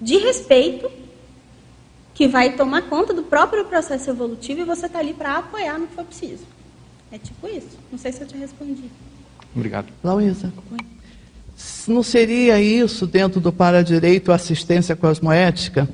de 0.00 0.18
respeito 0.18 0.90
que 2.14 2.28
vai 2.28 2.56
tomar 2.56 2.82
conta 2.82 3.12
do 3.12 3.22
próprio 3.22 3.64
processo 3.64 4.10
evolutivo 4.10 4.60
e 4.60 4.64
você 4.64 4.86
está 4.86 4.98
ali 4.98 5.14
para 5.14 5.38
apoiar 5.38 5.78
no 5.78 5.86
que 5.86 5.94
for 5.94 6.04
preciso. 6.04 6.44
É 7.10 7.18
tipo 7.18 7.46
isso. 7.46 7.78
Não 7.90 7.98
sei 7.98 8.12
se 8.12 8.20
eu 8.20 8.26
te 8.26 8.36
respondi. 8.36 8.84
Obrigado. 9.54 9.86
Lauísa. 10.02 10.52
Não 11.86 12.02
seria 12.02 12.60
isso 12.60 13.06
dentro 13.06 13.40
do 13.40 13.52
para-direito 13.52 14.32
assistência 14.32 14.96
cosmoética? 14.96 15.88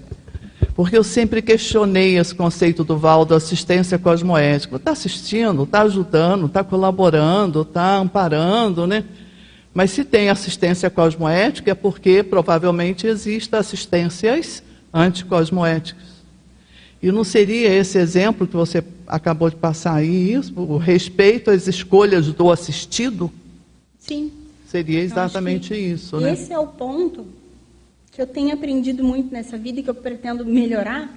Porque 0.75 0.97
eu 0.97 1.03
sempre 1.03 1.43
questionei 1.43 2.17
esse 2.19 2.35
conceito 2.35 2.85
do 2.85 2.97
Valdo, 2.97 3.35
assistência 3.35 3.99
cosmoética. 3.99 4.77
Está 4.77 4.93
assistindo, 4.93 5.65
está 5.65 5.83
ajudando, 5.83 6.47
está 6.47 6.63
colaborando, 6.63 7.63
está 7.63 7.97
amparando, 7.97 8.87
né? 8.87 9.05
Mas 9.75 9.91
se 9.91 10.05
tem 10.05 10.29
assistência 10.29 10.89
cosmoética 10.89 11.73
é 11.73 11.75
porque 11.75 12.23
provavelmente 12.23 13.07
existem 13.07 13.59
assistências 13.59 14.63
anticosmoéticas. 14.93 16.08
E 17.03 17.13
não 17.13 17.23
seria 17.23 17.73
esse 17.73 17.99
exemplo 17.99 18.47
que 18.47 18.57
você 18.57 18.83
acabou 19.07 19.49
de 19.49 19.57
passar 19.57 19.95
aí, 19.95 20.33
isso, 20.33 20.53
o 20.57 20.77
respeito 20.77 21.51
às 21.51 21.69
escolhas 21.69 22.27
do 22.33 22.51
assistido? 22.51 23.31
Sim. 23.99 24.33
Seria 24.67 25.01
exatamente 25.01 25.75
isso, 25.75 26.19
né? 26.19 26.33
Esse 26.33 26.53
é 26.53 26.59
o 26.59 26.67
ponto 26.67 27.27
que 28.13 28.21
eu 28.21 28.27
tenho 28.27 28.53
aprendido 28.53 29.05
muito 29.05 29.33
nessa 29.33 29.57
vida 29.57 29.79
e 29.79 29.83
que 29.83 29.89
eu 29.89 29.95
pretendo 29.95 30.45
melhorar, 30.45 31.15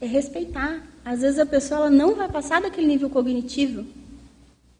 é 0.00 0.06
respeitar. 0.06 0.84
Às 1.04 1.20
vezes 1.20 1.38
a 1.38 1.46
pessoa 1.46 1.82
ela 1.82 1.90
não 1.90 2.16
vai 2.16 2.28
passar 2.28 2.60
daquele 2.60 2.88
nível 2.88 3.08
cognitivo, 3.08 3.86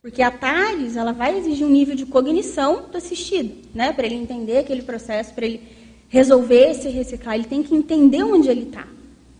porque 0.02 0.20
a 0.20 0.30
TARES, 0.30 0.96
ela 0.96 1.12
vai 1.12 1.38
exigir 1.38 1.66
um 1.66 1.70
nível 1.70 1.94
de 1.94 2.06
cognição 2.06 2.86
do 2.90 2.96
assistido, 2.96 3.54
né? 3.74 3.92
Para 3.92 4.06
ele 4.06 4.16
entender 4.16 4.58
aquele 4.58 4.82
processo, 4.82 5.32
para 5.32 5.46
ele 5.46 5.60
resolver 6.08 6.74
se 6.74 6.88
reciclar, 6.88 7.36
ele 7.36 7.44
tem 7.44 7.62
que 7.62 7.74
entender 7.74 8.24
onde 8.24 8.48
ele 8.48 8.62
está. 8.62 8.86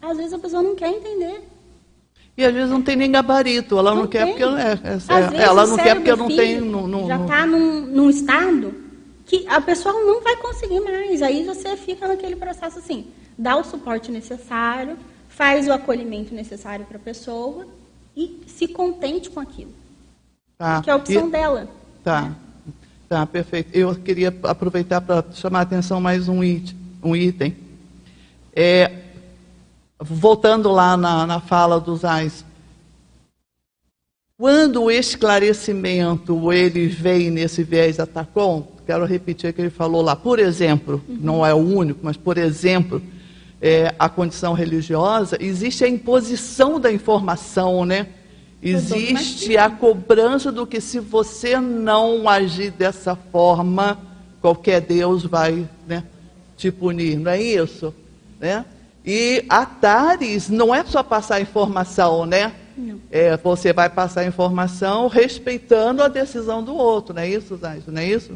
Às 0.01 0.17
vezes 0.17 0.33
a 0.33 0.39
pessoa 0.39 0.63
não 0.63 0.75
quer 0.75 0.91
entender. 0.91 1.43
E 2.37 2.45
às 2.45 2.55
vezes 2.55 2.71
não 2.71 2.81
tem 2.81 2.97
nem 2.97 3.11
gabarito, 3.11 3.79
ela 3.79 3.95
não, 3.95 4.03
não 4.03 4.09
quer 4.09 4.27
porque 4.27 4.43
é, 4.43 4.47
é, 4.47 5.43
ela 5.43 5.67
não 5.67 5.77
quer 5.77 5.95
porque 5.95 6.17
não 6.17 6.29
tem. 6.29 6.61
Não, 6.61 6.87
não, 6.87 7.07
já 7.07 7.21
está 7.21 7.47
num, 7.47 7.83
num 7.83 8.09
estado 8.09 8.75
que 9.27 9.47
a 9.47 9.61
pessoa 9.61 9.93
não 9.93 10.23
vai 10.23 10.37
conseguir 10.37 10.81
mais. 10.81 11.21
Aí 11.23 11.45
você 11.45 11.77
fica 11.77 12.09
naquele 12.09 12.37
processo 12.37 12.79
assim, 12.79 13.09
dá 13.37 13.57
o 13.57 13.65
suporte 13.65 14.11
necessário, 14.11 14.97
faz 15.29 15.69
o 15.69 15.73
acolhimento 15.73 16.35
necessário 16.35 16.87
para 16.87 16.97
a 16.97 17.01
pessoa 17.01 17.67
e 18.17 18.41
se 18.47 18.69
contente 18.69 19.29
com 19.29 19.41
aquilo. 19.41 19.73
Tá. 20.57 20.81
Que 20.83 20.91
é 20.91 20.93
a 20.93 20.97
opção 20.97 21.29
e, 21.29 21.31
dela. 21.31 21.69
Tá. 22.03 22.35
Tá, 23.09 23.27
perfeito. 23.27 23.77
Eu 23.77 23.95
queria 23.97 24.33
aproveitar 24.45 25.01
para 25.01 25.25
chamar 25.33 25.59
a 25.59 25.63
atenção 25.63 26.01
mais 26.01 26.29
um 26.29 26.45
item. 26.45 26.77
Um 27.03 27.17
item. 27.17 27.57
É, 28.55 29.00
voltando 30.01 30.71
lá 30.71 30.97
na, 30.97 31.27
na 31.27 31.41
fala 31.41 31.79
dos 31.79 32.05
Ais, 32.05 32.45
quando 34.37 34.85
o 34.85 34.91
esclarecimento 34.91 36.51
ele 36.51 36.87
vem 36.87 37.31
nesse 37.31 37.63
viés 37.63 38.01
atacom, 38.01 38.67
quero 38.87 39.05
repetir 39.05 39.51
o 39.51 39.53
que 39.53 39.61
ele 39.61 39.71
falou 39.71 40.01
lá, 40.01 40.17
por 40.17 40.39
exemplo, 40.39 41.03
uhum. 41.07 41.19
não 41.21 41.47
é 41.47 41.53
o 41.53 41.59
único, 41.59 42.01
mas 42.03 42.17
por 42.17 42.39
exemplo, 42.39 43.03
é, 43.61 43.95
a 43.99 44.09
condição 44.09 44.55
religiosa, 44.55 45.37
existe 45.39 45.85
a 45.85 45.89
imposição 45.89 46.81
da 46.81 46.91
informação, 46.91 47.85
né? 47.85 48.07
Existe 48.63 49.57
a 49.57 49.71
cobrança 49.71 50.51
do 50.53 50.67
que 50.67 50.81
se 50.81 51.01
você 51.01 51.59
não 51.59 52.29
agir 52.29 52.71
dessa 52.71 53.15
forma, 53.17 53.99
qualquer 54.41 54.81
Deus 54.81 55.25
vai 55.25 55.67
né, 55.87 56.05
te 56.57 56.71
punir, 56.71 57.19
não 57.19 57.31
é 57.31 57.41
isso? 57.41 57.95
Né? 58.39 58.65
E 59.05 59.45
a 59.49 59.65
TARES 59.65 60.49
não 60.49 60.75
é 60.75 60.85
só 60.85 61.03
passar 61.03 61.41
informação, 61.41 62.27
né? 62.27 62.53
É, 63.11 63.37
você 63.37 63.73
vai 63.73 63.91
passar 63.91 64.25
informação 64.25 65.09
respeitando 65.09 66.03
a 66.03 66.09
decisão 66.09 66.63
do 66.63 66.75
outro, 66.75 67.15
não 67.15 67.23
é 67.23 67.29
isso, 67.29 67.57
Zayto? 67.57 67.91
Não 67.91 68.01
é 68.01 68.07
isso? 68.07 68.33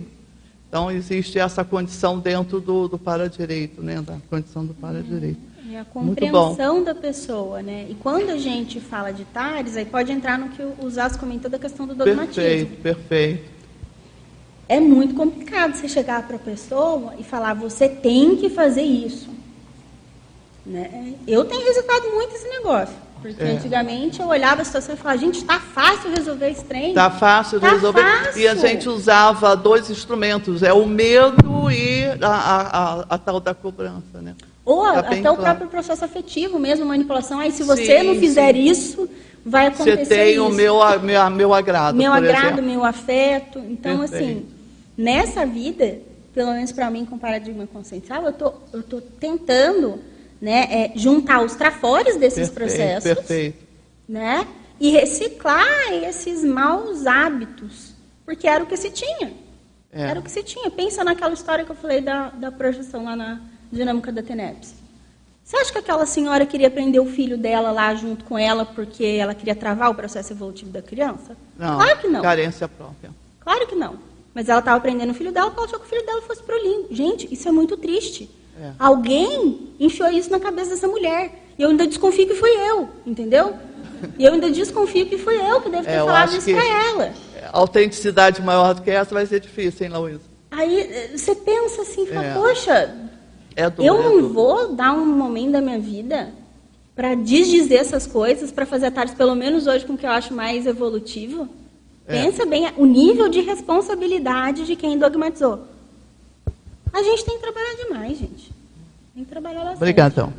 Então 0.69 0.91
existe 0.91 1.39
essa 1.39 1.65
condição 1.65 2.19
dentro 2.19 2.61
do, 2.61 2.89
do 2.89 2.99
para-direito, 2.99 3.81
né? 3.83 4.03
Da 4.03 4.17
condição 4.29 4.67
do 4.67 4.75
para-direito. 4.75 5.39
É 5.73 5.79
a 5.81 5.85
compreensão 5.85 6.85
da 6.85 6.95
pessoa, 6.95 7.63
né? 7.63 7.87
E 7.89 7.95
quando 7.95 8.31
a 8.31 8.37
gente 8.37 8.81
fala 8.81 9.13
de 9.13 9.25
TARES, 9.25 9.77
aí 9.77 9.85
pode 9.85 10.13
entrar 10.13 10.39
no 10.39 10.49
que 10.51 10.63
o 10.63 10.91
Zaz 10.91 11.17
comentou 11.17 11.51
da 11.51 11.59
questão 11.59 11.87
do 11.87 11.95
dogmatismo. 11.95 12.35
Perfeito, 12.35 12.83
perfeito. 12.83 13.51
É 14.69 14.81
muito 14.81 15.15
complicado 15.15 15.75
você 15.75 15.89
chegar 15.89 16.27
para 16.27 16.37
a 16.37 16.39
pessoa 16.39 17.15
e 17.19 17.25
falar, 17.25 17.55
você 17.55 17.89
tem 17.89 18.37
que 18.37 18.49
fazer 18.49 18.83
isso. 18.83 19.31
Né? 20.67 21.15
Eu 21.27 21.45
tenho 21.45 21.65
resultado 21.65 22.11
muito 22.11 22.35
esse 22.35 22.49
negócio. 22.49 22.95
Porque 23.21 23.43
é. 23.43 23.53
antigamente 23.53 24.21
eu 24.21 24.29
olhava 24.29 24.61
a 24.61 24.65
situação 24.67 24.95
e 24.95 24.99
falava, 24.99 25.19
gente, 25.19 25.39
está 25.39 25.59
fácil 25.59 26.11
resolver 26.11 26.51
esse 26.51 26.63
trem. 26.65 26.91
Está 26.91 27.11
fácil 27.11 27.59
tá 27.59 27.71
resolver. 27.71 28.03
Fácil. 28.03 28.43
E 28.43 28.47
a 28.47 28.55
gente 28.55 28.87
usava 28.87 29.57
dois 29.57 29.89
instrumentos, 29.89 30.63
é 30.63 30.75
o 30.75 30.85
medo 30.85 31.71
e 31.71 32.05
a, 32.21 32.29
a, 32.29 32.61
a, 32.61 33.07
a 33.09 33.19
tal 33.19 33.41
da 33.41 33.55
cobrança, 33.55 34.21
né? 34.21 34.35
Ou 34.63 34.83
tá 34.83 34.99
até 34.99 35.21
claro. 35.21 35.37
o 35.37 35.43
próprio 35.43 35.69
processo 35.69 36.05
afetivo 36.05 36.59
mesmo, 36.59 36.85
manipulação. 36.85 37.41
Aí, 37.41 37.51
se 37.51 37.63
você 37.63 38.01
sim, 38.01 38.07
não 38.07 38.15
fizer 38.17 38.55
sim. 38.55 38.65
isso, 38.65 39.09
vai 39.45 39.67
acontecer 39.67 40.05
Você 40.05 40.15
tem 40.15 40.35
isso. 40.35 40.47
o 40.47 40.51
meu, 40.51 40.79
meu, 41.01 41.31
meu 41.31 41.55
agrado, 41.55 41.97
Meu 41.97 42.13
agrado, 42.13 42.45
exemplo. 42.45 42.63
meu 42.63 42.85
afeto. 42.85 43.59
Então, 43.59 44.03
assim, 44.03 44.47
nessa 44.97 45.47
vida, 45.47 45.99
pelo 46.35 46.53
menos 46.53 46.73
para 46.73 46.91
mim, 46.91 47.07
com 47.07 47.19
paradigma 47.19 47.67
consciencial, 47.67 48.25
eu 48.25 48.33
tô, 48.33 48.53
eu 48.73 48.83
tô 48.83 49.01
tentando 49.01 49.99
né, 50.45 50.69
é, 50.71 50.93
juntar 50.95 51.43
os 51.43 51.55
trafores 51.55 52.19
desses 52.19 52.51
perfeito, 52.51 52.55
processos. 52.55 53.15
Perfeito. 53.15 53.65
Né, 54.07 54.47
e 54.79 54.91
reciclar 54.91 55.91
esses 56.07 56.45
maus 56.45 57.07
hábitos. 57.07 57.95
Porque 58.27 58.47
era 58.47 58.63
o 58.63 58.67
que 58.67 58.77
se 58.77 58.91
tinha. 58.91 59.33
É. 59.91 60.03
Era 60.03 60.21
o 60.21 60.23
que 60.23 60.31
se 60.31 60.43
tinha. 60.43 60.71
Pensa 60.71 61.03
naquela 61.03 61.33
história 61.33 61.65
que 61.65 61.71
eu 61.71 61.77
falei 61.77 62.03
da, 62.03 62.29
da 62.29 62.53
projeção 62.53 63.05
lá 63.05 63.17
na 63.17 63.41
dinâmica 63.73 64.13
da 64.13 64.23
TENEPS. 64.23 64.75
Você 65.43 65.57
acha 65.57 65.73
que 65.73 65.79
aquela 65.79 66.05
senhora 66.05 66.45
queria 66.45 66.71
prender 66.71 67.01
o 67.01 67.07
filho 67.07 67.39
dela 67.39 67.71
lá 67.71 67.95
junto 67.95 68.25
com 68.27 68.39
ela 68.39 68.67
porque 68.67 69.05
ela 69.05 69.35
queria 69.35 69.55
travar 69.55 69.91
o 69.91 69.95
processo 69.95 70.35
evolutivo 70.35 70.71
da 70.71 70.83
criança? 70.83 71.37
Não. 71.59 71.77
Claro 71.77 71.99
que 72.01 72.09
não. 72.09 72.21
Carência 72.21 72.69
própria. 72.69 73.11
Claro 73.41 73.67
que 73.67 73.75
não. 73.75 73.99
Mas 74.35 74.51
ela 74.51 74.59
estava 74.59 74.79
prendendo 74.79 75.11
o 75.11 75.15
filho 75.15 75.33
dela 75.33 75.47
porque 75.47 75.61
ela 75.61 75.69
achou 75.69 75.81
que 75.81 75.87
o 75.87 75.89
filho 75.89 76.05
dela 76.05 76.21
fosse 76.21 76.43
pro 76.43 76.63
lindo. 76.63 76.89
Gente, 76.91 77.33
isso 77.33 77.49
é 77.49 77.53
muito 77.53 77.79
triste. 77.79 78.29
É. 78.61 78.71
Alguém 78.79 79.75
enfiou 79.79 80.11
isso 80.11 80.31
na 80.31 80.41
cabeça 80.41 80.71
dessa 80.71 80.89
mulher. 80.89 81.45
E 81.59 81.63
eu 81.63 81.71
ainda 81.71 81.87
desconfio 81.87 82.27
que 82.27 82.35
fui 82.35 82.51
eu, 82.51 82.89
entendeu? 83.07 83.55
E 84.19 84.25
eu 84.25 84.33
ainda 84.33 84.51
desconfio 84.51 85.07
que 85.07 85.19
fui 85.19 85.37
eu 85.37 85.61
que 85.61 85.71
devo 85.71 85.85
ter 85.85 85.91
é, 85.91 85.99
falado 85.99 86.37
isso 86.37 86.51
para 86.51 86.65
ela. 86.65 87.13
Autenticidade 87.53 88.43
maior 88.43 88.75
do 88.75 88.83
que 88.83 88.91
essa 88.91 89.15
vai 89.15 89.25
ser 89.27 89.41
difícil, 89.41 89.87
hein, 89.87 89.93
Luísa? 89.93 90.21
Aí 90.51 90.81
eh, 90.81 91.17
você 91.17 91.35
pensa 91.35 91.83
assim, 91.83 92.07
fala, 92.07 92.27
é. 92.27 92.35
poxa, 92.35 92.95
é 93.57 93.71
duro, 93.71 93.87
eu 93.87 94.03
não 94.03 94.19
é 94.19 94.23
vou 94.23 94.75
dar 94.75 94.93
um 94.93 95.07
momento 95.07 95.53
da 95.53 95.61
minha 95.61 95.79
vida 95.79 96.33
para 96.95 97.15
desdizer 97.15 97.81
essas 97.81 98.07
coisas, 98.07 98.53
para 98.53 98.65
fazer 98.65 98.87
atalhos, 98.87 99.15
pelo 99.15 99.35
menos 99.35 99.67
hoje, 99.67 99.85
com 99.85 99.95
o 99.95 99.99
que 99.99 100.07
eu 100.07 100.11
acho 100.11 100.33
mais 100.33 100.67
evolutivo. 100.67 101.49
É. 102.07 102.23
Pensa 102.23 102.47
bem 102.47 102.71
o 102.77 102.87
nível 102.87 103.29
de 103.29 103.41
responsabilidade 103.41 104.65
de 104.65 104.77
quem 104.77 104.99
dogmatizou. 104.99 105.67
A 106.95 107.03
gente 107.03 107.25
tem 107.25 107.35
que 107.35 107.43
trabalhar 107.43 107.75
demais, 107.75 108.17
gente. 108.17 108.53
Tem 109.13 109.25
que 109.25 109.31
trabalhar 109.31 109.65
bastante. 109.65 109.79
Obrigadão. 109.79 110.33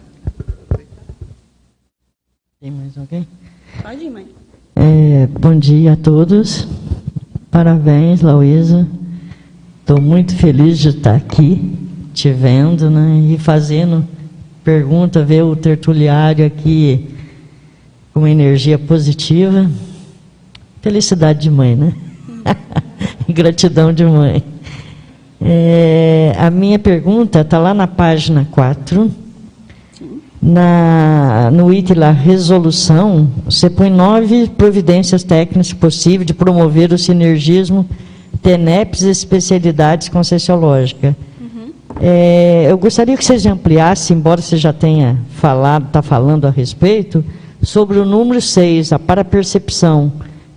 Tem 2.62 2.72
mais 2.72 2.98
alguém? 2.98 3.28
Pode 3.84 4.06
ir, 4.06 4.10
mãe. 4.10 4.26
É, 4.74 5.28
bom 5.28 5.60
dia 5.60 5.92
a 5.92 5.96
todos. 5.98 6.66
Parabéns, 7.52 8.22
Lauísa. 8.22 8.88
Estou 9.82 10.00
muito 10.00 10.34
feliz 10.34 10.80
de 10.80 10.90
estar 10.90 11.16
aqui, 11.16 11.78
te 12.14 12.32
vendo, 12.32 12.90
né? 12.90 13.34
E 13.34 13.38
fazendo 13.38 14.08
pergunta, 14.64 15.26
ver 15.26 15.44
o 15.44 15.58
tertuliário 15.58 16.46
aqui 16.46 17.10
com 18.14 18.26
energia 18.26 18.80
positiva. 18.80 19.70
Felicidade 20.82 21.42
de 21.42 21.52
mãe, 21.52 21.76
né? 21.76 21.94
Gratidão 23.28 23.92
de 23.92 24.06
mãe. 24.06 24.55
É, 25.48 26.34
a 26.40 26.50
minha 26.50 26.80
pergunta 26.80 27.42
está 27.42 27.60
lá 27.60 27.72
na 27.72 27.86
página 27.86 28.48
4. 28.50 29.12
Na, 30.42 31.52
no 31.52 31.72
item 31.72 31.98
lá, 31.98 32.12
resolução, 32.12 33.30
você 33.46 33.70
põe 33.70 33.90
nove 33.90 34.48
providências 34.48 35.24
técnicas 35.24 35.72
possíveis 35.74 36.26
de 36.26 36.34
promover 36.34 36.92
o 36.92 36.98
sinergismo 36.98 37.88
TENEPS 38.42 39.04
e 39.04 39.10
especialidades 39.10 40.10
concessiológicas. 40.10 41.16
Uhum. 41.40 41.72
É, 42.00 42.66
eu 42.68 42.78
gostaria 42.78 43.16
que 43.16 43.26
vocês 43.26 43.46
ampliassem, 43.46 44.18
embora 44.18 44.42
você 44.42 44.58
já 44.58 44.74
tenha 44.74 45.18
falado, 45.30 45.88
está 45.88 46.02
falando 46.02 46.46
a 46.46 46.52
respeito, 46.52 47.24
sobre 47.62 48.00
o 48.00 48.06
número 48.06 48.42
6, 48.42 48.94
a 48.94 49.00
parapercepção, 49.00 50.12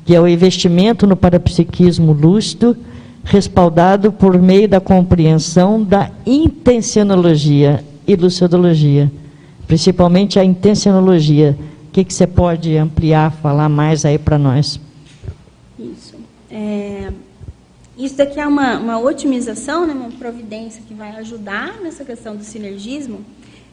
que 0.04 0.14
é 0.14 0.20
o 0.20 0.28
investimento 0.28 1.06
no 1.06 1.16
parapsiquismo 1.16 2.12
lúcido, 2.12 2.76
respaldado 3.28 4.10
por 4.10 4.40
meio 4.40 4.66
da 4.66 4.80
compreensão 4.80 5.84
da 5.84 6.10
intencionologia 6.24 7.84
e 8.06 8.16
lucidologia, 8.16 9.12
principalmente 9.66 10.38
a 10.38 10.44
intencionologia. 10.44 11.56
O 11.88 11.92
que, 11.92 12.04
que 12.04 12.14
você 12.14 12.26
pode 12.26 12.74
ampliar, 12.76 13.30
falar 13.30 13.68
mais 13.68 14.06
aí 14.06 14.18
para 14.18 14.38
nós? 14.38 14.80
Isso. 15.78 16.14
É, 16.50 17.12
isso 17.98 18.16
daqui 18.16 18.40
é 18.40 18.46
uma, 18.46 18.78
uma 18.78 18.98
otimização, 18.98 19.86
né, 19.86 19.92
uma 19.92 20.10
providência 20.12 20.82
que 20.88 20.94
vai 20.94 21.10
ajudar 21.16 21.80
nessa 21.82 22.06
questão 22.06 22.34
do 22.34 22.42
sinergismo. 22.42 23.20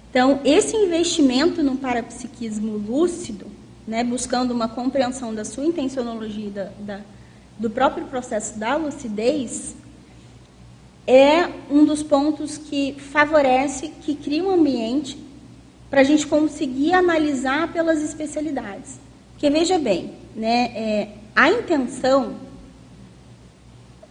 Então, 0.10 0.42
esse 0.44 0.76
investimento 0.76 1.64
no 1.64 1.78
parapsiquismo 1.78 2.74
lúcido, 2.74 3.46
né, 3.88 4.04
buscando 4.04 4.52
uma 4.52 4.68
compreensão 4.68 5.34
da 5.34 5.46
sua 5.46 5.64
intencionologia, 5.64 6.50
da, 6.50 6.70
da, 6.80 7.00
do 7.58 7.70
próprio 7.70 8.06
processo 8.08 8.60
da 8.60 8.76
lucidez, 8.76 9.76
é 11.08 11.48
um 11.70 11.86
dos 11.86 12.02
pontos 12.02 12.58
que 12.58 12.94
favorece, 13.00 13.90
que 14.02 14.16
cria 14.16 14.44
um 14.44 14.52
ambiente 14.52 15.18
para 15.90 16.02
a 16.02 16.04
gente 16.04 16.26
conseguir 16.26 16.94
analisar 16.94 17.72
pelas 17.72 18.02
especialidades. 18.02 19.00
Porque 19.32 19.50
veja 19.50 19.78
bem, 19.78 20.14
né, 20.36 20.72
é, 20.76 21.10
a 21.36 21.50
intenção 21.50 22.36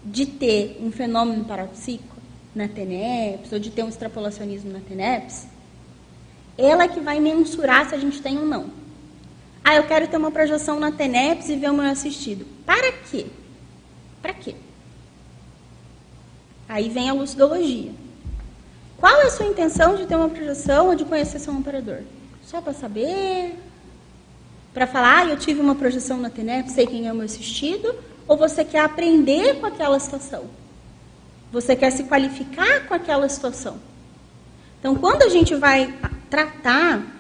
de 0.05 0.27
ter 0.27 0.79
um 0.81 0.93
fenômeno 0.93 1.45
parapsíquico 1.45 2.15
na 2.55 2.69
TENEPS, 2.69 3.53
ou 3.53 3.59
de 3.59 3.71
ter 3.71 3.83
um 3.83 3.89
extrapolacionismo 3.89 4.73
na 4.73 4.81
TENEPS, 4.81 5.47
ela 6.57 6.85
é 6.85 6.89
que 6.89 7.01
vai 7.01 7.19
mensurar 7.19 7.89
se 7.89 7.95
a 7.95 7.99
gente 7.99 8.23
tem 8.23 8.39
ou 8.39 8.47
não. 8.47 8.84
Ah, 9.65 9.77
eu 9.77 9.85
quero 9.85 10.07
ter 10.07 10.19
uma 10.19 10.31
projeção 10.31 10.79
na 10.79 10.93
TENEPS 10.93 11.49
e 11.49 11.57
ver 11.57 11.71
o 11.71 11.75
meu 11.75 11.87
assistido. 11.87 12.47
Para 12.67 12.93
quê? 12.93 13.27
Para 14.21 14.35
quê? 14.35 14.55
Aí 16.69 16.91
vem 16.91 17.09
a 17.09 17.15
lucidologia. 17.15 17.93
Qual 18.99 19.21
é 19.23 19.25
a 19.25 19.31
sua 19.31 19.47
intenção 19.47 19.97
de 19.97 20.07
ter 20.07 20.17
uma 20.17 20.29
projeção 20.29 20.89
ou 20.89 20.95
de 20.95 21.05
conhecer 21.05 21.39
seu 21.39 21.57
operador? 21.57 22.01
Só 22.43 22.61
para 22.61 22.75
saber? 22.75 23.59
Para 24.75 24.87
falar, 24.87 25.19
ah, 25.19 25.31
eu 25.31 25.39
tive 25.39 25.61
uma 25.61 25.75
projeção 25.75 26.19
na 26.19 26.29
TENEP, 26.29 26.71
sei 26.71 26.87
quem 26.87 27.07
é 27.07 27.13
o 27.13 27.15
meu 27.15 27.25
assistido? 27.25 27.95
Ou 28.29 28.37
você 28.37 28.65
quer 28.65 28.81
aprender 28.81 29.61
com 29.61 29.67
aquela 29.67 29.99
situação? 29.99 30.45
Você 31.53 31.75
quer 31.75 31.91
se 31.91 32.05
qualificar 32.05 32.87
com 32.87 32.95
aquela 32.95 33.29
situação? 33.29 33.79
Então, 34.79 34.95
quando 34.97 35.23
a 35.23 35.29
gente 35.29 35.55
vai 35.55 35.95
tratar 36.29 37.14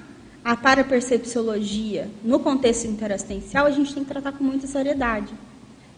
a 0.45 0.55
parapercepciologia 0.55 2.11
no 2.23 2.39
contexto 2.39 2.87
interassistencial, 2.87 3.65
a 3.65 3.71
gente 3.71 3.95
tem 3.95 4.05
que 4.05 4.11
tratar 4.11 4.33
com 4.33 4.45
muita 4.45 4.67
seriedade. 4.67 5.33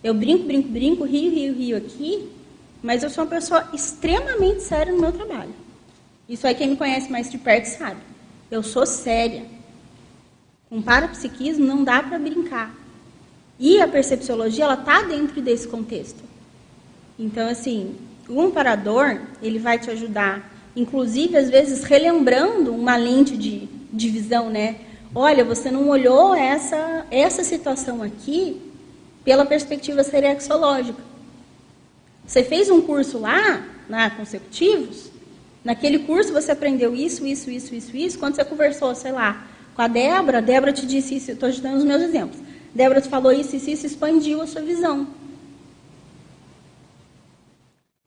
Eu 0.05 0.15
brinco, 0.15 0.45
brinco, 0.45 0.69
brinco, 0.69 1.05
rio, 1.05 1.33
rio, 1.33 1.53
rio 1.53 1.77
aqui, 1.77 2.31
mas 2.81 3.03
eu 3.03 3.11
sou 3.11 3.25
uma 3.25 3.31
pessoa 3.31 3.69
extremamente 3.75 4.63
séria 4.63 4.93
no 4.93 5.01
meu 5.01 5.11
trabalho. 5.11 5.53
Isso 6.29 6.47
aí 6.47 6.55
quem 6.55 6.71
me 6.71 6.77
conhece 6.77 7.11
mais 7.11 7.29
de 7.29 7.39
perto 7.39 7.65
sabe. 7.65 8.01
Eu 8.49 8.63
sou 8.63 8.87
séria. 8.87 9.45
Com 10.71 10.81
parapsiquismo 10.81 11.67
não 11.67 11.83
dá 11.83 12.01
para 12.03 12.19
brincar. 12.19 12.73
E 13.59 13.81
a 13.81 13.89
percepciologia, 13.89 14.65
ela 14.65 14.75
está 14.75 15.03
dentro 15.03 15.41
desse 15.43 15.67
contexto. 15.67 16.23
Então, 17.19 17.49
assim, 17.49 17.97
o 18.29 18.41
amparador, 18.41 19.21
ele 19.43 19.59
vai 19.59 19.79
te 19.79 19.91
ajudar, 19.91 20.53
inclusive, 20.77 21.37
às 21.37 21.49
vezes, 21.49 21.83
relembrando 21.83 22.73
uma 22.75 22.97
lente 22.97 23.37
de, 23.37 23.69
de 23.93 24.09
visão, 24.09 24.51
né? 24.51 24.77
Olha, 25.15 25.45
você 25.45 25.71
não 25.71 25.89
olhou 25.89 26.35
essa, 26.35 27.07
essa 27.11 27.43
situação 27.45 28.03
aqui 28.03 28.61
pela 29.25 29.47
perspectiva 29.47 30.03
serexológica. 30.03 31.01
Você 32.27 32.43
fez 32.43 32.71
um 32.71 32.81
curso 32.83 33.19
lá, 33.19 33.65
na 33.89 34.11
Consecutivos, 34.11 35.11
naquele 35.65 36.01
curso 36.01 36.33
você 36.33 36.53
aprendeu 36.53 36.95
isso, 36.95 37.27
isso, 37.27 37.51
isso, 37.51 37.75
isso, 37.75 37.97
isso. 37.97 38.19
Quando 38.19 38.35
você 38.35 38.45
conversou, 38.45 38.95
sei 38.95 39.13
lá, 39.13 39.47
com 39.75 39.83
a 39.83 39.89
Débora, 39.89 40.39
a 40.39 40.41
Débora 40.41 40.73
te 40.73 40.87
disse 40.87 41.17
isso, 41.17 41.31
estou 41.31 41.51
te 41.51 41.61
dando 41.61 41.79
os 41.79 41.85
meus 41.85 42.03
exemplos. 42.03 42.39
Débora 42.75 43.01
falou 43.03 43.33
isso, 43.33 43.57
isso, 43.57 43.71
isso, 43.71 43.87
expandiu 43.87 44.43
a 44.43 44.47
sua 44.47 44.63
visão. 44.63 45.07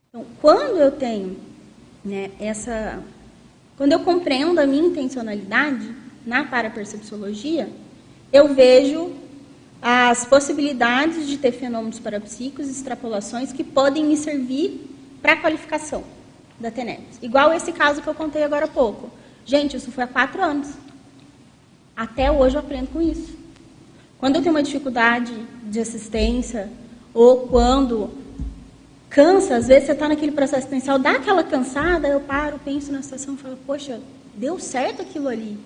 Então, 0.09 0.25
quando 0.41 0.77
eu 0.79 0.91
tenho 0.91 1.37
né, 2.03 2.31
essa. 2.39 3.01
Quando 3.79 3.93
eu 3.93 4.01
compreendo 4.01 4.59
a 4.59 4.65
minha 4.65 4.87
intencionalidade 4.87 5.95
na 6.25 6.43
parapercepciologia, 6.43 7.69
eu 8.29 8.53
vejo 8.53 9.13
as 9.81 10.25
possibilidades 10.25 11.25
de 11.25 11.37
ter 11.37 11.53
fenômenos 11.53 11.97
parapsíquicos, 11.97 12.67
extrapolações 12.67 13.53
que 13.53 13.63
podem 13.63 14.03
me 14.03 14.17
servir 14.17 14.85
para 15.21 15.31
a 15.31 15.37
qualificação 15.37 16.03
da 16.59 16.69
TENEPS. 16.69 17.19
Igual 17.21 17.53
esse 17.53 17.71
caso 17.71 18.01
que 18.01 18.09
eu 18.09 18.13
contei 18.13 18.43
agora 18.43 18.65
há 18.65 18.67
pouco. 18.67 19.09
Gente, 19.45 19.77
isso 19.77 19.93
foi 19.93 20.03
há 20.03 20.07
quatro 20.07 20.43
anos. 20.43 20.73
Até 21.95 22.29
hoje 22.29 22.57
eu 22.57 22.59
aprendo 22.59 22.89
com 22.91 23.01
isso. 23.01 23.33
Quando 24.17 24.35
eu 24.35 24.41
tenho 24.41 24.53
uma 24.53 24.61
dificuldade 24.61 25.31
de 25.63 25.79
assistência, 25.79 26.69
ou 27.13 27.47
quando 27.47 28.09
cansa, 29.09 29.55
às 29.55 29.67
vezes 29.67 29.85
você 29.85 29.91
está 29.93 30.07
naquele 30.07 30.31
processo 30.31 30.59
assistencial, 30.59 30.99
dá 30.99 31.11
aquela 31.11 31.43
cansada, 31.43 32.07
eu 32.07 32.19
paro, 32.19 32.59
penso 32.63 32.91
na 32.91 33.01
situação 33.01 33.33
e 33.33 33.37
falo, 33.37 33.57
poxa, 33.65 33.99
deu 34.35 34.59
certo 34.59 35.01
aquilo 35.01 35.27
ali. 35.27 35.57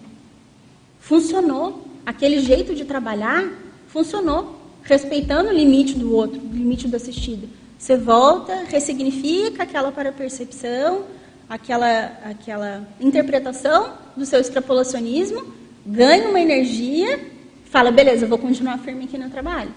Funcionou. 0.99 1.87
Aquele 2.05 2.39
jeito 2.39 2.75
de 2.75 2.85
trabalhar 2.85 3.49
funcionou. 3.87 4.59
Respeitando 4.83 5.49
o 5.49 5.53
limite 5.53 5.93
do 5.93 6.13
outro, 6.13 6.39
o 6.39 6.53
limite 6.53 6.87
do 6.87 6.95
assistido. 6.95 7.47
Você 7.79 7.95
volta, 7.95 8.63
ressignifica 8.67 9.63
aquela 9.63 9.91
para-percepção, 9.91 11.03
aquela, 11.49 12.05
aquela 12.25 12.87
interpretação 12.99 13.93
do 14.15 14.25
seu 14.25 14.39
extrapolacionismo, 14.41 15.53
ganha 15.85 16.27
uma 16.27 16.39
energia 16.39 17.33
fala, 17.73 17.89
beleza, 17.89 18.25
eu 18.25 18.29
vou 18.29 18.37
continuar 18.37 18.77
firme 18.77 19.05
aqui 19.05 19.17
no 19.17 19.31
trabalho. 19.31 19.71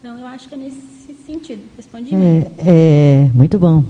Então, 0.00 0.18
eu 0.18 0.26
acho 0.26 0.48
que 0.48 0.54
é 0.54 0.58
nesse 0.58 1.14
sentido. 1.26 1.62
Respondi 1.76 2.14
é, 2.14 2.50
é, 2.58 3.30
muito 3.34 3.58
bom. 3.58 3.84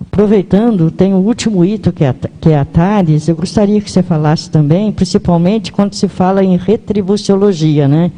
Aproveitando, 0.00 0.90
tem 0.90 1.12
o 1.12 1.18
último 1.18 1.64
item 1.64 1.92
que 1.92 2.04
é, 2.04 2.14
que 2.40 2.48
é 2.48 2.58
a 2.58 2.64
Thales, 2.64 3.28
eu 3.28 3.36
gostaria 3.36 3.80
que 3.80 3.90
você 3.90 4.02
falasse 4.02 4.50
também, 4.50 4.90
principalmente 4.90 5.70
quando 5.70 5.94
se 5.94 6.08
fala 6.08 6.42
em 6.42 6.56
retribuciologia, 6.56 7.86
né? 7.86 8.10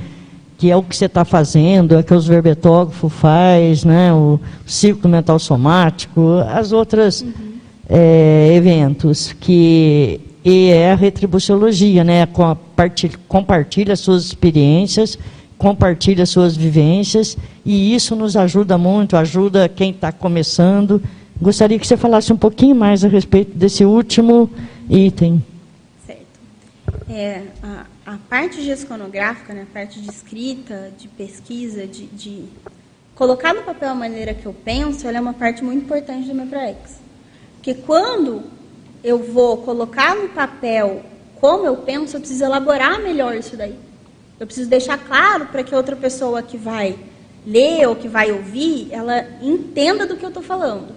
que 0.56 0.70
é 0.70 0.76
o 0.76 0.82
que 0.82 0.94
você 0.94 1.06
está 1.06 1.24
fazendo, 1.24 1.96
é 1.96 2.02
que 2.02 2.12
os 2.12 2.26
verbetógrafos 2.26 3.10
faz, 3.14 3.82
né? 3.82 4.12
o 4.12 4.38
círculo 4.66 5.08
mental 5.10 5.38
somático, 5.38 6.20
as 6.54 6.70
outras 6.70 7.22
uhum. 7.22 7.32
é, 7.88 8.52
eventos, 8.54 9.32
que 9.40 10.20
e 10.44 10.70
é 10.70 10.92
a 10.92 10.94
retribuciologia, 10.94 12.02
né? 12.02 12.24
Compartilha, 12.26 13.18
compartilha 13.28 13.94
suas 13.94 14.24
experiências, 14.24 15.18
compartilha 15.60 16.24
suas 16.24 16.56
vivências, 16.56 17.36
e 17.66 17.94
isso 17.94 18.16
nos 18.16 18.34
ajuda 18.34 18.78
muito, 18.78 19.14
ajuda 19.14 19.68
quem 19.68 19.90
está 19.90 20.10
começando. 20.10 21.02
Gostaria 21.38 21.78
que 21.78 21.86
você 21.86 21.98
falasse 21.98 22.32
um 22.32 22.36
pouquinho 22.36 22.74
mais 22.74 23.04
a 23.04 23.08
respeito 23.08 23.58
desse 23.58 23.84
último 23.84 24.50
item. 24.88 25.44
Certo. 26.06 26.22
É, 27.10 27.42
a, 27.62 27.84
a 28.06 28.16
parte 28.30 28.62
gesconográfica, 28.62 29.52
né, 29.52 29.66
a 29.70 29.74
parte 29.74 30.00
de 30.00 30.08
escrita, 30.08 30.90
de 30.96 31.08
pesquisa, 31.08 31.86
de, 31.86 32.06
de 32.06 32.44
colocar 33.14 33.52
no 33.52 33.60
papel 33.60 33.90
a 33.90 33.94
maneira 33.94 34.32
que 34.32 34.46
eu 34.46 34.54
penso, 34.54 35.06
ela 35.06 35.18
é 35.18 35.20
uma 35.20 35.34
parte 35.34 35.62
muito 35.62 35.84
importante 35.84 36.26
do 36.26 36.34
meu 36.34 36.46
proex. 36.46 37.02
Porque 37.56 37.74
quando 37.74 38.44
eu 39.04 39.18
vou 39.18 39.58
colocar 39.58 40.16
no 40.16 40.30
papel 40.30 41.02
como 41.38 41.66
eu 41.66 41.76
penso, 41.76 42.16
eu 42.16 42.20
preciso 42.20 42.44
elaborar 42.44 42.98
melhor 43.02 43.36
isso 43.36 43.58
daí. 43.58 43.89
Eu 44.40 44.46
preciso 44.46 44.70
deixar 44.70 44.96
claro 44.96 45.46
para 45.46 45.62
que 45.62 45.74
outra 45.74 45.94
pessoa 45.94 46.42
que 46.42 46.56
vai 46.56 46.98
lê 47.46 47.86
ou 47.86 47.94
que 47.94 48.08
vai 48.08 48.32
ouvir, 48.32 48.88
ela 48.90 49.26
entenda 49.42 50.06
do 50.06 50.16
que 50.16 50.24
eu 50.24 50.28
estou 50.28 50.42
falando. 50.42 50.94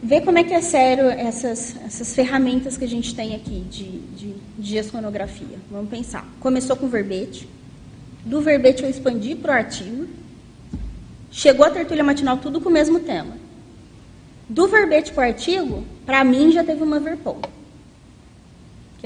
Vê 0.00 0.20
como 0.20 0.38
é 0.38 0.44
que 0.44 0.54
é 0.54 0.60
sério 0.60 1.06
essas, 1.06 1.74
essas 1.84 2.14
ferramentas 2.14 2.76
que 2.76 2.84
a 2.84 2.88
gente 2.88 3.12
tem 3.12 3.34
aqui 3.34 3.66
de, 3.68 3.98
de, 3.98 4.34
de 4.56 4.70
gesconografia. 4.70 5.58
Vamos 5.68 5.90
pensar. 5.90 6.24
Começou 6.38 6.76
com 6.76 6.86
verbete. 6.86 7.48
Do 8.24 8.40
verbete 8.40 8.84
eu 8.84 8.88
expandi 8.88 9.34
para 9.34 9.52
o 9.52 9.56
artigo. 9.56 10.06
Chegou 11.32 11.66
a 11.66 11.70
tertúlia 11.70 12.04
matinal 12.04 12.36
tudo 12.36 12.60
com 12.60 12.68
o 12.68 12.72
mesmo 12.72 13.00
tema. 13.00 13.36
Do 14.48 14.68
verbete 14.68 15.12
para 15.12 15.24
o 15.24 15.28
artigo, 15.28 15.84
para 16.04 16.22
mim 16.22 16.52
já 16.52 16.62
teve 16.62 16.84
uma 16.84 17.00
verpol. 17.00 17.40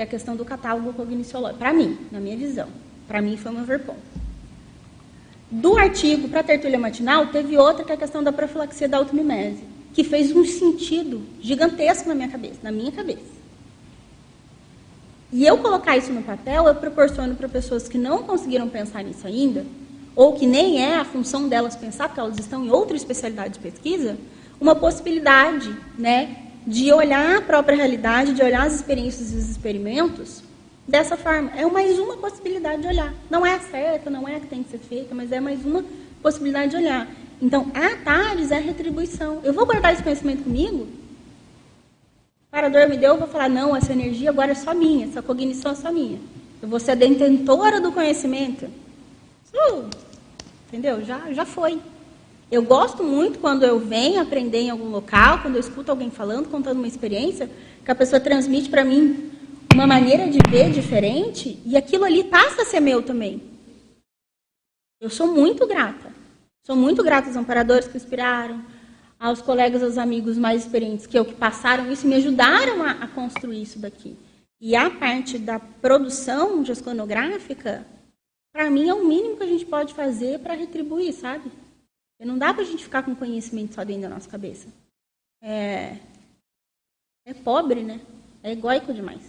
Que 0.01 0.05
é 0.05 0.07
a 0.07 0.11
questão 0.11 0.35
do 0.35 0.47
catálogo 0.47 0.95
cogniciológico. 0.95 1.59
Para 1.59 1.75
mim, 1.75 1.99
na 2.11 2.19
minha 2.19 2.35
visão. 2.35 2.69
Para 3.07 3.21
mim 3.21 3.37
foi 3.37 3.53
uma 3.53 3.65
verpol. 3.65 3.99
Do 5.51 5.77
artigo 5.77 6.27
para 6.27 6.41
a 6.41 6.43
tertúlia 6.43 6.79
matinal, 6.79 7.27
teve 7.27 7.59
outra 7.59 7.85
que 7.85 7.93
é 7.93 7.97
a 7.97 7.99
questão 7.99 8.23
da 8.25 8.33
profilaxia 8.33 8.89
da 8.89 8.97
automimese, 8.97 9.63
que 9.93 10.03
fez 10.03 10.35
um 10.35 10.43
sentido 10.43 11.21
gigantesco 11.39 12.09
na 12.09 12.15
minha 12.15 12.31
cabeça, 12.31 12.61
na 12.63 12.73
minha 12.73 12.91
cabeça. 12.91 13.21
E 15.31 15.47
eu 15.47 15.59
colocar 15.59 15.99
isso 15.99 16.11
no 16.15 16.23
papel, 16.23 16.67
eu 16.67 16.75
proporciono 16.77 17.35
para 17.35 17.47
pessoas 17.47 17.87
que 17.87 17.99
não 17.99 18.23
conseguiram 18.23 18.71
pensar 18.71 19.05
nisso 19.05 19.27
ainda, 19.27 19.67
ou 20.17 20.33
que 20.33 20.47
nem 20.47 20.83
é 20.83 20.97
a 20.97 21.05
função 21.05 21.47
delas 21.47 21.77
pensar, 21.77 22.09
porque 22.09 22.21
elas 22.21 22.39
estão 22.39 22.65
em 22.65 22.71
outra 22.71 22.97
especialidade 22.97 23.53
de 23.53 23.61
pesquisa, 23.61 24.17
uma 24.59 24.75
possibilidade 24.75 25.77
né, 25.99 26.50
de 26.71 26.93
olhar 26.93 27.39
a 27.39 27.43
própria 27.43 27.77
realidade, 27.77 28.33
de 28.33 28.43
olhar 28.45 28.65
as 28.65 28.77
experiências 28.77 29.33
e 29.33 29.37
os 29.37 29.51
experimentos 29.51 30.41
dessa 30.87 31.17
forma. 31.17 31.51
É 31.57 31.67
mais 31.67 31.99
uma 31.99 32.17
possibilidade 32.17 32.83
de 32.83 32.87
olhar. 32.87 33.13
Não 33.29 33.45
é 33.45 33.57
a 33.57 33.59
certa, 33.59 34.09
não 34.09 34.29
é 34.29 34.37
a 34.37 34.41
que 34.41 34.47
tem 34.47 34.63
que 34.63 34.71
ser 34.71 34.79
feita, 34.79 35.13
mas 35.13 35.33
é 35.33 35.41
mais 35.41 35.65
uma 35.65 35.85
possibilidade 36.23 36.71
de 36.71 36.77
olhar. 36.77 37.09
Então, 37.43 37.73
a 37.75 37.97
TARES 38.05 38.53
é 38.53 38.59
a 38.59 38.61
retribuição. 38.61 39.41
Eu 39.43 39.53
vou 39.53 39.67
guardar 39.67 39.93
esse 39.93 40.03
conhecimento 40.03 40.45
comigo? 40.45 40.85
O 40.85 42.51
parador 42.53 42.89
me 42.89 42.97
deu, 42.97 43.15
eu 43.15 43.19
vou 43.19 43.27
falar, 43.27 43.49
não, 43.49 43.75
essa 43.75 43.93
energia 43.93 44.31
agora 44.31 44.53
é 44.53 44.55
só 44.55 44.73
minha, 44.73 45.07
essa 45.07 45.21
cognição 45.21 45.73
é 45.73 45.75
só 45.75 45.91
minha. 45.91 46.21
Eu 46.63 46.69
vou 46.69 46.79
ser 46.79 46.93
a 46.93 46.95
detentora 46.95 47.81
do 47.81 47.91
conhecimento. 47.91 48.67
Uh, 49.53 49.91
entendeu? 50.69 51.05
Já, 51.05 51.33
já 51.33 51.45
foi. 51.45 51.81
Eu 52.51 52.63
gosto 52.65 53.05
muito 53.05 53.39
quando 53.39 53.63
eu 53.63 53.79
venho 53.79 54.21
aprender 54.21 54.63
em 54.63 54.71
algum 54.71 54.89
local, 54.89 55.41
quando 55.41 55.55
eu 55.55 55.61
escuto 55.61 55.91
alguém 55.91 56.11
falando, 56.11 56.49
contando 56.49 56.79
uma 56.79 56.89
experiência, 56.89 57.49
que 57.85 57.91
a 57.91 57.95
pessoa 57.95 58.19
transmite 58.19 58.69
para 58.69 58.85
mim 58.85 59.31
uma 59.73 59.87
maneira 59.87 60.29
de 60.29 60.39
ver 60.51 60.73
diferente 60.73 61.61
e 61.65 61.77
aquilo 61.77 62.05
ali 62.05 62.25
passa 62.25 62.63
a 62.63 62.65
ser 62.65 62.81
meu 62.81 63.03
também. 63.03 63.41
Eu 65.01 65.09
sou 65.09 65.29
muito 65.29 65.65
grata. 65.65 66.13
Sou 66.67 66.75
muito 66.75 67.05
grata 67.05 67.29
aos 67.29 67.37
amparadores 67.37 67.87
que 67.87 67.97
inspiraram, 67.97 68.65
aos 69.19 69.41
colegas, 69.41 69.83
aos 69.83 69.97
amigos 69.97 70.37
mais 70.37 70.65
experientes 70.65 71.07
que 71.07 71.17
eu 71.17 71.25
que 71.25 71.35
passaram 71.35 71.91
isso 71.91 72.05
e 72.05 72.09
me 72.09 72.17
ajudaram 72.17 72.83
a, 72.83 72.91
a 72.91 73.07
construir 73.07 73.63
isso 73.63 73.79
daqui. 73.79 74.17
E 74.61 74.75
a 74.75 74.91
parte 74.91 75.39
da 75.39 75.61
produção 75.61 76.65
gesconográfica, 76.65 77.87
para 78.53 78.69
mim 78.69 78.89
é 78.89 78.95
o 78.95 79.07
mínimo 79.07 79.37
que 79.37 79.45
a 79.45 79.47
gente 79.47 79.65
pode 79.65 79.95
fazer 79.95 80.41
para 80.41 80.55
retribuir, 80.55 81.15
sabe? 81.15 81.51
Não 82.25 82.37
dá 82.37 82.53
para 82.53 82.63
a 82.63 82.67
gente 82.67 82.85
ficar 82.85 83.03
com 83.03 83.15
conhecimento 83.15 83.75
só 83.75 83.85
dentro 83.85 84.03
da 84.03 84.09
nossa 84.11 84.29
cabeça. 84.29 84.69
É, 85.43 85.97
é 87.25 87.33
pobre, 87.33 87.83
né? 87.83 88.01
É 88.43 88.53
egóico 88.53 88.93
demais. 88.93 89.21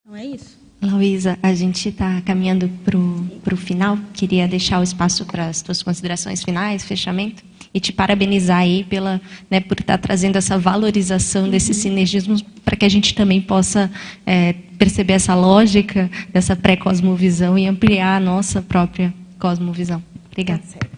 Então 0.00 0.16
é 0.16 0.24
isso. 0.24 0.58
Luísa, 0.80 1.38
a 1.42 1.52
gente 1.54 1.88
está 1.88 2.20
caminhando 2.22 2.70
para 2.84 2.96
o 2.96 3.56
final. 3.56 3.98
Queria 4.14 4.46
deixar 4.46 4.80
o 4.80 4.82
espaço 4.82 5.24
para 5.26 5.48
as 5.48 5.60
tuas 5.60 5.82
considerações 5.82 6.42
finais, 6.42 6.84
fechamento, 6.84 7.42
e 7.74 7.80
te 7.80 7.92
parabenizar 7.92 8.58
aí 8.58 8.84
pela, 8.84 9.20
né, 9.50 9.60
por 9.60 9.78
estar 9.78 9.98
tá 9.98 9.98
trazendo 9.98 10.36
essa 10.36 10.58
valorização 10.58 11.44
uhum. 11.44 11.50
desses 11.50 11.76
sinergismos 11.78 12.42
para 12.64 12.76
que 12.76 12.84
a 12.84 12.88
gente 12.88 13.14
também 13.14 13.40
possa 13.40 13.90
é, 14.24 14.52
perceber 14.78 15.14
essa 15.14 15.34
lógica 15.34 16.10
dessa 16.32 16.54
pré-cosmovisão 16.54 17.58
e 17.58 17.66
ampliar 17.66 18.16
a 18.16 18.20
nossa 18.20 18.62
própria 18.62 19.12
cosmovisão. 19.38 20.02
Obrigada. 20.30 20.60
Tá 20.60 20.66
certo. 20.68 20.97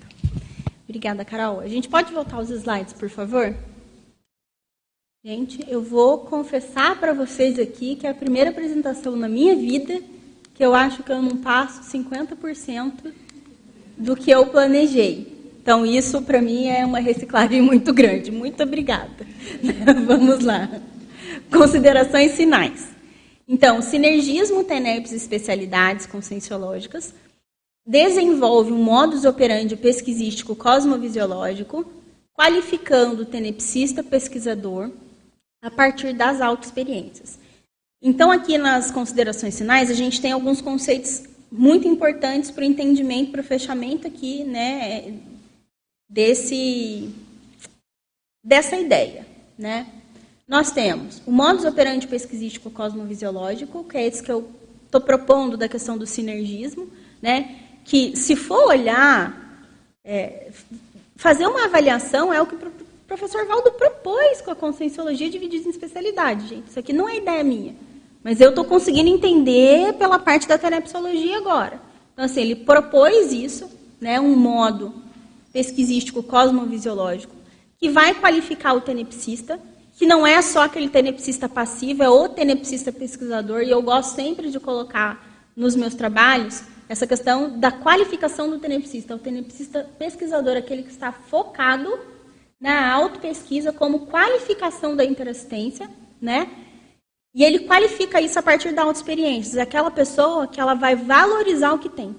Obrigada, 0.91 1.25
Carol. 1.25 1.61
A 1.61 1.69
gente 1.69 1.89
pode 1.89 2.13
voltar 2.13 2.35
aos 2.35 2.51
slides, 2.51 2.93
por 2.95 3.09
favor? 3.09 3.55
Gente, 5.25 5.65
eu 5.69 5.81
vou 5.81 6.19
confessar 6.19 6.99
para 6.99 7.13
vocês 7.13 7.61
aqui 7.61 7.95
que 7.95 8.09
é 8.09 8.11
a 8.11 8.15
primeira 8.15 8.51
apresentação 8.51 9.15
na 9.15 9.29
minha 9.29 9.55
vida 9.55 10.03
que 10.53 10.65
eu 10.65 10.75
acho 10.75 11.05
que 11.05 11.13
eu 11.13 11.23
não 11.23 11.37
passo 11.37 11.97
50% 11.97 13.15
do 13.97 14.17
que 14.17 14.33
eu 14.33 14.45
planejei. 14.49 15.53
Então, 15.63 15.87
isso 15.87 16.23
para 16.23 16.43
mim 16.43 16.67
é 16.67 16.85
uma 16.85 16.99
reciclagem 16.99 17.63
muito 17.63 17.93
grande. 17.93 18.33
Muito 18.33 18.61
obrigada. 18.61 19.25
Vamos 20.09 20.41
lá. 20.41 20.69
Considerações 21.53 22.33
finais. 22.33 22.89
Então, 23.47 23.81
sinergismo 23.81 24.65
TENEPS 24.65 25.13
especialidades 25.13 26.05
conscienciológicas 26.07 27.15
desenvolve 27.87 28.73
um 28.73 28.83
modus 28.83 29.25
operandi 29.25 29.77
pesquisístico 29.77 30.55
cosmovisiológico, 30.55 31.85
qualificando 32.35 33.23
o 33.23 33.27
tenepsista 33.27 34.03
pesquisador 34.03 34.91
a 35.63 35.71
partir 35.71 36.13
das 36.15 36.41
autoexperiências. 36.41 37.39
Então, 38.03 38.31
aqui 38.31 38.57
nas 38.57 38.91
considerações 38.91 39.59
finais, 39.59 39.91
a 39.91 39.95
gente 39.95 40.21
tem 40.21 40.33
alguns 40.33 40.61
conceitos 40.61 41.23
muito 41.53 41.87
importantes 41.87 42.51
para 42.51 42.63
o 42.63 42.67
entendimento, 42.67 43.33
para 43.33 43.43
o 43.43 43.45
fechamento 43.45 44.07
aqui, 44.07 44.45
né, 44.45 45.19
desse, 46.09 47.11
dessa 48.43 48.77
ideia, 48.77 49.27
né. 49.59 49.87
Nós 50.49 50.73
temos 50.73 51.23
o 51.27 51.31
modus 51.31 51.65
operandi 51.65 52.09
pesquisístico 52.09 52.71
cosmovisiológico, 52.71 53.85
que 53.85 53.97
é 53.97 54.07
esse 54.07 54.23
que 54.23 54.33
eu 54.33 54.49
estou 54.87 55.01
propondo 55.01 55.57
da 55.57 55.69
questão 55.69 55.99
do 55.99 56.07
sinergismo, 56.07 56.91
né, 57.21 57.70
que, 57.91 58.15
se 58.15 58.37
for 58.37 58.69
olhar, 58.69 59.67
é, 60.05 60.53
fazer 61.17 61.45
uma 61.49 61.65
avaliação 61.65 62.33
é 62.33 62.41
o 62.41 62.47
que 62.47 62.55
o 62.55 62.59
professor 63.09 63.45
Valdo 63.49 63.73
propôs 63.73 64.41
com 64.41 64.53
a 64.53 64.55
conscienciologia 64.55 65.29
dividida 65.29 65.67
em 65.67 65.73
especialidade, 65.73 66.47
gente. 66.47 66.69
Isso 66.69 66.79
aqui 66.79 66.93
não 66.93 67.09
é 67.09 67.17
ideia 67.17 67.43
minha. 67.43 67.75
Mas 68.23 68.41
eu 68.41 68.51
estou 68.51 68.65
conseguindo 68.65 69.09
entender 69.09 69.95
pela 69.95 70.21
parte 70.21 70.47
da 70.47 70.57
tenepsologia 70.57 71.37
agora. 71.37 71.83
Então, 72.13 72.25
assim, 72.27 72.43
ele 72.43 72.55
propôs 72.55 73.33
isso, 73.33 73.69
né, 74.01 74.21
um 74.21 74.37
modo 74.37 74.95
pesquisístico 75.53 76.23
cosmovisiológico, 76.23 77.35
que 77.77 77.89
vai 77.89 78.15
qualificar 78.15 78.75
o 78.75 78.81
tenepsista, 78.81 79.59
que 79.99 80.07
não 80.07 80.25
é 80.25 80.41
só 80.43 80.63
aquele 80.63 80.89
tenepsista 80.89 81.49
passivo, 81.49 82.05
é 82.05 82.09
o 82.09 82.29
tenepsista 82.29 82.93
pesquisador, 82.93 83.63
e 83.63 83.71
eu 83.71 83.83
gosto 83.83 84.15
sempre 84.15 84.49
de 84.49 84.61
colocar 84.61 85.51
nos 85.57 85.75
meus 85.75 85.97
trabalhos 85.97 86.63
essa 86.91 87.07
questão 87.07 87.57
da 87.57 87.71
qualificação 87.71 88.51
do 88.51 88.59
tenepsista. 88.59 89.15
O 89.15 89.19
tenepsista 89.19 89.89
pesquisador, 89.97 90.57
aquele 90.57 90.83
que 90.83 90.91
está 90.91 91.13
focado 91.13 92.01
na 92.61 92.93
autopesquisa 92.93 93.73
como 93.73 94.07
qualificação 94.07 94.97
da 94.97 95.05
interassistência, 95.05 95.89
né? 96.21 96.51
E 97.33 97.45
ele 97.45 97.61
qualifica 97.61 98.21
isso 98.21 98.37
a 98.41 98.43
partir 98.43 98.73
da 98.73 98.83
autoexperiência. 98.83 99.63
Aquela 99.63 99.89
pessoa 99.89 100.49
que 100.49 100.61
ela 100.61 100.75
vai 100.75 100.97
valorizar 100.97 101.73
o 101.73 101.79
que 101.79 101.89
tem. 101.89 102.17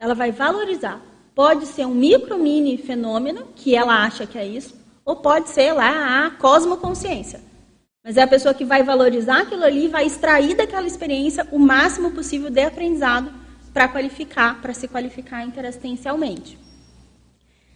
Ela 0.00 0.16
vai 0.16 0.32
valorizar. 0.32 1.00
Pode 1.32 1.66
ser 1.66 1.86
um 1.86 1.94
micro 1.94 2.36
mini 2.36 2.76
fenômeno, 2.76 3.46
que 3.54 3.76
ela 3.76 4.02
acha 4.02 4.26
que 4.26 4.36
é 4.36 4.44
isso, 4.44 4.74
ou 5.04 5.14
pode 5.14 5.48
ser 5.48 5.72
lá 5.72 6.26
a 6.26 6.30
cosmoconsciência. 6.32 7.40
Mas 8.04 8.16
é 8.16 8.22
a 8.22 8.26
pessoa 8.26 8.52
que 8.52 8.64
vai 8.64 8.82
valorizar 8.82 9.42
aquilo 9.42 9.62
ali, 9.62 9.86
vai 9.86 10.06
extrair 10.06 10.56
daquela 10.56 10.88
experiência 10.88 11.46
o 11.52 11.58
máximo 11.58 12.10
possível 12.10 12.50
de 12.50 12.62
aprendizado 12.62 13.46
para 13.72 13.88
qualificar, 13.88 14.60
para 14.60 14.74
se 14.74 14.88
qualificar 14.88 15.44
interassistencialmente. 15.44 16.58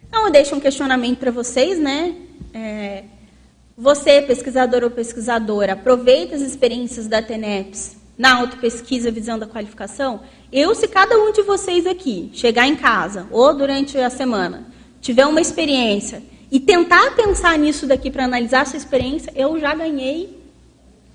Então, 0.07 0.25
eu 0.25 0.31
deixo 0.31 0.55
um 0.55 0.59
questionamento 0.59 1.17
para 1.17 1.31
vocês, 1.31 1.79
né? 1.79 2.15
É, 2.53 3.03
você, 3.77 4.21
pesquisador 4.21 4.83
ou 4.83 4.91
pesquisadora, 4.91 5.73
aproveita 5.73 6.35
as 6.35 6.41
experiências 6.41 7.07
da 7.07 7.21
TENEPS 7.21 7.97
na 8.17 8.35
autopesquisa 8.35 9.09
visando 9.09 9.43
a 9.43 9.47
qualificação? 9.47 10.21
Eu, 10.51 10.75
se 10.75 10.87
cada 10.87 11.17
um 11.17 11.31
de 11.31 11.41
vocês 11.41 11.87
aqui 11.87 12.29
chegar 12.33 12.67
em 12.67 12.75
casa 12.75 13.27
ou 13.31 13.55
durante 13.55 13.97
a 13.97 14.09
semana, 14.09 14.67
tiver 15.01 15.25
uma 15.25 15.41
experiência 15.41 16.21
e 16.51 16.59
tentar 16.59 17.15
pensar 17.15 17.57
nisso 17.57 17.87
daqui 17.87 18.11
para 18.11 18.25
analisar 18.25 18.61
a 18.61 18.65
sua 18.65 18.77
experiência, 18.77 19.33
eu 19.35 19.59
já 19.59 19.73
ganhei, 19.73 20.39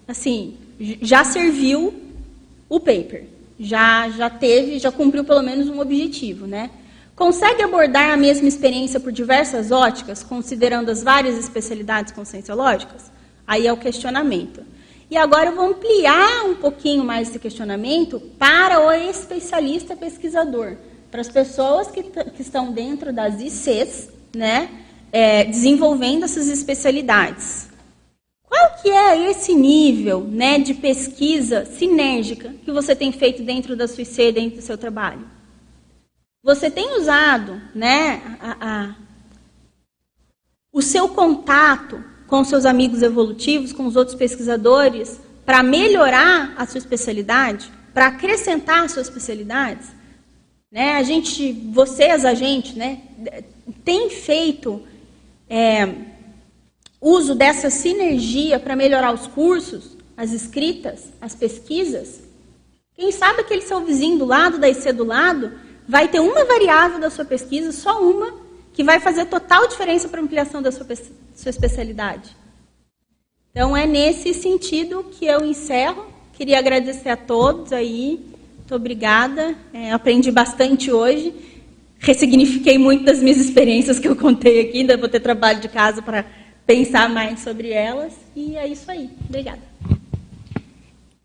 assim, 0.09 0.57
já 1.01 1.23
serviu 1.23 1.95
o 2.69 2.81
paper 2.81 3.38
já, 3.59 4.09
já 4.11 4.31
teve, 4.31 4.79
já 4.79 4.93
cumpriu 4.93 5.25
pelo 5.25 5.43
menos 5.43 5.69
um 5.69 5.81
objetivo, 5.81 6.47
né? 6.47 6.71
Consegue 7.17 7.63
abordar 7.63 8.13
a 8.13 8.17
mesma 8.17 8.47
experiência 8.47 9.01
por 9.01 9.11
diversas 9.11 9.73
óticas, 9.73 10.23
considerando 10.23 10.91
as 10.91 11.03
várias 11.03 11.37
especialidades 11.37 12.13
conscienciológicas? 12.13 13.11
Aí 13.45 13.67
é 13.67 13.73
o 13.73 13.77
questionamento. 13.77 14.63
E 15.11 15.17
agora 15.17 15.51
eu 15.51 15.57
vou 15.57 15.67
ampliar 15.67 16.45
um 16.45 16.55
pouquinho 16.55 17.03
mais 17.03 17.29
esse 17.29 17.39
questionamento 17.39 18.21
para 18.39 18.87
o 18.87 18.93
especialista 18.93 19.97
pesquisador. 19.97 20.77
para 21.11 21.23
as 21.23 21.29
pessoas 21.29 21.91
que, 21.91 22.03
que, 22.03 22.43
estão 22.43 22.71
dentro 22.71 23.11
das 23.15 23.41
ICs, 23.41 24.11
né, 24.37 24.69
é, 25.11 25.45
desenvolvendo 25.45 26.25
essas 26.25 26.49
especialidades. 26.49 27.68
Qual 28.49 28.71
que 28.81 28.89
é 28.89 29.31
esse 29.31 29.55
nível 29.55 30.23
né, 30.23 30.59
de 30.59 30.73
pesquisa 30.73 31.67
sinérgica 31.67 32.55
que 32.65 32.73
você 32.73 32.97
tem 32.97 33.13
feito 33.13 33.43
dentro 33.43 33.77
da 33.77 33.87
sua 33.87 34.03
IC, 34.03 34.33
dentro 34.33 34.57
do 34.57 34.63
seu 34.63 34.79
trabalho? 34.79 35.27
Você 36.43 36.71
tem 36.71 36.99
usado 36.99 37.61
né, 37.75 38.39
a, 38.41 38.57
a, 38.61 38.95
o 40.73 40.81
seu 40.81 41.09
contato 41.11 42.03
com 42.27 42.43
seus 42.43 42.65
amigos 42.65 43.03
evolutivos, 43.03 43.73
com 43.73 43.87
os 43.87 43.97
outros 43.97 44.17
pesquisadores, 44.17 45.21
para 45.45 45.63
melhorar 45.63 46.55
a 46.57 46.67
sua 46.67 46.79
especialidade, 46.79 47.71
para 47.93 48.07
acrescentar 48.07 48.89
suas 48.89 49.09
especialidades? 49.09 49.89
Né? 50.71 50.93
A 50.93 51.03
gente, 51.03 51.53
vocês, 51.53 52.25
a 52.25 52.33
gente, 52.35 52.79
né, 52.79 53.03
tem 53.85 54.09
feito 54.09 54.83
é, 55.51 55.87
uso 57.01 57.35
dessa 57.35 57.71
sinergia 57.71 58.59
para 58.59 58.77
melhorar 58.77 59.13
os 59.13 59.27
cursos, 59.27 59.97
as 60.17 60.33
escritas, 60.33 61.13
as 61.21 61.35
pesquisas? 61.35 62.21
Quem 62.95 63.13
sabe 63.13 63.41
aquele 63.41 63.63
seu 63.63 63.81
vizinho 63.85 64.19
do 64.19 64.25
lado, 64.25 64.59
da 64.59 64.69
IC 64.69 64.93
do 64.93 65.05
lado, 65.05 65.53
vai 65.89 66.09
ter 66.09 66.21
uma 66.21 66.45
variável 66.45 66.99
da 66.99 67.11
sua 67.11 67.25
pesquisa, 67.25 67.73
só 67.73 68.03
uma, 68.03 68.35
que 68.73 68.85
vai 68.85 69.01
fazer 69.01 69.27
total 69.27 69.67
diferença 69.69 70.09
para 70.09 70.21
a 70.21 70.25
ampliação 70.25 70.61
da 70.61 70.71
sua, 70.71 70.87
sua 71.35 71.51
especialidade. 71.51 72.37
Então 73.51 73.77
é 73.77 73.87
nesse 73.87 74.35
sentido 74.35 75.05
que 75.11 75.27
eu 75.27 75.45
encerro. 75.45 76.07
Queria 76.33 76.59
agradecer 76.59 77.09
a 77.09 77.17
todos 77.17 77.73
aí. 77.73 78.21
Muito 78.57 78.75
obrigada. 78.75 79.57
É, 79.73 79.91
aprendi 79.91 80.31
bastante 80.31 80.93
hoje. 80.93 81.35
Ressignifiquei 81.99 82.79
muito 82.79 83.05
das 83.05 83.21
minhas 83.21 83.39
experiências 83.39 83.99
que 83.99 84.07
eu 84.07 84.15
contei 84.15 84.61
aqui. 84.61 84.79
Ainda 84.79 84.97
vou 84.97 85.09
ter 85.09 85.21
trabalho 85.21 85.61
de 85.61 85.69
casa 85.69 86.01
para 86.03 86.25
pensar 86.69 87.09
mais 87.09 87.41
sobre 87.41 87.71
elas. 87.71 88.13
E 88.37 88.55
é 88.55 88.69
isso 88.69 88.91
aí. 88.91 89.09
Obrigada. 89.27 89.59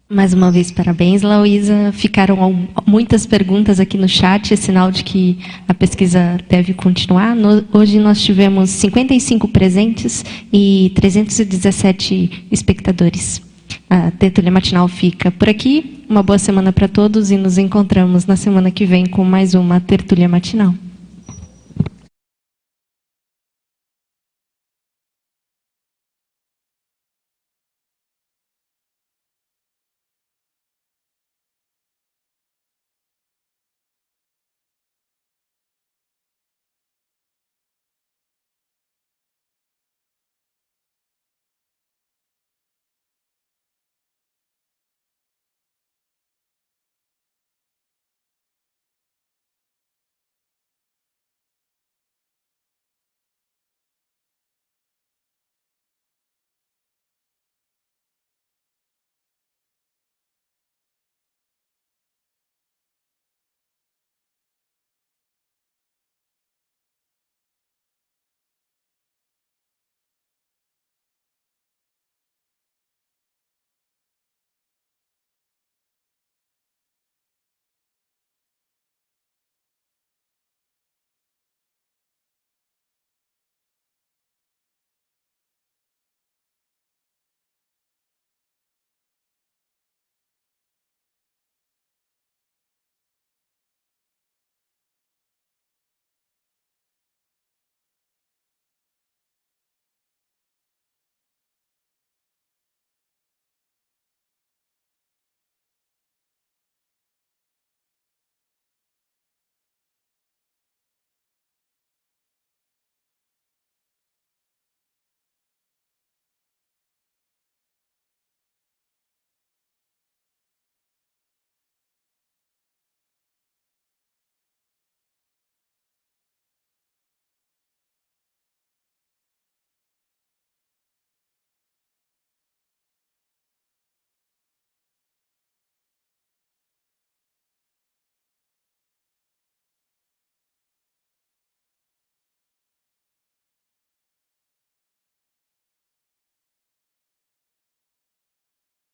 Mais 0.07 0.33
uma 0.33 0.51
vez, 0.51 0.71
parabéns, 0.71 1.21
Lauísa. 1.21 1.91
Ficaram 1.91 2.69
muitas 2.85 3.25
perguntas 3.25 3.79
aqui 3.79 3.97
no 3.97 4.07
chat, 4.07 4.53
é 4.53 4.55
sinal 4.55 4.91
de 4.91 5.03
que 5.03 5.39
a 5.67 5.73
pesquisa 5.73 6.37
deve 6.47 6.73
continuar. 6.73 7.35
No, 7.35 7.65
hoje 7.73 7.99
nós 7.99 8.21
tivemos 8.21 8.69
55 8.69 9.47
presentes 9.47 10.23
e 10.51 10.91
317 10.95 12.45
espectadores. 12.51 13.41
A 13.89 14.11
tertúlia 14.11 14.51
matinal 14.51 14.87
fica 14.87 15.31
por 15.31 15.49
aqui. 15.49 16.05
Uma 16.07 16.21
boa 16.21 16.37
semana 16.37 16.71
para 16.71 16.87
todos 16.87 17.31
e 17.31 17.37
nos 17.37 17.57
encontramos 17.57 18.25
na 18.25 18.35
semana 18.35 18.69
que 18.69 18.85
vem 18.85 19.07
com 19.07 19.23
mais 19.25 19.55
uma 19.55 19.79
tertúlia 19.79 20.29
matinal. 20.29 20.75